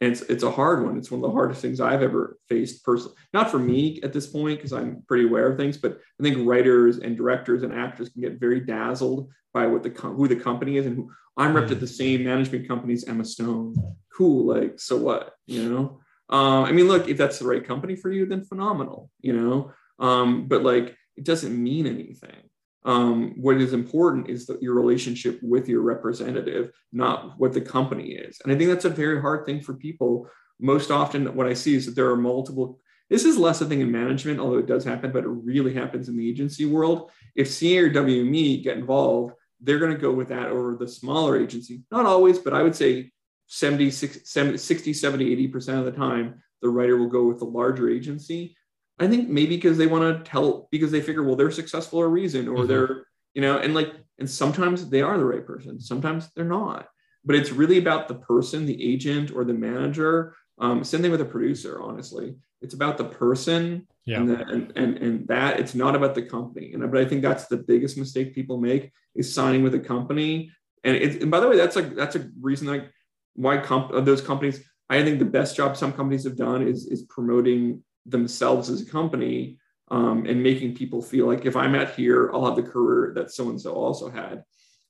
and 0.00 0.12
it's 0.12 0.22
it's 0.22 0.42
a 0.42 0.50
hard 0.50 0.84
one. 0.84 0.96
It's 0.96 1.10
one 1.10 1.22
of 1.22 1.28
the 1.28 1.34
hardest 1.34 1.60
things 1.60 1.80
I've 1.80 2.02
ever 2.02 2.38
faced 2.48 2.84
personally. 2.84 3.16
Not 3.34 3.50
for 3.50 3.58
me 3.58 4.00
at 4.02 4.12
this 4.12 4.26
point 4.26 4.58
because 4.58 4.72
I'm 4.72 5.02
pretty 5.06 5.26
aware 5.26 5.50
of 5.50 5.58
things, 5.58 5.76
but 5.76 5.98
I 6.18 6.22
think 6.22 6.48
writers 6.48 6.98
and 6.98 7.16
directors 7.16 7.62
and 7.62 7.72
actors 7.72 8.08
can 8.08 8.22
get 8.22 8.40
very 8.40 8.60
dazzled 8.60 9.30
by 9.52 9.66
what 9.66 9.82
the 9.82 9.90
who 9.90 10.26
the 10.26 10.36
company 10.36 10.78
is 10.78 10.86
and 10.86 10.96
who 10.96 11.10
I'm 11.36 11.54
repped 11.54 11.70
at 11.70 11.74
hmm. 11.74 11.80
the 11.80 11.86
same 11.86 12.24
management 12.24 12.66
company 12.66 12.94
as 12.94 13.04
Emma 13.04 13.24
Stone. 13.24 13.74
Cool, 14.16 14.46
like 14.46 14.80
so 14.80 14.96
what? 14.96 15.34
You 15.46 15.68
know, 15.68 15.99
um, 16.30 16.64
I 16.64 16.72
mean, 16.72 16.88
look, 16.88 17.08
if 17.08 17.16
that's 17.16 17.38
the 17.38 17.46
right 17.46 17.66
company 17.66 17.96
for 17.96 18.10
you, 18.10 18.26
then 18.26 18.44
phenomenal. 18.44 19.10
You 19.20 19.34
know, 19.34 19.72
um, 19.98 20.48
but 20.48 20.62
like 20.62 20.96
it 21.16 21.24
doesn't 21.24 21.62
mean 21.62 21.86
anything 21.86 22.50
um, 22.84 23.34
what 23.36 23.60
is 23.60 23.72
important 23.72 24.28
is 24.28 24.46
that 24.46 24.62
your 24.62 24.74
relationship 24.74 25.38
with 25.42 25.68
your 25.68 25.82
representative, 25.82 26.70
not 26.92 27.38
what 27.38 27.52
the 27.52 27.60
company 27.60 28.12
is. 28.12 28.40
And 28.42 28.52
I 28.52 28.56
think 28.56 28.70
that's 28.70 28.86
a 28.86 28.90
very 28.90 29.20
hard 29.20 29.44
thing 29.44 29.60
for 29.60 29.74
people. 29.74 30.28
Most 30.58 30.90
often, 30.90 31.34
what 31.34 31.46
I 31.46 31.54
see 31.54 31.74
is 31.74 31.86
that 31.86 31.94
there 31.94 32.10
are 32.10 32.16
multiple. 32.16 32.80
This 33.10 33.24
is 33.24 33.36
less 33.36 33.60
a 33.60 33.66
thing 33.66 33.80
in 33.80 33.90
management, 33.90 34.40
although 34.40 34.58
it 34.58 34.66
does 34.66 34.84
happen, 34.84 35.10
but 35.12 35.24
it 35.24 35.28
really 35.28 35.74
happens 35.74 36.08
in 36.08 36.16
the 36.16 36.28
agency 36.28 36.64
world. 36.64 37.10
If 37.34 37.48
or 37.48 37.90
WME 37.90 38.62
get 38.62 38.78
involved, 38.78 39.34
they're 39.60 39.78
going 39.78 39.92
to 39.92 39.98
go 39.98 40.12
with 40.12 40.28
that 40.28 40.48
over 40.48 40.76
the 40.76 40.88
smaller 40.88 41.38
agency. 41.38 41.82
Not 41.90 42.06
always, 42.06 42.38
but 42.38 42.54
I 42.54 42.62
would 42.62 42.76
say 42.76 43.10
70, 43.50 43.90
60, 43.90 44.92
70, 44.92 45.48
80% 45.48 45.78
of 45.78 45.84
the 45.84 45.92
time, 45.92 46.42
the 46.62 46.68
writer 46.68 46.96
will 46.96 47.08
go 47.08 47.24
with 47.24 47.38
the 47.38 47.44
larger 47.44 47.90
agency 47.90 48.56
I 49.00 49.08
think 49.08 49.28
maybe 49.30 49.56
because 49.56 49.78
they 49.78 49.86
want 49.86 50.24
to 50.24 50.30
tell 50.30 50.68
because 50.70 50.90
they 50.92 51.00
figure, 51.00 51.24
well, 51.24 51.34
they're 51.34 51.50
successful 51.50 52.00
for 52.00 52.06
a 52.06 52.08
reason, 52.08 52.46
or 52.48 52.58
mm-hmm. 52.58 52.66
they're, 52.68 53.06
you 53.32 53.40
know, 53.40 53.58
and 53.58 53.74
like, 53.74 53.94
and 54.18 54.28
sometimes 54.28 54.90
they 54.90 55.00
are 55.00 55.16
the 55.16 55.24
right 55.24 55.44
person, 55.44 55.80
sometimes 55.80 56.28
they're 56.36 56.44
not. 56.44 56.86
But 57.24 57.36
it's 57.36 57.50
really 57.50 57.78
about 57.78 58.08
the 58.08 58.14
person, 58.14 58.66
the 58.66 58.92
agent 58.92 59.30
or 59.30 59.44
the 59.44 59.54
manager. 59.54 60.36
Um, 60.58 60.84
same 60.84 61.00
thing 61.00 61.10
with 61.10 61.22
a 61.22 61.26
producer, 61.26 61.80
honestly. 61.80 62.36
It's 62.60 62.74
about 62.74 62.98
the 62.98 63.04
person 63.04 63.86
yeah. 64.04 64.18
and, 64.18 64.28
the, 64.28 64.46
and, 64.46 64.72
and 64.76 64.98
and 64.98 65.28
that 65.28 65.58
it's 65.58 65.74
not 65.74 65.96
about 65.96 66.14
the 66.14 66.22
company. 66.22 66.72
And 66.74 66.90
but 66.90 67.00
I 67.00 67.06
think 67.06 67.22
that's 67.22 67.46
the 67.46 67.56
biggest 67.56 67.96
mistake 67.96 68.34
people 68.34 68.58
make 68.58 68.92
is 69.14 69.32
signing 69.32 69.62
with 69.62 69.74
a 69.74 69.80
company. 69.80 70.50
And 70.84 70.94
it, 70.94 71.22
and 71.22 71.30
by 71.30 71.40
the 71.40 71.48
way, 71.48 71.56
that's 71.56 71.76
like 71.76 71.94
that's 71.94 72.16
a 72.16 72.28
reason 72.38 72.66
like 72.66 72.90
why 73.34 73.58
comp- 73.58 74.04
those 74.04 74.20
companies. 74.20 74.62
I 74.88 75.04
think 75.04 75.18
the 75.18 75.24
best 75.24 75.56
job 75.56 75.76
some 75.76 75.92
companies 75.92 76.24
have 76.24 76.36
done 76.36 76.66
is 76.66 76.86
is 76.86 77.02
promoting 77.02 77.82
themselves 78.06 78.68
as 78.70 78.82
a 78.82 78.86
company 78.86 79.58
um, 79.90 80.26
and 80.26 80.42
making 80.42 80.74
people 80.74 81.02
feel 81.02 81.26
like 81.26 81.46
if 81.46 81.56
I'm 81.56 81.74
at 81.74 81.94
here, 81.94 82.30
I'll 82.32 82.46
have 82.46 82.56
the 82.56 82.62
career 82.62 83.12
that 83.14 83.30
so 83.30 83.48
and 83.50 83.60
so 83.60 83.74
also 83.74 84.10
had. 84.10 84.42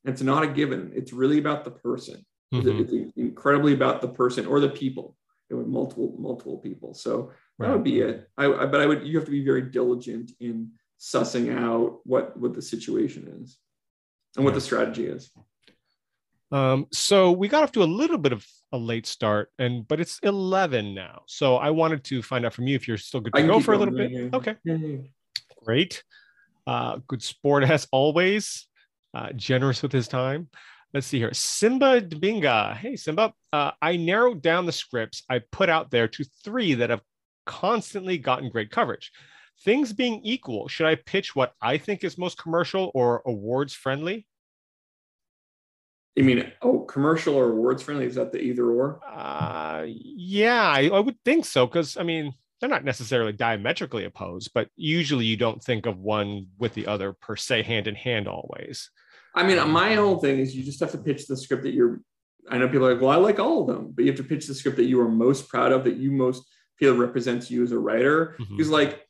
And 0.05 0.13
it's 0.13 0.23
not 0.23 0.43
a 0.43 0.47
given. 0.47 0.93
It's 0.95 1.13
really 1.13 1.39
about 1.39 1.65
the 1.65 1.71
person. 1.71 2.25
Mm-hmm. 2.55 2.81
It's 2.81 3.13
incredibly 3.17 3.75
about 3.75 4.01
the 4.01 4.09
person 4.09 4.47
or 4.47 4.61
the 4.61 4.69
people. 4.69 5.17
It 5.51 5.55
would 5.55 5.69
multiple 5.69 6.15
multiple 6.19 6.59
people. 6.59 6.95
So 6.95 7.33
right. 7.59 7.69
that 7.69 7.73
would 7.75 7.85
be 7.85 8.01
it. 8.01 8.29
I, 8.37 8.47
I, 8.47 8.67
but 8.67 8.81
I 8.81 8.87
would 8.87 9.07
you 9.07 9.17
have 9.17 9.27
to 9.27 9.31
be 9.33 9.45
very 9.45 9.63
diligent 9.63 10.33
in 10.41 10.71
sussing 10.99 11.57
out 11.57 12.01
what 12.05 12.37
what 12.39 12.55
the 12.55 12.63
situation 12.63 13.41
is 13.43 13.59
and 14.37 14.45
what 14.45 14.55
the 14.55 14.61
strategy 14.61 15.07
is. 15.07 15.31
Um, 16.53 16.87
so 16.93 17.31
we 17.31 17.49
got 17.49 17.63
off 17.63 17.73
to 17.73 17.83
a 17.83 17.85
little 17.85 18.19
bit 18.19 18.33
of 18.33 18.47
a 18.73 18.79
late 18.79 19.07
start, 19.07 19.51
and 19.59 19.87
but 19.87 20.01
it's 20.01 20.19
eleven 20.23 20.95
now. 20.95 21.23
So 21.27 21.57
I 21.57 21.71
wanted 21.71 22.05
to 22.05 22.23
find 22.23 22.45
out 22.45 22.55
from 22.55 22.67
you 22.67 22.75
if 22.77 22.89
you're 22.89 22.97
still 22.97 23.21
good 23.21 23.35
to 23.35 23.47
go 23.47 23.61
for 23.61 23.75
a 23.75 23.79
little 23.79 23.95
bit. 23.95 24.11
Yeah. 24.11 24.29
Okay, 24.33 24.57
yeah, 24.65 24.77
great. 25.65 26.03
Uh, 26.67 26.99
good 27.07 27.23
sport 27.23 27.65
as 27.71 27.87
always. 27.93 28.67
Uh, 29.13 29.33
generous 29.33 29.83
with 29.83 29.93
his 29.93 30.07
time. 30.07 30.49
Let's 30.95 31.07
see 31.07 31.19
here. 31.19 31.33
Simba 31.33 32.01
Dbinga. 32.01 32.77
Hey, 32.77 32.97
Simba. 32.97 33.33
Uh, 33.53 33.73
I 33.81 33.97
narrowed 33.97 34.43
down 34.43 34.67
the 34.67 34.73
scripts 34.73 35.23
I 35.29 35.41
put 35.53 35.69
out 35.69 35.91
there 35.91 36.09
to 36.09 36.25
three 36.45 36.75
that 36.75 36.91
have 36.91 37.03
constantly 37.47 38.19
gotten 38.19 38.51
great 38.51 38.71
coverage. 38.71 39.13
Things 39.65 39.93
being 39.93 40.21
equal, 40.25 40.69
should 40.69 40.87
I 40.87 40.95
pitch 40.95 41.37
what 41.37 41.53
I 41.61 41.77
think 41.77 42.03
is 42.03 42.17
most 42.17 42.39
commercial 42.39 42.91
or 42.95 43.23
awards 43.27 43.75
friendly? 43.75 44.27
You 46.17 46.25
mean 46.25 46.53
oh 46.61 46.81
commercial 46.81 47.35
or 47.35 47.51
awards 47.51 47.83
friendly? 47.83 48.07
Is 48.07 48.17
that 48.17 48.33
the 48.33 48.41
either 48.41 48.69
or? 48.69 49.01
Uh, 49.07 49.85
yeah, 49.87 50.69
I, 50.69 50.89
I 50.89 51.01
would 51.01 51.17
think 51.25 51.45
so 51.45 51.67
because 51.67 51.97
I 51.97 52.03
mean 52.03 52.35
they're 52.61 52.69
not 52.69 52.85
necessarily 52.85 53.33
diametrically 53.33 54.05
opposed, 54.05 54.51
but 54.53 54.69
usually 54.77 55.25
you 55.25 55.37
don't 55.37 55.63
think 55.63 55.87
of 55.87 55.99
one 55.99 56.49
with 56.59 56.75
the 56.75 56.87
other 56.87 57.13
per 57.13 57.37
se 57.37 57.63
hand 57.63 57.87
in 57.87 57.95
hand 57.95 58.29
always. 58.29 58.91
I 59.35 59.47
mean, 59.47 59.67
my 59.71 59.95
whole 59.95 60.19
thing 60.19 60.39
is 60.39 60.55
you 60.55 60.63
just 60.63 60.81
have 60.81 60.93
to 60.93 60.99
pitch 60.99 61.27
the 61.27 61.37
script 61.37 61.63
that 61.63 61.73
you're. 61.73 62.01
I 62.51 62.59
know 62.59 62.69
people 62.69 62.87
are 62.87 62.95
like, 62.95 63.03
well, 63.03 63.11
I 63.11 63.17
like 63.17 63.39
all 63.39 63.61
of 63.63 63.67
them, 63.69 63.93
but 63.93 64.05
you 64.05 64.11
have 64.11 64.21
to 64.21 64.27
pitch 64.27 64.47
the 64.47 64.55
script 64.55 64.77
that 64.79 64.87
you 64.87 65.01
are 65.01 65.09
most 65.09 65.49
proud 65.49 65.73
of, 65.73 65.85
that 65.85 65.97
you 65.97 66.11
most 66.11 66.43
feel 66.79 66.97
represents 66.97 67.51
you 67.51 67.63
as 67.63 67.71
a 67.71 67.79
writer. 67.79 68.35
Because, 68.39 68.67
mm-hmm. 68.67 68.73
like, 68.73 69.07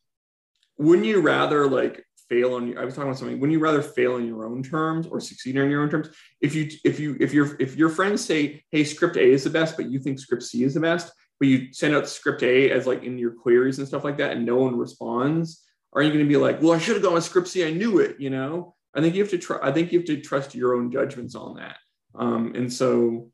wouldn't 0.76 1.07
you 1.07 1.20
rather 1.20 1.68
like 1.68 2.05
fail 2.31 2.55
on 2.55 2.78
I 2.78 2.85
was 2.85 2.95
talking 2.95 3.09
about 3.09 3.18
something 3.18 3.41
when 3.41 3.51
you 3.51 3.59
rather 3.59 3.83
fail 3.83 4.14
on 4.14 4.26
your 4.26 4.47
own 4.47 4.62
terms 4.62 5.07
or 5.07 5.20
succeed 5.20 5.59
on 5.59 5.68
your 5.68 5.83
own 5.83 5.91
terms. 5.91 6.09
If 6.41 6.55
you 6.55 6.70
if 6.85 6.99
you 6.99 7.16
if 7.20 7.35
your 7.35 7.57
if 7.61 7.76
your 7.76 7.91
friends 7.91 8.24
say, 8.24 8.64
hey, 8.70 8.85
script 8.85 9.16
A 9.16 9.24
is 9.24 9.45
the 9.45 9.51
best, 9.51 9.76
but 9.76 9.91
you 9.91 9.99
think 9.99 10.18
script 10.18 10.45
C 10.45 10.64
is 10.64 10.74
the 10.74 10.81
best, 10.81 11.12
but 11.39 11.49
you 11.49 11.72
send 11.72 11.95
out 11.95 12.09
script 12.09 12.43
A 12.43 12.70
as 12.70 12.87
like 12.87 13.03
in 13.03 13.18
your 13.18 13.33
queries 13.33 13.78
and 13.78 13.87
stuff 13.87 14.05
like 14.05 14.16
that, 14.18 14.33
and 14.33 14.47
no 14.47 14.57
one 14.57 14.78
responds, 14.78 15.66
are 15.93 16.03
you 16.03 16.11
going 16.11 16.24
to 16.24 16.28
be 16.28 16.37
like, 16.37 16.62
well, 16.62 16.72
I 16.72 16.78
should 16.78 16.95
have 16.95 17.03
gone 17.03 17.14
with 17.14 17.24
script 17.24 17.49
C, 17.49 17.66
I 17.66 17.72
knew 17.72 17.99
it, 17.99 18.16
you 18.20 18.31
know? 18.31 18.74
I 18.95 19.01
think 19.01 19.14
you 19.14 19.22
have 19.22 19.31
to 19.31 19.39
try. 19.39 19.59
I 19.62 19.72
think 19.72 19.93
you 19.93 19.99
have 19.99 20.07
to 20.07 20.20
trust 20.20 20.55
your 20.55 20.74
own 20.74 20.91
judgments 20.91 21.35
on 21.35 21.57
that. 21.57 21.76
Um, 22.14 22.55
and 22.55 22.72
so 22.72 23.31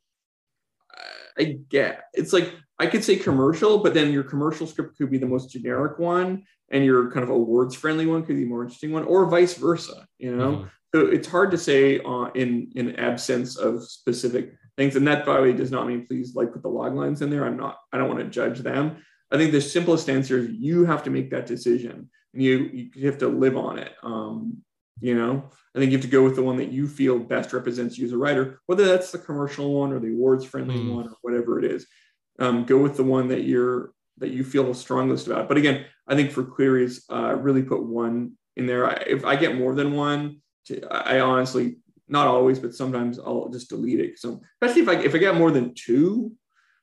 I 1.38 1.58
get 1.68 2.04
it's 2.12 2.32
like 2.32 2.52
I 2.78 2.86
could 2.86 3.04
say 3.04 3.16
commercial, 3.16 3.78
but 3.78 3.94
then 3.94 4.12
your 4.12 4.22
commercial 4.22 4.66
script 4.66 4.98
could 4.98 5.10
be 5.10 5.18
the 5.18 5.26
most 5.26 5.50
generic 5.50 5.98
one, 5.98 6.44
and 6.70 6.84
your 6.84 7.10
kind 7.10 7.24
of 7.24 7.30
awards 7.30 7.74
friendly 7.74 8.06
one 8.06 8.24
could 8.24 8.36
be 8.36 8.44
more 8.44 8.62
interesting 8.62 8.92
one, 8.92 9.04
or 9.04 9.26
vice 9.26 9.54
versa. 9.54 10.06
You 10.18 10.36
know, 10.36 10.52
mm-hmm. 10.52 10.66
so 10.94 11.06
it's 11.06 11.28
hard 11.28 11.50
to 11.52 11.58
say 11.58 12.00
uh, 12.00 12.30
in 12.34 12.70
in 12.74 12.96
absence 12.96 13.56
of 13.56 13.82
specific 13.84 14.52
things. 14.76 14.96
And 14.96 15.06
that, 15.08 15.24
by 15.24 15.36
the 15.36 15.42
way, 15.42 15.52
does 15.52 15.70
not 15.70 15.86
mean 15.86 16.06
please 16.06 16.34
like 16.34 16.52
put 16.52 16.62
the 16.62 16.68
log 16.68 16.94
lines 16.94 17.22
in 17.22 17.30
there. 17.30 17.46
I'm 17.46 17.56
not. 17.56 17.78
I 17.92 17.98
don't 17.98 18.08
want 18.08 18.20
to 18.20 18.30
judge 18.30 18.60
them. 18.60 19.02
I 19.30 19.38
think 19.38 19.52
the 19.52 19.60
simplest 19.60 20.08
answer 20.08 20.38
is 20.38 20.50
you 20.50 20.84
have 20.84 21.02
to 21.04 21.10
make 21.10 21.30
that 21.30 21.46
decision, 21.46 22.10
and 22.34 22.42
you 22.42 22.90
you 22.94 23.06
have 23.06 23.18
to 23.18 23.28
live 23.28 23.56
on 23.56 23.78
it. 23.78 23.92
Um, 24.02 24.58
you 25.00 25.14
know, 25.14 25.44
I 25.74 25.78
think 25.78 25.92
you 25.92 25.98
have 25.98 26.04
to 26.06 26.10
go 26.10 26.24
with 26.24 26.36
the 26.36 26.42
one 26.42 26.56
that 26.56 26.72
you 26.72 26.88
feel 26.88 27.18
best 27.18 27.52
represents 27.52 27.98
you 27.98 28.06
as 28.06 28.12
a 28.12 28.18
writer, 28.18 28.60
whether 28.66 28.84
that's 28.84 29.12
the 29.12 29.18
commercial 29.18 29.74
one 29.80 29.92
or 29.92 29.98
the 29.98 30.12
awards 30.12 30.44
friendly 30.44 30.76
mm. 30.76 30.94
one 30.94 31.08
or 31.08 31.16
whatever 31.22 31.58
it 31.58 31.70
is. 31.70 31.86
Um, 32.38 32.64
go 32.64 32.78
with 32.78 32.96
the 32.96 33.04
one 33.04 33.28
that 33.28 33.44
you're 33.44 33.92
that 34.18 34.30
you 34.30 34.44
feel 34.44 34.64
the 34.64 34.74
strongest 34.74 35.26
about. 35.26 35.48
But 35.48 35.58
again, 35.58 35.84
I 36.06 36.14
think 36.14 36.30
for 36.30 36.42
queries, 36.42 37.04
uh, 37.10 37.34
really 37.36 37.62
put 37.62 37.84
one 37.84 38.32
in 38.56 38.66
there. 38.66 38.88
I, 38.88 39.02
if 39.06 39.24
I 39.24 39.36
get 39.36 39.56
more 39.56 39.74
than 39.74 39.92
one, 39.92 40.40
I 40.90 41.20
honestly 41.20 41.76
not 42.08 42.26
always, 42.26 42.58
but 42.58 42.74
sometimes 42.74 43.18
I'll 43.18 43.48
just 43.48 43.68
delete 43.68 44.00
it. 44.00 44.18
So 44.18 44.40
especially 44.60 44.82
if 44.82 44.88
I 44.88 44.94
if 45.02 45.14
I 45.14 45.18
get 45.18 45.36
more 45.36 45.50
than 45.50 45.74
two, 45.74 46.32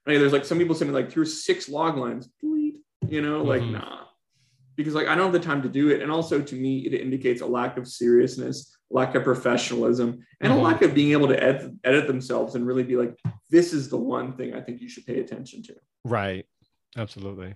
I 0.06 0.12
mean, 0.12 0.20
there's 0.20 0.34
like 0.34 0.46
some 0.46 0.58
people 0.58 0.76
send 0.76 0.92
me 0.92 0.96
like 0.96 1.12
here's 1.12 1.46
six 1.46 1.70
log 1.70 1.98
lines, 1.98 2.30
delete. 2.40 2.76
You 3.08 3.22
know, 3.22 3.40
mm-hmm. 3.40 3.50
like 3.50 3.64
nah, 3.64 4.03
because 4.76 4.94
like 4.94 5.08
I 5.08 5.16
don't 5.16 5.32
have 5.32 5.34
the 5.34 5.40
time 5.40 5.62
to 5.62 5.70
do 5.70 5.90
it, 5.90 6.02
and 6.02 6.12
also 6.12 6.42
to 6.42 6.56
me 6.56 6.80
it 6.80 6.94
indicates 6.94 7.42
a 7.42 7.46
lack 7.46 7.78
of 7.78 7.88
seriousness, 7.88 8.76
lack 8.90 9.16
of 9.16 9.24
professionalism, 9.24 10.26
and 10.42 10.52
mm-hmm. 10.52 10.60
a 10.60 10.64
lack 10.64 10.82
of 10.82 10.94
being 10.94 11.12
able 11.12 11.28
to 11.28 11.42
edit, 11.42 11.72
edit 11.84 12.08
themselves 12.08 12.56
and 12.56 12.66
really 12.66 12.84
be 12.84 12.96
like, 12.96 13.18
this 13.50 13.74
is 13.74 13.90
the 13.90 13.98
one 13.98 14.36
thing 14.38 14.54
I 14.54 14.62
think 14.62 14.82
you 14.82 14.90
should 14.90 15.06
pay 15.06 15.20
attention 15.20 15.64
to. 15.64 15.76
Right. 16.06 16.46
Absolutely. 16.98 17.56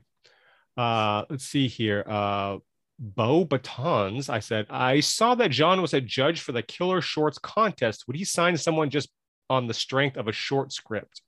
Uh, 0.76 1.26
let's 1.30 1.46
see 1.46 1.68
here. 1.68 2.04
Uh, 2.08 2.58
Bo 3.00 3.46
Batons, 3.46 4.30
I 4.30 4.40
said, 4.40 4.66
I 4.70 5.02
saw 5.02 5.36
that 5.36 5.52
John 5.52 5.82
was 5.82 5.94
a 5.94 6.02
judge 6.02 6.42
for 6.42 6.52
the 6.52 6.64
Killer 6.64 7.02
Shorts 7.02 7.38
contest. 7.38 8.06
Would 8.08 8.16
he 8.16 8.24
sign 8.24 8.58
someone 8.58 8.90
just 8.90 9.10
on 9.50 9.68
the 9.68 9.74
strength 9.74 10.18
of 10.18 10.28
a 10.28 10.32
short 10.32 10.74
script? 10.74 11.22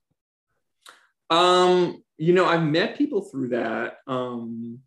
Um, 1.30 2.02
you 2.18 2.32
know, 2.32 2.46
I've 2.46 2.64
met 2.64 2.98
people 2.98 3.22
through 3.22 3.50
that. 3.50 3.98
Um, 4.08 4.80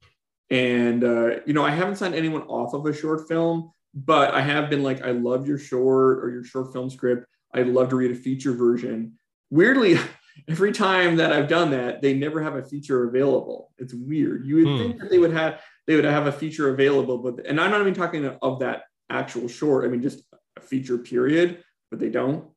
and, 0.53 1.03
uh, 1.03 1.39
you 1.47 1.53
know, 1.53 1.65
I 1.65 1.71
haven't 1.71 1.95
signed 1.95 2.13
anyone 2.13 2.43
off 2.43 2.75
of 2.75 2.85
a 2.85 2.93
short 2.93 3.27
film, 3.27 3.71
but 3.95 4.35
I 4.35 4.41
have 4.41 4.69
been 4.69 4.83
like, 4.83 5.01
I 5.01 5.09
love 5.09 5.47
your 5.47 5.57
short 5.57 6.23
or 6.23 6.29
your 6.29 6.43
short 6.43 6.71
film 6.71 6.91
script. 6.91 7.25
I'd 7.55 7.67
love 7.67 7.89
to 7.89 7.95
read 7.95 8.11
a 8.11 8.15
feature 8.15 8.53
version. 8.53 9.13
Weirdly, 9.49 9.97
every 10.47 10.71
time 10.71 11.15
that 11.15 11.33
I've 11.33 11.47
done 11.47 11.71
that, 11.71 12.03
they 12.03 12.13
never 12.13 12.39
have 12.43 12.55
a 12.55 12.61
feature 12.61 13.09
available. 13.09 13.71
It's 13.79 13.95
weird. 13.95 14.45
You 14.45 14.57
would 14.57 14.65
Hmm. 14.67 14.77
think 14.77 14.99
that 14.99 15.09
they 15.09 15.17
would 15.17 15.33
have 15.33 15.59
they 15.87 15.95
would 15.95 16.05
have 16.05 16.27
a 16.27 16.31
feature 16.31 16.69
available, 16.69 17.17
but 17.17 17.45
and 17.47 17.59
I'm 17.59 17.71
not 17.71 17.81
even 17.81 17.95
talking 17.95 18.23
of 18.25 18.59
that 18.59 18.83
actual 19.09 19.47
short. 19.47 19.85
I 19.85 19.87
mean 19.87 20.03
just 20.03 20.23
a 20.55 20.61
feature 20.61 20.99
period, 20.99 21.63
but 21.89 21.99
they 21.99 22.09
don't. 22.09 22.47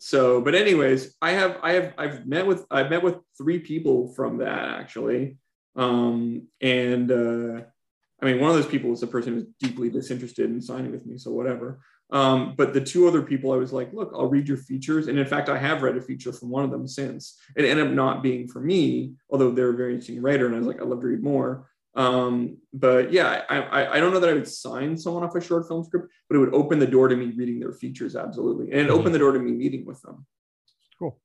So, 0.00 0.40
but 0.40 0.56
anyways, 0.56 1.14
I 1.22 1.32
have 1.32 1.58
I 1.62 1.72
have 1.72 1.94
I've 1.98 2.26
met 2.26 2.46
with 2.46 2.66
I've 2.68 2.90
met 2.90 3.02
with 3.04 3.16
three 3.38 3.60
people 3.60 4.08
from 4.14 4.38
that 4.38 4.68
actually, 4.80 5.38
um, 5.76 6.48
and 6.60 7.10
uh, 7.10 7.62
I 8.20 8.26
mean 8.26 8.40
one 8.40 8.50
of 8.50 8.56
those 8.56 8.66
people 8.66 8.90
was 8.90 9.00
the 9.00 9.06
person 9.06 9.34
who's 9.34 9.46
deeply 9.58 9.88
disinterested 9.88 10.50
in 10.50 10.60
signing 10.60 10.92
with 10.92 11.06
me, 11.06 11.18
so 11.18 11.30
whatever. 11.30 11.80
Um, 12.12 12.54
but 12.56 12.74
the 12.74 12.80
two 12.80 13.06
other 13.06 13.22
people, 13.22 13.52
I 13.52 13.56
was 13.56 13.72
like, 13.72 13.92
look, 13.92 14.10
I'll 14.12 14.28
read 14.28 14.48
your 14.48 14.56
features, 14.56 15.06
and 15.06 15.18
in 15.18 15.26
fact, 15.26 15.48
I 15.48 15.56
have 15.56 15.82
read 15.82 15.96
a 15.96 16.00
feature 16.00 16.32
from 16.32 16.50
one 16.50 16.64
of 16.64 16.70
them 16.70 16.88
since. 16.88 17.38
It 17.56 17.64
ended 17.64 17.86
up 17.86 17.92
not 17.92 18.22
being 18.22 18.48
for 18.48 18.60
me, 18.60 19.14
although 19.30 19.52
they're 19.52 19.70
a 19.70 19.76
very 19.76 19.92
interesting 19.92 20.20
writer, 20.20 20.46
and 20.46 20.54
I 20.54 20.58
was 20.58 20.66
like, 20.66 20.80
I'd 20.80 20.88
love 20.88 21.00
to 21.02 21.06
read 21.06 21.22
more. 21.22 21.68
Um, 21.94 22.58
but 22.72 23.12
yeah, 23.12 23.42
I, 23.48 23.58
I, 23.58 23.96
I 23.96 24.00
don't 24.00 24.12
know 24.12 24.20
that 24.20 24.30
I 24.30 24.34
would 24.34 24.48
sign 24.48 24.96
someone 24.96 25.24
off 25.24 25.34
a 25.34 25.40
short 25.40 25.66
film 25.66 25.84
script, 25.84 26.08
but 26.28 26.36
it 26.36 26.38
would 26.38 26.54
open 26.54 26.78
the 26.78 26.86
door 26.86 27.08
to 27.08 27.16
me 27.16 27.32
reading 27.36 27.58
their 27.58 27.72
features 27.72 28.16
absolutely, 28.16 28.70
and 28.72 28.80
it 28.80 28.90
opened 28.90 29.14
the 29.14 29.18
door 29.18 29.32
to 29.32 29.38
me 29.38 29.52
meeting 29.52 29.84
with 29.84 30.00
them. 30.02 30.26
Cool. 30.98 31.20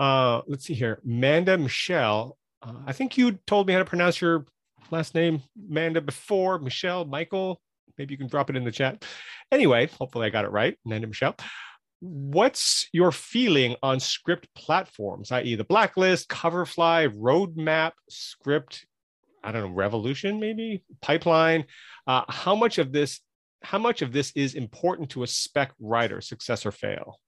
Uh, 0.00 0.42
let's 0.46 0.64
see 0.64 0.74
here. 0.74 1.00
Manda 1.04 1.56
Michelle. 1.56 2.36
Uh, 2.64 2.72
I 2.86 2.92
think 2.92 3.16
you 3.18 3.32
told 3.46 3.66
me 3.66 3.72
how 3.72 3.78
to 3.78 3.84
pronounce 3.84 4.20
your 4.20 4.46
last 4.90 5.14
name, 5.14 5.42
Manda, 5.68 6.00
before. 6.00 6.58
Michelle, 6.58 7.04
Michael. 7.04 7.60
Maybe 7.98 8.14
you 8.14 8.18
can 8.18 8.28
drop 8.28 8.50
it 8.50 8.56
in 8.56 8.64
the 8.64 8.72
chat. 8.72 9.04
Anyway, 9.52 9.88
hopefully 9.98 10.26
I 10.26 10.30
got 10.30 10.44
it 10.44 10.50
right. 10.50 10.76
Manda 10.84 11.06
Michelle. 11.06 11.36
What's 12.00 12.88
your 12.92 13.12
feeling 13.12 13.76
on 13.82 14.00
script 14.00 14.48
platforms, 14.54 15.30
i.e., 15.32 15.54
the 15.54 15.64
Blacklist, 15.64 16.28
Coverfly, 16.28 17.08
Roadmap, 17.16 17.92
Script, 18.10 18.84
I 19.42 19.52
don't 19.52 19.62
know, 19.62 19.74
Revolution, 19.74 20.40
maybe 20.40 20.84
Pipeline? 21.00 21.64
Uh, 22.06 22.22
how 22.28 22.54
much 22.54 22.78
of 22.78 22.92
this, 22.92 23.20
how 23.62 23.78
much 23.78 24.02
of 24.02 24.12
this 24.12 24.32
is 24.34 24.54
important 24.54 25.10
to 25.10 25.22
a 25.22 25.26
spec 25.26 25.72
writer, 25.80 26.20
success 26.20 26.66
or 26.66 26.72
fail? 26.72 27.20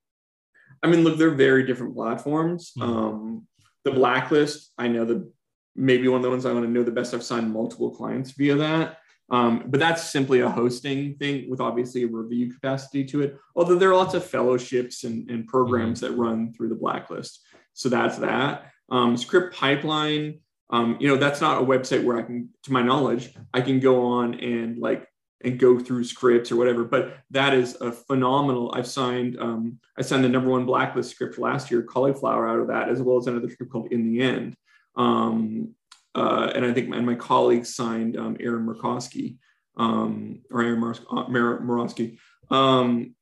I 0.83 0.89
mean, 0.89 1.05
look, 1.05 1.17
they're 1.17 1.31
very 1.31 1.65
different 1.65 1.95
platforms. 1.95 2.73
Mhm. 2.77 2.83
Um, 2.83 3.47
the 3.87 3.93
blacklist, 3.93 4.73
I 4.77 4.89
know 4.89 5.05
the 5.05 5.31
maybe 5.77 6.09
one 6.09 6.17
of 6.17 6.23
the 6.25 6.31
ones 6.31 6.45
I 6.45 6.53
want 6.53 6.65
to 6.65 6.71
know 6.71 6.83
the 6.83 6.91
best. 6.91 7.15
I've 7.15 7.23
signed 7.23 7.53
multiple 7.53 7.91
clients 7.91 8.33
via 8.33 8.57
that. 8.57 8.99
Um, 9.31 9.65
but 9.67 9.79
that's 9.79 10.11
simply 10.11 10.41
a 10.41 10.49
hosting 10.49 11.15
thing 11.17 11.49
with 11.49 11.61
obviously 11.61 12.03
a 12.03 12.09
review 12.09 12.53
capacity 12.53 13.05
to 13.05 13.23
it. 13.23 13.39
Although 13.55 13.77
there 13.77 13.91
are 13.91 13.97
lots 13.97 14.15
of 14.15 14.25
fellowships 14.25 15.05
and, 15.05 15.31
and 15.31 15.47
programs 15.47 16.01
that 16.01 16.13
run 16.13 16.53
through 16.53 16.71
the 16.71 16.75
blacklist. 16.75 17.41
So 17.75 17.89
that's 17.89 18.19
that. 18.19 18.73
Um, 18.91 19.17
script 19.17 19.55
pipeline, 19.55 20.41
um, 20.71 20.97
you 20.99 21.07
know, 21.09 21.17
that's 21.17 21.41
not 21.41 21.63
a 21.63 21.65
website 21.65 22.03
where 22.03 22.19
I 22.19 22.23
can, 22.23 22.49
to 22.65 22.73
my 22.73 22.83
knowledge, 22.83 23.35
I 23.55 23.61
can 23.61 23.79
go 23.79 24.05
on 24.05 24.35
and 24.41 24.79
like 24.79 25.07
and 25.45 25.59
go 25.59 25.79
through 25.79 26.05
scripts 26.05 26.51
or 26.51 26.57
whatever. 26.57 26.85
But 26.85 27.19
that 27.31 27.55
is 27.55 27.77
a 27.81 27.93
phenomenal. 27.93 28.73
I've 28.75 28.87
signed 28.87 29.39
um, 29.39 29.79
I 29.99 30.03
signed 30.03 30.25
the 30.25 30.29
number 30.29 30.51
one 30.51 30.67
blacklist 30.67 31.11
script 31.11 31.39
last 31.39 31.71
year, 31.71 31.83
cauliflower, 31.83 32.49
out 32.49 32.61
of 32.61 32.69
that, 32.69 32.89
as 32.89 33.03
well 33.03 33.19
as 33.19 33.27
another 33.27 33.51
script 33.51 33.73
called 33.73 33.93
In 33.93 34.11
the 34.11 34.23
End. 34.23 34.57
Um, 34.97 35.75
uh, 36.15 36.51
and 36.55 36.65
I 36.65 36.73
think 36.73 36.95
and 36.95 37.07
my 37.07 37.15
colleagues 37.15 37.75
signed 37.75 38.17
um, 38.17 38.37
Aaron 38.41 38.67
Murkowski 38.67 39.37
um, 39.77 40.41
or 40.51 40.63
Aaron 40.63 40.81
Murkowski 40.81 42.19
um, 42.51 43.15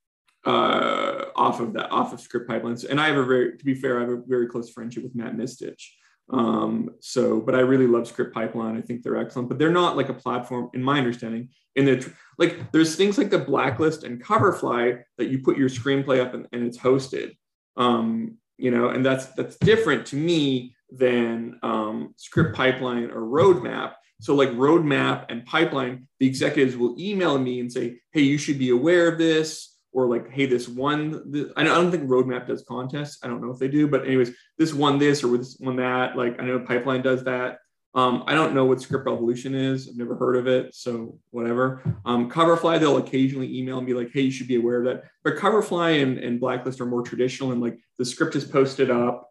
uh, 0.45 1.25
off 1.35 1.61
of 1.61 1.73
that, 1.73 1.91
off 1.91 2.13
of 2.13 2.21
script 2.21 2.49
pipelines. 2.49 2.89
And 2.89 3.01
I 3.01 3.09
have 3.09 3.17
a 3.17 3.25
very, 3.25 3.57
to 3.57 3.65
be 3.65 3.75
fair, 3.75 3.99
I 3.99 4.03
have 4.03 4.11
a 4.11 4.23
very 4.27 4.47
close 4.47 4.71
friendship 4.71 5.03
with 5.03 5.15
Matt 5.15 5.37
Misetich. 5.37 5.83
Um, 6.31 6.91
so, 7.01 7.41
but 7.41 7.55
I 7.55 7.61
really 7.61 7.87
love 7.87 8.09
Script 8.09 8.35
Pipeline. 8.35 8.77
I 8.77 8.81
think 8.81 9.03
they're 9.03 9.17
excellent, 9.17 9.49
but 9.49 9.59
they're 9.59 9.71
not 9.71 9.97
like 9.97 10.09
a 10.09 10.15
platform, 10.15 10.71
in 10.75 10.83
my 10.83 10.99
understanding. 10.99 11.51
In 11.77 11.85
the 11.85 12.13
like, 12.39 12.73
there's 12.73 12.97
things 12.97 13.19
like 13.19 13.31
the 13.31 13.39
Blacklist 13.39 14.05
and 14.05 14.23
Coverfly 14.23 15.03
that 15.19 15.29
you 15.29 15.41
put 15.41 15.59
your 15.59 15.69
screenplay 15.69 16.21
up 16.21 16.35
and, 16.35 16.47
and 16.53 16.65
it's 16.65 16.79
hosted. 16.79 17.37
Um, 17.77 18.39
you 18.57 18.71
know, 18.71 18.89
and 18.89 19.05
that's 19.05 19.27
that's 19.35 19.57
different 19.57 20.07
to 20.07 20.17
me 20.17 20.75
than 20.91 21.59
um, 21.63 22.15
Script 22.17 22.57
Pipeline 22.57 23.11
or 23.11 23.21
Roadmap. 23.23 23.95
So, 24.21 24.35
like 24.35 24.51
Roadmap 24.51 25.27
and 25.29 25.45
Pipeline, 25.45 26.07
the 26.21 26.27
executives 26.27 26.77
will 26.77 26.95
email 26.99 27.37
me 27.39 27.61
and 27.61 27.71
say, 27.71 28.01
"Hey, 28.13 28.23
you 28.23 28.39
should 28.39 28.59
be 28.59 28.71
aware 28.71 29.09
of 29.09 29.19
this." 29.19 29.74
Or 29.95 30.09
like, 30.09 30.29
hey, 30.31 30.45
this 30.45 30.69
one, 30.69 31.31
this, 31.31 31.47
I 31.57 31.63
don't 31.63 31.91
think 31.91 32.09
Roadmap 32.09 32.49
does 32.49 32.65
contests. 32.69 33.21
I 33.23 33.29
don't 33.29 33.41
know 33.41 33.53
if 33.53 33.59
they 33.59 33.69
do, 33.69 33.87
but 33.87 34.05
anyways, 34.05 34.33
this 34.59 34.75
one 34.75 34.99
this 34.99 35.23
or 35.23 35.39
this 35.39 35.57
one 35.59 35.77
that. 35.77 36.17
Like 36.17 36.41
I 36.41 36.45
know 36.45 36.59
Pipeline 36.59 37.01
does 37.01 37.25
that. 37.25 37.59
Um, 37.95 38.25
I 38.27 38.35
don't 38.35 38.55
know 38.55 38.65
what 38.65 38.83
Script 38.83 39.07
Revolution 39.07 39.55
is. 39.55 39.89
I've 39.89 39.97
never 39.97 40.17
heard 40.17 40.35
of 40.35 40.49
it, 40.49 40.75
so 40.75 41.17
whatever. 41.31 41.81
Um, 42.05 42.29
Coverfly, 42.29 42.81
they'll 42.81 42.97
occasionally 42.97 43.57
email 43.57 43.81
me 43.81 43.95
like, 43.95 44.11
hey, 44.13 44.23
you 44.23 44.33
should 44.33 44.49
be 44.49 44.57
aware 44.57 44.79
of 44.79 44.85
that. 44.87 45.05
But 45.23 45.37
Coverfly 45.37 46.03
and, 46.03 46.19
and 46.19 46.41
Blacklist 46.41 46.81
are 46.81 46.87
more 46.87 47.03
traditional, 47.03 47.53
and 47.53 47.61
like 47.61 47.79
the 47.97 48.05
script 48.05 48.35
is 48.35 48.45
posted 48.45 48.91
up. 48.91 49.31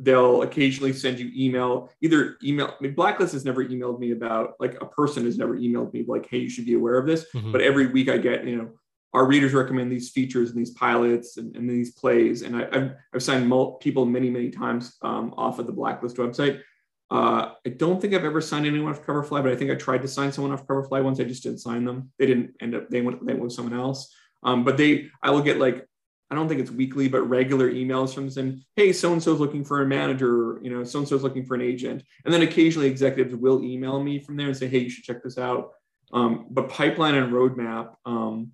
They'll 0.00 0.40
occasionally 0.40 0.94
send 0.94 1.18
you 1.18 1.30
email, 1.36 1.90
either 2.00 2.38
email. 2.42 2.68
I 2.68 2.82
mean, 2.82 2.94
Blacklist 2.94 3.34
has 3.34 3.44
never 3.44 3.62
emailed 3.62 3.98
me 3.98 4.12
about 4.12 4.54
like 4.58 4.80
a 4.80 4.86
person 4.86 5.26
has 5.26 5.36
never 5.36 5.58
emailed 5.58 5.92
me 5.92 6.04
like, 6.08 6.26
hey, 6.30 6.38
you 6.38 6.48
should 6.48 6.64
be 6.64 6.72
aware 6.72 6.96
of 6.96 7.06
this. 7.06 7.26
Mhm. 7.34 7.52
But 7.52 7.60
every 7.60 7.88
week 7.88 8.08
I 8.08 8.16
get, 8.16 8.46
you 8.46 8.56
know, 8.56 8.70
our 9.14 9.26
readers 9.26 9.54
recommend 9.54 9.90
these 9.90 10.10
features 10.10 10.50
and 10.50 10.58
these 10.58 10.72
pilots 10.72 11.38
and, 11.38 11.56
and 11.56 11.68
these 11.68 11.92
plays. 11.92 12.42
And 12.42 12.56
I, 12.56 12.68
have 12.72 12.96
I've 13.14 13.22
signed 13.22 13.48
mul- 13.48 13.72
people 13.74 14.04
many, 14.04 14.30
many 14.30 14.50
times 14.50 14.96
um, 15.02 15.34
off 15.36 15.58
of 15.58 15.66
the 15.66 15.72
Blacklist 15.72 16.16
website. 16.16 16.60
Uh, 17.10 17.52
I 17.66 17.70
don't 17.70 18.00
think 18.00 18.12
I've 18.12 18.26
ever 18.26 18.42
signed 18.42 18.66
anyone 18.66 18.92
off 18.92 19.02
Coverfly, 19.02 19.42
but 19.42 19.50
I 19.50 19.56
think 19.56 19.70
I 19.70 19.76
tried 19.76 20.02
to 20.02 20.08
sign 20.08 20.30
someone 20.30 20.52
off 20.52 20.66
Coverfly 20.66 21.02
once. 21.02 21.18
I 21.20 21.24
just 21.24 21.42
didn't 21.42 21.60
sign 21.60 21.84
them. 21.84 22.12
They 22.18 22.26
didn't 22.26 22.54
end 22.60 22.74
up, 22.74 22.90
they 22.90 23.00
went, 23.00 23.24
they 23.26 23.32
went 23.32 23.44
with 23.44 23.52
someone 23.52 23.78
else. 23.78 24.14
Um, 24.42 24.62
but 24.62 24.76
they, 24.76 25.08
I 25.22 25.30
will 25.30 25.40
get 25.40 25.58
like, 25.58 25.86
I 26.30 26.34
don't 26.34 26.46
think 26.46 26.60
it's 26.60 26.70
weekly, 26.70 27.08
but 27.08 27.22
regular 27.22 27.72
emails 27.72 28.12
from 28.12 28.28
them 28.28 28.62
hey, 28.76 28.92
so 28.92 29.14
and 29.14 29.22
so's 29.22 29.40
looking 29.40 29.64
for 29.64 29.80
a 29.80 29.86
manager, 29.86 30.60
you 30.62 30.70
know, 30.70 30.84
so 30.84 30.98
and 30.98 31.08
so's 31.08 31.22
looking 31.22 31.46
for 31.46 31.54
an 31.54 31.62
agent. 31.62 32.02
And 32.26 32.34
then 32.34 32.42
occasionally 32.42 32.88
executives 32.88 33.34
will 33.34 33.64
email 33.64 34.02
me 34.02 34.20
from 34.20 34.36
there 34.36 34.48
and 34.48 34.56
say, 34.56 34.68
hey, 34.68 34.80
you 34.80 34.90
should 34.90 35.04
check 35.04 35.22
this 35.22 35.38
out. 35.38 35.70
Um, 36.12 36.46
but 36.50 36.68
Pipeline 36.68 37.14
and 37.14 37.32
Roadmap, 37.32 37.94
um, 38.04 38.52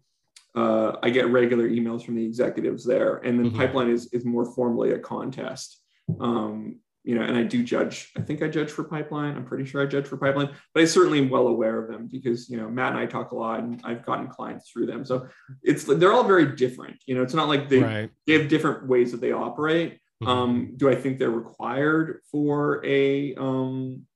uh, 0.55 0.97
I 1.03 1.11
get 1.11 1.31
regular 1.31 1.69
emails 1.69 2.05
from 2.05 2.15
the 2.15 2.25
executives 2.25 2.85
there, 2.85 3.17
and 3.17 3.39
then 3.39 3.51
Mhm. 3.51 3.57
Pipeline 3.57 3.91
is 3.91 4.07
is 4.13 4.25
more 4.25 4.45
formally 4.45 4.93
a 4.93 4.99
contest. 4.99 5.81
Um, 6.21 6.77
you 7.03 7.15
know, 7.15 7.23
and 7.23 7.37
I 7.37 7.43
do 7.43 7.63
judge. 7.63 8.13
I 8.17 8.23
think 8.23 8.43
I 8.43 8.49
judge 8.49 8.71
for 8.71 8.83
Pipeline. 8.85 9.37
I'm 9.37 9.45
pretty 9.45 9.67
sure 9.67 9.83
I 9.83 9.87
judge 9.87 10.07
for 10.07 10.17
Pipeline, 10.17 10.51
but 10.73 10.83
I 10.83 10.87
certainly 10.87 11.19
am 11.19 11.29
well 11.29 11.49
aware 11.49 11.79
of 11.79 11.89
them 11.89 12.09
because 12.11 12.49
you 12.49 12.57
know 12.57 12.71
Matt 12.71 12.93
and 12.93 13.01
I 13.01 13.07
talk 13.07 13.33
a 13.33 13.37
lot, 13.37 13.61
and 13.61 13.81
I've 13.85 14.05
gotten 14.07 14.29
clients 14.29 14.71
through 14.71 14.87
them. 14.87 15.05
So 15.05 15.27
it's 15.63 15.85
they're 15.85 16.13
all 16.13 16.25
very 16.25 16.57
different. 16.57 16.97
You 17.07 17.15
know, 17.15 17.23
it's 17.23 17.35
not 17.35 17.49
like 17.49 17.69
they 17.69 17.81
right. 17.81 18.11
they 18.27 18.35
have 18.35 18.49
different 18.49 18.87
ways 18.89 19.13
that 19.13 19.21
they 19.21 19.33
operate. 19.33 19.99
Mhm. 20.23 20.29
Um, 20.29 20.73
do 20.77 20.89
I 20.89 20.95
think 20.95 21.19
they're 21.19 21.31
required 21.31 22.21
for 22.31 22.85
a 22.87 23.35
um, 23.35 24.07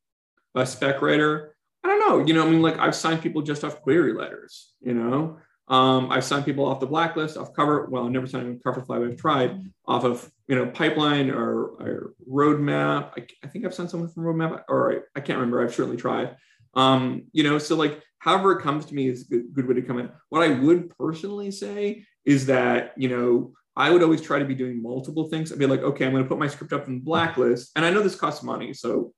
a 0.55 0.64
spec 0.64 1.03
writer? 1.03 1.55
I 1.84 1.89
don't 1.89 2.01
know. 2.01 2.26
You 2.26 2.32
know, 2.34 2.47
I 2.47 2.51
mean, 2.51 2.62
like 2.62 2.78
I've 2.78 2.95
signed 2.95 3.22
people 3.22 3.43
just 3.43 3.64
off 3.64 3.82
query 3.82 4.14
letters. 4.14 4.72
You 4.80 4.95
know, 4.95 5.39
um, 5.69 6.11
I've 6.11 6.25
signed 6.25 6.47
people 6.47 6.64
off 6.64 6.81
the 6.81 6.87
blacklist, 6.87 7.37
off 7.37 7.53
cover. 7.53 7.87
Well, 7.91 8.07
I've 8.07 8.11
never 8.11 8.27
signed 8.27 8.47
them 8.47 8.55
with 8.55 8.62
Coverfly, 8.62 8.87
but 8.87 9.03
I've 9.03 9.16
tried 9.16 9.61
off 9.87 10.05
of 10.05 10.31
you 10.47 10.57
know 10.57 10.66
Pipeline 10.66 11.31
or, 11.31 11.66
or 11.79 12.14
Roadmap. 12.31 13.12
I, 13.16 13.27
I 13.45 13.49
think 13.49 13.64
I've 13.64 13.75
sent 13.75 13.91
someone 13.91 14.09
from 14.09 14.25
Roadmap, 14.25 14.62
or 14.69 14.93
I, 14.93 14.97
I 15.16 15.21
can't 15.21 15.39
remember. 15.39 15.62
I've 15.62 15.75
certainly 15.75 15.99
tried. 15.99 16.37
Um, 16.75 17.27
you 17.33 17.43
know, 17.43 17.59
so 17.59 17.77
like 17.77 18.03
however 18.19 18.53
it 18.53 18.62
comes 18.62 18.87
to 18.87 18.95
me 18.95 19.09
is 19.09 19.31
a 19.31 19.37
good, 19.39 19.69
way 19.69 19.75
to 19.75 19.83
come 19.83 19.99
in. 19.99 20.11
What 20.31 20.43
I 20.43 20.59
would 20.59 20.91
personally 20.97 21.51
say 21.51 22.05
is 22.25 22.47
that 22.47 22.95
you 22.97 23.11
know 23.11 23.53
I 23.77 23.91
would 23.91 24.03
always 24.03 24.23
try 24.23 24.39
to 24.39 24.47
be 24.47 24.55
doing 24.55 24.83
multiple 24.83 25.29
things. 25.29 25.53
I'd 25.53 25.59
be 25.59 25.66
like, 25.66 25.83
okay, 25.83 26.07
I'm 26.07 26.12
going 26.12 26.25
to 26.25 26.29
put 26.29 26.39
my 26.39 26.49
script 26.49 26.73
up 26.73 26.89
in 26.89 27.01
blacklist, 27.01 27.73
and 27.77 27.85
I 27.85 27.91
know 27.91 28.03
this 28.03 28.16
costs 28.16 28.43
money, 28.43 28.73
so 28.73 29.12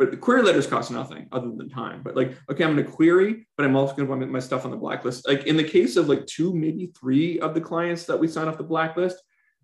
but 0.00 0.10
the 0.10 0.16
query 0.16 0.40
letters 0.40 0.66
cost 0.66 0.90
nothing 0.90 1.28
other 1.30 1.50
than 1.54 1.68
time. 1.68 2.00
But 2.02 2.16
like, 2.16 2.34
okay, 2.50 2.64
I'm 2.64 2.74
going 2.74 2.86
to 2.86 2.90
query, 2.90 3.46
but 3.58 3.66
I'm 3.66 3.76
also 3.76 3.94
going 3.94 4.08
to 4.08 4.16
put 4.16 4.32
my 4.32 4.38
stuff 4.38 4.64
on 4.64 4.70
the 4.70 4.78
blacklist. 4.78 5.28
Like 5.28 5.44
in 5.44 5.58
the 5.58 5.62
case 5.62 5.96
of 5.96 6.08
like 6.08 6.24
two, 6.24 6.54
maybe 6.54 6.90
three 6.98 7.38
of 7.40 7.52
the 7.52 7.60
clients 7.60 8.06
that 8.06 8.18
we 8.18 8.26
signed 8.26 8.48
off 8.48 8.56
the 8.56 8.64
blacklist, 8.64 9.18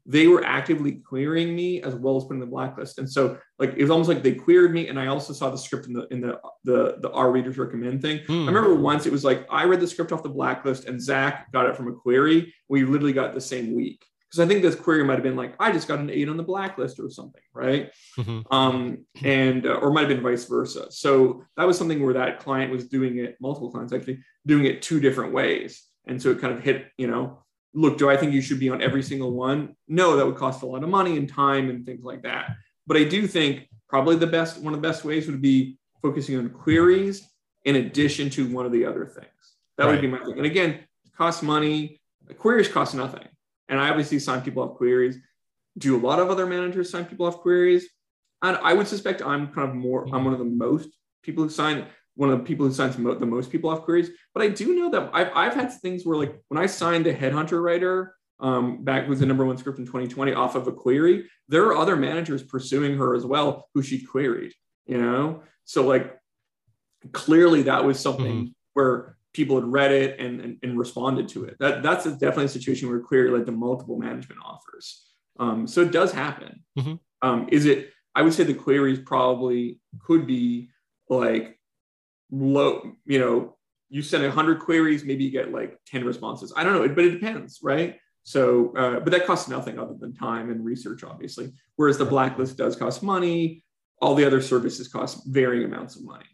they 0.05 0.27
were 0.27 0.45
actively 0.45 1.01
querying 1.09 1.57
me 1.57 1.81
as 1.81 1.95
well 1.95 2.19
as 2.19 2.25
putting 2.25 2.41
the 2.41 2.47
blacklist. 2.47 2.99
And 2.99 3.11
so 3.11 3.39
like 3.59 3.71
it 3.79 3.81
was 3.81 3.89
almost 3.89 4.11
like 4.11 4.23
they 4.23 4.35
queried 4.35 4.73
me, 4.73 4.89
and 4.89 5.01
I 5.01 5.07
also 5.07 5.33
saw 5.33 5.49
the 5.49 5.57
script 5.57 5.87
in 5.87 5.95
the 5.95 6.07
in 6.09 6.21
the 6.21 6.39
the, 6.65 6.99
the 7.01 7.11
our 7.13 7.33
readers 7.33 7.57
recommend 7.57 8.03
thing. 8.03 8.21
Hmm. 8.27 8.43
I 8.43 8.53
remember 8.53 8.75
once 8.75 9.07
it 9.07 9.13
was 9.13 9.25
like 9.25 9.47
I 9.51 9.65
read 9.65 9.81
the 9.81 9.89
script 9.89 10.13
off 10.13 10.23
the 10.23 10.29
blacklist, 10.29 10.85
and 10.85 11.01
Zach 11.01 11.51
got 11.51 11.65
it 11.65 11.77
from 11.77 11.89
a 11.89 11.93
query. 11.93 12.55
We 12.69 12.85
literally 12.85 13.15
got 13.15 13.31
it 13.31 13.35
the 13.35 13.41
same 13.41 13.75
week 13.75 14.05
because 14.37 14.47
I 14.47 14.53
think 14.53 14.63
this 14.63 14.75
query 14.75 15.05
might 15.05 15.15
have 15.15 15.23
been 15.23 15.37
like 15.37 15.55
I 15.59 15.73
just 15.73 15.89
got 15.89 15.99
an 15.99 16.11
eight 16.11 16.29
on 16.29 16.37
the 16.37 16.43
blacklist 16.43 17.01
or 17.01 17.09
something, 17.09 17.43
right? 17.55 17.91
Mhm. 18.19 18.45
um, 18.51 19.05
and 19.25 19.67
uh, 19.67 19.75
or 19.75 19.93
might 19.93 20.01
have 20.01 20.09
been 20.11 20.23
vice 20.23 20.45
versa. 20.45 20.91
So 20.91 21.45
that 21.57 21.67
was 21.67 21.79
something 21.79 22.03
where 22.03 22.15
that 22.15 22.41
client 22.41 22.71
was 22.71 22.89
doing 22.89 23.19
it, 23.19 23.37
multiple 23.41 23.71
clients 23.71 23.93
actually 23.93 24.21
doing 24.47 24.67
it 24.67 24.83
two 24.83 25.01
different 25.01 25.33
ways, 25.33 25.85
and 26.07 26.21
so 26.21 26.31
it 26.31 26.41
kind 26.41 26.53
of 26.53 26.63
hit, 26.63 26.87
you 26.99 27.07
know, 27.07 27.43
look, 27.75 27.99
do 27.99 28.11
I 28.11 28.17
think 28.17 28.33
you 28.33 28.41
should 28.43 28.61
be 28.61 28.71
on 28.71 28.83
every 28.83 29.03
single 29.03 29.33
one? 29.33 29.75
No, 29.89 30.17
that 30.17 30.27
would 30.27 30.37
cost 30.37 30.63
a 30.63 30.67
lot 30.67 30.83
of 30.83 30.89
money 30.89 31.17
and 31.17 31.29
time 31.29 31.71
and 31.71 31.85
things 31.85 32.05
like 32.05 32.23
that. 32.23 32.57
But 32.87 32.97
I 32.97 33.05
do 33.05 33.27
think 33.27 33.69
probably 33.89 34.17
the 34.17 34.27
best, 34.27 34.61
one 34.61 34.75
of 34.75 34.81
the 34.81 34.89
best 34.89 35.05
ways 35.05 35.27
would 35.27 35.43
be 35.43 35.79
focusing 36.03 36.39
on 36.39 36.49
queries 36.51 37.29
in 37.65 37.77
addition 37.77 38.31
to 38.31 38.49
one 38.49 38.65
of 38.65 38.73
the 38.73 38.85
other 38.85 39.07
things. 39.07 39.29
That 39.77 39.85
right. 39.85 39.93
would 39.93 40.01
be 40.01 40.09
my 40.09 40.19
thing. 40.19 40.37
And 40.37 40.47
again, 40.47 40.81
costs 41.17 41.43
money. 41.43 42.01
Queries 42.39 42.69
cost 42.69 42.95
nothing. 42.95 43.27
And 43.69 43.81
I 43.81 43.89
obviously 43.89 44.19
sign 44.19 44.43
people 44.43 44.63
off 44.63 44.77
queries. 44.77 45.19
Do 45.79 45.97
a 45.97 46.01
lot 46.01 46.19
of 46.19 46.31
other 46.31 46.47
managers 46.47 46.91
sign 46.91 47.05
people 47.05 47.27
off 47.27 47.39
queries? 47.39 47.87
And 48.43 48.57
I 48.59 48.73
would 48.73 48.89
suspect 48.89 49.23
I'm 49.23 49.49
kind 49.49 49.69
of 49.69 49.75
more, 49.75 50.07
I'm 50.13 50.25
one 50.25 50.33
of 50.33 50.39
the 50.39 50.45
most 50.45 50.91
people 51.23 51.45
who 51.45 51.51
sign, 51.51 51.87
one 52.15 52.31
of 52.31 52.39
the 52.39 52.45
people 52.45 52.67
who 52.67 52.73
signs 52.73 52.97
mo- 52.99 53.15
the 53.15 53.27
most 53.27 53.51
people 53.51 53.71
off 53.71 53.83
queries. 53.83 54.11
But 54.35 54.43
I 54.43 54.49
do 54.49 54.75
know 54.75 54.91
that 54.91 55.11
I've, 55.13 55.31
I've 55.35 55.55
had 55.55 55.73
things 55.73 56.05
where, 56.05 56.17
like, 56.17 56.35
when 56.49 56.63
I 56.63 56.67
signed 56.67 57.07
a 57.07 57.15
headhunter 57.15 57.63
writer 57.63 58.15
um, 58.39 58.85
back 58.85 59.09
with 59.09 59.21
the 59.21 59.27
number 59.27 59.45
one 59.45 59.57
script 59.59 59.79
in 59.79 59.87
2020 59.87 60.33
off 60.35 60.55
of 60.55 60.67
a 60.67 60.73
query, 60.73 61.29
there 61.49 61.65
are 61.65 61.77
other 61.77 61.97
managers 61.97 62.43
pursuing 62.43 62.97
her 62.99 63.15
as 63.15 63.25
well 63.25 63.69
who 63.75 63.83
she 63.83 64.05
queried, 64.05 64.53
you 64.87 64.99
know? 64.99 65.43
So, 65.65 65.87
like, 65.87 66.17
clearly 67.13 67.63
that 67.63 67.85
was 67.85 67.99
something 67.99 68.37
mm-hmm. 68.37 68.51
where 68.75 69.16
people 69.37 69.57
had 69.57 69.71
read 69.71 69.93
it 69.93 70.19
and, 70.19 70.41
and, 70.41 70.59
and, 70.63 70.79
responded 70.79 71.29
to 71.29 71.45
it. 71.45 71.57
That, 71.61 71.83
that's 71.83 72.07
a, 72.07 72.13
definitely 72.13 72.47
a 72.47 72.49
situation 72.49 72.89
where 72.89 72.99
query 73.01 73.31
led 73.31 73.45
to 73.47 73.53
multiple 73.53 73.99
management 73.99 74.41
offers. 74.43 75.05
Um, 75.39 75.67
so 75.67 75.83
it 75.83 75.93
does 75.93 76.11
happen. 76.11 76.65
Mm-hmm. 76.79 76.95
Um, 77.21 77.49
is 77.53 77.67
it, 77.67 77.91
I 78.15 78.23
would 78.23 78.33
say 78.33 78.45
the 78.45 78.55
queries 78.55 78.99
probably 78.99 79.79
could 80.01 80.27
be 80.27 80.71
like 81.11 81.59
low, 82.31 82.93
you 83.05 83.19
know, 83.19 83.57
you 83.91 84.01
send 84.03 84.25
100 84.25 84.61
queries, 84.61 85.05
maybe 85.05 85.25
you 85.25 85.31
get 85.31 85.53
like 85.53 85.79
10 85.87 86.05
responses. 86.05 86.53
I 86.57 86.65
don't 86.65 86.73
know, 86.73 86.89
but 86.89 87.05
it 87.05 87.11
depends, 87.11 87.61
right? 87.63 87.97
So, 88.23 88.75
uh, 88.77 89.01
but 89.01 89.13
that 89.13 89.27
costs 89.27 89.49
nothing 89.49 89.79
other 89.79 89.95
than 89.95 90.15
time 90.15 90.51
and 90.51 90.65
research, 90.65 91.05
obviously. 91.05 91.53
Whereas 91.77 91.99
the 91.99 92.07
blacklist 92.07 92.57
does 92.57 92.75
cost 92.75 93.03
money. 93.03 93.63
All 94.03 94.15
the 94.15 94.25
other 94.25 94.41
services 94.41 94.89
cost 94.89 95.23
varying 95.27 95.65
amounts 95.65 95.97
of 95.97 96.05
money. 96.05 96.27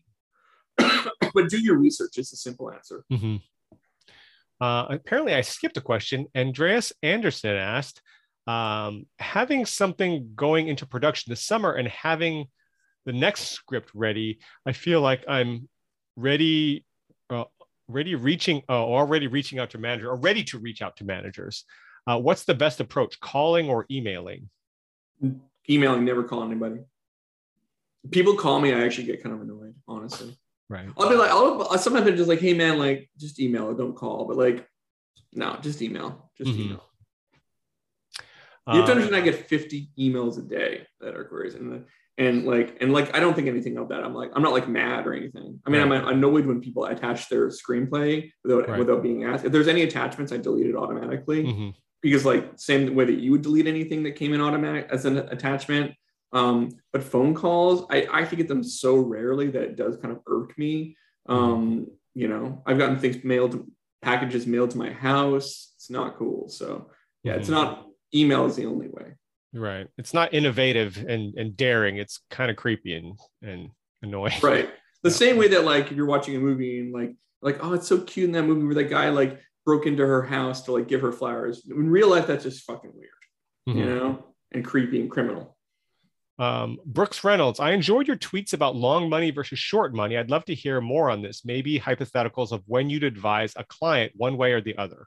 But 1.34 1.48
do 1.48 1.58
your 1.58 1.76
research 1.76 2.18
is 2.18 2.32
a 2.32 2.36
simple 2.36 2.70
answer. 2.70 3.04
Mm-hmm. 3.12 3.36
Uh, 4.60 4.86
apparently, 4.90 5.34
I 5.34 5.40
skipped 5.40 5.76
a 5.76 5.80
question. 5.80 6.26
Andreas 6.36 6.92
Anderson 7.02 7.56
asked, 7.56 8.00
um, 8.46 9.06
having 9.18 9.66
something 9.66 10.32
going 10.34 10.68
into 10.68 10.86
production 10.86 11.30
this 11.30 11.44
summer 11.44 11.72
and 11.72 11.88
having 11.88 12.46
the 13.04 13.12
next 13.12 13.50
script 13.50 13.90
ready, 13.94 14.38
I 14.64 14.72
feel 14.72 15.00
like 15.00 15.24
I'm 15.28 15.68
ready, 16.16 16.84
uh, 17.30 17.44
ready 17.88 18.14
reaching, 18.14 18.62
uh, 18.68 18.72
already 18.72 19.26
reaching 19.26 19.58
out 19.58 19.70
to 19.70 19.78
manager 19.78 20.10
or 20.10 20.16
ready 20.16 20.44
to 20.44 20.58
reach 20.58 20.82
out 20.82 20.96
to 20.98 21.04
managers. 21.04 21.64
Uh, 22.06 22.18
what's 22.18 22.44
the 22.44 22.54
best 22.54 22.80
approach, 22.80 23.18
calling 23.20 23.68
or 23.68 23.86
emailing? 23.90 24.48
Emailing, 25.68 26.04
never 26.04 26.24
call 26.24 26.42
anybody. 26.42 26.80
People 28.10 28.34
call 28.34 28.60
me, 28.60 28.72
I 28.72 28.84
actually 28.84 29.06
get 29.06 29.22
kind 29.22 29.34
of 29.34 29.40
annoyed, 29.40 29.74
honestly. 29.86 30.36
Right. 30.72 30.88
I'll 30.96 31.08
be 31.10 31.16
like, 31.16 31.30
I'll 31.30 31.76
sometimes 31.76 32.06
I'm 32.08 32.16
just 32.16 32.28
like, 32.28 32.40
hey 32.40 32.54
man, 32.54 32.78
like 32.78 33.10
just 33.18 33.38
email 33.38 33.70
it, 33.70 33.76
don't 33.76 33.94
call. 33.94 34.24
But 34.24 34.38
like, 34.38 34.66
no, 35.34 35.58
just 35.60 35.82
email. 35.82 36.30
Just 36.38 36.50
mm-hmm. 36.50 36.62
email. 36.62 36.84
You 38.68 38.76
have 38.76 38.86
to 38.86 38.92
understand 38.92 39.16
I 39.16 39.20
get 39.20 39.48
50 39.48 39.90
emails 39.98 40.38
a 40.38 40.42
day 40.42 40.86
that 41.00 41.16
are 41.16 41.24
queries. 41.24 41.54
And 41.54 41.84
and 42.16 42.44
like 42.44 42.78
and 42.80 42.92
like 42.92 43.14
I 43.14 43.20
don't 43.20 43.34
think 43.34 43.48
anything 43.48 43.76
of 43.76 43.88
that. 43.88 44.04
I'm 44.04 44.14
like, 44.14 44.30
I'm 44.34 44.42
not 44.42 44.52
like 44.52 44.68
mad 44.68 45.06
or 45.06 45.14
anything. 45.14 45.60
I 45.66 45.70
mean, 45.70 45.82
right. 45.88 46.00
I'm 46.00 46.08
annoyed 46.08 46.46
when 46.46 46.60
people 46.60 46.84
attach 46.84 47.28
their 47.28 47.48
screenplay 47.48 48.30
without 48.44 48.68
right. 48.68 48.78
without 48.78 49.02
being 49.02 49.24
asked. 49.24 49.44
If 49.44 49.52
there's 49.52 49.68
any 49.68 49.82
attachments, 49.82 50.32
I 50.32 50.36
delete 50.38 50.66
it 50.66 50.76
automatically. 50.76 51.44
Mm-hmm. 51.44 51.70
Because 52.00 52.24
like 52.24 52.52
same 52.56 52.94
way 52.94 53.04
that 53.04 53.18
you 53.18 53.32
would 53.32 53.42
delete 53.42 53.66
anything 53.66 54.04
that 54.04 54.12
came 54.12 54.32
in 54.32 54.40
automatic 54.40 54.88
as 54.90 55.04
an 55.04 55.18
attachment, 55.18 55.92
um, 56.32 56.70
but 56.92 57.02
phone 57.02 57.34
calls, 57.34 57.86
I, 57.90 58.06
I 58.10 58.24
get 58.24 58.48
them 58.48 58.64
so 58.64 58.96
rarely 58.96 59.50
that 59.50 59.62
it 59.62 59.76
does 59.76 59.96
kind 59.98 60.12
of 60.12 60.20
irk 60.26 60.56
me. 60.58 60.96
Um, 61.28 61.88
you 62.14 62.28
know, 62.28 62.62
I've 62.66 62.78
gotten 62.78 62.98
things 62.98 63.22
mailed, 63.22 63.66
packages 64.00 64.46
mailed 64.46 64.70
to 64.70 64.78
my 64.78 64.90
house. 64.90 65.72
It's 65.76 65.90
not 65.90 66.16
cool. 66.16 66.48
So 66.48 66.90
yeah, 67.22 67.34
it's 67.34 67.48
not 67.48 67.86
email 68.14 68.46
is 68.46 68.56
the 68.56 68.66
only 68.66 68.88
way. 68.88 69.14
Right. 69.54 69.86
It's 69.98 70.14
not 70.14 70.32
innovative 70.32 71.04
and, 71.06 71.34
and 71.34 71.56
daring. 71.56 71.98
It's 71.98 72.20
kind 72.30 72.50
of 72.50 72.56
creepy 72.56 72.94
and, 72.94 73.18
and 73.42 73.70
annoying. 74.02 74.40
Right. 74.42 74.70
The 75.02 75.10
same 75.10 75.36
way 75.36 75.48
that 75.48 75.64
like 75.64 75.90
if 75.90 75.96
you're 75.96 76.06
watching 76.06 76.36
a 76.36 76.38
movie 76.38 76.78
and 76.78 76.92
like 76.92 77.16
like 77.40 77.58
oh 77.60 77.72
it's 77.72 77.88
so 77.88 78.02
cute 78.02 78.26
in 78.26 78.32
that 78.34 78.44
movie 78.44 78.64
where 78.64 78.76
that 78.76 78.88
guy 78.88 79.08
like 79.08 79.40
broke 79.66 79.84
into 79.84 80.06
her 80.06 80.22
house 80.22 80.62
to 80.62 80.72
like 80.72 80.86
give 80.86 81.00
her 81.00 81.10
flowers. 81.10 81.66
In 81.68 81.90
real 81.90 82.08
life, 82.08 82.28
that's 82.28 82.44
just 82.44 82.62
fucking 82.62 82.92
weird, 82.94 83.10
mm-hmm. 83.68 83.78
you 83.78 83.84
know, 83.86 84.26
and 84.52 84.64
creepy 84.64 85.00
and 85.00 85.10
criminal. 85.10 85.51
Um, 86.38 86.78
Brooks 86.84 87.22
Reynolds, 87.24 87.60
I 87.60 87.72
enjoyed 87.72 88.08
your 88.08 88.16
tweets 88.16 88.52
about 88.52 88.74
long 88.74 89.08
money 89.08 89.30
versus 89.30 89.58
short 89.58 89.94
money. 89.94 90.16
I'd 90.16 90.30
love 90.30 90.44
to 90.46 90.54
hear 90.54 90.80
more 90.80 91.10
on 91.10 91.22
this, 91.22 91.44
maybe 91.44 91.78
hypotheticals 91.78 92.52
of 92.52 92.62
when 92.66 92.90
you'd 92.90 93.04
advise 93.04 93.52
a 93.56 93.64
client 93.64 94.12
one 94.16 94.36
way 94.36 94.52
or 94.52 94.60
the 94.60 94.76
other. 94.76 95.06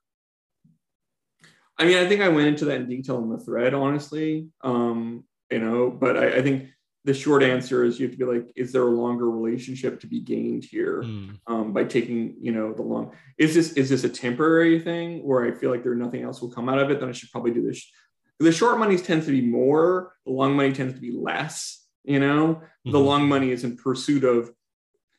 I 1.77 1.85
mean, 1.85 1.97
I 1.97 2.07
think 2.07 2.21
I 2.21 2.29
went 2.29 2.47
into 2.47 2.65
that 2.65 2.81
in 2.81 2.87
detail 2.87 3.17
in 3.19 3.29
the 3.29 3.37
thread, 3.37 3.73
honestly. 3.73 4.47
Um, 4.63 5.25
you 5.51 5.59
know, 5.59 5.89
but 5.91 6.17
I, 6.17 6.37
I, 6.37 6.41
think 6.41 6.69
the 7.03 7.13
short 7.13 7.43
answer 7.43 7.83
is 7.83 7.99
you 7.99 8.07
have 8.07 8.17
to 8.17 8.25
be 8.25 8.31
like, 8.31 8.51
is 8.55 8.71
there 8.71 8.83
a 8.83 8.89
longer 8.89 9.29
relationship 9.29 9.99
to 9.99 10.07
be 10.07 10.21
gained 10.21 10.63
here 10.63 11.03
mm. 11.03 11.37
um, 11.47 11.73
by 11.73 11.83
taking, 11.83 12.35
you 12.39 12.51
know, 12.51 12.73
the 12.73 12.81
long? 12.81 13.11
Is 13.37 13.53
this 13.53 13.73
is 13.73 13.89
this 13.89 14.05
a 14.05 14.09
temporary 14.09 14.79
thing 14.79 15.25
where 15.25 15.45
I 15.45 15.51
feel 15.51 15.69
like 15.69 15.83
there 15.83 15.95
nothing 15.95 16.23
else 16.23 16.41
will 16.41 16.49
come 16.49 16.69
out 16.69 16.79
of 16.79 16.89
it? 16.89 16.99
Then 16.99 17.09
I 17.09 17.11
should 17.11 17.31
probably 17.31 17.51
do 17.51 17.61
this 17.61 17.91
the 18.39 18.51
short 18.51 18.79
money 18.79 18.97
tends 18.97 19.25
to 19.25 19.31
be 19.31 19.41
more 19.41 20.13
the 20.25 20.31
long 20.31 20.55
money 20.55 20.73
tends 20.73 20.93
to 20.93 21.01
be 21.01 21.11
less 21.11 21.85
you 22.03 22.19
know? 22.19 22.55
Mm-hmm. 22.55 22.91
the 22.91 22.99
long 22.99 23.27
money 23.27 23.51
is 23.51 23.63
in 23.63 23.77
pursuit 23.77 24.23
of 24.23 24.51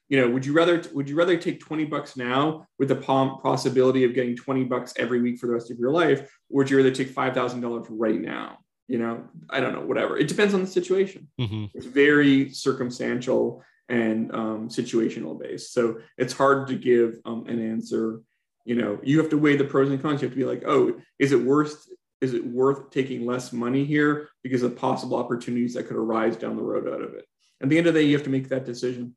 you 0.09 0.21
know 0.21 0.31
would 0.31 0.47
you 0.47 0.53
rather 0.53 0.83
would 0.95 1.09
you 1.09 1.17
rather 1.17 1.37
take 1.37 1.61
20 1.61 1.85
bucks 1.87 2.17
now 2.17 2.67
with 2.79 2.89
the 2.89 2.97
possibility 2.97 4.05
of 4.05 4.15
getting 4.15 4.37
20 4.37 4.65
bucks 4.65 4.95
every 4.97 5.21
week 5.21 5.39
for 5.39 5.47
the 5.47 5.53
rest 5.53 5.71
of 5.71 5.79
your 5.79 5.91
life 5.91 6.21
or 6.21 6.59
would 6.59 6.71
you 6.71 6.77
rather 6.77 6.93
take 6.93 7.13
$5000 7.13 7.87
right 7.91 8.21
now? 8.21 8.59
You 8.89 8.99
know 8.99 9.25
i 9.51 9.59
don't 9.59 9.73
know 9.73 9.85
whatever. 9.85 10.17
It 10.17 10.29
depends 10.29 10.55
on 10.55 10.61
the 10.61 10.67
situation. 10.67 11.29
Mm-hmm. 11.41 11.65
it's 11.75 11.87
very 11.87 12.51
circumstantial 12.51 13.65
and 13.89 14.33
um, 14.33 14.69
situational 14.69 15.41
based. 15.41 15.73
So 15.73 15.99
it's 16.19 16.33
hard 16.33 16.69
to 16.69 16.77
give 16.77 17.19
um, 17.25 17.47
an 17.49 17.59
answer. 17.73 18.21
You 18.65 18.77
know 18.77 19.01
you 19.03 19.19
have 19.19 19.31
to 19.31 19.39
weigh 19.39 19.57
the 19.57 19.65
pros 19.65 19.91
and 19.91 20.01
cons. 20.01 20.23
You 20.23 20.29
have 20.29 20.35
to 20.35 20.41
be 20.41 20.45
like 20.45 20.63
oh 20.67 21.01
is 21.19 21.33
it 21.33 21.43
worth 21.43 21.85
is 22.21 22.35
it 22.35 22.47
worth 22.47 22.91
taking 22.91 23.27
less 23.27 23.53
money 23.53 23.85
here 23.85 24.29
because 24.43 24.63
of 24.63 24.77
possible 24.77 25.17
opportunities 25.17 25.75
that 25.75 25.87
could 25.87 25.97
arise 25.97 26.37
down 26.37 26.57
the 26.57 26.63
road 26.63 26.89
out 26.89 27.03
of 27.03 27.15
it? 27.15 27.27
At 27.63 27.69
the 27.69 27.79
end 27.79 27.87
of 27.87 27.95
the 27.95 28.01
day, 28.01 28.07
you 28.07 28.15
have 28.15 28.25
to 28.25 28.31
make 28.31 28.49
that 28.49 28.65
decision. 28.65 29.15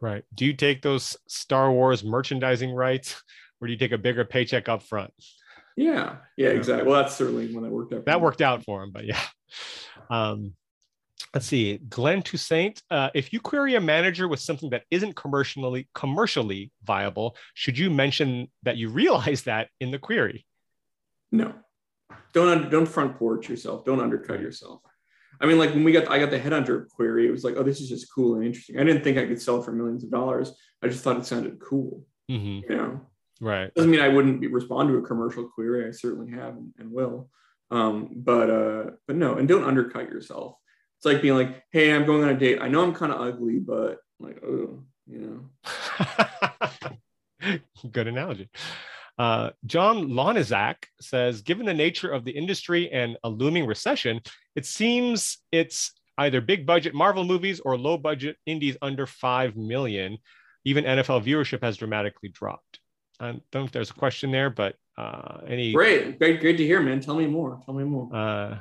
Right. 0.00 0.24
Do 0.34 0.44
you 0.44 0.52
take 0.52 0.82
those 0.82 1.16
Star 1.28 1.72
Wars 1.72 2.04
merchandising 2.04 2.72
rights 2.72 3.22
or 3.60 3.66
do 3.66 3.72
you 3.72 3.78
take 3.78 3.92
a 3.92 3.98
bigger 3.98 4.24
paycheck 4.24 4.68
up 4.68 4.82
front? 4.82 5.12
Yeah. 5.76 6.16
Yeah, 6.36 6.48
exactly. 6.48 6.88
Well, 6.88 7.02
that's 7.02 7.16
certainly 7.16 7.52
when 7.52 7.64
that 7.64 7.70
worked 7.70 7.92
out. 7.92 8.04
That 8.06 8.20
worked 8.20 8.42
out 8.42 8.64
for 8.64 8.82
him, 8.82 8.90
but 8.92 9.04
yeah. 9.04 9.20
Um, 10.10 10.54
let's 11.34 11.44
see. 11.44 11.76
Glenn 11.76 12.22
Toussaint, 12.22 12.80
uh, 12.90 13.10
if 13.14 13.30
you 13.30 13.40
query 13.40 13.74
a 13.74 13.80
manager 13.80 14.26
with 14.26 14.40
something 14.40 14.70
that 14.70 14.84
isn't 14.90 15.16
commercially 15.16 15.86
commercially 15.94 16.72
viable, 16.82 17.36
should 17.52 17.76
you 17.76 17.90
mention 17.90 18.48
that 18.62 18.78
you 18.78 18.88
realize 18.88 19.42
that 19.42 19.68
in 19.80 19.90
the 19.90 19.98
query? 19.98 20.46
No 21.30 21.52
don't 22.32 22.70
don't 22.70 22.86
front 22.86 23.16
porch 23.18 23.48
yourself. 23.48 23.84
Don't 23.84 24.00
undercut 24.00 24.40
yourself. 24.40 24.80
I 25.40 25.46
mean, 25.46 25.58
like 25.58 25.70
when 25.70 25.84
we 25.84 25.92
got 25.92 26.10
I 26.10 26.18
got 26.18 26.30
the 26.30 26.40
headhunter 26.40 26.88
query, 26.88 27.26
it 27.28 27.30
was 27.30 27.44
like, 27.44 27.54
oh, 27.56 27.62
this 27.62 27.80
is 27.80 27.88
just 27.88 28.12
cool 28.12 28.34
and 28.34 28.44
interesting. 28.44 28.78
I 28.78 28.84
didn't 28.84 29.04
think 29.04 29.18
I 29.18 29.26
could 29.26 29.40
sell 29.40 29.62
for 29.62 29.72
millions 29.72 30.04
of 30.04 30.10
dollars. 30.10 30.52
I 30.82 30.88
just 30.88 31.02
thought 31.04 31.16
it 31.16 31.26
sounded 31.26 31.60
cool. 31.60 32.04
Mm-hmm. 32.30 32.70
You 32.70 32.76
know, 32.76 33.00
right? 33.40 33.72
Doesn't 33.74 33.90
mean 33.90 34.00
I 34.00 34.08
wouldn't 34.08 34.40
be, 34.40 34.48
respond 34.48 34.88
to 34.88 34.96
a 34.96 35.02
commercial 35.02 35.48
query. 35.48 35.86
I 35.86 35.92
certainly 35.92 36.32
have 36.32 36.56
and, 36.56 36.72
and 36.78 36.90
will. 36.90 37.30
Um, 37.70 38.10
but 38.14 38.50
uh, 38.50 38.90
but 39.06 39.16
no, 39.16 39.36
and 39.36 39.48
don't 39.48 39.64
undercut 39.64 40.08
yourself. 40.08 40.56
It's 40.98 41.06
like 41.06 41.22
being 41.22 41.36
like, 41.36 41.62
hey, 41.70 41.92
I'm 41.92 42.06
going 42.06 42.24
on 42.24 42.30
a 42.30 42.38
date. 42.38 42.58
I 42.60 42.68
know 42.68 42.82
I'm 42.82 42.94
kind 42.94 43.12
of 43.12 43.20
ugly, 43.20 43.60
but 43.60 43.98
like, 44.18 44.42
oh, 44.44 44.82
you 45.06 45.48
know. 45.70 47.60
Good 47.92 48.08
analogy. 48.08 48.50
Uh, 49.18 49.50
John 49.66 50.08
Lonizak 50.08 50.76
says, 51.00 51.42
given 51.42 51.66
the 51.66 51.74
nature 51.74 52.10
of 52.10 52.24
the 52.24 52.30
industry 52.30 52.90
and 52.90 53.16
a 53.24 53.28
looming 53.28 53.66
recession, 53.66 54.20
it 54.54 54.64
seems 54.64 55.38
it's 55.50 55.92
either 56.18 56.40
big 56.40 56.66
budget 56.66 56.94
Marvel 56.94 57.24
movies 57.24 57.60
or 57.60 57.76
low 57.76 57.96
budget 57.98 58.36
indies 58.46 58.76
under 58.80 59.06
5 59.06 59.56
million. 59.56 60.18
Even 60.64 60.84
NFL 60.84 61.24
viewership 61.24 61.62
has 61.62 61.76
dramatically 61.76 62.28
dropped. 62.28 62.80
I 63.20 63.26
don't 63.26 63.42
know 63.54 63.64
if 63.64 63.72
there's 63.72 63.90
a 63.90 63.94
question 63.94 64.30
there, 64.30 64.50
but 64.50 64.76
uh, 64.96 65.38
any. 65.46 65.72
Great. 65.72 66.18
Great. 66.18 66.40
Great 66.40 66.56
to 66.56 66.64
hear, 66.64 66.80
man. 66.80 67.00
Tell 67.00 67.16
me 67.16 67.26
more. 67.26 67.60
Tell 67.64 67.74
me 67.74 67.84
more. 67.84 68.14
Uh, 68.14 68.58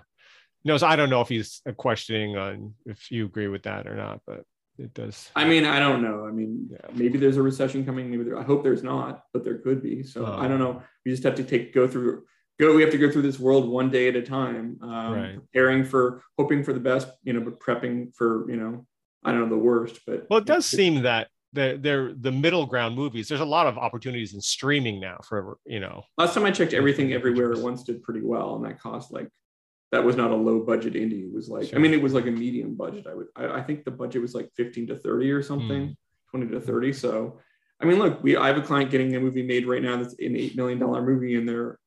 no, 0.64 0.78
so 0.78 0.88
I 0.88 0.96
don't 0.96 1.10
know 1.10 1.22
if 1.22 1.30
he's 1.30 1.62
questioning 1.78 2.38
on 2.38 2.74
if 2.86 3.12
you 3.12 3.26
agree 3.26 3.48
with 3.48 3.64
that 3.64 3.88
or 3.88 3.96
not, 3.96 4.22
but 4.26 4.44
it 4.78 4.94
does. 4.94 5.32
I 5.36 5.46
mean, 5.46 5.66
I 5.66 5.80
don't 5.80 6.02
know. 6.02 6.26
I 6.26 6.32
mean, 6.32 6.68
yeah, 6.72 6.78
maybe 6.94 7.18
there's 7.18 7.38
a 7.38 7.42
recession 7.42 7.86
coming. 7.86 8.10
Maybe 8.12 8.24
there. 8.24 8.38
I 8.38 8.44
hope 8.44 8.64
there's 8.64 8.84
not, 8.84 9.24
but 9.34 9.44
there 9.44 9.58
could 9.58 9.82
be. 9.82 10.04
So 10.04 10.26
I 10.26 10.48
don't 10.48 10.60
know. 10.60 10.82
We 11.06 11.12
just 11.12 11.24
have 11.24 11.36
to 11.36 11.44
take 11.44 11.74
go 11.74 11.88
through 11.88 12.24
go. 12.60 12.76
We 12.76 12.82
have 12.82 12.92
to 12.92 12.98
go 12.98 13.12
through 13.12 13.24
this 13.24 13.40
world 13.40 13.68
one 13.70 13.90
day 13.90 14.08
at 14.08 14.16
a 14.16 14.22
time, 14.22 14.78
um, 14.82 15.14
Right. 15.14 15.36
preparing 15.36 15.84
for, 15.86 16.24
hoping 16.38 16.64
for 16.64 16.74
the 16.74 16.80
best, 16.80 17.08
you 17.24 17.34
know, 17.34 17.42
but 17.42 17.60
prepping 17.60 18.16
for, 18.16 18.50
you 18.50 18.58
know, 18.58 18.86
I 19.24 19.32
don't 19.32 19.42
know 19.42 19.50
the 19.50 19.62
worst, 19.62 20.00
but 20.08 20.26
Well, 20.30 20.40
it 20.40 20.46
does 20.46 20.66
seem 20.66 21.04
that 21.04 21.28
the 21.54 21.78
they're 21.82 22.14
the 22.14 22.32
middle 22.32 22.66
ground 22.66 22.96
movies. 22.96 23.28
There's 23.28 23.42
a 23.42 23.46
lot 23.46 23.68
of 23.68 23.78
opportunities 23.78 24.34
in 24.34 24.42
streaming 24.42 25.00
now 25.00 25.18
for 25.28 25.58
you 25.66 25.80
know. 25.80 26.04
Last 26.18 26.34
time 26.34 26.46
I 26.46 26.52
checked, 26.52 26.74
everything 26.74 27.14
everywhere 27.14 27.52
at 27.54 27.60
once 27.60 27.84
did 27.84 28.04
pretty 28.04 28.22
well, 28.22 28.56
and 28.56 28.66
that 28.66 28.80
cost 28.80 29.12
like 29.12 29.30
that 29.92 30.04
was 30.04 30.16
not 30.16 30.32
a 30.32 30.36
low 30.36 30.60
budget 30.60 30.94
indie. 30.94 31.24
It 31.28 31.34
was 31.34 31.48
like 31.50 31.68
Sure. 31.68 31.80
I 31.80 31.82
mean, 31.82 31.94
it 31.94 32.02
was 32.02 32.14
like 32.14 32.28
a 32.28 32.32
medium 32.32 32.76
budget. 32.76 33.08
I 33.08 33.14
would 33.14 33.28
I, 33.36 33.60
I 33.60 33.62
think 33.64 33.86
the 33.86 33.92
budget 33.92 34.22
was 34.22 34.34
like 34.36 34.50
fifteen 34.56 34.88
to 34.88 34.96
thirty 34.96 35.32
or 35.32 35.42
something, 35.42 35.88
Hmm. 35.88 35.94
twenty 36.30 36.52
to 36.52 36.60
thirty. 36.62 36.92
So 36.94 37.40
I 37.80 37.86
mean, 37.86 38.00
look, 38.00 38.24
we 38.24 38.36
I 38.38 38.48
have 38.48 38.58
a 38.58 38.62
client 38.62 38.92
getting 38.92 39.16
a 39.16 39.20
movie 39.20 39.44
made 39.44 39.66
right 39.68 39.82
now 39.82 39.96
that's 39.98 40.14
an 40.20 40.36
eight 40.36 40.56
million 40.56 40.80
dollar 40.80 41.02
movie, 41.02 41.36
and 41.36 41.48
they're 41.48 41.80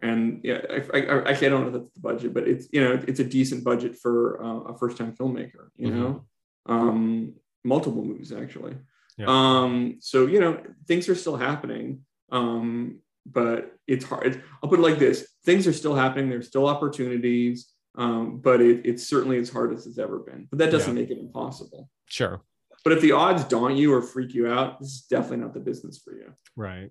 and 0.00 0.40
yeah, 0.44 0.60
I, 0.70 0.98
I, 0.98 1.00
I 1.06 1.30
actually 1.30 1.46
I 1.48 1.50
don't 1.50 1.62
know 1.62 1.66
if 1.68 1.72
that's 1.74 1.94
the 1.94 2.00
budget, 2.00 2.34
but 2.34 2.46
it's 2.46 2.68
you 2.72 2.82
know 2.84 3.00
it's 3.08 3.20
a 3.20 3.24
decent 3.24 3.64
budget 3.64 3.96
for 3.96 4.42
uh, 4.42 4.60
a 4.72 4.78
first 4.78 4.96
time 4.96 5.12
filmmaker. 5.14 5.68
You 5.76 5.90
Mhm. 5.90 5.94
know, 5.94 6.24
um, 6.66 7.34
multiple 7.64 8.04
movies 8.04 8.32
actually. 8.32 8.76
Yeah. 9.16 9.26
Um, 9.28 9.96
so 10.00 10.26
you 10.26 10.38
know 10.40 10.60
things 10.86 11.08
are 11.08 11.14
still 11.14 11.36
happening, 11.36 12.04
um, 12.30 13.00
but 13.32 13.76
it's 13.86 14.04
hard. 14.04 14.42
I'll 14.62 14.70
put 14.70 14.78
it 14.78 14.82
like 14.82 14.98
this: 14.98 15.28
things 15.44 15.66
are 15.66 15.72
still 15.72 15.94
happening. 15.94 16.28
There's 16.28 16.46
still 16.48 16.66
opportunities, 16.68 17.68
um, 17.96 18.38
but 18.40 18.60
it, 18.60 18.82
it's 18.84 19.06
certainly 19.06 19.38
as 19.38 19.50
hard 19.50 19.72
as 19.72 19.86
it's 19.86 19.98
ever 19.98 20.18
been. 20.18 20.46
But 20.50 20.58
that 20.60 20.70
doesn't 20.70 20.94
Yeah. 20.96 21.02
make 21.02 21.10
it 21.10 21.18
impossible. 21.18 21.88
Sure. 22.06 22.40
But 22.84 22.92
if 22.92 23.00
the 23.00 23.12
odds 23.12 23.44
daunt 23.44 23.76
you 23.76 23.92
or 23.92 24.02
freak 24.02 24.34
you 24.34 24.46
out, 24.48 24.78
this 24.80 24.88
is 24.90 25.00
definitely 25.02 25.38
not 25.38 25.52
the 25.54 25.60
business 25.60 25.98
for 25.98 26.14
you. 26.14 26.32
Right. 26.56 26.90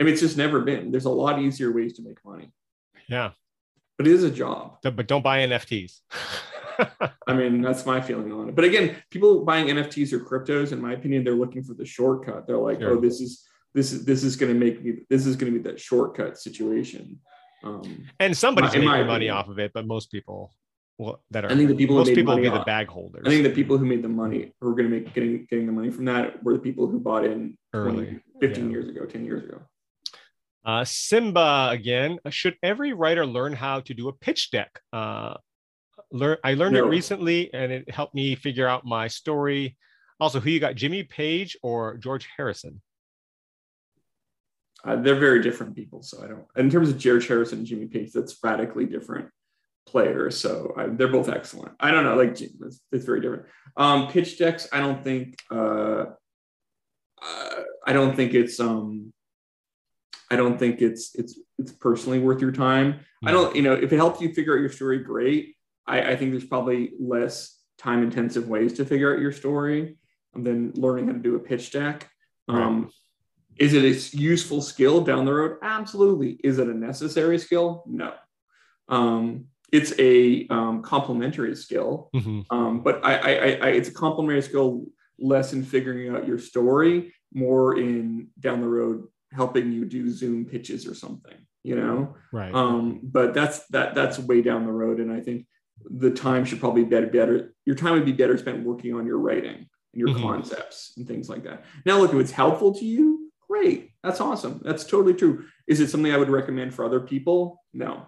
I 0.00 0.04
mean, 0.04 0.12
it's 0.12 0.22
just 0.22 0.36
never 0.36 0.60
been. 0.60 0.90
There's 0.90 1.04
a 1.04 1.10
lot 1.10 1.40
easier 1.40 1.72
ways 1.72 1.94
to 1.94 2.02
make 2.02 2.18
money, 2.24 2.50
Yeah. 3.08 3.30
but 3.98 4.06
it 4.06 4.12
is 4.12 4.24
a 4.24 4.30
job. 4.30 4.78
But 4.82 5.06
don't 5.06 5.22
buy 5.22 5.38
NFTs. 5.46 6.00
I 7.26 7.32
mean, 7.34 7.62
that's 7.62 7.86
my 7.86 8.00
feeling 8.00 8.32
on 8.32 8.48
it. 8.50 8.54
But 8.54 8.64
again, 8.64 8.96
people 9.10 9.44
buying 9.44 9.68
NFTs 9.68 10.12
or 10.12 10.20
cryptos, 10.20 10.72
in 10.72 10.80
my 10.80 10.92
opinion, 10.92 11.24
they're 11.24 11.34
looking 11.34 11.62
for 11.62 11.72
the 11.74 11.86
shortcut. 11.86 12.46
They're 12.46 12.58
like, 12.58 12.80
Sure. 12.80 12.92
oh, 12.92 13.00
this 13.00 13.20
is 13.20 13.46
this 13.76 13.92
is 13.92 14.06
this 14.06 14.24
is 14.24 14.36
going 14.36 14.52
to 14.52 14.58
make 14.58 14.82
me 14.82 15.04
this 15.10 15.26
is 15.26 15.36
going 15.36 15.52
to 15.52 15.58
be 15.58 15.62
that 15.68 15.78
shortcut 15.78 16.38
situation. 16.38 17.20
Um, 17.62 18.08
and 18.18 18.36
somebody's 18.36 18.74
In 18.74 18.84
making 18.84 19.06
money 19.06 19.28
off 19.28 19.48
of 19.48 19.58
it, 19.58 19.72
but 19.74 19.86
most 19.86 20.10
people 20.10 20.50
well 20.98 21.22
that 21.30 21.44
are 21.44 21.52
I 21.52 21.54
think 21.54 21.68
the 21.68 21.74
people 21.74 21.94
who 21.94 22.00
most 22.00 22.14
people 22.14 22.34
will 22.34 22.42
be 22.42 22.48
the 22.48 22.64
bag 22.64 22.88
holders. 22.88 23.24
I 23.26 23.28
think 23.28 23.42
the 23.42 23.50
people 23.50 23.76
who 23.76 23.84
made 23.84 24.02
the 24.02 24.08
money 24.08 24.54
who 24.60 24.68
were 24.68 24.74
going 24.74 24.90
to 24.90 24.96
make 24.96 25.12
getting 25.12 25.46
getting 25.50 25.66
the 25.66 25.72
money 25.72 25.90
from 25.90 26.06
that 26.06 26.42
were 26.42 26.54
the 26.54 26.58
people 26.58 26.86
who 26.86 26.98
bought 26.98 27.24
in 27.26 27.58
20, 27.74 27.90
early. 27.90 28.20
15 28.40 28.64
yeah. 28.64 28.70
years 28.70 28.88
ago, 28.88 29.04
10 29.04 29.24
years 29.26 29.44
ago. 29.44 29.60
Uh, 30.64 30.84
Simba 30.84 31.68
again. 31.70 32.18
Should 32.30 32.56
every 32.62 32.94
writer 32.94 33.26
learn 33.26 33.52
how 33.52 33.80
to 33.80 33.92
do 33.92 34.08
a 34.08 34.12
pitch 34.12 34.50
deck? 34.50 34.80
Uh, 34.90 35.34
learn. 36.10 36.38
I 36.42 36.54
learned 36.54 36.74
No. 36.74 36.86
it 36.86 36.88
recently, 36.88 37.52
and 37.52 37.70
it 37.70 37.90
helped 37.90 38.14
me 38.14 38.34
figure 38.36 38.66
out 38.66 38.86
my 38.86 39.06
story. 39.06 39.76
Also, 40.18 40.40
who 40.40 40.48
you 40.48 40.60
got, 40.60 40.76
Jimmy 40.76 41.04
Page 41.04 41.58
or 41.62 41.98
George 41.98 42.26
Harrison? 42.36 42.80
Uh, 44.86 44.96
they're 44.96 45.18
very 45.18 45.42
different 45.42 45.74
people. 45.74 46.02
So 46.02 46.22
I 46.22 46.28
don't, 46.28 46.44
in 46.56 46.70
terms 46.70 46.90
of 46.90 46.98
Jared 46.98 47.24
Harris 47.24 47.52
and 47.52 47.66
Jimmy 47.66 47.86
Page, 47.86 48.12
that's 48.12 48.38
radically 48.42 48.86
different 48.86 49.28
players. 49.86 50.36
So 50.36 50.72
I, 50.76 50.86
they're 50.86 51.08
both 51.08 51.28
excellent. 51.28 51.72
I 51.80 51.90
don't 51.90 52.04
know, 52.04 52.14
like 52.14 52.40
it's, 52.40 52.80
it's 52.92 53.04
very 53.04 53.20
different. 53.20 53.46
Um, 53.76 54.08
pitch 54.08 54.38
decks, 54.38 54.68
I 54.72 54.80
don't 54.80 55.02
think, 55.02 55.36
uh, 55.50 56.04
uh, 57.22 57.62
I 57.86 57.92
don't 57.92 58.14
think 58.14 58.34
it's, 58.34 58.60
um, 58.60 59.12
I 60.30 60.36
don't 60.36 60.58
think 60.58 60.82
it's, 60.82 61.14
it's, 61.14 61.38
it's 61.58 61.72
personally 61.72 62.18
worth 62.18 62.40
your 62.40 62.52
time. 62.52 63.00
I 63.24 63.32
don't, 63.32 63.56
you 63.56 63.62
know, 63.62 63.72
if 63.74 63.92
it 63.92 63.96
helps 63.96 64.20
you 64.20 64.32
figure 64.32 64.54
out 64.54 64.60
your 64.60 64.70
story, 64.70 64.98
great. 64.98 65.56
I, 65.86 66.12
I 66.12 66.16
think 66.16 66.30
there's 66.30 66.44
probably 66.44 66.92
less 67.00 67.58
time 67.78 68.02
intensive 68.02 68.48
ways 68.48 68.74
to 68.74 68.84
figure 68.84 69.12
out 69.12 69.20
your 69.20 69.32
story 69.32 69.98
than 70.34 70.72
learning 70.74 71.06
how 71.06 71.12
to 71.12 71.18
do 71.18 71.36
a 71.36 71.40
pitch 71.40 71.70
deck. 71.72 72.08
Um, 72.48 72.90
Is 73.58 73.74
it 73.74 73.84
a 73.84 74.16
useful 74.16 74.60
skill 74.60 75.00
down 75.02 75.24
the 75.24 75.32
road? 75.32 75.58
Absolutely. 75.62 76.38
Is 76.44 76.58
it 76.58 76.68
a 76.68 76.74
necessary 76.74 77.38
skill? 77.38 77.84
No. 77.86 78.12
Um, 78.88 79.46
it's 79.72 79.92
a 79.98 80.46
um, 80.48 80.82
complementary 80.82 81.54
skill, 81.56 82.10
Mhm. 82.14 82.44
um, 82.50 82.82
but 82.82 83.04
I, 83.04 83.14
I, 83.16 83.32
I, 83.32 83.68
it's 83.70 83.88
a 83.88 83.94
complementary 83.94 84.42
skill 84.42 84.86
less 85.18 85.52
in 85.52 85.64
figuring 85.64 86.14
out 86.14 86.26
your 86.26 86.38
story, 86.38 87.12
more 87.34 87.76
in 87.78 88.28
down 88.38 88.60
the 88.60 88.68
road 88.68 89.04
helping 89.32 89.72
you 89.72 89.84
do 89.84 90.08
Zoom 90.08 90.44
pitches 90.44 90.86
or 90.86 90.94
something. 90.94 91.34
You 91.64 91.74
know, 91.74 92.14
Right. 92.32 92.54
um, 92.54 93.00
but 93.02 93.34
that's 93.34 93.66
that 93.68 93.96
that's 93.96 94.20
way 94.20 94.40
down 94.40 94.66
the 94.66 94.72
road, 94.72 95.00
and 95.00 95.10
I 95.12 95.20
think 95.20 95.46
the 95.84 96.12
time 96.12 96.44
should 96.44 96.60
probably 96.60 96.84
be 96.84 96.90
better. 96.90 97.08
Better, 97.08 97.52
your 97.64 97.74
time 97.74 97.94
would 97.94 98.04
be 98.04 98.12
better 98.12 98.38
spent 98.38 98.64
working 98.64 98.94
on 98.94 99.04
your 99.04 99.18
writing 99.18 99.56
and 99.56 99.68
your 100.00 100.10
Mhm. 100.10 100.22
concepts 100.22 100.92
and 100.96 101.08
things 101.08 101.28
like 101.28 101.42
that. 101.42 101.64
Now, 101.84 101.98
look, 101.98 102.14
if 102.14 102.20
it's 102.20 102.30
helpful 102.30 102.72
to 102.74 102.84
you, 102.84 103.25
great. 103.56 103.90
That's 104.02 104.20
awesome. 104.20 104.60
That's 104.64 104.84
totally 104.84 105.14
true. 105.14 105.44
Is 105.66 105.80
it 105.80 105.88
something 105.88 106.12
I 106.12 106.16
would 106.16 106.30
recommend 106.30 106.74
for 106.74 106.84
other 106.84 107.00
people? 107.00 107.62
No. 107.72 108.06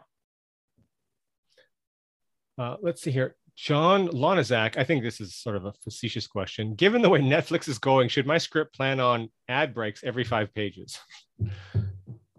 Uh, 2.56 2.76
let's 2.82 3.02
see 3.02 3.10
here. 3.10 3.36
John 3.56 4.08
Lonizak, 4.08 4.76
I 4.76 4.84
think 4.84 5.02
this 5.02 5.20
is 5.20 5.34
sort 5.34 5.56
of 5.56 5.64
a 5.64 5.72
facetious 5.82 6.28
question. 6.28 6.74
Given 6.74 7.02
the 7.02 7.08
way 7.08 7.20
Netflix 7.20 7.68
is 7.68 7.78
going, 7.78 8.08
should 8.08 8.26
my 8.26 8.38
script 8.38 8.74
plan 8.74 9.00
on 9.00 9.30
ad 9.48 9.74
breaks 9.74 10.04
every 10.04 10.24
five 10.24 10.54
pages? 10.54 10.98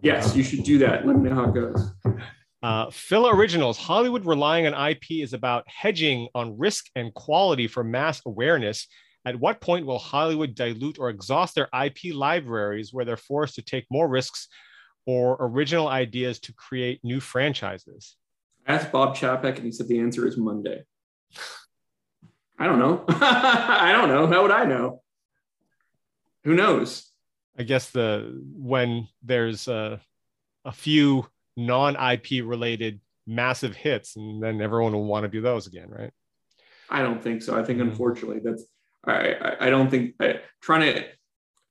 Yes, 0.02 0.34
you 0.34 0.42
should 0.42 0.64
do 0.64 0.78
that. 0.78 1.06
Let 1.06 1.16
me 1.16 1.28
know 1.28 1.34
how 1.34 1.50
it 1.50 1.54
goes. 1.54 1.92
Uh, 2.62 2.90
Phil 2.90 3.28
Originals, 3.28 3.76
Hollywood 3.76 4.24
relying 4.24 4.66
on 4.66 4.90
IP 4.90 5.22
is 5.22 5.34
about 5.34 5.64
hedging 5.68 6.28
on 6.34 6.58
risk 6.58 6.86
and 6.94 7.12
quality 7.12 7.66
for 7.66 7.84
mass 7.84 8.22
awareness. 8.24 8.86
At 9.24 9.38
what 9.38 9.60
point 9.60 9.86
will 9.86 9.98
Hollywood 9.98 10.54
dilute 10.54 10.98
or 10.98 11.10
exhaust 11.10 11.54
their 11.54 11.68
IP 11.74 12.14
libraries 12.14 12.92
where 12.92 13.04
they're 13.04 13.16
forced 13.16 13.54
to 13.56 13.62
take 13.62 13.86
more 13.90 14.08
risks 14.08 14.48
or 15.06 15.36
original 15.40 15.88
ideas 15.88 16.40
to 16.40 16.54
create 16.54 17.00
new 17.04 17.20
franchises? 17.20 18.16
I 18.66 18.74
asked 18.74 18.92
Bob 18.92 19.14
Chapek, 19.16 19.56
and 19.56 19.64
he 19.64 19.72
said 19.72 19.88
the 19.88 20.00
answer 20.00 20.26
is 20.26 20.36
Monday. 20.38 20.84
I 22.58 22.66
don't 22.66 22.78
know. 22.78 23.04
I 23.08 23.92
don't 23.92 24.08
know. 24.08 24.26
How 24.26 24.42
would 24.42 24.50
I 24.50 24.64
know? 24.64 25.02
Who 26.44 26.54
knows? 26.54 27.10
I 27.58 27.62
guess 27.64 27.90
the 27.90 28.40
when 28.54 29.08
there's 29.22 29.68
a, 29.68 30.00
a 30.64 30.72
few 30.72 31.26
non-IP 31.56 32.42
related 32.44 33.00
massive 33.26 33.76
hits, 33.76 34.16
and 34.16 34.42
then 34.42 34.62
everyone 34.62 34.92
will 34.92 35.04
want 35.04 35.24
to 35.24 35.28
do 35.28 35.42
those 35.42 35.66
again, 35.66 35.88
right? 35.90 36.12
I 36.88 37.02
don't 37.02 37.22
think 37.22 37.42
so. 37.42 37.58
I 37.58 37.62
think 37.64 37.78
Mhm. 37.80 37.90
unfortunately 37.90 38.40
that's 38.42 38.64
I, 39.06 39.56
I 39.60 39.70
don't 39.70 39.90
think 39.90 40.14
I, 40.20 40.40
trying 40.60 40.92
to 40.92 41.04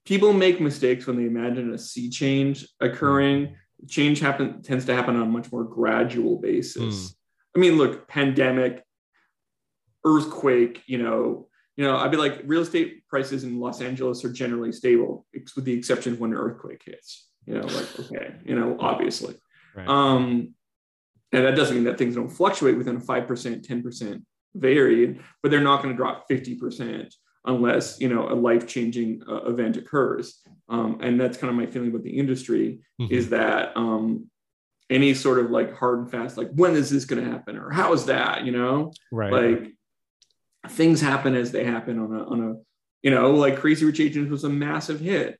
people 0.05 0.33
make 0.33 0.59
mistakes 0.59 1.05
when 1.05 1.17
they 1.17 1.25
imagine 1.25 1.73
a 1.73 1.77
sea 1.77 2.09
change 2.09 2.67
occurring. 2.79 3.55
Change 3.87 4.19
happen 4.19 4.61
tends 4.61 4.85
to 4.85 4.95
happen 4.95 5.15
on 5.15 5.21
a 5.21 5.25
much 5.25 5.51
more 5.51 5.63
gradual 5.63 6.37
basis. 6.37 7.15
I 7.55 7.59
mean, 7.59 7.77
look, 7.77 8.07
pandemic, 8.07 8.83
earthquake, 10.03 10.83
you 10.85 10.97
know, 10.97 11.47
you 11.77 11.85
know, 11.85 11.95
I'd 11.95 12.11
be 12.11 12.17
like 12.17 12.41
real 12.45 12.61
estate 12.61 13.07
prices 13.07 13.45
in 13.45 13.59
Los 13.59 13.81
Angeles 13.81 14.25
are 14.25 14.33
generally 14.33 14.71
stable, 14.71 15.25
with 15.55 15.63
the 15.63 15.73
exception 15.73 16.13
of 16.13 16.19
when 16.19 16.31
an 16.31 16.37
earthquake 16.37 16.81
hits. 16.85 17.29
You 17.45 17.55
know, 17.55 17.65
like 17.67 17.99
okay, 17.99 18.35
you 18.45 18.55
know, 18.55 18.75
obviously. 18.79 19.35
Right. 19.75 19.87
Um, 19.87 20.53
and 21.31 21.45
that 21.45 21.55
doesn't 21.55 21.75
mean 21.75 21.85
that 21.85 21.97
things 21.97 22.15
don't 22.15 22.29
fluctuate 22.29 22.77
within 22.77 22.97
a 22.97 22.99
5%, 22.99 23.27
10% 23.67 24.21
varied, 24.59 25.19
but 25.41 25.51
they're 25.51 25.61
not 25.61 25.81
going 25.81 25.93
to 25.93 25.97
drop 25.97 26.27
50% 26.29 27.13
unless, 27.45 27.99
you 28.01 28.09
know, 28.09 28.27
a 28.29 28.35
life-changing 28.35 29.23
uh, 29.27 29.43
event 29.45 29.77
occurs. 29.77 30.41
Um, 30.67 30.99
and 31.01 31.19
that's 31.19 31.37
kind 31.37 31.49
of 31.49 31.55
my 31.55 31.65
feeling 31.65 31.89
about 31.89 32.03
the 32.03 32.17
industry 32.17 32.81
Mhm. 33.01 33.11
is 33.11 33.29
that 33.29 33.75
um, 33.77 34.29
any 34.89 35.13
sort 35.13 35.39
of 35.39 35.49
like 35.49 35.73
hard 35.75 35.99
and 35.99 36.11
fast, 36.11 36.37
like 36.37 36.49
when 36.53 36.75
is 36.75 36.89
this 36.89 37.05
going 37.05 37.23
to 37.23 37.29
happen 37.31 37.57
or 37.57 37.69
how 37.71 37.93
is 37.93 38.05
that, 38.05 38.45
you 38.45 38.51
know, 38.51 38.91
right. 39.11 39.31
like 39.31 39.73
things 40.69 40.99
happen 41.01 41.35
as 41.35 41.51
they 41.51 41.63
happen 41.63 41.97
on 41.99 42.13
a, 42.13 42.23
on 42.25 42.41
a, 42.47 42.55
you 43.01 43.11
know, 43.11 43.31
like 43.31 43.57
Crazy 43.59 43.85
Rich 43.85 43.99
Asians 44.01 44.29
was 44.29 44.43
a 44.43 44.49
massive 44.49 44.99
hit. 44.99 45.39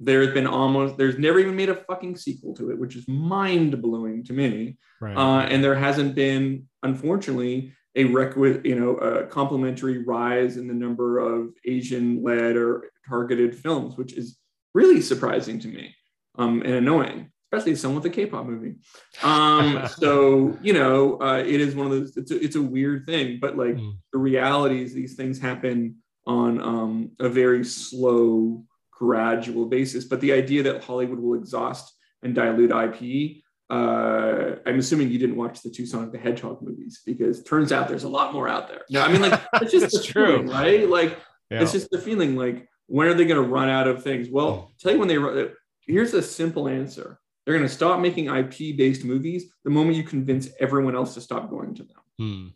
There's 0.00 0.34
been 0.34 0.46
almost, 0.48 0.98
there's 0.98 1.16
never 1.18 1.38
even 1.38 1.56
made 1.56 1.70
a 1.70 1.76
fucking 1.76 2.16
sequel 2.16 2.54
to 2.56 2.70
it, 2.70 2.78
which 2.78 2.96
is 2.96 3.06
mind 3.08 3.80
blowing 3.80 4.24
to 4.24 4.32
me. 4.32 4.76
right. 5.00 5.16
Uh, 5.16 5.46
and 5.46 5.62
there 5.64 5.76
hasn't 5.76 6.14
been, 6.14 6.68
unfortunately, 6.82 7.72
a 7.94 8.04
requisite, 8.04 8.64
you 8.64 8.74
know, 8.78 8.94
a 8.96 9.26
complementary 9.26 9.98
rise 10.04 10.56
in 10.56 10.66
the 10.66 10.74
number 10.74 11.18
of 11.18 11.50
Asian-led 11.66 12.56
or 12.56 12.90
targeted 13.08 13.54
films, 13.54 13.96
which 13.96 14.14
is 14.14 14.38
really 14.74 15.00
surprising 15.02 15.58
to 15.60 15.68
me 15.68 15.94
um, 16.38 16.62
and 16.62 16.72
annoying, 16.74 17.30
especially 17.52 17.74
someone 17.76 18.02
with 18.02 18.10
a 18.10 18.14
K-pop 18.14 18.46
movie. 18.46 18.76
Um, 19.22 19.86
so 19.98 20.56
you 20.62 20.72
know, 20.72 21.20
uh, 21.20 21.42
it 21.46 21.60
is 21.60 21.74
one 21.74 21.86
of 21.86 21.92
those. 21.92 22.16
It's 22.16 22.30
a, 22.30 22.42
it's 22.42 22.56
a 22.56 22.62
weird 22.62 23.04
thing, 23.06 23.38
but 23.40 23.56
like 23.58 23.76
Mm. 23.76 23.92
the 24.12 24.18
reality 24.18 24.82
is, 24.82 24.94
these 24.94 25.14
things 25.14 25.38
happen 25.38 25.96
on 26.26 26.60
um, 26.62 27.10
a 27.18 27.28
very 27.28 27.64
slow, 27.64 28.64
gradual 28.90 29.66
basis. 29.66 30.04
But 30.04 30.20
the 30.20 30.32
idea 30.32 30.62
that 30.62 30.84
Hollywood 30.84 31.18
will 31.18 31.34
exhaust 31.34 31.92
and 32.22 32.34
dilute 32.34 32.70
IP 32.70 33.42
uh, 33.70 34.56
I'm 34.66 34.78
assuming 34.78 35.10
you 35.10 35.18
didn't 35.18 35.36
watch 35.36 35.62
the 35.62 35.70
two 35.70 35.86
Sonic 35.86 36.12
the 36.12 36.18
Hedgehog 36.18 36.60
movies 36.62 37.00
because 37.06 37.42
turns 37.42 37.72
out 37.72 37.88
there's 37.88 38.04
a 38.04 38.08
lot 38.08 38.32
more 38.32 38.48
out 38.48 38.68
there. 38.68 38.82
No, 38.90 39.00
I 39.02 39.10
mean 39.10 39.22
like 39.22 39.40
it's 39.62 39.72
just 39.72 39.92
the 39.96 40.02
true. 40.02 40.26
feeling, 40.26 40.46
right? 40.48 40.88
Like 40.88 41.18
Yeah. 41.50 41.62
it's 41.62 41.72
just 41.72 41.90
the 41.90 41.98
feeling 41.98 42.36
like 42.36 42.68
when 42.86 43.06
are 43.08 43.14
they 43.14 43.24
going 43.24 43.42
to 43.42 43.48
run 43.48 43.68
out 43.70 43.88
of 43.88 44.02
things? 44.02 44.28
Well, 44.28 44.70
tell 44.78 44.92
you 44.92 44.98
when 44.98 45.08
they 45.08 45.18
run. 45.18 45.50
Here's 45.80 46.12
a 46.14 46.22
simple 46.22 46.68
answer: 46.68 47.18
they're 47.46 47.56
going 47.56 47.66
to 47.68 47.74
stop 47.74 48.00
making 48.00 48.26
IP 48.26 48.76
based 48.76 49.04
movies 49.04 49.50
the 49.64 49.70
moment 49.70 49.96
you 49.96 50.02
convince 50.04 50.48
everyone 50.60 50.94
else 50.94 51.14
to 51.14 51.20
stop 51.20 51.48
going 51.48 51.74
to 51.76 51.84
them. 51.84 51.96
Hmm. 52.18 52.46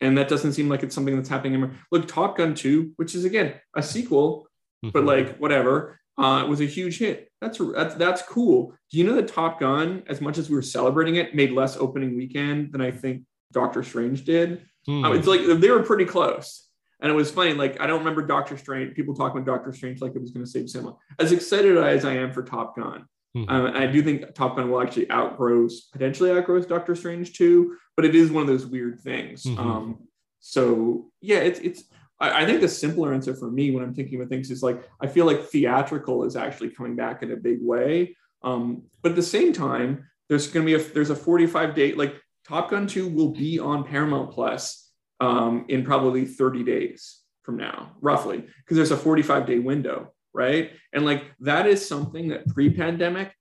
And 0.00 0.16
that 0.18 0.28
doesn't 0.28 0.52
seem 0.52 0.68
like 0.68 0.82
it's 0.82 0.94
something 0.94 1.16
that's 1.16 1.28
happening. 1.28 1.74
Look, 1.90 2.06
Top 2.06 2.36
Gun 2.36 2.54
2, 2.54 2.92
which 2.96 3.14
is 3.14 3.24
again 3.24 3.54
a 3.74 3.82
sequel, 3.82 4.46
but 4.82 5.02
Mhm. 5.04 5.06
like 5.06 5.38
whatever, 5.38 5.98
uh, 6.18 6.42
it 6.44 6.48
was 6.48 6.60
a 6.60 6.66
huge 6.66 6.98
hit. 6.98 7.30
That's 7.40 7.58
that's 7.58 7.94
that's 7.96 8.22
cool. 8.22 8.74
Do 8.90 8.98
you 8.98 9.04
know 9.04 9.14
that 9.16 9.28
Top 9.28 9.60
Gun, 9.60 10.02
as 10.08 10.20
much 10.20 10.38
as 10.38 10.48
we 10.48 10.56
were 10.56 10.62
celebrating 10.62 11.16
it, 11.16 11.34
made 11.34 11.52
less 11.52 11.76
opening 11.76 12.16
weekend 12.16 12.72
than 12.72 12.80
I 12.80 12.90
think 12.90 13.22
Doctor 13.52 13.82
Strange 13.82 14.24
did? 14.24 14.62
Hmm. 14.86 15.04
Uh, 15.04 15.12
it's 15.12 15.26
like 15.26 15.40
they 15.60 15.70
were 15.70 15.82
pretty 15.82 16.04
close. 16.06 16.62
And 17.00 17.12
it 17.12 17.14
was 17.14 17.30
funny. 17.30 17.52
Like 17.52 17.78
I 17.80 17.86
don't 17.86 17.98
remember 17.98 18.22
Doctor 18.22 18.56
Strange. 18.56 18.94
People 18.94 19.14
talking 19.14 19.42
about 19.42 19.54
Doctor 19.56 19.72
Strange 19.72 20.00
like 20.00 20.14
it 20.14 20.20
was 20.20 20.30
going 20.30 20.44
to 20.44 20.50
save 20.50 20.70
cinema. 20.70 20.96
As 21.18 21.32
excited 21.32 21.76
as 21.76 22.04
I 22.06 22.14
am 22.14 22.32
for 22.32 22.42
Top 22.42 22.74
Gun, 22.76 23.04
Mhm. 23.36 23.44
um, 23.50 23.66
I 23.76 23.86
do 23.86 24.02
think 24.02 24.34
Top 24.34 24.56
Gun 24.56 24.70
will 24.70 24.80
actually 24.80 25.10
outgrow, 25.10 25.68
potentially 25.92 26.30
outgrow 26.30 26.58
Doctor 26.62 26.94
Strange 26.94 27.34
too. 27.34 27.76
But 27.96 28.06
it 28.06 28.14
is 28.14 28.30
one 28.30 28.40
of 28.42 28.46
those 28.46 28.64
weird 28.64 29.00
things. 29.00 29.42
Mhm. 29.44 29.58
Um, 29.58 29.98
so 30.40 31.10
yeah, 31.20 31.38
it's 31.38 31.60
it's. 31.60 31.84
I, 32.20 32.42
I 32.42 32.46
think 32.46 32.60
the 32.60 32.68
simpler 32.68 33.12
answer 33.12 33.34
for 33.34 33.50
me 33.50 33.70
when 33.70 33.82
I'm 33.84 33.94
thinking 33.94 34.16
about 34.18 34.28
things 34.30 34.50
is 34.50 34.62
like 34.62 34.82
I 35.00 35.06
feel 35.06 35.26
like 35.26 35.44
theatrical 35.44 36.24
is 36.24 36.36
actually 36.36 36.70
coming 36.70 36.96
back 36.96 37.22
in 37.22 37.32
a 37.32 37.36
big 37.36 37.58
way. 37.62 38.16
Um, 38.42 38.82
but 39.02 39.10
at 39.10 39.16
the 39.16 39.22
same 39.22 39.52
time, 39.52 40.04
there's 40.28 40.46
going 40.48 40.66
to 40.66 40.78
be 40.78 40.82
a 40.82 40.84
there's 40.92 41.10
a 41.10 41.16
45 41.16 41.74
day 41.74 41.92
like 41.94 42.14
Top 42.46 42.70
Gun 42.70 42.86
2 42.86 43.08
will 43.08 43.32
be 43.32 43.58
on 43.58 43.84
Paramount 43.84 44.30
Plus 44.30 44.90
um, 45.20 45.64
in 45.68 45.84
probably 45.84 46.24
30 46.24 46.62
days 46.62 47.22
from 47.42 47.56
now, 47.56 47.92
roughly, 48.00 48.38
because 48.38 48.76
there's 48.76 48.90
a 48.92 48.96
45 48.96 49.46
day 49.46 49.58
window, 49.58 50.12
right? 50.32 50.72
And 50.92 51.04
like 51.04 51.24
that 51.40 51.66
is 51.66 51.86
something 51.86 52.28
that 52.28 52.46
pre-pandemic 52.48 53.32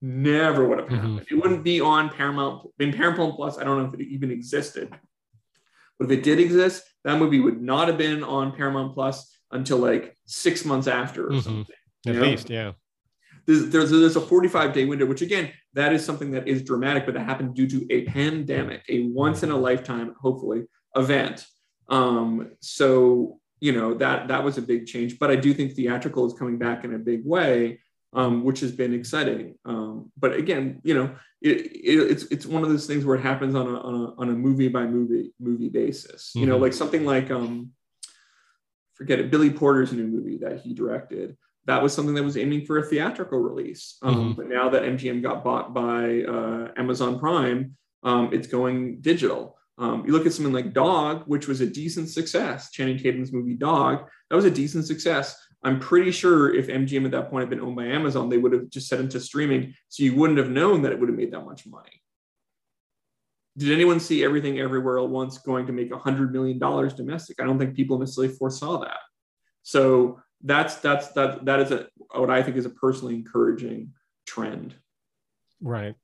never 0.00 0.68
would 0.68 0.78
have 0.80 0.88
Mhm. 0.88 0.96
happened. 0.96 1.26
It 1.30 1.34
wouldn't 1.36 1.62
be 1.64 1.80
on 1.80 2.08
Paramount. 2.08 2.68
In 2.80 2.92
Paramount 2.92 3.36
Plus, 3.36 3.58
I 3.58 3.64
don't 3.64 3.78
know 3.82 3.88
if 3.88 3.94
it 3.94 4.04
even 4.06 4.30
existed, 4.30 4.92
but 6.02 6.10
if 6.10 6.18
it 6.18 6.24
did 6.24 6.40
exist, 6.40 6.82
that 7.04 7.18
movie 7.18 7.38
would 7.38 7.62
not 7.62 7.86
have 7.86 7.96
been 7.98 8.24
on 8.24 8.52
Paramount 8.56 8.92
Plus 8.92 9.38
until 9.52 9.78
like 9.78 10.16
six 10.26 10.64
months 10.64 10.88
after 10.88 11.28
or 11.28 11.30
Mhm. 11.30 11.42
something. 11.42 11.76
At 12.06 12.14
know? 12.16 12.22
least, 12.22 12.50
yeah. 12.50 12.72
There's, 13.46 13.68
there's, 13.68 13.90
there's 13.90 14.16
a 14.16 14.20
45 14.20 14.72
day 14.72 14.84
window, 14.84 15.06
which 15.06 15.22
again, 15.22 15.50
that 15.74 15.92
is 15.92 16.04
something 16.04 16.32
that 16.32 16.48
is 16.48 16.62
dramatic, 16.62 17.04
but 17.06 17.14
that 17.14 17.24
happened 17.24 17.54
due 17.54 17.68
to 17.68 17.86
a 17.90 18.04
pandemic, 18.04 18.82
a 18.88 19.06
once 19.08 19.42
in 19.42 19.50
a 19.50 19.56
lifetime, 19.56 20.14
hopefully, 20.20 20.64
event. 20.96 21.46
Um, 21.88 22.52
so, 22.60 23.38
you 23.60 23.72
know, 23.72 23.94
that, 23.94 24.28
that 24.28 24.42
was 24.42 24.58
a 24.58 24.62
big 24.62 24.86
change, 24.86 25.18
but 25.18 25.30
I 25.30 25.36
do 25.36 25.54
think 25.54 25.72
theatrical 25.74 26.26
is 26.26 26.34
coming 26.34 26.58
back 26.58 26.84
in 26.84 26.94
a 26.94 26.98
big 26.98 27.24
way, 27.24 27.80
um, 28.12 28.44
which 28.44 28.60
has 28.60 28.72
been 28.72 28.92
exciting. 28.94 29.54
Um, 29.64 30.12
but 30.18 30.34
again, 30.34 30.80
you 30.84 30.94
know, 30.94 31.14
it, 31.40 31.56
it, 31.66 32.10
it's, 32.10 32.24
it's 32.24 32.46
one 32.46 32.62
of 32.62 32.68
those 32.68 32.86
things 32.86 33.04
where 33.04 33.16
it 33.16 33.22
happens 33.22 33.54
on 33.54 33.66
a, 33.66 33.80
on 33.80 33.94
a, 33.94 34.14
on 34.20 34.28
a 34.28 34.32
movie 34.32 34.68
by 34.68 34.86
movie, 34.86 35.32
movie 35.40 35.68
basis, 35.70 36.32
you 36.34 36.46
know, 36.46 36.58
Mhm. 36.58 36.62
like 36.62 36.72
something 36.72 37.04
like, 37.04 37.30
um, 37.30 37.70
forget 38.94 39.18
it, 39.18 39.30
Billy 39.30 39.50
Porter's 39.50 39.92
new 39.92 40.06
movie 40.06 40.38
that 40.38 40.60
he 40.60 40.74
directed 40.74 41.36
that 41.64 41.80
was 41.80 41.94
something 41.94 42.14
that 42.16 42.24
was 42.24 42.36
aiming 42.36 42.66
for 42.66 42.78
a 42.78 42.82
theatrical 42.82 43.38
release. 43.38 43.96
Um, 44.02 44.32
Mhm. 44.32 44.36
But 44.36 44.48
now 44.48 44.68
that 44.70 44.82
MGM 44.82 45.22
got 45.22 45.44
bought 45.44 45.72
by 45.72 46.22
uh, 46.24 46.72
Amazon 46.76 47.20
Prime, 47.20 47.76
um, 48.02 48.30
it's 48.32 48.48
going 48.48 49.00
digital. 49.00 49.56
Um, 49.78 50.04
you 50.04 50.10
look 50.12 50.26
at 50.26 50.32
something 50.32 50.52
like 50.52 50.72
Dog, 50.72 51.22
which 51.26 51.46
was 51.46 51.60
a 51.60 51.66
decent 51.68 52.08
success. 52.08 52.72
Channing 52.72 52.98
Tatum's 52.98 53.32
movie 53.32 53.54
Dog, 53.54 54.08
that 54.28 54.34
was 54.34 54.44
a 54.44 54.50
decent 54.50 54.86
success. 54.86 55.36
I'm 55.64 55.78
pretty 55.78 56.10
sure 56.10 56.54
if 56.54 56.66
MGM 56.66 57.04
at 57.04 57.12
that 57.12 57.30
point 57.30 57.42
had 57.42 57.50
been 57.50 57.60
owned 57.60 57.76
by 57.76 57.86
Amazon, 57.86 58.28
they 58.28 58.38
would 58.38 58.52
have 58.52 58.68
just 58.68 58.88
set 58.88 59.00
into 59.00 59.20
streaming, 59.20 59.74
so 59.88 60.02
you 60.02 60.14
wouldn't 60.14 60.38
have 60.38 60.50
known 60.50 60.82
that 60.82 60.92
it 60.92 60.98
would 60.98 61.08
have 61.08 61.18
made 61.18 61.32
that 61.32 61.44
much 61.44 61.66
money. 61.66 62.02
Did 63.56 63.70
anyone 63.70 64.00
see 64.00 64.24
Everything 64.24 64.58
Everywhere 64.58 64.98
at 64.98 65.08
Once 65.08 65.38
going 65.38 65.66
to 65.66 65.72
make 65.72 65.90
$100 65.90 66.32
million 66.32 66.58
domestic? 66.58 67.40
I 67.40 67.44
don't 67.44 67.58
think 67.58 67.76
people 67.76 67.98
necessarily 67.98 68.34
foresaw 68.34 68.78
that. 68.80 68.98
So 69.62 70.20
that's 70.42 70.76
that's 70.76 71.08
that 71.12 71.44
that 71.44 71.60
is 71.60 71.70
a 71.70 71.86
what 72.14 72.30
I 72.30 72.42
think 72.42 72.56
is 72.56 72.66
a 72.66 72.70
personally 72.70 73.14
encouraging 73.14 73.92
trend. 74.26 74.74
Right. 75.60 75.94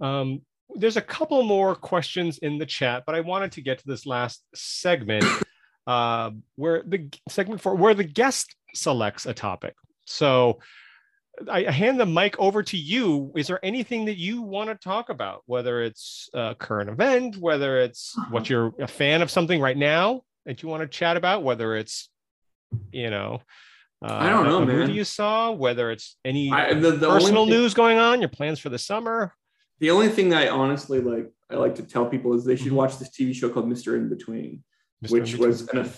Um, 0.00 0.42
there's 0.74 0.96
a 0.96 1.02
couple 1.02 1.42
more 1.42 1.74
questions 1.74 2.38
in 2.38 2.58
the 2.58 2.66
chat, 2.66 3.04
but 3.06 3.14
I 3.14 3.20
wanted 3.20 3.52
to 3.52 3.62
get 3.62 3.78
to 3.78 3.86
this 3.86 4.06
last 4.06 4.44
segment 4.54 5.24
uh, 5.88 6.30
where 6.56 6.82
the 6.86 7.08
segment 7.30 7.62
for 7.62 7.74
where 7.74 7.94
the 7.94 8.04
guest 8.04 8.54
selects 8.74 9.24
a 9.24 9.32
topic. 9.32 9.74
So 10.04 10.58
I 11.50 11.66
I 11.66 11.70
hand 11.70 11.98
the 11.98 12.04
mic 12.06 12.38
over 12.38 12.62
to 12.62 12.76
you. 12.76 13.32
Is 13.34 13.46
there 13.46 13.58
anything 13.64 14.04
that 14.04 14.18
you 14.18 14.42
want 14.42 14.68
to 14.68 14.74
talk 14.76 15.08
about, 15.08 15.42
whether 15.46 15.80
it's 15.82 16.28
a 16.34 16.54
current 16.54 16.90
event, 16.90 17.36
whether 17.38 17.80
it's 17.80 18.14
what 18.30 18.50
you're 18.50 18.74
a 18.78 18.86
fan 18.86 19.22
of 19.22 19.30
something 19.30 19.60
right 19.60 19.76
now 19.78 20.22
that 20.44 20.62
you 20.62 20.68
want 20.68 20.82
to 20.82 20.88
chat 20.88 21.16
about, 21.16 21.42
whether 21.42 21.74
it's, 21.74 22.10
you 22.92 23.08
know, 23.08 23.40
uh, 24.04 24.12
I 24.14 24.28
don't 24.30 24.44
know, 24.44 24.60
man. 24.64 24.76
movie 24.76 24.92
you 24.92 25.04
saw, 25.04 25.52
whether 25.52 25.90
it's 25.90 26.16
any 26.24 26.52
I, 26.52 26.74
the, 26.74 26.92
the 26.92 27.08
personal 27.08 27.44
thing, 27.46 27.54
news 27.54 27.72
going 27.72 27.98
on, 27.98 28.20
your 28.20 28.28
plans 28.28 28.58
for 28.58 28.68
the 28.68 28.78
summer. 28.78 29.32
The 29.80 29.90
only 29.90 30.08
thing 30.08 30.28
that 30.30 30.42
I 30.42 30.48
honestly 30.48 31.00
like 31.00 31.32
I 31.50 31.54
like 31.54 31.76
to 31.76 31.82
tell 31.82 32.04
people 32.04 32.34
is 32.34 32.44
they 32.44 32.56
should 32.56 32.72
Mhm. 32.72 32.76
watch 32.82 32.98
this 32.98 33.08
TV 33.10 33.32
show 33.34 33.48
called 33.48 33.66
Mr. 33.66 33.96
In 33.96 34.08
Between, 34.10 34.62
Mr. 35.04 35.10
which 35.12 35.36
was 35.36 35.68
an 35.68 35.88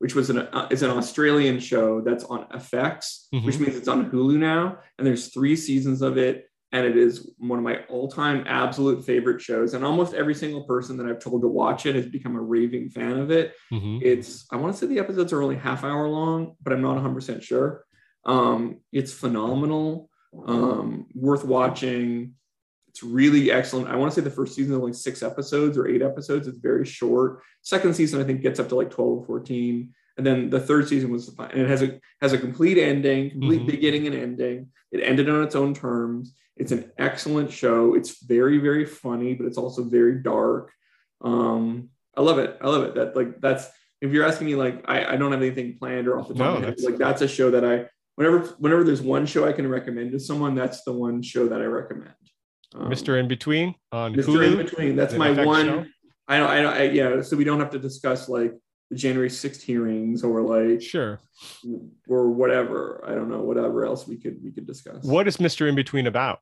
which 0.00 0.14
was 0.14 0.30
an 0.30 0.38
uh, 0.38 0.68
is 0.70 0.82
an 0.82 0.90
Australian 0.90 1.58
show 1.58 2.00
that's 2.00 2.22
on 2.24 2.46
FX, 2.52 3.26
Mhm. 3.34 3.44
which 3.44 3.58
means 3.58 3.74
it's 3.76 3.88
on 3.88 4.10
Hulu 4.10 4.36
now, 4.38 4.78
and 4.96 5.06
there's 5.06 5.32
three 5.34 5.56
seasons 5.56 6.02
of 6.02 6.16
it, 6.18 6.44
and 6.70 6.86
it 6.86 6.96
is 6.96 7.32
one 7.38 7.58
of 7.58 7.64
my 7.64 7.84
all-time 7.88 8.44
absolute 8.46 9.04
favorite 9.04 9.40
shows. 9.40 9.74
And 9.74 9.84
almost 9.84 10.14
every 10.14 10.34
single 10.36 10.62
person 10.64 10.96
that 10.98 11.06
I've 11.06 11.18
told 11.18 11.42
to 11.42 11.48
watch 11.48 11.84
it 11.86 11.96
has 11.96 12.06
become 12.06 12.36
a 12.36 12.40
raving 12.40 12.90
fan 12.90 13.18
of 13.18 13.32
it. 13.32 13.54
Mhm. 13.72 14.00
It's 14.02 14.46
I 14.52 14.56
want 14.56 14.72
to 14.72 14.78
say 14.78 14.86
the 14.86 15.00
episodes 15.00 15.32
are 15.32 15.42
only 15.42 15.56
half 15.56 15.82
hour 15.82 16.08
long, 16.08 16.54
but 16.62 16.72
I'm 16.72 16.82
not 16.82 16.96
100% 16.96 17.42
sure. 17.42 17.84
Um, 18.24 18.76
it's 18.92 19.12
phenomenal, 19.12 20.10
um, 20.46 21.06
worth 21.14 21.44
watching. 21.44 22.34
It's 22.98 23.04
really 23.04 23.52
excellent. 23.52 23.86
I 23.88 23.94
want 23.94 24.10
to 24.12 24.14
say 24.20 24.24
the 24.24 24.30
first 24.34 24.56
season 24.56 24.72
is 24.72 24.78
only 24.80 24.92
six 24.92 25.22
episodes 25.22 25.78
or 25.78 25.86
eight 25.86 26.02
episodes. 26.02 26.48
It's 26.48 26.58
very 26.58 26.84
short. 26.84 27.42
Second 27.62 27.94
season, 27.94 28.20
I 28.20 28.24
think, 28.24 28.40
gets 28.42 28.58
up 28.58 28.68
to 28.70 28.74
like 28.74 28.90
12 28.90 29.18
or 29.20 29.24
14. 29.24 29.94
And 30.16 30.26
then 30.26 30.50
the 30.50 30.58
third 30.58 30.88
season 30.88 31.12
was 31.12 31.28
fun. 31.28 31.52
And 31.52 31.60
it 31.60 31.68
has 31.68 31.80
a 31.80 32.00
has 32.20 32.32
a 32.32 32.38
complete 32.38 32.76
ending, 32.76 33.30
complete 33.30 33.60
Mhm. 33.62 33.66
beginning 33.66 34.06
and 34.08 34.16
ending. 34.16 34.70
It 34.90 34.98
ended 35.04 35.28
on 35.30 35.44
its 35.44 35.54
own 35.54 35.74
terms. 35.74 36.34
It's 36.56 36.72
an 36.72 36.90
excellent 36.98 37.52
show. 37.52 37.94
It's 37.94 38.20
very, 38.24 38.58
very 38.58 38.84
funny, 38.84 39.34
but 39.34 39.46
it's 39.46 39.58
also 39.58 39.84
very 39.84 40.16
dark. 40.16 40.72
Um, 41.20 41.90
I 42.16 42.22
love 42.22 42.40
it. 42.40 42.58
I 42.60 42.66
love 42.66 42.82
it. 42.82 42.96
That 42.96 43.14
like 43.14 43.40
that's 43.40 43.68
if 44.00 44.12
you're 44.12 44.26
asking 44.26 44.48
me 44.48 44.56
like 44.56 44.82
I, 44.88 45.12
I 45.12 45.16
don't 45.16 45.30
have 45.30 45.40
anything 45.40 45.76
planned 45.78 46.08
or 46.08 46.18
off 46.18 46.26
the 46.26 46.34
top 46.34 46.38
No, 46.40 46.48
of 46.48 46.54
my 46.54 46.60
head, 46.66 46.68
that's- 46.78 46.84
like 46.84 46.98
that's 46.98 47.22
a 47.22 47.28
show 47.28 47.52
that 47.52 47.64
I 47.64 47.86
whenever 48.16 48.40
whenever 48.58 48.82
there's 48.82 49.02
one 49.02 49.24
show 49.24 49.46
I 49.46 49.52
can 49.52 49.68
recommend 49.68 50.10
to 50.12 50.18
someone, 50.18 50.56
that's 50.56 50.82
the 50.82 50.92
one 50.92 51.22
show 51.22 51.46
that 51.46 51.60
I 51.60 51.66
recommend. 51.66 52.10
Um, 52.74 52.90
Mr. 52.90 53.18
In 53.18 53.28
Between 53.28 53.74
on 53.92 54.14
Mr. 54.14 54.46
In 54.46 54.56
Between. 54.56 54.96
That's 54.96 55.14
my 55.14 55.28
FX 55.30 55.46
one. 55.46 55.66
show. 55.66 55.86
I 56.28 56.38
don't. 56.38 56.50
I 56.50 56.60
don't. 56.60 56.74
I, 56.74 56.82
yeah. 56.84 57.22
So 57.22 57.36
we 57.36 57.44
don't 57.44 57.60
have 57.60 57.70
to 57.70 57.78
discuss 57.78 58.28
like 58.28 58.54
the 58.90 58.96
January 58.96 59.28
6th 59.30 59.62
hearings 59.62 60.22
or 60.24 60.42
like 60.42 60.82
Sure. 60.82 61.18
or 62.08 62.30
whatever. 62.30 63.02
I 63.06 63.14
don't 63.14 63.30
know. 63.30 63.40
Whatever 63.40 63.84
else 63.86 64.06
we 64.06 64.16
could 64.16 64.38
we 64.42 64.50
could 64.52 64.66
discuss. 64.66 65.04
What 65.04 65.26
is 65.28 65.38
Mr. 65.38 65.68
In 65.68 65.74
Between 65.74 66.06
about? 66.06 66.40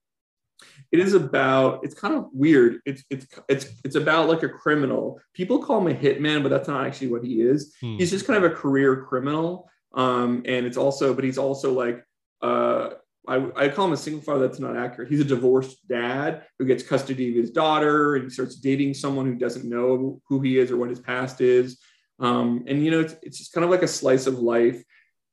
it 0.90 0.98
is 1.00 1.12
about 1.12 1.80
it's 1.84 1.94
kind 1.94 2.14
of 2.14 2.28
weird 2.32 2.80
it's 2.86 3.04
it's 3.10 3.26
it's 3.46 3.66
it's 3.84 3.94
about 3.94 4.26
like 4.26 4.42
a 4.42 4.48
criminal 4.48 5.20
people 5.34 5.58
call 5.62 5.86
him 5.86 5.94
a 5.94 5.94
hitman 5.94 6.42
but 6.42 6.48
that's 6.48 6.66
not 6.66 6.86
actually 6.86 7.08
what 7.08 7.22
he 7.22 7.42
is 7.42 7.74
Hmm. 7.82 7.98
he's 7.98 8.10
just 8.10 8.26
kind 8.26 8.42
of 8.42 8.50
a 8.50 8.54
career 8.54 9.04
criminal 9.04 9.68
um 9.92 10.44
and 10.46 10.64
it's 10.64 10.78
also 10.78 11.12
but 11.12 11.24
he's 11.24 11.36
also 11.36 11.74
like 11.74 12.02
uh 12.40 12.88
I, 13.28 13.64
I 13.64 13.68
call 13.68 13.86
him 13.86 13.92
a 13.92 13.96
single 13.96 14.22
father 14.22 14.46
that's 14.46 14.60
not 14.60 14.76
accurate 14.76 15.10
he's 15.10 15.20
a 15.20 15.24
divorced 15.24 15.86
dad 15.88 16.44
who 16.58 16.64
gets 16.64 16.82
custody 16.82 17.30
of 17.30 17.36
his 17.36 17.50
daughter 17.50 18.14
and 18.14 18.24
he 18.24 18.30
starts 18.30 18.56
dating 18.56 18.94
someone 18.94 19.26
who 19.26 19.34
doesn't 19.34 19.68
know 19.68 20.20
who 20.28 20.40
he 20.40 20.58
is 20.58 20.70
or 20.70 20.76
what 20.76 20.90
his 20.90 21.00
past 21.00 21.40
is 21.40 21.78
um 22.20 22.64
and 22.66 22.84
you 22.84 22.90
know 22.90 23.00
it's, 23.00 23.14
it's 23.22 23.38
just 23.38 23.52
kind 23.52 23.64
of 23.64 23.70
like 23.70 23.82
a 23.82 23.88
slice 23.88 24.26
of 24.26 24.38
life 24.38 24.82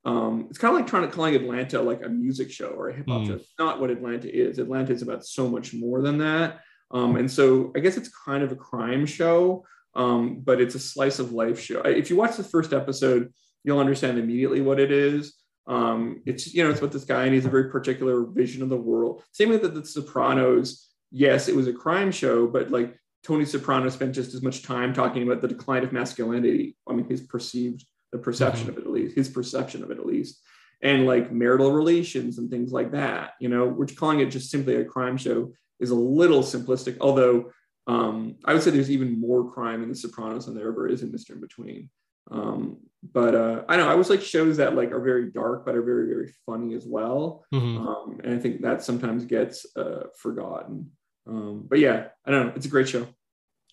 um, 0.06 0.48
it's 0.50 0.58
kind 0.58 0.74
of 0.74 0.78
like 0.80 0.86
trying 0.86 1.08
to 1.08 1.14
calling 1.14 1.34
Atlanta 1.34 1.80
like 1.80 2.04
a 2.04 2.10
music 2.10 2.50
show 2.50 2.66
or 2.68 2.90
a 2.90 2.94
hip 2.94 3.08
hop 3.08 3.22
Mm. 3.22 3.26
show. 3.26 3.32
It's 3.36 3.54
not 3.58 3.80
what 3.80 3.88
Atlanta 3.88 4.28
is. 4.30 4.58
Atlanta 4.58 4.92
is 4.92 5.00
about 5.00 5.24
so 5.24 5.48
much 5.48 5.72
more 5.72 6.02
than 6.02 6.18
that. 6.18 6.60
Um, 6.90 7.16
and 7.16 7.30
so 7.30 7.72
I 7.74 7.78
guess 7.80 7.96
it's 7.96 8.10
kind 8.10 8.42
of 8.42 8.52
a 8.52 8.56
crime 8.56 9.06
show, 9.06 9.64
um, 9.94 10.40
but 10.44 10.60
it's 10.60 10.74
a 10.74 10.78
slice 10.78 11.20
of 11.20 11.32
life 11.32 11.58
show. 11.58 11.80
If 11.80 12.10
you 12.10 12.16
watch 12.16 12.36
the 12.36 12.44
first 12.44 12.74
episode, 12.74 13.32
you'll 13.64 13.78
understand 13.78 14.18
immediately 14.18 14.60
what 14.60 14.78
it 14.78 14.92
is. 14.92 15.32
Um, 15.66 16.22
it's 16.26 16.52
you 16.52 16.62
know 16.62 16.70
it's 16.70 16.80
about 16.80 16.92
this 16.92 17.04
guy 17.04 17.22
and 17.22 17.30
he 17.30 17.36
has 17.36 17.46
a 17.46 17.50
very 17.50 17.70
particular 17.70 18.24
vision 18.24 18.62
of 18.62 18.68
the 18.68 18.76
world. 18.76 19.22
Same 19.32 19.50
way 19.50 19.56
that 19.58 19.74
The 19.74 19.84
Sopranos. 19.84 20.90
Yes, 21.10 21.48
it 21.48 21.54
was 21.54 21.68
a 21.68 21.72
crime 21.72 22.10
show, 22.10 22.46
but 22.48 22.70
like 22.70 22.98
Tony 23.22 23.44
Soprano 23.44 23.88
spent 23.88 24.14
just 24.14 24.34
as 24.34 24.42
much 24.42 24.62
time 24.62 24.92
talking 24.92 25.22
about 25.22 25.40
the 25.40 25.48
decline 25.48 25.84
of 25.84 25.92
masculinity. 25.92 26.76
I 26.88 26.92
mean, 26.92 27.08
his 27.08 27.22
perceived 27.22 27.84
the 28.12 28.18
perception 28.18 28.68
mm-hmm. 28.68 28.78
of 28.78 28.78
it 28.78 28.86
at 28.86 28.92
least, 28.92 29.16
his 29.16 29.28
perception 29.28 29.82
of 29.82 29.90
it 29.90 29.98
at 29.98 30.06
least, 30.06 30.40
and 30.82 31.06
like 31.06 31.32
marital 31.32 31.72
relations 31.72 32.38
and 32.38 32.50
things 32.50 32.72
like 32.72 32.92
that. 32.92 33.32
You 33.40 33.48
know, 33.48 33.66
we're 33.66 33.86
calling 33.86 34.20
it 34.20 34.26
just 34.26 34.50
simply 34.50 34.76
a 34.76 34.84
crime 34.84 35.16
show 35.16 35.52
is 35.80 35.90
a 35.90 35.94
little 35.94 36.42
simplistic, 36.42 36.98
although 37.00 37.50
um, 37.86 38.36
I 38.44 38.52
would 38.52 38.62
say 38.62 38.70
there's 38.70 38.90
even 38.90 39.20
more 39.20 39.50
crime 39.50 39.82
in 39.82 39.88
The 39.88 39.96
Sopranos 39.96 40.46
than 40.46 40.54
there 40.54 40.68
ever 40.68 40.88
is 40.88 41.02
in 41.02 41.10
Mr. 41.10 41.30
In 41.30 41.40
Between. 41.40 41.90
Um, 42.30 42.78
but 43.12 43.34
uh, 43.34 43.64
I 43.68 43.76
know 43.76 43.86
I 43.86 43.92
always 43.92 44.08
like 44.08 44.22
shows 44.22 44.56
that 44.56 44.74
like 44.74 44.90
are 44.90 45.00
very 45.00 45.30
dark 45.30 45.66
but 45.66 45.74
are 45.74 45.82
very 45.82 46.08
very 46.08 46.32
funny 46.46 46.74
as 46.74 46.86
well. 46.86 47.44
Mm-hmm. 47.52 47.86
Um, 47.86 48.20
and 48.24 48.34
I 48.34 48.38
think 48.38 48.62
that 48.62 48.82
sometimes 48.82 49.24
gets 49.26 49.66
uh, 49.76 50.04
forgotten. 50.18 50.90
Um, 51.26 51.66
but 51.68 51.78
yeah, 51.78 52.08
I 52.24 52.30
don't 52.30 52.46
know. 52.46 52.52
It's 52.56 52.66
a 52.66 52.70
great 52.70 52.88
show. 52.88 53.06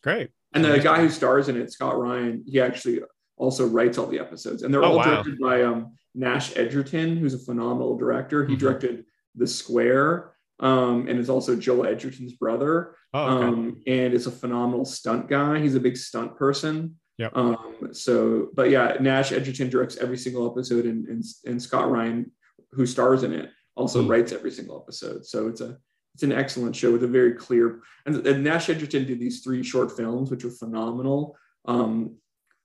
Great. 0.04 0.32
And 0.54 0.66
the 0.66 0.80
guy 0.80 1.00
who 1.00 1.10
stars 1.10 1.48
in 1.48 1.56
it, 1.56 1.72
Scott 1.72 1.98
Ryan, 1.98 2.44
he 2.46 2.60
actually 2.60 3.02
also 3.38 3.66
writes 3.66 3.98
all 3.98 4.08
the 4.08 4.20
episodes, 4.20 4.64
and 4.64 4.74
they're 4.74 4.84
oh, 4.84 4.92
all 4.92 4.98
wow. 4.98 5.06
directed 5.06 5.40
by 5.40 5.64
um, 5.64 5.96
Nash 6.14 6.56
Edgerton, 6.58 7.16
who's 7.16 7.34
a 7.34 7.40
phenomenal 7.40 7.98
director. 7.98 8.46
He 8.46 8.54
mm-hmm. 8.54 8.60
directed 8.60 9.06
The 9.36 9.48
Square, 9.48 10.34
um, 10.60 11.08
and 11.08 11.20
is 11.20 11.30
also 11.30 11.56
Joel 11.56 11.86
Edgerton's 11.86 12.34
brother. 12.34 12.96
Oh, 13.14 13.38
okay. 13.38 13.48
um, 13.48 13.82
and 13.88 14.14
is 14.14 14.28
a 14.28 14.32
phenomenal 14.32 14.86
stunt 14.86 15.28
guy. 15.28 15.60
He's 15.60 15.76
a 15.76 15.80
big 15.80 15.98
stunt 15.98 16.36
person. 16.38 16.98
Yeah. 17.22 17.30
Um, 17.34 17.90
so, 17.92 18.50
but 18.56 18.72
yeah, 18.72 18.98
Nash 19.00 19.32
Edgerton 19.32 19.70
directs 19.70 19.98
every 19.98 20.18
single 20.18 20.50
episode, 20.50 20.86
and 20.86 21.08
and, 21.08 21.24
and 21.46 21.62
Scott 21.62 21.92
Ryan, 21.92 22.32
who 22.72 22.88
stars 22.88 23.22
in 23.22 23.32
it, 23.32 23.52
also 23.76 24.04
mm. 24.04 24.10
writes 24.10 24.32
every 24.32 24.50
single 24.50 24.82
episode. 24.82 25.24
So 25.24 25.48
it's 25.48 25.62
a 25.62 25.78
it's 26.16 26.24
an 26.24 26.32
excellent 26.32 26.76
show 26.76 26.92
with 26.92 27.04
a 27.04 27.08
very 27.08 27.34
clear. 27.36 27.84
And, 28.08 28.26
and 28.26 28.44
Nash 28.44 28.70
Edgerton 28.70 29.06
did 29.06 29.20
these 29.20 29.42
three 29.44 29.62
short 29.62 29.96
films, 29.96 30.32
which 30.32 30.44
are 30.44 30.50
phenomenal. 30.50 31.38
Um, 31.66 32.16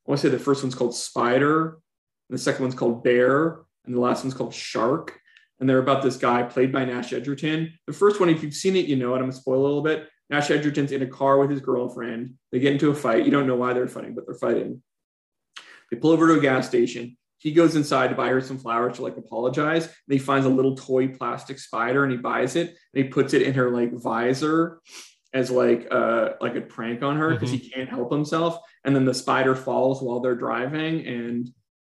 I 0.07 0.11
want 0.11 0.21
to 0.23 0.27
say 0.27 0.31
the 0.31 0.39
first 0.39 0.63
one's 0.63 0.75
called 0.75 0.95
Spider, 0.95 1.79
the 2.31 2.39
second 2.39 2.63
one's 2.63 2.75
called 2.75 3.05
Bear, 3.05 3.59
and 3.85 3.95
the 3.95 4.01
last 4.01 4.25
one's 4.25 4.35
called 4.35 4.55
Shark 4.55 5.21
and 5.61 5.69
they're 5.69 5.79
about 5.79 6.03
this 6.03 6.17
guy 6.17 6.43
played 6.43 6.73
by 6.73 6.85
Nash 6.85 7.13
Edgerton. 7.13 7.73
The 7.87 7.93
first 7.93 8.21
one, 8.21 8.29
if 8.29 8.43
you've 8.43 8.55
seen 8.55 8.77
it, 8.77 8.87
you 8.87 8.97
know 8.97 9.15
it. 9.15 9.19
I'm 9.19 9.23
gonna 9.23 9.33
spoil 9.33 9.61
a 9.61 9.67
little 9.67 9.83
bit. 9.83 10.09
Nash 10.29 10.51
Edgerton's 10.51 10.93
in 10.93 11.03
a 11.03 11.07
car 11.07 11.39
with 11.39 11.51
his 11.51 11.61
girlfriend. 11.61 12.35
They 12.51 12.59
get 12.59 12.73
into 12.73 12.91
a 12.91 12.95
fight. 12.95 13.25
You 13.25 13.31
don't 13.31 13.47
know 13.47 13.57
why 13.57 13.73
they're 13.73 13.87
fighting, 13.87 14.15
but 14.15 14.27
they're 14.27 14.35
fighting. 14.35 14.83
They 15.91 15.99
pull 15.99 16.11
over 16.11 16.27
to 16.27 16.35
a 16.35 16.41
gas 16.41 16.67
station. 16.67 17.17
He 17.39 17.53
goes 17.53 17.77
inside 17.77 18.09
to 18.09 18.17
buy 18.17 18.29
her 18.29 18.41
some 18.41 18.59
flowers 18.59 18.97
to 18.97 19.03
like 19.03 19.17
apologize. 19.17 19.85
And 19.85 19.95
he 20.09 20.19
finds 20.19 20.47
a 20.47 20.51
little 20.51 20.75
toy 20.75 21.09
plastic 21.09 21.59
spider 21.59 22.03
and 22.03 22.11
he 22.11 22.19
buys 22.19 22.57
it 22.57 22.69
and 22.71 23.05
he 23.05 23.05
puts 23.05 23.35
it 23.35 23.43
in 23.43 23.55
her 23.55 23.71
like 23.71 23.93
visor 23.93 24.81
as 25.35 25.51
like 25.51 25.87
uh 25.91 26.31
like 26.41 26.57
a 26.57 26.61
prank 26.63 27.03
on 27.03 27.17
her 27.17 27.31
because 27.31 27.51
mm-hmm. 27.51 27.63
he 27.63 27.71
can't 27.71 27.89
help 27.91 28.11
himself. 28.11 28.59
And 28.85 28.97
then 28.97 29.05
the 29.05 29.15
spider 29.15 29.55
falls 29.55 30.03
while 30.03 30.21
they're 30.21 30.35
driving 30.35 31.07
and 31.07 31.49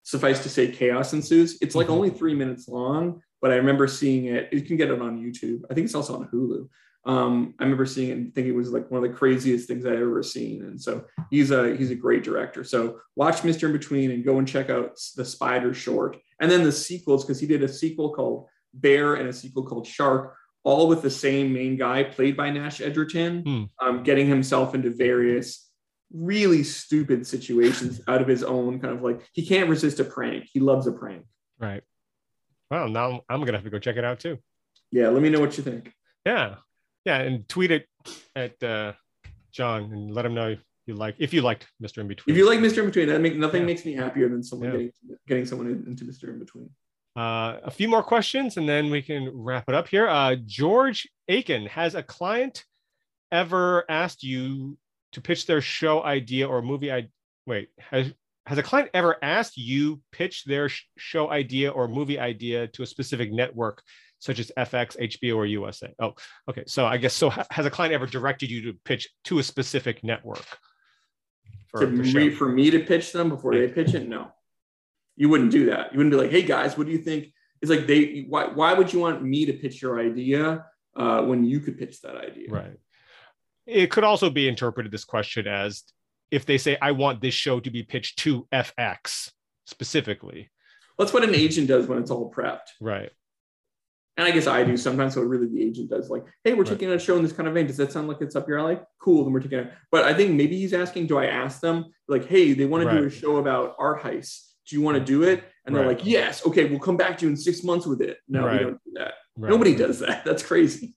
suffice 0.03 0.43
to 0.43 0.49
say 0.49 0.71
chaos 0.71 1.13
ensues. 1.13 1.57
It's 1.61 1.73
like 1.73 1.85
mm-hmm. 1.85 1.95
only 1.95 2.09
three 2.09 2.35
minutes 2.35 2.67
long, 2.67 3.21
but 3.41 3.51
I 3.51 3.55
remember 3.55 3.87
seeing 3.87 4.25
it. 4.25 4.51
You 4.51 4.61
can 4.61 4.77
get 4.77 4.89
it 4.89 5.01
on 5.01 5.19
YouTube. 5.19 5.61
I 5.69 5.73
think 5.73 5.85
it's 5.85 5.95
also 5.95 6.15
on 6.15 6.27
Hulu. 6.27 6.67
Um, 7.05 7.55
I 7.59 7.63
remember 7.63 7.85
seeing 7.85 8.09
it 8.09 8.17
and 8.17 8.35
thinking 8.35 8.53
it 8.53 8.57
was 8.57 8.71
like 8.71 8.91
one 8.91 9.03
of 9.03 9.09
the 9.09 9.17
craziest 9.17 9.67
things 9.67 9.85
I've 9.85 9.93
ever 9.93 10.21
seen. 10.21 10.63
And 10.63 10.81
so 10.81 11.05
he's 11.31 11.51
a 11.51 11.75
he's 11.75 11.91
a 11.91 11.95
great 11.95 12.23
director. 12.23 12.63
So 12.63 12.99
watch 13.15 13.37
Mr. 13.37 13.63
In 13.63 13.71
Between 13.71 14.11
and 14.11 14.23
go 14.23 14.37
and 14.37 14.47
check 14.47 14.69
out 14.69 14.99
the 15.15 15.25
Spider 15.25 15.73
short, 15.73 16.17
and 16.39 16.51
then 16.51 16.63
the 16.63 16.71
sequels 16.71 17.23
because 17.23 17.39
he 17.39 17.47
did 17.47 17.63
a 17.63 17.67
sequel 17.69 18.13
called 18.13 18.47
Bear 18.73 19.15
and 19.15 19.29
a 19.29 19.33
sequel 19.33 19.63
called 19.63 19.87
Shark, 19.87 20.35
all 20.63 20.87
with 20.87 21.01
the 21.01 21.09
same 21.09 21.53
main 21.53 21.77
guy 21.77 22.03
played 22.03 22.35
by 22.35 22.49
Nash 22.49 22.81
Edgerton, 22.81 23.43
hmm. 23.43 23.63
um, 23.79 24.03
getting 24.03 24.27
himself 24.27 24.75
into 24.75 24.89
various 24.89 25.69
really 26.11 26.63
stupid 26.63 27.25
situations 27.25 28.01
out 28.07 28.21
of 28.21 28.27
his 28.27 28.43
own 28.43 28.79
kind 28.79 28.93
of 28.93 29.03
like 29.03 29.27
he 29.33 29.45
can't 29.45 29.69
resist 29.69 29.99
a 29.99 30.03
prank. 30.03 30.47
He 30.51 30.59
loves 30.59 30.85
a 30.87 30.91
prank. 30.91 31.25
Right. 31.59 31.83
Well, 32.69 32.87
now 32.87 33.21
I'm 33.29 33.39
gonna 33.39 33.57
have 33.57 33.63
to 33.63 33.69
go 33.69 33.79
check 33.79 33.95
it 33.95 34.03
out 34.03 34.19
too. 34.19 34.37
Yeah, 34.91 35.09
let 35.09 35.21
me 35.21 35.29
know 35.29 35.39
what 35.39 35.57
you 35.57 35.63
think. 35.63 35.93
Yeah, 36.25 36.55
yeah, 37.05 37.17
and 37.17 37.47
tweet 37.47 37.71
it 37.71 37.87
at 38.35 38.61
uh, 38.63 38.93
John 39.51 39.83
and 39.91 40.13
let 40.13 40.25
him 40.25 40.33
know 40.33 40.55
you 40.85 40.95
like 40.95 41.15
if 41.19 41.33
you 41.33 41.41
liked 41.41 41.67
Mr. 41.81 41.99
In 41.99 42.07
Between. 42.07 42.33
If 42.33 42.37
you 42.37 42.47
like 42.47 42.59
Mr. 42.59 42.79
In 42.79 42.85
Between, 42.85 43.07
that 43.07 43.21
make 43.21 43.35
nothing 43.35 43.61
yeah. 43.61 43.67
makes 43.67 43.85
me 43.85 43.93
happier 43.93 44.27
than 44.27 44.43
someone 44.43 44.67
yeah. 44.67 44.71
getting 44.71 44.91
getting 45.27 45.45
someone 45.45 45.67
into 45.87 46.03
Mr. 46.03 46.29
In 46.29 46.39
Between. 46.39 46.69
Uh, 47.15 47.59
a 47.63 47.71
few 47.71 47.89
more 47.89 48.03
questions 48.03 48.57
and 48.57 48.69
then 48.69 48.89
we 48.89 49.01
can 49.01 49.29
wrap 49.33 49.65
it 49.67 49.75
up 49.75 49.87
here. 49.87 50.07
Uh, 50.07 50.35
George 50.45 51.09
Aiken 51.27 51.65
has 51.65 51.95
a 51.95 52.03
client 52.03 52.63
ever 53.31 53.83
asked 53.89 54.23
you 54.23 54.77
to 55.11 55.21
pitch 55.21 55.45
their 55.45 55.61
show 55.61 56.03
idea 56.03 56.47
or 56.47 56.61
movie 56.61 56.91
idea? 56.91 57.09
Wait, 57.45 57.69
has 57.77 58.13
has 58.45 58.57
a 58.57 58.63
client 58.63 58.89
ever 58.93 59.17
asked 59.21 59.57
you 59.57 60.01
pitch 60.11 60.43
their 60.45 60.69
sh- 60.69 60.85
show 60.97 61.29
idea 61.29 61.69
or 61.69 61.87
movie 61.87 62.19
idea 62.19 62.67
to 62.67 62.83
a 62.83 62.85
specific 62.85 63.31
network 63.31 63.83
such 64.19 64.39
as 64.39 64.51
FX, 64.57 64.97
HBO, 64.97 65.37
or 65.37 65.45
USA? 65.45 65.93
Oh, 65.99 66.13
okay. 66.49 66.63
So 66.67 66.85
I 66.85 66.97
guess 66.97 67.13
so. 67.13 67.29
Has 67.51 67.65
a 67.65 67.69
client 67.69 67.93
ever 67.93 68.05
directed 68.05 68.51
you 68.51 68.71
to 68.71 68.79
pitch 68.85 69.09
to 69.25 69.39
a 69.39 69.43
specific 69.43 70.03
network? 70.03 70.45
For, 71.69 71.85
me, 71.85 72.31
for 72.31 72.49
me 72.49 72.71
to 72.71 72.79
pitch 72.79 73.11
them 73.11 73.29
before 73.29 73.53
they 73.53 73.67
pitch 73.67 73.93
it? 73.93 74.07
No, 74.07 74.31
you 75.15 75.29
wouldn't 75.29 75.51
do 75.51 75.67
that. 75.67 75.91
You 75.93 75.97
wouldn't 75.97 76.11
be 76.11 76.17
like, 76.17 76.31
"Hey 76.31 76.41
guys, 76.41 76.77
what 76.77 76.87
do 76.87 76.93
you 76.93 76.99
think?" 76.99 77.31
It's 77.61 77.69
like 77.69 77.87
they. 77.87 78.25
Why? 78.27 78.47
Why 78.47 78.73
would 78.73 78.91
you 78.91 78.99
want 78.99 79.23
me 79.23 79.45
to 79.45 79.53
pitch 79.53 79.81
your 79.81 79.99
idea 79.99 80.65
uh, 80.95 81.21
when 81.21 81.43
you 81.43 81.59
could 81.59 81.77
pitch 81.77 82.01
that 82.01 82.15
idea? 82.15 82.49
Right. 82.49 82.77
It 83.67 83.91
could 83.91 84.03
also 84.03 84.31
be 84.31 84.47
interpreted 84.47 84.91
this 84.91 85.05
question 85.05 85.47
as 85.47 85.83
if 86.31 86.45
they 86.45 86.57
say, 86.57 86.77
I 86.81 86.91
want 86.91 87.21
this 87.21 87.33
show 87.33 87.59
to 87.59 87.69
be 87.69 87.83
pitched 87.83 88.19
to 88.19 88.47
FX 88.51 89.31
specifically. 89.65 90.49
That's 90.97 91.13
what 91.13 91.23
an 91.23 91.35
agent 91.35 91.67
does 91.67 91.87
when 91.87 91.99
it's 91.99 92.11
all 92.11 92.31
prepped. 92.31 92.71
Right. 92.81 93.11
And 94.19 94.27
I 94.27 94.31
guess 94.31 94.47
I 94.47 94.65
do 94.65 94.75
sometimes 94.75 95.13
So 95.13 95.21
really 95.21 95.47
the 95.47 95.63
agent 95.63 95.89
does, 95.89 96.09
like, 96.09 96.25
hey, 96.43 96.51
we're 96.51 96.63
right. 96.63 96.71
taking 96.71 96.91
a 96.91 96.99
show 96.99 97.15
in 97.15 97.23
this 97.23 97.31
kind 97.31 97.47
of 97.47 97.53
vein. 97.53 97.67
Does 97.67 97.77
that 97.77 97.93
sound 97.93 98.09
like 98.09 98.19
it's 98.19 98.35
up 98.35 98.49
your 98.49 98.59
alley? 98.59 98.77
Cool, 99.01 99.23
then 99.23 99.31
we're 99.31 99.39
taking 99.39 99.59
it. 99.59 99.71
But 99.91 100.03
I 100.03 100.13
think 100.13 100.33
maybe 100.33 100.57
he's 100.57 100.73
asking, 100.73 101.07
do 101.07 101.17
I 101.17 101.27
ask 101.27 101.61
them, 101.61 101.85
like, 102.09 102.27
hey, 102.27 102.51
they 102.51 102.65
want 102.65 102.83
right. 102.83 102.95
to 102.95 102.99
do 102.99 103.07
a 103.07 103.09
show 103.09 103.37
about 103.37 103.77
art 103.79 104.01
heists. 104.01 104.49
Do 104.67 104.75
you 104.75 104.81
want 104.81 104.97
to 104.97 105.03
do 105.03 105.23
it? 105.23 105.45
And 105.65 105.73
they're 105.73 105.87
like, 105.87 106.05
yes, 106.05 106.45
okay, 106.45 106.65
we'll 106.65 106.79
come 106.79 106.97
back 106.97 107.17
to 107.19 107.25
you 107.25 107.31
in 107.31 107.37
six 107.37 107.63
months 107.63 107.85
with 107.85 108.01
it. 108.01 108.17
No, 108.27 108.43
we 108.43 108.59
don't 108.59 108.83
do 108.83 108.91
that. 108.95 109.13
Nobody 109.37 109.73
does 109.73 109.99
that. 109.99 110.25
That's 110.25 110.43
crazy. 110.43 110.95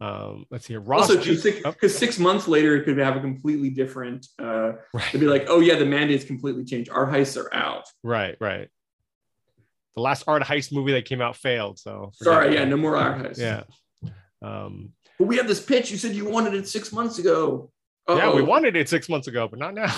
Um, 0.00 0.44
let's 0.50 0.66
see 0.66 0.72
here. 0.72 0.80
Ross 0.80 1.08
also, 1.10 1.18
because 1.18 1.40
six, 1.40 1.60
oh. 1.64 1.86
six, 1.86 2.18
months 2.18 2.48
later, 2.48 2.74
it 2.74 2.84
could 2.84 2.98
have 2.98 3.16
a 3.16 3.20
completely 3.20 3.70
different. 3.70 4.26
Uh, 4.42 4.72
right. 4.92 5.04
They'd 5.12 5.20
be 5.20 5.26
like, 5.26 5.46
"Oh 5.48 5.60
yeah, 5.60 5.76
the 5.76 5.86
mandates 5.86 6.24
completely 6.24 6.64
changed. 6.64 6.90
Our 6.90 7.06
heists 7.06 7.40
are 7.40 7.54
out." 7.54 7.84
Right, 8.02 8.36
right. 8.40 8.68
The 9.96 10.02
last 10.02 10.24
art 10.26 10.42
heist 10.42 10.72
movie 10.72 10.92
that 10.92 11.04
came 11.04 11.20
out 11.20 11.36
failed. 11.36 11.78
So 11.78 12.12
sorry, 12.14 12.54
yeah, 12.54 12.64
no 12.64 12.76
more 12.76 12.96
art 12.96 13.18
heists. 13.18 13.38
Yeah. 13.38 13.62
Um, 14.42 14.92
but 15.18 15.26
we 15.26 15.36
have 15.36 15.46
this 15.46 15.62
pitch. 15.62 15.90
You 15.90 15.96
said 15.96 16.14
you 16.14 16.24
wanted 16.24 16.54
it 16.54 16.66
six 16.68 16.92
months 16.92 17.18
ago. 17.18 17.70
Uh-oh. 18.06 18.16
Yeah, 18.16 18.34
we 18.34 18.42
wanted 18.42 18.76
it 18.76 18.88
six 18.88 19.08
months 19.08 19.28
ago, 19.28 19.48
but 19.48 19.58
not 19.58 19.74
now. 19.74 19.94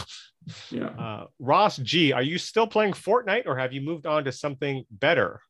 Yeah. 0.71 0.91
Uh, 0.99 1.25
Ross 1.41 1.77
G, 1.79 2.13
are 2.13 2.23
you 2.23 2.39
still 2.39 2.69
playing 2.69 2.93
Fortnite, 2.93 3.47
or 3.47 3.57
have 3.57 3.73
you 3.73 3.81
moved 3.81 4.07
on 4.07 4.25
to 4.25 4.33
something 4.33 4.85
better? 4.93 5.41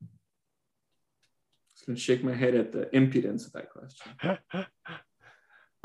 I'm 0.00 0.08
just 1.74 1.86
going 1.86 1.96
to 1.96 2.02
shake 2.02 2.22
my 2.22 2.34
head 2.34 2.54
at 2.54 2.72
the 2.72 2.94
impudence 2.94 3.46
of 3.46 3.52
that 3.54 3.70
question. 3.70 4.38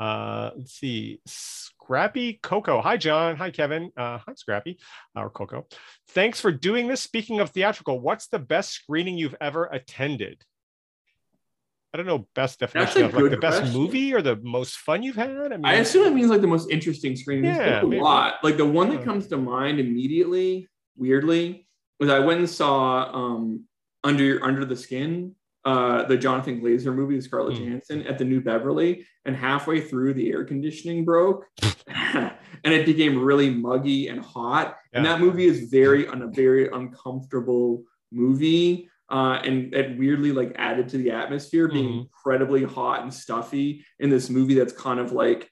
uh, 0.02 0.50
let's 0.56 0.72
see. 0.72 1.20
Scrappy 1.26 2.40
Coco. 2.42 2.80
Hi, 2.80 2.96
John. 2.96 3.36
Hi, 3.36 3.50
Kevin. 3.50 3.92
Uh, 3.96 4.18
hi, 4.18 4.34
Scrappy 4.34 4.78
or 5.14 5.30
Coco. 5.30 5.66
Thanks 6.08 6.40
for 6.40 6.50
doing 6.50 6.88
this. 6.88 7.00
Speaking 7.00 7.38
of 7.38 7.50
theatrical, 7.50 8.00
what's 8.00 8.26
the 8.26 8.40
best 8.40 8.70
screening 8.70 9.16
you've 9.16 9.36
ever 9.40 9.66
attended? 9.66 10.42
I 11.94 11.98
don't 11.98 12.06
know 12.06 12.26
best 12.34 12.58
definition 12.58 13.04
of 13.04 13.14
like 13.14 13.30
the 13.30 13.36
best 13.36 13.72
movie 13.72 14.12
or 14.12 14.22
the 14.22 14.36
most 14.42 14.78
fun 14.78 15.02
you've 15.02 15.14
had. 15.14 15.30
I 15.30 15.48
mean, 15.48 15.66
I 15.66 15.74
assume 15.74 16.06
it 16.06 16.14
means 16.14 16.30
like 16.30 16.40
the 16.40 16.46
most 16.46 16.70
interesting 16.70 17.14
screening. 17.14 17.44
Yeah, 17.44 17.82
a 17.82 17.84
lot. 17.84 18.42
Like 18.42 18.56
the 18.56 18.66
one 18.66 18.88
that 18.90 19.04
comes 19.04 19.28
to 19.28 19.36
mind 19.36 19.78
immediately, 19.78 20.68
weirdly, 20.96 21.68
was 22.00 22.10
I 22.10 22.18
went 22.18 22.40
and 22.40 22.50
saw 22.50 23.12
um, 23.14 23.66
Under 24.02 24.42
Under 24.42 24.64
the 24.64 24.74
Skin 24.74 25.36
uh, 25.64 26.04
the 26.04 26.16
Jonathan 26.16 26.60
Glazer 26.60 26.94
movie 26.94 27.16
with 27.16 27.24
Scarlett 27.24 27.56
mm. 27.56 27.66
Johansson 27.66 28.06
at 28.06 28.18
the 28.18 28.24
New 28.24 28.40
Beverly, 28.40 29.06
and 29.24 29.36
halfway 29.36 29.80
through 29.80 30.14
the 30.14 30.30
air 30.30 30.44
conditioning 30.44 31.04
broke, 31.04 31.46
and 31.86 32.32
it 32.64 32.86
became 32.86 33.22
really 33.22 33.50
muggy 33.50 34.08
and 34.08 34.24
hot. 34.24 34.76
Yeah. 34.92 34.98
And 34.98 35.06
that 35.06 35.20
movie 35.20 35.46
is 35.46 35.70
very 35.70 36.06
on 36.06 36.22
a 36.22 36.28
very 36.28 36.68
uncomfortable 36.68 37.84
movie. 38.10 38.88
Uh, 39.08 39.40
and 39.44 39.74
it 39.74 39.98
weirdly 39.98 40.32
like 40.32 40.54
added 40.56 40.88
to 40.88 40.96
the 40.96 41.10
atmosphere 41.10 41.68
being 41.68 41.88
mm. 41.88 42.00
incredibly 42.00 42.64
hot 42.64 43.02
and 43.02 43.12
stuffy 43.12 43.84
in 43.98 44.08
this 44.08 44.30
movie 44.30 44.54
that's 44.54 44.72
kind 44.72 44.98
of 44.98 45.12
like 45.12 45.50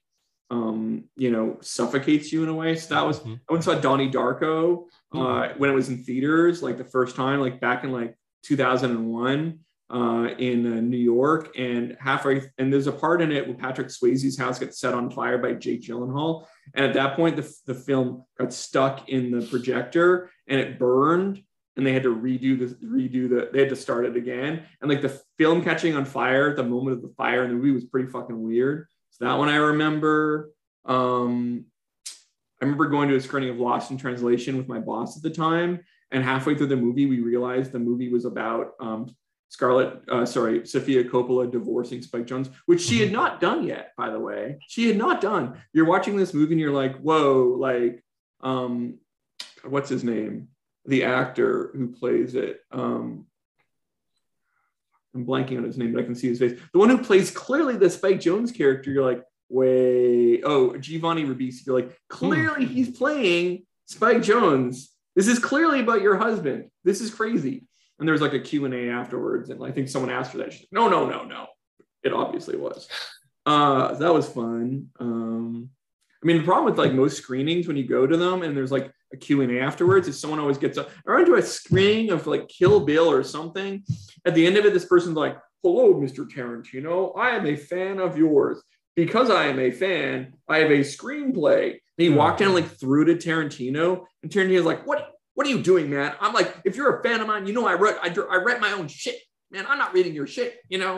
um, 0.51 1.05
you 1.15 1.31
know, 1.31 1.57
suffocates 1.61 2.33
you 2.33 2.43
in 2.43 2.49
a 2.49 2.53
way. 2.53 2.75
So 2.75 2.93
that 2.93 3.07
was 3.07 3.21
Mhm. 3.21 3.39
I 3.49 3.53
went 3.53 3.63
saw 3.63 3.79
Donnie 3.79 4.11
Darko 4.11 4.87
uh, 5.13 5.49
when 5.57 5.69
it 5.69 5.73
was 5.73 5.87
in 5.87 6.03
theaters, 6.03 6.61
like 6.61 6.77
the 6.77 6.83
first 6.83 7.15
time, 7.15 7.39
like 7.39 7.61
back 7.61 7.85
in 7.85 7.91
like 7.93 8.17
2001 8.43 9.59
uh, 9.91 10.29
in 10.37 10.65
uh, 10.65 10.81
New 10.81 10.97
York. 10.97 11.55
And 11.57 11.97
halfway, 11.99 12.43
and 12.57 12.71
there's 12.71 12.87
a 12.87 12.91
part 12.91 13.21
in 13.21 13.31
it 13.31 13.45
where 13.45 13.57
Patrick 13.57 13.87
Swayze's 13.87 14.37
house 14.37 14.57
gets 14.57 14.79
set 14.79 14.93
on 14.93 15.11
fire 15.11 15.37
by 15.37 15.53
Jake 15.53 15.81
Gyllenhaal. 15.81 16.45
And 16.73 16.85
at 16.85 16.93
that 16.93 17.15
point, 17.15 17.35
the, 17.35 17.53
the 17.65 17.75
film 17.75 18.23
got 18.37 18.53
stuck 18.53 19.09
in 19.09 19.31
the 19.31 19.45
projector 19.45 20.31
and 20.47 20.59
it 20.59 20.79
burned. 20.79 21.43
And 21.77 21.85
they 21.85 21.93
had 21.93 22.03
to 22.03 22.13
redo 22.13 22.59
the 22.59 22.75
redo 22.85 23.29
the 23.29 23.49
they 23.53 23.59
had 23.59 23.69
to 23.69 23.77
start 23.77 24.05
it 24.05 24.17
again. 24.17 24.63
And 24.81 24.89
like 24.89 25.01
the 25.01 25.21
film 25.37 25.63
catching 25.63 25.95
on 25.95 26.03
fire 26.03 26.49
at 26.49 26.57
the 26.57 26.63
moment 26.63 26.97
of 26.97 27.01
the 27.01 27.13
fire 27.15 27.43
in 27.43 27.49
the 27.49 27.55
movie 27.55 27.71
was 27.71 27.85
pretty 27.85 28.09
fucking 28.09 28.39
weird. 28.39 28.87
So 29.11 29.25
that 29.25 29.37
one 29.37 29.47
I 29.47 29.55
remember. 29.55 30.51
Um, 30.83 31.65
I 32.61 32.65
remember 32.65 32.87
going 32.87 33.09
to 33.09 33.15
a 33.15 33.21
screening 33.21 33.49
of 33.49 33.57
Lost 33.57 33.89
in 33.89 33.97
Translation 33.97 34.57
with 34.57 34.67
my 34.67 34.79
boss 34.79 35.17
at 35.17 35.23
the 35.23 35.31
time, 35.31 35.79
and 36.11 36.23
halfway 36.23 36.55
through 36.55 36.67
the 36.67 36.75
movie, 36.75 37.07
we 37.07 37.21
realized 37.21 37.71
the 37.71 37.79
movie 37.79 38.09
was 38.09 38.25
about 38.25 38.73
um, 38.79 39.07
Scarlett, 39.51 40.01
uh, 40.09 40.25
sorry, 40.25 40.65
Sofia 40.65 41.03
Coppola 41.03 41.51
divorcing 41.51 42.01
Spike 42.01 42.25
Jonze, 42.25 42.49
which 42.67 42.81
she 42.81 42.99
had 43.01 43.11
not 43.11 43.41
done 43.41 43.67
yet, 43.67 43.91
by 43.97 44.09
the 44.09 44.17
way. 44.19 44.57
She 44.69 44.87
had 44.87 44.95
not 44.97 45.19
done. 45.19 45.61
You're 45.73 45.85
watching 45.85 46.15
this 46.15 46.33
movie 46.33 46.53
and 46.53 46.61
you're 46.61 46.71
like, 46.71 46.97
whoa, 47.01 47.57
like, 47.59 48.01
um, 48.39 48.99
what's 49.65 49.89
his 49.89 50.05
name? 50.05 50.47
The 50.85 51.03
actor 51.03 51.71
who 51.75 51.89
plays 51.89 52.33
it. 52.33 52.61
Um, 52.71 53.25
I'm 55.13 55.25
blanking 55.25 55.57
on 55.57 55.65
his 55.65 55.77
name, 55.77 55.91
but 55.91 56.01
I 56.01 56.05
can 56.05 56.15
see 56.15 56.29
his 56.29 56.39
face. 56.39 56.57
The 56.71 56.79
one 56.79 56.89
who 56.89 57.03
plays 57.03 57.29
clearly 57.29 57.75
the 57.75 57.89
Spike 57.89 58.21
Jonze 58.21 58.55
character, 58.55 58.89
you're 58.89 59.05
like, 59.05 59.21
wait, 59.49 60.43
oh, 60.45 60.77
Giovanni 60.77 61.25
Ribisi. 61.25 61.65
You're 61.65 61.81
like, 61.81 61.99
clearly 62.07 62.65
he's 62.65 62.97
playing 62.97 63.65
Spike 63.83 64.19
Jonze. 64.19 64.85
This 65.13 65.27
is 65.27 65.39
clearly 65.39 65.81
about 65.81 66.01
your 66.01 66.15
husband. 66.15 66.69
This 66.85 67.01
is 67.01 67.13
crazy. 67.13 67.65
And 68.01 68.07
there 68.07 68.13
was 68.13 68.21
like 68.21 68.33
a 68.33 68.39
Q&A 68.39 68.89
afterwards. 68.89 69.51
And 69.51 69.63
I 69.63 69.69
think 69.71 69.87
someone 69.87 70.09
asked 70.09 70.31
her 70.31 70.39
that. 70.39 70.51
She's 70.51 70.61
like, 70.63 70.69
no, 70.71 70.89
no, 70.89 71.07
no, 71.07 71.23
no. 71.23 71.45
It 72.01 72.13
obviously 72.13 72.57
was. 72.57 72.89
Uh, 73.45 73.93
that 73.93 74.11
was 74.11 74.27
fun. 74.27 74.87
Um, 74.99 75.69
I 76.21 76.25
mean, 76.25 76.37
the 76.37 76.43
problem 76.43 76.65
with 76.65 76.79
like 76.79 76.93
most 76.93 77.17
screenings 77.17 77.67
when 77.67 77.77
you 77.77 77.87
go 77.87 78.07
to 78.07 78.17
them 78.17 78.41
and 78.41 78.57
there's 78.57 78.71
like 78.71 78.91
a 79.13 79.17
Q&A 79.17 79.59
afterwards 79.59 80.07
is 80.07 80.19
someone 80.19 80.39
always 80.39 80.57
gets 80.57 80.79
up. 80.79 80.89
I 81.07 81.13
went 81.13 81.27
to 81.27 81.35
a 81.35 81.43
screening 81.43 82.09
of 82.09 82.25
like 82.25 82.47
Kill 82.47 82.79
Bill 82.79 83.09
or 83.09 83.23
something. 83.23 83.83
At 84.25 84.33
the 84.33 84.47
end 84.47 84.57
of 84.57 84.65
it, 84.65 84.73
this 84.73 84.85
person's 84.85 85.15
like, 85.15 85.37
hello, 85.61 85.93
Mr. 85.93 86.27
Tarantino. 86.27 87.15
I 87.15 87.31
am 87.31 87.45
a 87.45 87.55
fan 87.55 87.99
of 87.99 88.17
yours. 88.17 88.63
Because 88.95 89.29
I 89.29 89.45
am 89.45 89.59
a 89.59 89.71
fan, 89.71 90.33
I 90.49 90.57
have 90.57 90.71
a 90.71 90.79
screenplay. 90.79 91.69
And 91.71 91.79
he 91.97 92.09
walked 92.09 92.39
down 92.39 92.53
like 92.53 92.67
through 92.67 93.05
to 93.05 93.15
Tarantino, 93.15 94.05
and 94.21 94.31
Tarantino's 94.31 94.65
like, 94.65 94.85
"What? 94.85 95.11
What 95.33 95.47
are 95.47 95.49
you 95.49 95.61
doing, 95.61 95.89
man?" 95.89 96.13
I'm 96.19 96.33
like, 96.33 96.55
"If 96.65 96.75
you're 96.75 96.99
a 96.99 97.03
fan 97.03 97.21
of 97.21 97.27
mine, 97.27 97.47
you 97.47 97.53
know 97.53 97.67
I 97.67 97.73
read 97.73 97.97
I, 98.01 98.13
I 98.29 98.37
read 98.37 98.61
my 98.61 98.71
own 98.71 98.87
shit, 98.87 99.17
man. 99.51 99.65
I'm 99.67 99.77
not 99.77 99.93
reading 99.93 100.13
your 100.13 100.27
shit." 100.27 100.59
You 100.69 100.77
know, 100.77 100.97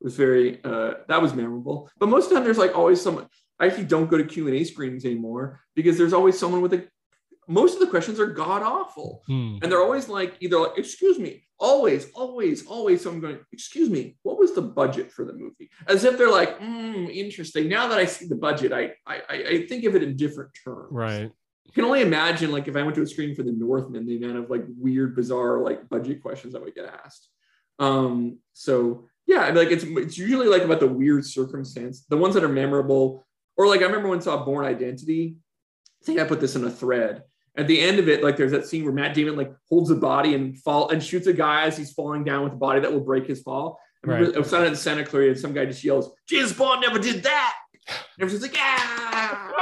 it 0.00 0.04
was 0.04 0.16
very 0.16 0.62
uh, 0.64 0.94
that 1.08 1.22
was 1.22 1.34
memorable. 1.34 1.90
But 1.98 2.08
most 2.08 2.24
of 2.24 2.30
the 2.30 2.34
time, 2.36 2.44
there's 2.44 2.58
like 2.58 2.76
always 2.76 3.00
someone. 3.00 3.26
I 3.60 3.66
actually 3.66 3.84
don't 3.86 4.08
go 4.08 4.18
to 4.18 4.24
Q 4.24 4.46
and 4.46 4.56
A 4.56 4.64
screenings 4.64 5.04
anymore 5.04 5.60
because 5.74 5.98
there's 5.98 6.12
always 6.12 6.38
someone 6.38 6.60
with 6.60 6.74
a. 6.74 6.86
Most 7.50 7.74
of 7.74 7.80
the 7.80 7.86
questions 7.86 8.20
are 8.20 8.26
god 8.26 8.62
awful. 8.62 9.22
Hmm. 9.26 9.56
And 9.62 9.72
they're 9.72 9.80
always 9.80 10.06
like, 10.06 10.36
either 10.40 10.58
like, 10.60 10.76
excuse 10.76 11.18
me, 11.18 11.48
always, 11.58 12.10
always, 12.12 12.66
always 12.66 13.00
someone 13.00 13.22
going, 13.22 13.38
excuse 13.52 13.88
me, 13.88 14.18
what 14.22 14.38
was 14.38 14.54
the 14.54 14.60
budget 14.60 15.10
for 15.10 15.24
the 15.24 15.32
movie? 15.32 15.70
As 15.86 16.04
if 16.04 16.18
they're 16.18 16.30
like, 16.30 16.58
hmm, 16.58 17.06
interesting. 17.06 17.68
Now 17.70 17.88
that 17.88 17.98
I 17.98 18.04
see 18.04 18.26
the 18.26 18.36
budget, 18.36 18.72
I, 18.72 18.92
I 19.06 19.22
I 19.30 19.66
think 19.66 19.84
of 19.84 19.96
it 19.96 20.02
in 20.02 20.14
different 20.14 20.50
terms. 20.62 20.88
Right. 20.90 21.30
I 21.68 21.72
can 21.72 21.84
only 21.84 22.00
imagine 22.00 22.50
like 22.50 22.66
if 22.66 22.76
I 22.76 22.82
went 22.82 22.94
to 22.96 23.02
a 23.02 23.06
screening 23.06 23.34
for 23.36 23.42
the 23.42 23.52
Northman, 23.52 24.06
the 24.06 24.16
amount 24.16 24.38
of 24.38 24.50
like 24.50 24.64
weird, 24.78 25.14
bizarre 25.14 25.60
like 25.60 25.88
budget 25.88 26.22
questions 26.22 26.54
I 26.54 26.58
would 26.60 26.74
get 26.74 26.92
asked. 27.04 27.28
Um, 27.78 28.38
so 28.54 29.08
yeah, 29.26 29.40
I 29.40 29.46
mean, 29.48 29.56
like 29.56 29.70
it's 29.70 29.84
it's 29.84 30.18
usually 30.18 30.48
like 30.48 30.62
about 30.62 30.80
the 30.80 30.86
weird 30.86 31.24
circumstance, 31.26 32.04
the 32.08 32.16
ones 32.16 32.34
that 32.34 32.44
are 32.44 32.48
memorable, 32.48 33.26
or 33.56 33.66
like 33.66 33.80
I 33.80 33.84
remember 33.84 34.08
when 34.08 34.18
I 34.18 34.22
saw 34.22 34.44
Born 34.44 34.64
Identity. 34.64 35.36
I 36.02 36.04
think 36.04 36.20
I 36.20 36.24
put 36.24 36.40
this 36.40 36.56
in 36.56 36.64
a 36.64 36.70
thread. 36.70 37.22
At 37.56 37.66
the 37.66 37.80
end 37.80 37.98
of 37.98 38.08
it, 38.08 38.22
like 38.22 38.36
there's 38.36 38.52
that 38.52 38.66
scene 38.66 38.84
where 38.84 38.92
Matt 38.92 39.14
Damon 39.14 39.36
like 39.36 39.52
holds 39.68 39.90
a 39.90 39.96
body 39.96 40.34
and 40.34 40.56
fall 40.56 40.90
and 40.90 41.02
shoots 41.02 41.26
a 41.26 41.32
guy 41.32 41.64
as 41.64 41.76
he's 41.76 41.92
falling 41.92 42.24
down 42.24 42.44
with 42.44 42.52
a 42.52 42.56
body 42.56 42.80
that 42.80 42.92
will 42.92 43.00
break 43.00 43.26
his 43.26 43.42
fall. 43.42 43.80
I 44.04 44.06
remember 44.06 44.30
Right. 44.30 44.36
I 44.36 44.38
was 44.38 44.54
out 44.54 44.66
in 44.66 44.76
Santa 44.76 45.04
Clarita 45.04 45.32
and 45.32 45.40
some 45.40 45.52
guy 45.52 45.66
just 45.66 45.82
yells, 45.82 46.14
James 46.28 46.52
Bond 46.52 46.82
never 46.82 46.98
did 46.98 47.22
that. 47.24 47.54
And 47.88 48.22
everyone's 48.22 48.42
like, 48.42 48.54
yeah. 48.54 49.07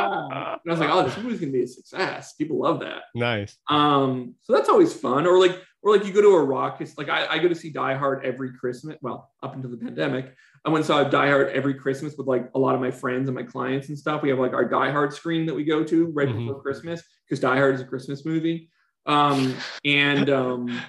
And 0.66 0.72
I 0.72 0.72
was 0.72 0.78
like, 0.80 0.90
oh, 0.90 1.04
this 1.04 1.16
movie's 1.18 1.40
gonna 1.40 1.52
be 1.52 1.62
a 1.62 1.66
success. 1.66 2.34
People 2.34 2.60
love 2.60 2.80
that. 2.80 3.02
Nice. 3.14 3.56
Um, 3.68 4.34
so 4.42 4.52
that's 4.52 4.68
always 4.68 4.92
fun. 4.94 5.26
Or 5.26 5.38
like, 5.38 5.60
or 5.82 5.96
like 5.96 6.04
you 6.06 6.12
go 6.12 6.20
to 6.22 6.28
a 6.34 6.42
rock. 6.44 6.80
It's 6.80 6.96
like 6.98 7.08
I, 7.08 7.26
I 7.26 7.38
go 7.38 7.48
to 7.48 7.54
see 7.54 7.70
Die 7.70 7.94
Hard 7.94 8.24
every 8.24 8.52
Christmas. 8.58 8.96
Well, 9.02 9.30
up 9.42 9.54
until 9.54 9.70
the 9.70 9.76
pandemic, 9.76 10.34
I 10.64 10.70
went 10.70 10.78
and 10.78 10.86
saw 10.86 11.04
Die 11.04 11.28
Hard 11.28 11.50
every 11.50 11.74
Christmas 11.74 12.16
with 12.16 12.26
like 12.26 12.50
a 12.54 12.58
lot 12.58 12.74
of 12.74 12.80
my 12.80 12.90
friends 12.90 13.28
and 13.28 13.36
my 13.36 13.44
clients 13.44 13.88
and 13.88 13.98
stuff. 13.98 14.22
We 14.22 14.30
have 14.30 14.38
like 14.40 14.52
our 14.52 14.64
Die 14.64 14.90
Hard 14.90 15.12
screen 15.12 15.46
that 15.46 15.54
we 15.54 15.64
go 15.64 15.84
to 15.84 16.06
right 16.06 16.28
Mhm. 16.28 16.46
before 16.46 16.60
Christmas 16.62 17.02
because 17.28 17.38
Die 17.40 17.56
Hard 17.56 17.74
is 17.76 17.80
a 17.80 17.84
Christmas 17.84 18.24
movie. 18.26 18.68
Um, 19.06 19.54
and 19.84 20.28
um, 20.30 20.80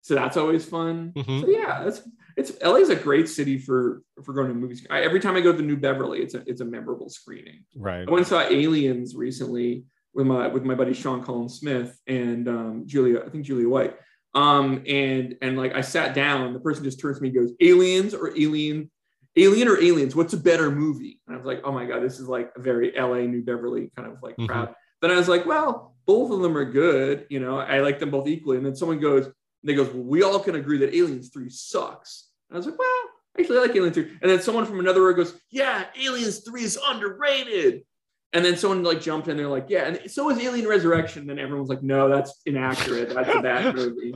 so 0.00 0.14
that's 0.16 0.36
always 0.36 0.64
fun. 0.64 1.12
Mhm. 1.16 1.42
So 1.42 1.48
yeah, 1.48 1.84
that's 1.84 2.02
it's 2.40 2.52
LA 2.62 2.76
is 2.76 2.90
a 2.90 2.96
great 2.96 3.28
city 3.28 3.58
for 3.58 4.02
for 4.24 4.32
going 4.32 4.48
to 4.48 4.54
movies. 4.54 4.86
I, 4.90 5.02
every 5.02 5.20
time 5.20 5.36
I 5.36 5.40
go 5.40 5.52
to 5.52 5.56
the 5.58 5.62
New 5.62 5.76
Beverly, 5.76 6.20
it's 6.20 6.34
a 6.34 6.42
it's 6.46 6.60
a 6.60 6.64
memorable 6.64 7.08
screening. 7.08 7.64
Right. 7.76 8.06
I 8.06 8.10
went 8.10 8.18
and 8.18 8.26
saw 8.26 8.40
Aliens 8.40 9.14
recently 9.14 9.84
with 10.14 10.26
my 10.26 10.48
with 10.48 10.64
my 10.64 10.74
buddy 10.74 10.92
Sean 10.94 11.22
Colin 11.22 11.48
Smith 11.48 11.98
and 12.06 12.48
um, 12.48 12.82
Julia, 12.86 13.22
I 13.24 13.28
think 13.28 13.44
Julia 13.44 13.68
White. 13.68 13.94
Um, 14.34 14.82
and 14.86 15.36
and 15.42 15.56
like 15.56 15.74
I 15.74 15.80
sat 15.80 16.14
down, 16.14 16.52
the 16.52 16.60
person 16.60 16.84
just 16.84 17.00
turns 17.00 17.18
to 17.18 17.22
me 17.22 17.28
and 17.28 17.38
goes, 17.38 17.52
Aliens 17.60 18.14
or 18.14 18.30
Alien, 18.38 18.90
Alien 19.36 19.68
or 19.68 19.80
Aliens, 19.80 20.14
what's 20.16 20.32
a 20.32 20.38
better 20.38 20.70
movie? 20.70 21.20
And 21.26 21.34
I 21.34 21.38
was 21.38 21.46
like, 21.46 21.60
oh 21.64 21.72
my 21.72 21.84
God, 21.84 22.02
this 22.02 22.18
is 22.20 22.28
like 22.28 22.50
a 22.56 22.60
very 22.60 22.92
LA 22.96 23.22
New 23.26 23.42
Beverly 23.42 23.90
kind 23.96 24.10
of 24.10 24.22
like 24.22 24.36
Mhm. 24.36 24.48
crowd. 24.48 24.74
Then 25.02 25.10
I 25.10 25.16
was 25.16 25.28
like, 25.28 25.46
well, 25.46 25.94
both 26.06 26.30
of 26.30 26.40
them 26.40 26.56
are 26.56 26.64
good, 26.64 27.26
you 27.30 27.40
know, 27.40 27.58
I 27.58 27.80
like 27.80 27.98
them 27.98 28.10
both 28.10 28.28
equally. 28.28 28.56
And 28.58 28.66
then 28.66 28.76
someone 28.76 29.00
goes, 29.00 29.28
they 29.64 29.74
goes, 29.74 29.88
well, 29.92 30.04
we 30.04 30.22
all 30.22 30.38
can 30.40 30.54
agree 30.56 30.78
that 30.78 30.94
Aliens 30.94 31.30
3 31.30 31.48
sucks. 31.48 32.29
And 32.50 32.56
I 32.56 32.58
was 32.58 32.66
like, 32.66 32.78
well, 32.78 33.00
actually 33.38 33.58
I 33.58 33.60
like 33.62 33.76
Aliens 33.76 33.94
3. 33.94 34.18
And 34.22 34.30
then 34.30 34.42
someone 34.42 34.66
from 34.66 34.80
another 34.80 35.02
row 35.02 35.12
goes, 35.14 35.34
yeah, 35.50 35.84
Aliens 36.00 36.40
3 36.40 36.62
is 36.62 36.78
underrated. 36.88 37.84
And 38.32 38.44
then 38.44 38.56
someone 38.56 38.82
like 38.82 39.00
jumped 39.00 39.28
in, 39.28 39.36
they're 39.36 39.48
like, 39.48 39.66
yeah, 39.68 39.86
and 39.88 40.10
so 40.10 40.28
is 40.30 40.38
Alien 40.38 40.68
Resurrection. 40.68 41.22
And 41.22 41.30
then 41.30 41.38
everyone's 41.38 41.68
like, 41.68 41.82
no, 41.82 42.08
that's 42.08 42.40
inaccurate. 42.46 43.14
That's 43.14 43.28
a 43.28 43.40
bad 43.40 43.74
movie. 43.76 44.14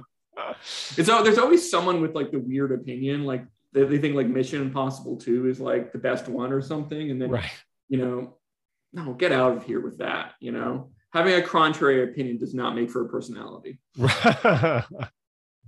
It's 0.96 1.08
al- 1.08 1.24
there's 1.24 1.38
always 1.38 1.68
someone 1.68 2.00
with 2.00 2.14
like 2.14 2.30
the 2.32 2.38
weird 2.40 2.72
opinion, 2.72 3.24
like 3.24 3.44
they, 3.72 3.84
they 3.84 3.98
think 3.98 4.14
like 4.14 4.26
Mission 4.28 4.60
Impossible 4.62 5.16
2 5.16 5.48
is 5.48 5.60
like 5.60 5.92
the 5.92 5.98
best 5.98 6.28
one 6.28 6.52
or 6.52 6.60
something. 6.60 7.10
And 7.10 7.20
then, 7.22 7.30
Right. 7.30 7.50
you 7.88 7.98
know, 7.98 8.36
no, 8.92 9.14
get 9.14 9.32
out 9.32 9.56
of 9.56 9.64
here 9.64 9.80
with 9.80 9.98
that. 9.98 10.34
You 10.40 10.52
know, 10.52 10.90
having 11.12 11.34
a 11.34 11.42
contrary 11.42 12.04
opinion 12.04 12.38
does 12.38 12.54
not 12.54 12.74
make 12.76 12.90
for 12.90 13.04
a 13.04 13.08
personality. 13.08 13.78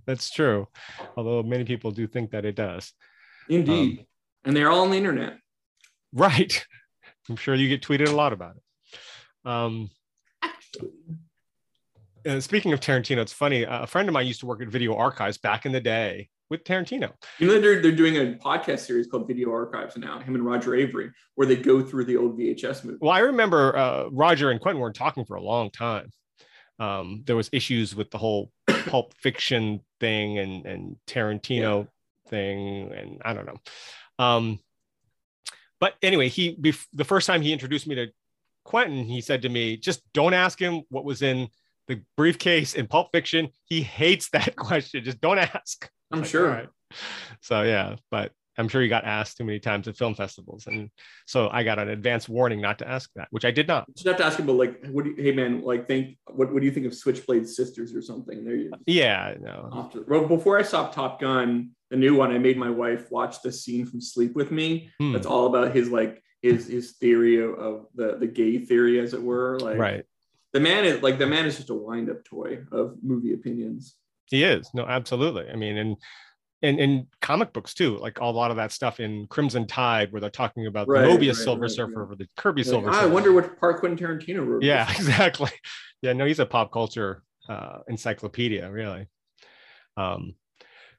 That's 0.07 0.31
true. 0.31 0.69
Although 1.17 1.43
many 1.43 1.65
people 1.65 1.91
do 1.91 2.07
think 2.07 2.31
that 2.31 2.45
it 2.45 2.55
does. 2.55 2.93
Indeed. 3.49 4.07
and 4.45 4.57
they're 4.57 4.71
all 4.71 4.83
on 4.83 4.91
the 4.91 4.97
internet. 4.97 5.39
Right. 6.13 6.65
I'm 7.29 7.37
sure 7.37 7.55
you 7.55 7.69
get 7.69 7.83
tweeted 7.83 8.09
a 8.09 8.13
lot 8.13 8.33
about 8.33 8.57
it. 8.57 9.49
Um, 9.49 9.91
and 12.25 12.43
speaking 12.43 12.73
of 12.73 12.81
Tarantino, 12.81 13.19
it's 13.19 13.33
funny. 13.33 13.65
A 13.65 13.87
friend 13.87 14.09
of 14.09 14.13
mine 14.13 14.27
used 14.27 14.41
to 14.41 14.47
work 14.47 14.63
at 14.63 14.69
Video 14.69 14.95
Archives 14.95 15.39
back 15.39 15.67
in 15.67 15.73
the 15.73 15.81
day 15.81 16.29
with 16.51 16.65
Tarantino. 16.65 17.13
You 17.39 17.49
know, 17.49 17.61
they're, 17.61 17.83
they're 17.83 17.93
doing 17.93 18.17
a 18.17 18.39
podcast 18.39 18.81
series 18.81 19.07
called 19.09 19.27
Video 19.27 19.51
Archives 19.51 19.97
now, 19.97 20.21
him 20.21 20.35
and 20.35 20.45
Roger 20.45 20.71
Avary, 20.71 21.11
where 21.35 21.47
they 21.47 21.57
go 21.57 21.83
through 21.83 22.05
the 22.05 22.17
old 22.17 22.39
VHS 22.39 22.85
movies. 22.85 23.01
Well, 23.01 23.11
I 23.11 23.21
remember 23.21 23.77
uh, 23.77 24.09
Roger 24.13 24.51
and 24.51 24.61
Quentin 24.61 24.81
weren't 24.81 24.97
talking 24.97 25.25
for 25.25 25.37
a 25.37 25.43
long 25.43 25.71
time. 25.71 26.11
Um, 26.79 27.23
there 27.27 27.37
was 27.37 27.49
issues 27.53 27.95
with 27.95 28.11
the 28.11 28.19
whole 28.19 28.53
Pulp 28.67 29.15
Fiction 29.15 29.81
thing 30.01 30.39
and 30.39 30.67
and 30.67 30.97
Tarantino 31.07 31.89
thing, 32.29 32.93
and 32.93 33.23
I 33.25 33.33
don't 33.33 33.47
know. 33.47 33.61
Um, 34.19 34.59
but 35.81 35.95
anyway, 36.03 36.29
he 36.29 36.55
bef- 36.57 36.87
the 36.93 37.05
first 37.05 37.27
time 37.27 37.43
he 37.43 37.53
introduced 37.53 37.87
me 37.87 37.95
to 37.97 38.07
Quentin, 38.65 39.05
he 39.05 39.21
said 39.21 39.43
to 39.43 39.49
me, 39.49 39.77
"Just 39.77 40.03
don't 40.13 40.35
ask 40.35 40.59
him 40.59 40.83
what 40.89 41.05
was 41.05 41.23
in 41.23 41.49
the 41.89 42.03
briefcase 42.17 42.75
in 42.75 42.87
Pulp 42.87 43.11
Fiction. 43.13 43.49
He 43.65 43.83
hates 43.83 44.29
that 44.31 44.57
question. 44.57 45.05
Just 45.05 45.21
don't 45.21 45.39
ask." 45.39 45.89
I'm 46.13 46.21
Like, 46.21 46.29
sure. 46.29 46.49
right. 46.49 46.69
So 47.41 47.63
yeah, 47.63 47.97
but 48.11 48.33
I'm 48.59 48.69
sure 48.69 48.83
you 48.83 48.89
got 48.89 49.05
asked 49.05 49.37
too 49.37 49.45
many 49.45 49.59
times 49.59 49.89
at 49.89 49.97
film 49.97 50.15
festivals, 50.15 50.67
and 50.67 50.91
so 51.27 51.49
I 51.51 51.63
got 51.63 51.79
an 51.79 51.89
advance 51.89 52.29
warning 52.29 52.61
not 52.61 52.79
to 52.79 52.89
ask 52.89 53.11
that, 53.17 53.29
which 53.31 53.45
I 53.45 53.51
did 53.51 53.69
not. 53.69 53.85
You 53.89 53.95
should 53.97 54.07
have 54.07 54.17
to 54.19 54.25
ask 54.25 54.39
him, 54.39 54.47
but 54.47 54.55
like, 54.55 54.87
what 54.87 55.05
do 55.05 55.11
you, 55.11 55.23
hey 55.23 55.33
man, 55.33 55.63
like, 55.63 55.87
think, 55.87 56.17
what, 56.27 56.53
what 56.53 56.61
do 56.61 56.67
you 56.67 56.73
think 56.73 56.87
of 56.87 56.95
Switchblade 56.95 57.49
Sisters 57.49 57.95
or 57.95 58.03
something? 58.03 58.45
There 58.45 58.57
you 58.57 58.73
Yeah, 58.87 59.35
no. 59.41 59.91
to- 59.93 60.05
well, 60.09 60.27
before 60.27 60.59
I 60.59 60.63
saw 60.63 60.89
Top 60.89 61.21
Gun, 61.21 61.71
the 61.91 61.97
new 61.97 62.15
one, 62.15 62.33
I 62.33 62.39
made 62.39 62.57
my 62.57 62.71
wife 62.71 63.11
watch 63.11 63.43
the 63.43 63.53
scene 63.53 63.87
from 63.87 64.01
Sleep 64.01 64.35
with 64.35 64.51
Me. 64.51 64.91
Hmm. 64.99 65.13
That's 65.13 65.27
all 65.27 65.47
about 65.47 65.75
his 65.75 65.91
like 65.91 66.23
his 66.43 66.67
his 66.67 66.93
theory 66.93 67.43
of, 67.43 67.55
of 67.55 67.87
the 67.95 68.17
the 68.19 68.27
gay 68.27 68.59
theory, 68.59 68.99
as 69.01 69.15
it 69.15 69.23
were. 69.23 69.59
Like 69.61 69.79
right. 69.79 70.05
the 70.53 70.61
man 70.61 70.85
is 70.85 71.03
like 71.03 71.19
the 71.19 71.27
man 71.27 71.47
is 71.47 71.57
just 71.57 71.71
a 71.71 71.75
wind 71.75 72.11
up 72.11 72.25
toy 72.25 72.65
of 72.73 72.97
movie 73.03 73.35
opinions. 73.35 73.97
He 74.29 74.43
is. 74.43 74.69
No, 74.75 74.85
absolutely. 74.85 75.49
I 75.49 75.55
mean, 75.55 75.79
and 75.79 75.97
in, 76.63 76.79
in 76.79 77.07
comic 77.21 77.53
books 77.53 77.75
too, 77.75 77.99
like 77.99 78.19
a 78.21 78.25
lot 78.27 78.51
of 78.51 78.57
that 78.57 78.73
stuff 78.73 78.99
in 79.01 79.27
Crimson 79.29 79.67
Tide, 79.67 80.11
where 80.13 80.21
they're 80.21 80.31
talking 80.31 80.67
about 80.67 80.89
Right, 80.89 81.03
the 81.03 81.09
Mobius 81.09 81.29
right, 81.29 81.37
Silver 81.37 81.63
right, 81.63 81.71
Surfer 81.71 82.11
or 82.11 82.17
the 82.17 82.27
Kirby 82.37 82.63
Like, 82.63 82.71
Silver 82.71 82.91
I 82.91 83.03
Surfer. 83.03 83.09
wonder 83.09 83.33
what 83.33 83.59
part 83.61 83.81
Quentin 83.81 83.99
Tarantino 83.99 84.47
wrote. 84.47 84.63
Yeah, 84.63 84.91
exactly. 84.95 85.51
Yeah, 86.03 86.13
no, 86.15 86.25
he's 86.27 86.39
a 86.39 86.47
pop 86.47 86.73
culture 86.73 87.23
uh, 87.49 87.79
encyclopedia, 87.89 88.71
really. 88.71 89.07
Um, 89.97 90.35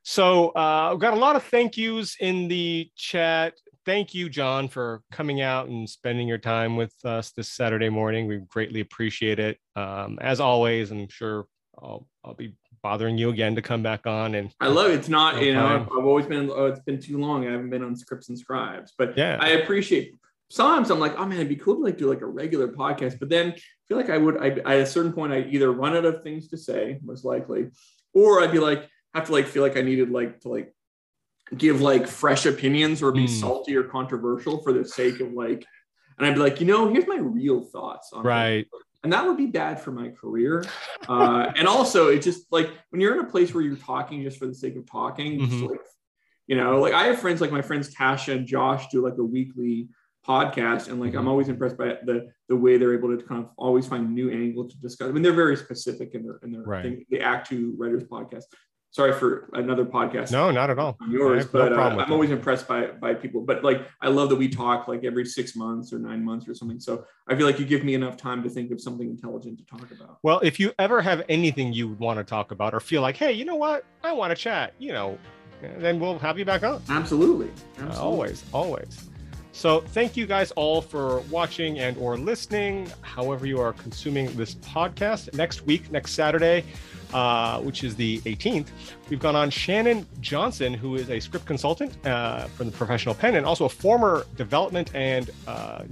so 0.03 0.49
uh, 0.49 0.89
we've 0.91 1.01
got 1.01 1.13
a 1.13 1.19
lot 1.19 1.35
of 1.35 1.43
thank 1.43 1.75
yous 1.77 2.15
in 2.19 2.47
the 2.47 2.89
chat. 2.95 3.53
Thank 3.85 4.13
you, 4.13 4.29
John, 4.29 4.67
for 4.67 5.01
coming 5.11 5.41
out 5.41 5.67
and 5.69 5.89
spending 5.89 6.27
your 6.27 6.37
time 6.37 6.75
with 6.75 6.93
us 7.05 7.31
this 7.31 7.49
Saturday 7.49 7.89
morning. 7.89 8.27
We 8.27 8.37
greatly 8.47 8.81
appreciate 8.81 9.39
it. 9.39 9.57
Um, 9.75 10.17
as 10.21 10.39
always, 10.39 10.91
I'm 10.91 11.07
sure 11.09 11.47
I'll, 11.77 12.07
I'll 12.23 12.33
be 12.33 12.53
bothering 12.81 13.17
you 13.17 13.29
again 13.29 13.55
to 13.55 13.61
come 13.61 13.83
back 13.83 14.05
on 14.07 14.35
and 14.35 14.53
I 14.59 14.67
love 14.67 14.91
it. 14.91 14.95
It's 14.95 15.09
not, 15.09 15.35
No 15.35 15.41
you 15.41 15.53
know. 15.53 15.65
I've, 15.65 15.81
I've 15.83 16.05
always 16.05 16.25
been, 16.25 16.49
oh, 16.49 16.65
it's 16.65 16.79
been 16.81 16.99
too 16.99 17.17
long. 17.17 17.47
I 17.47 17.51
haven't 17.51 17.69
been 17.69 17.83
on 17.83 17.95
scripts 17.95 18.29
and 18.29 18.37
scribes, 18.37 18.93
but 18.97 19.17
yeah, 19.17 19.37
I 19.39 19.49
appreciate. 19.49 20.13
Sometimes 20.49 20.89
I'm 20.91 20.99
like, 20.99 21.15
oh 21.17 21.25
man, 21.25 21.33
it'd 21.37 21.49
be 21.49 21.57
cool 21.57 21.75
to 21.75 21.81
like 21.81 21.97
do 21.97 22.07
like 22.09 22.21
a 22.21 22.25
regular 22.25 22.69
podcast, 22.69 23.19
but 23.19 23.27
then 23.29 23.51
I 23.51 23.59
feel 23.87 23.97
like 23.97 24.09
I 24.09 24.17
would. 24.17 24.37
I, 24.37 24.47
at 24.75 24.79
a 24.81 24.85
certain 24.85 25.11
point, 25.11 25.33
I 25.33 25.41
either 25.41 25.71
run 25.73 25.95
out 25.95 26.05
of 26.05 26.23
things 26.23 26.47
to 26.49 26.57
say, 26.57 26.99
most 27.03 27.25
likely, 27.25 27.67
or 28.13 28.41
I'd 28.41 28.51
be 28.53 28.59
like, 28.59 28.87
have 29.13 29.25
to 29.25 29.33
like 29.33 29.47
feel 29.47 29.61
like 29.63 29.75
I 29.77 29.81
needed 29.81 30.09
like 30.09 30.39
to 30.41 30.49
like 30.49 30.73
give 31.55 31.81
like 31.81 32.07
fresh 32.07 32.45
opinions 32.45 33.01
or 33.03 33.11
be 33.11 33.25
Mm. 33.25 33.29
salty 33.41 33.75
or 33.75 33.83
controversial 33.83 34.61
for 34.63 34.71
the 34.71 34.85
sake 34.85 35.19
of 35.19 35.33
like, 35.33 35.65
and 36.17 36.25
I'd 36.25 36.33
be 36.35 36.39
like, 36.39 36.59
you 36.61 36.67
know, 36.67 36.87
here's 36.93 37.07
my 37.07 37.17
real 37.17 37.61
thoughts 37.65 38.11
on 38.13 38.23
right. 38.25 38.67
And 39.03 39.13
that 39.13 39.25
would 39.25 39.37
be 39.37 39.45
bad 39.45 39.79
for 39.79 39.91
my 39.91 40.09
career. 40.09 40.65
Uh, 41.07 41.51
and 41.57 41.67
also, 41.67 42.07
it 42.09 42.21
just 42.21 42.51
like 42.51 42.69
when 42.89 42.99
you're 43.01 43.13
in 43.19 43.25
a 43.25 43.29
place 43.29 43.53
where 43.53 43.63
you're 43.63 43.75
talking 43.75 44.21
just 44.23 44.37
for 44.39 44.47
the 44.47 44.53
sake 44.55 44.75
of 44.75 44.85
talking, 44.89 45.39
just 45.39 45.51
Mhm. 45.63 45.69
like 45.71 45.79
you 46.47 46.55
know, 46.55 46.79
like 46.79 46.93
I 46.93 47.03
have 47.07 47.19
friends 47.19 47.41
like 47.41 47.51
my 47.51 47.61
friends 47.61 47.93
Tasha 47.93 48.33
and 48.35 48.47
Josh 48.47 48.87
do 48.87 49.01
like 49.03 49.17
a 49.17 49.23
weekly 49.23 49.89
podcast, 50.25 50.89
and 50.89 50.99
like 50.99 51.13
Mhm. 51.13 51.19
I'm 51.19 51.27
always 51.27 51.49
impressed 51.49 51.77
by 51.77 51.97
the 52.05 52.29
the 52.49 52.55
way 52.55 52.77
they're 52.77 52.93
able 52.93 53.15
to 53.17 53.23
kind 53.23 53.43
of 53.43 53.49
always 53.57 53.85
find 53.85 54.13
new 54.15 54.29
angle 54.29 54.67
to 54.69 54.77
discuss. 54.79 55.09
I 55.09 55.11
mean, 55.11 55.23
they're 55.23 55.33
very 55.33 55.57
specific 55.57 56.15
in 56.15 56.23
their 56.23 56.39
in 56.43 56.51
their 56.51 56.63
Right. 56.63 56.83
thing, 56.83 57.05
the 57.09 57.19
Act 57.21 57.49
Two 57.49 57.75
Writers 57.77 58.03
podcast. 58.03 58.43
Sorry 58.91 59.13
for 59.13 59.49
another 59.53 59.85
podcast 59.85 60.31
No, 60.31 60.49
not 60.49 60.69
at 60.69 60.79
all. 60.79 60.97
yours, 61.09 61.45
no 61.45 61.49
but 61.51 61.73
uh, 61.73 61.75
I'm 61.81 61.97
that. 61.97 62.09
always 62.09 62.31
impressed 62.31 62.67
by 62.67 62.87
by 62.87 63.13
people. 63.13 63.41
But 63.41 63.63
like, 63.63 63.85
I 64.01 64.07
love 64.07 64.29
that 64.29 64.37
we 64.37 64.47
talk 64.49 64.87
like 64.87 65.03
every 65.03 65.25
six 65.25 65.55
months 65.55 65.91
or 65.93 65.99
nine 65.99 66.23
months 66.23 66.47
or 66.47 66.55
something. 66.55 66.79
So 66.79 67.05
I 67.27 67.35
feel 67.35 67.45
like 67.45 67.59
you 67.59 67.65
give 67.65 67.83
me 67.83 67.93
enough 67.95 68.17
time 68.17 68.41
to 68.43 68.49
think 68.49 68.71
of 68.71 68.79
something 68.81 69.09
intelligent 69.09 69.59
to 69.59 69.65
talk 69.65 69.91
about. 69.91 70.17
Well, 70.23 70.39
if 70.39 70.59
you 70.59 70.71
ever 70.79 71.01
have 71.01 71.23
anything 71.29 71.73
you 71.73 71.89
want 71.89 72.17
to 72.17 72.23
talk 72.23 72.51
about 72.51 72.73
or 72.73 72.79
feel 72.79 73.01
like, 73.01 73.17
hey, 73.17 73.33
you 73.33 73.45
know 73.45 73.55
what, 73.55 73.83
I 74.03 74.13
want 74.13 74.31
to 74.31 74.35
chat, 74.35 74.73
you 74.79 74.93
know, 74.93 75.17
then 75.79 75.99
we'll 75.99 76.17
have 76.19 76.39
you 76.39 76.45
back 76.45 76.63
on. 76.63 76.81
Absolutely, 76.89 77.47
Uh, 77.47 77.83
absolutely. 77.87 77.97
always, 77.99 78.45
always. 78.53 79.09
So 79.51 79.81
thank 79.81 80.15
you 80.15 80.27
guys 80.27 80.51
all 80.51 80.81
for 80.83 81.19
watching 81.31 81.79
and 81.79 81.97
or 81.97 82.15
listening, 82.17 82.89
however 83.01 83.45
you 83.47 83.59
are 83.59 83.73
consuming 83.73 84.33
this 84.37 84.55
podcast. 84.55 85.33
Next 85.33 85.65
week, 85.65 85.91
next 85.91 86.11
Saturday, 86.13 86.63
uh, 87.13 87.59
which 87.61 87.83
is 87.83 87.95
the 87.95 88.19
18th, 88.21 88.67
we've 89.09 89.19
gone 89.19 89.35
on 89.35 89.49
Shannon 89.49 90.05
Johnson, 90.19 90.73
who 90.73 90.95
is 90.95 91.09
a 91.09 91.19
script 91.19 91.45
consultant 91.45 92.05
uh, 92.05 92.45
from 92.47 92.67
the 92.67 92.71
Professional 92.75 93.15
Pen 93.15 93.35
and 93.35 93.45
also 93.45 93.65
a 93.65 93.69
former 93.69 94.25
development 94.35 94.91
and 94.93 95.29
uh, 95.47 95.83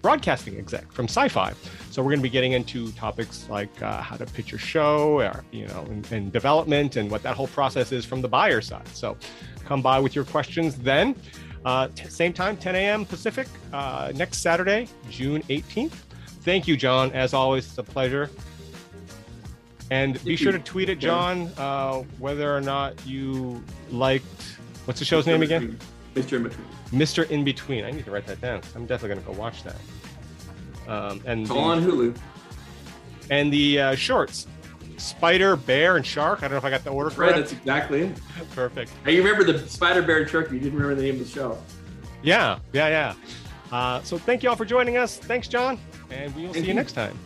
broadcasting 0.00 0.56
exec 0.58 0.90
from 0.92 1.06
Sci-Fi. 1.06 1.52
So 1.90 2.02
we're 2.02 2.10
going 2.10 2.20
to 2.20 2.22
be 2.22 2.30
getting 2.30 2.52
into 2.52 2.92
topics 2.92 3.48
like 3.48 3.82
uh, 3.82 4.00
how 4.00 4.16
to 4.16 4.26
pitch 4.26 4.50
your 4.50 4.58
show, 4.58 5.20
or, 5.20 5.44
you 5.50 5.66
know, 5.66 5.84
and, 5.90 6.10
and 6.12 6.32
development, 6.32 6.96
and 6.96 7.10
what 7.10 7.22
that 7.22 7.36
whole 7.36 7.48
process 7.48 7.92
is 7.92 8.04
from 8.04 8.22
the 8.22 8.28
buyer 8.28 8.60
side. 8.60 8.88
So 8.88 9.16
come 9.64 9.82
by 9.82 9.98
with 9.98 10.14
your 10.14 10.24
questions 10.24 10.76
then. 10.76 11.14
Uh, 11.64 11.88
t- 11.94 12.08
same 12.08 12.32
time, 12.32 12.56
10 12.56 12.76
a.m. 12.76 13.04
Pacific, 13.04 13.48
uh, 13.72 14.12
next 14.14 14.38
Saturday, 14.38 14.88
June 15.10 15.42
18th. 15.44 15.92
Thank 16.42 16.68
you, 16.68 16.76
John. 16.76 17.12
As 17.12 17.34
always, 17.34 17.66
it's 17.66 17.78
a 17.78 17.82
pleasure. 17.82 18.30
And 19.90 20.22
be 20.24 20.36
sure 20.36 20.52
to 20.52 20.58
tweet 20.58 20.88
at 20.90 20.96
Yeah. 21.02 21.08
John 21.08 21.50
uh, 21.56 22.02
whether 22.18 22.54
or 22.54 22.60
not 22.60 22.94
you 23.06 23.62
liked. 23.90 24.26
What's 24.84 24.98
the 25.00 25.06
show's 25.06 25.26
name 25.26 25.42
again? 25.42 25.78
Mr. 26.14 26.38
Inbetween. 26.40 26.64
Mr. 26.90 27.24
Inbetween. 27.26 27.84
I 27.86 27.90
need 27.90 28.04
to 28.04 28.10
write 28.10 28.26
that 28.26 28.40
down. 28.40 28.60
I'm 28.74 28.86
definitely 28.86 29.08
going 29.16 29.26
to 29.26 29.32
go 29.32 29.38
watch 29.38 29.62
that. 29.64 29.76
Um, 30.90 31.20
and 31.26 31.40
It's 31.42 31.50
the, 31.50 31.56
on 31.56 31.82
Hulu. 31.82 32.16
and 33.30 33.52
the 33.52 33.78
uh, 33.80 33.94
shorts, 33.94 34.46
Spider, 34.96 35.54
Bear, 35.56 35.96
and 35.96 36.04
Shark. 36.06 36.38
I 36.38 36.42
don't 36.42 36.52
know 36.52 36.56
if 36.58 36.64
I 36.64 36.70
got 36.70 36.82
the 36.84 36.90
order 36.90 37.08
Right, 37.10 37.16
correct. 37.32 37.36
that's 37.36 37.52
exactly 37.52 38.00
it. 38.02 38.18
Perfect. 38.54 38.90
You 39.06 39.22
remember 39.22 39.44
the 39.50 39.58
Spider 39.68 40.02
Bear 40.02 40.24
Turkey? 40.24 40.54
You 40.54 40.60
didn't 40.60 40.78
remember 40.78 40.94
the 41.00 41.06
name 41.06 41.20
of 41.20 41.26
the 41.26 41.30
show. 41.32 41.58
Yeah, 42.22 42.58
yeah, 42.72 42.88
yeah. 42.88 43.14
Uh, 43.76 44.02
so 44.02 44.16
thank 44.18 44.42
you 44.42 44.48
all 44.48 44.56
for 44.56 44.64
joining 44.64 44.96
us. 44.96 45.18
Thanks, 45.18 45.46
John, 45.46 45.78
and 46.10 46.34
we 46.34 46.42
will 46.46 46.52
Thank 46.54 46.64
see 46.64 46.68
you 46.68 46.68
you. 46.68 46.74
next 46.74 46.92
time. 46.92 47.16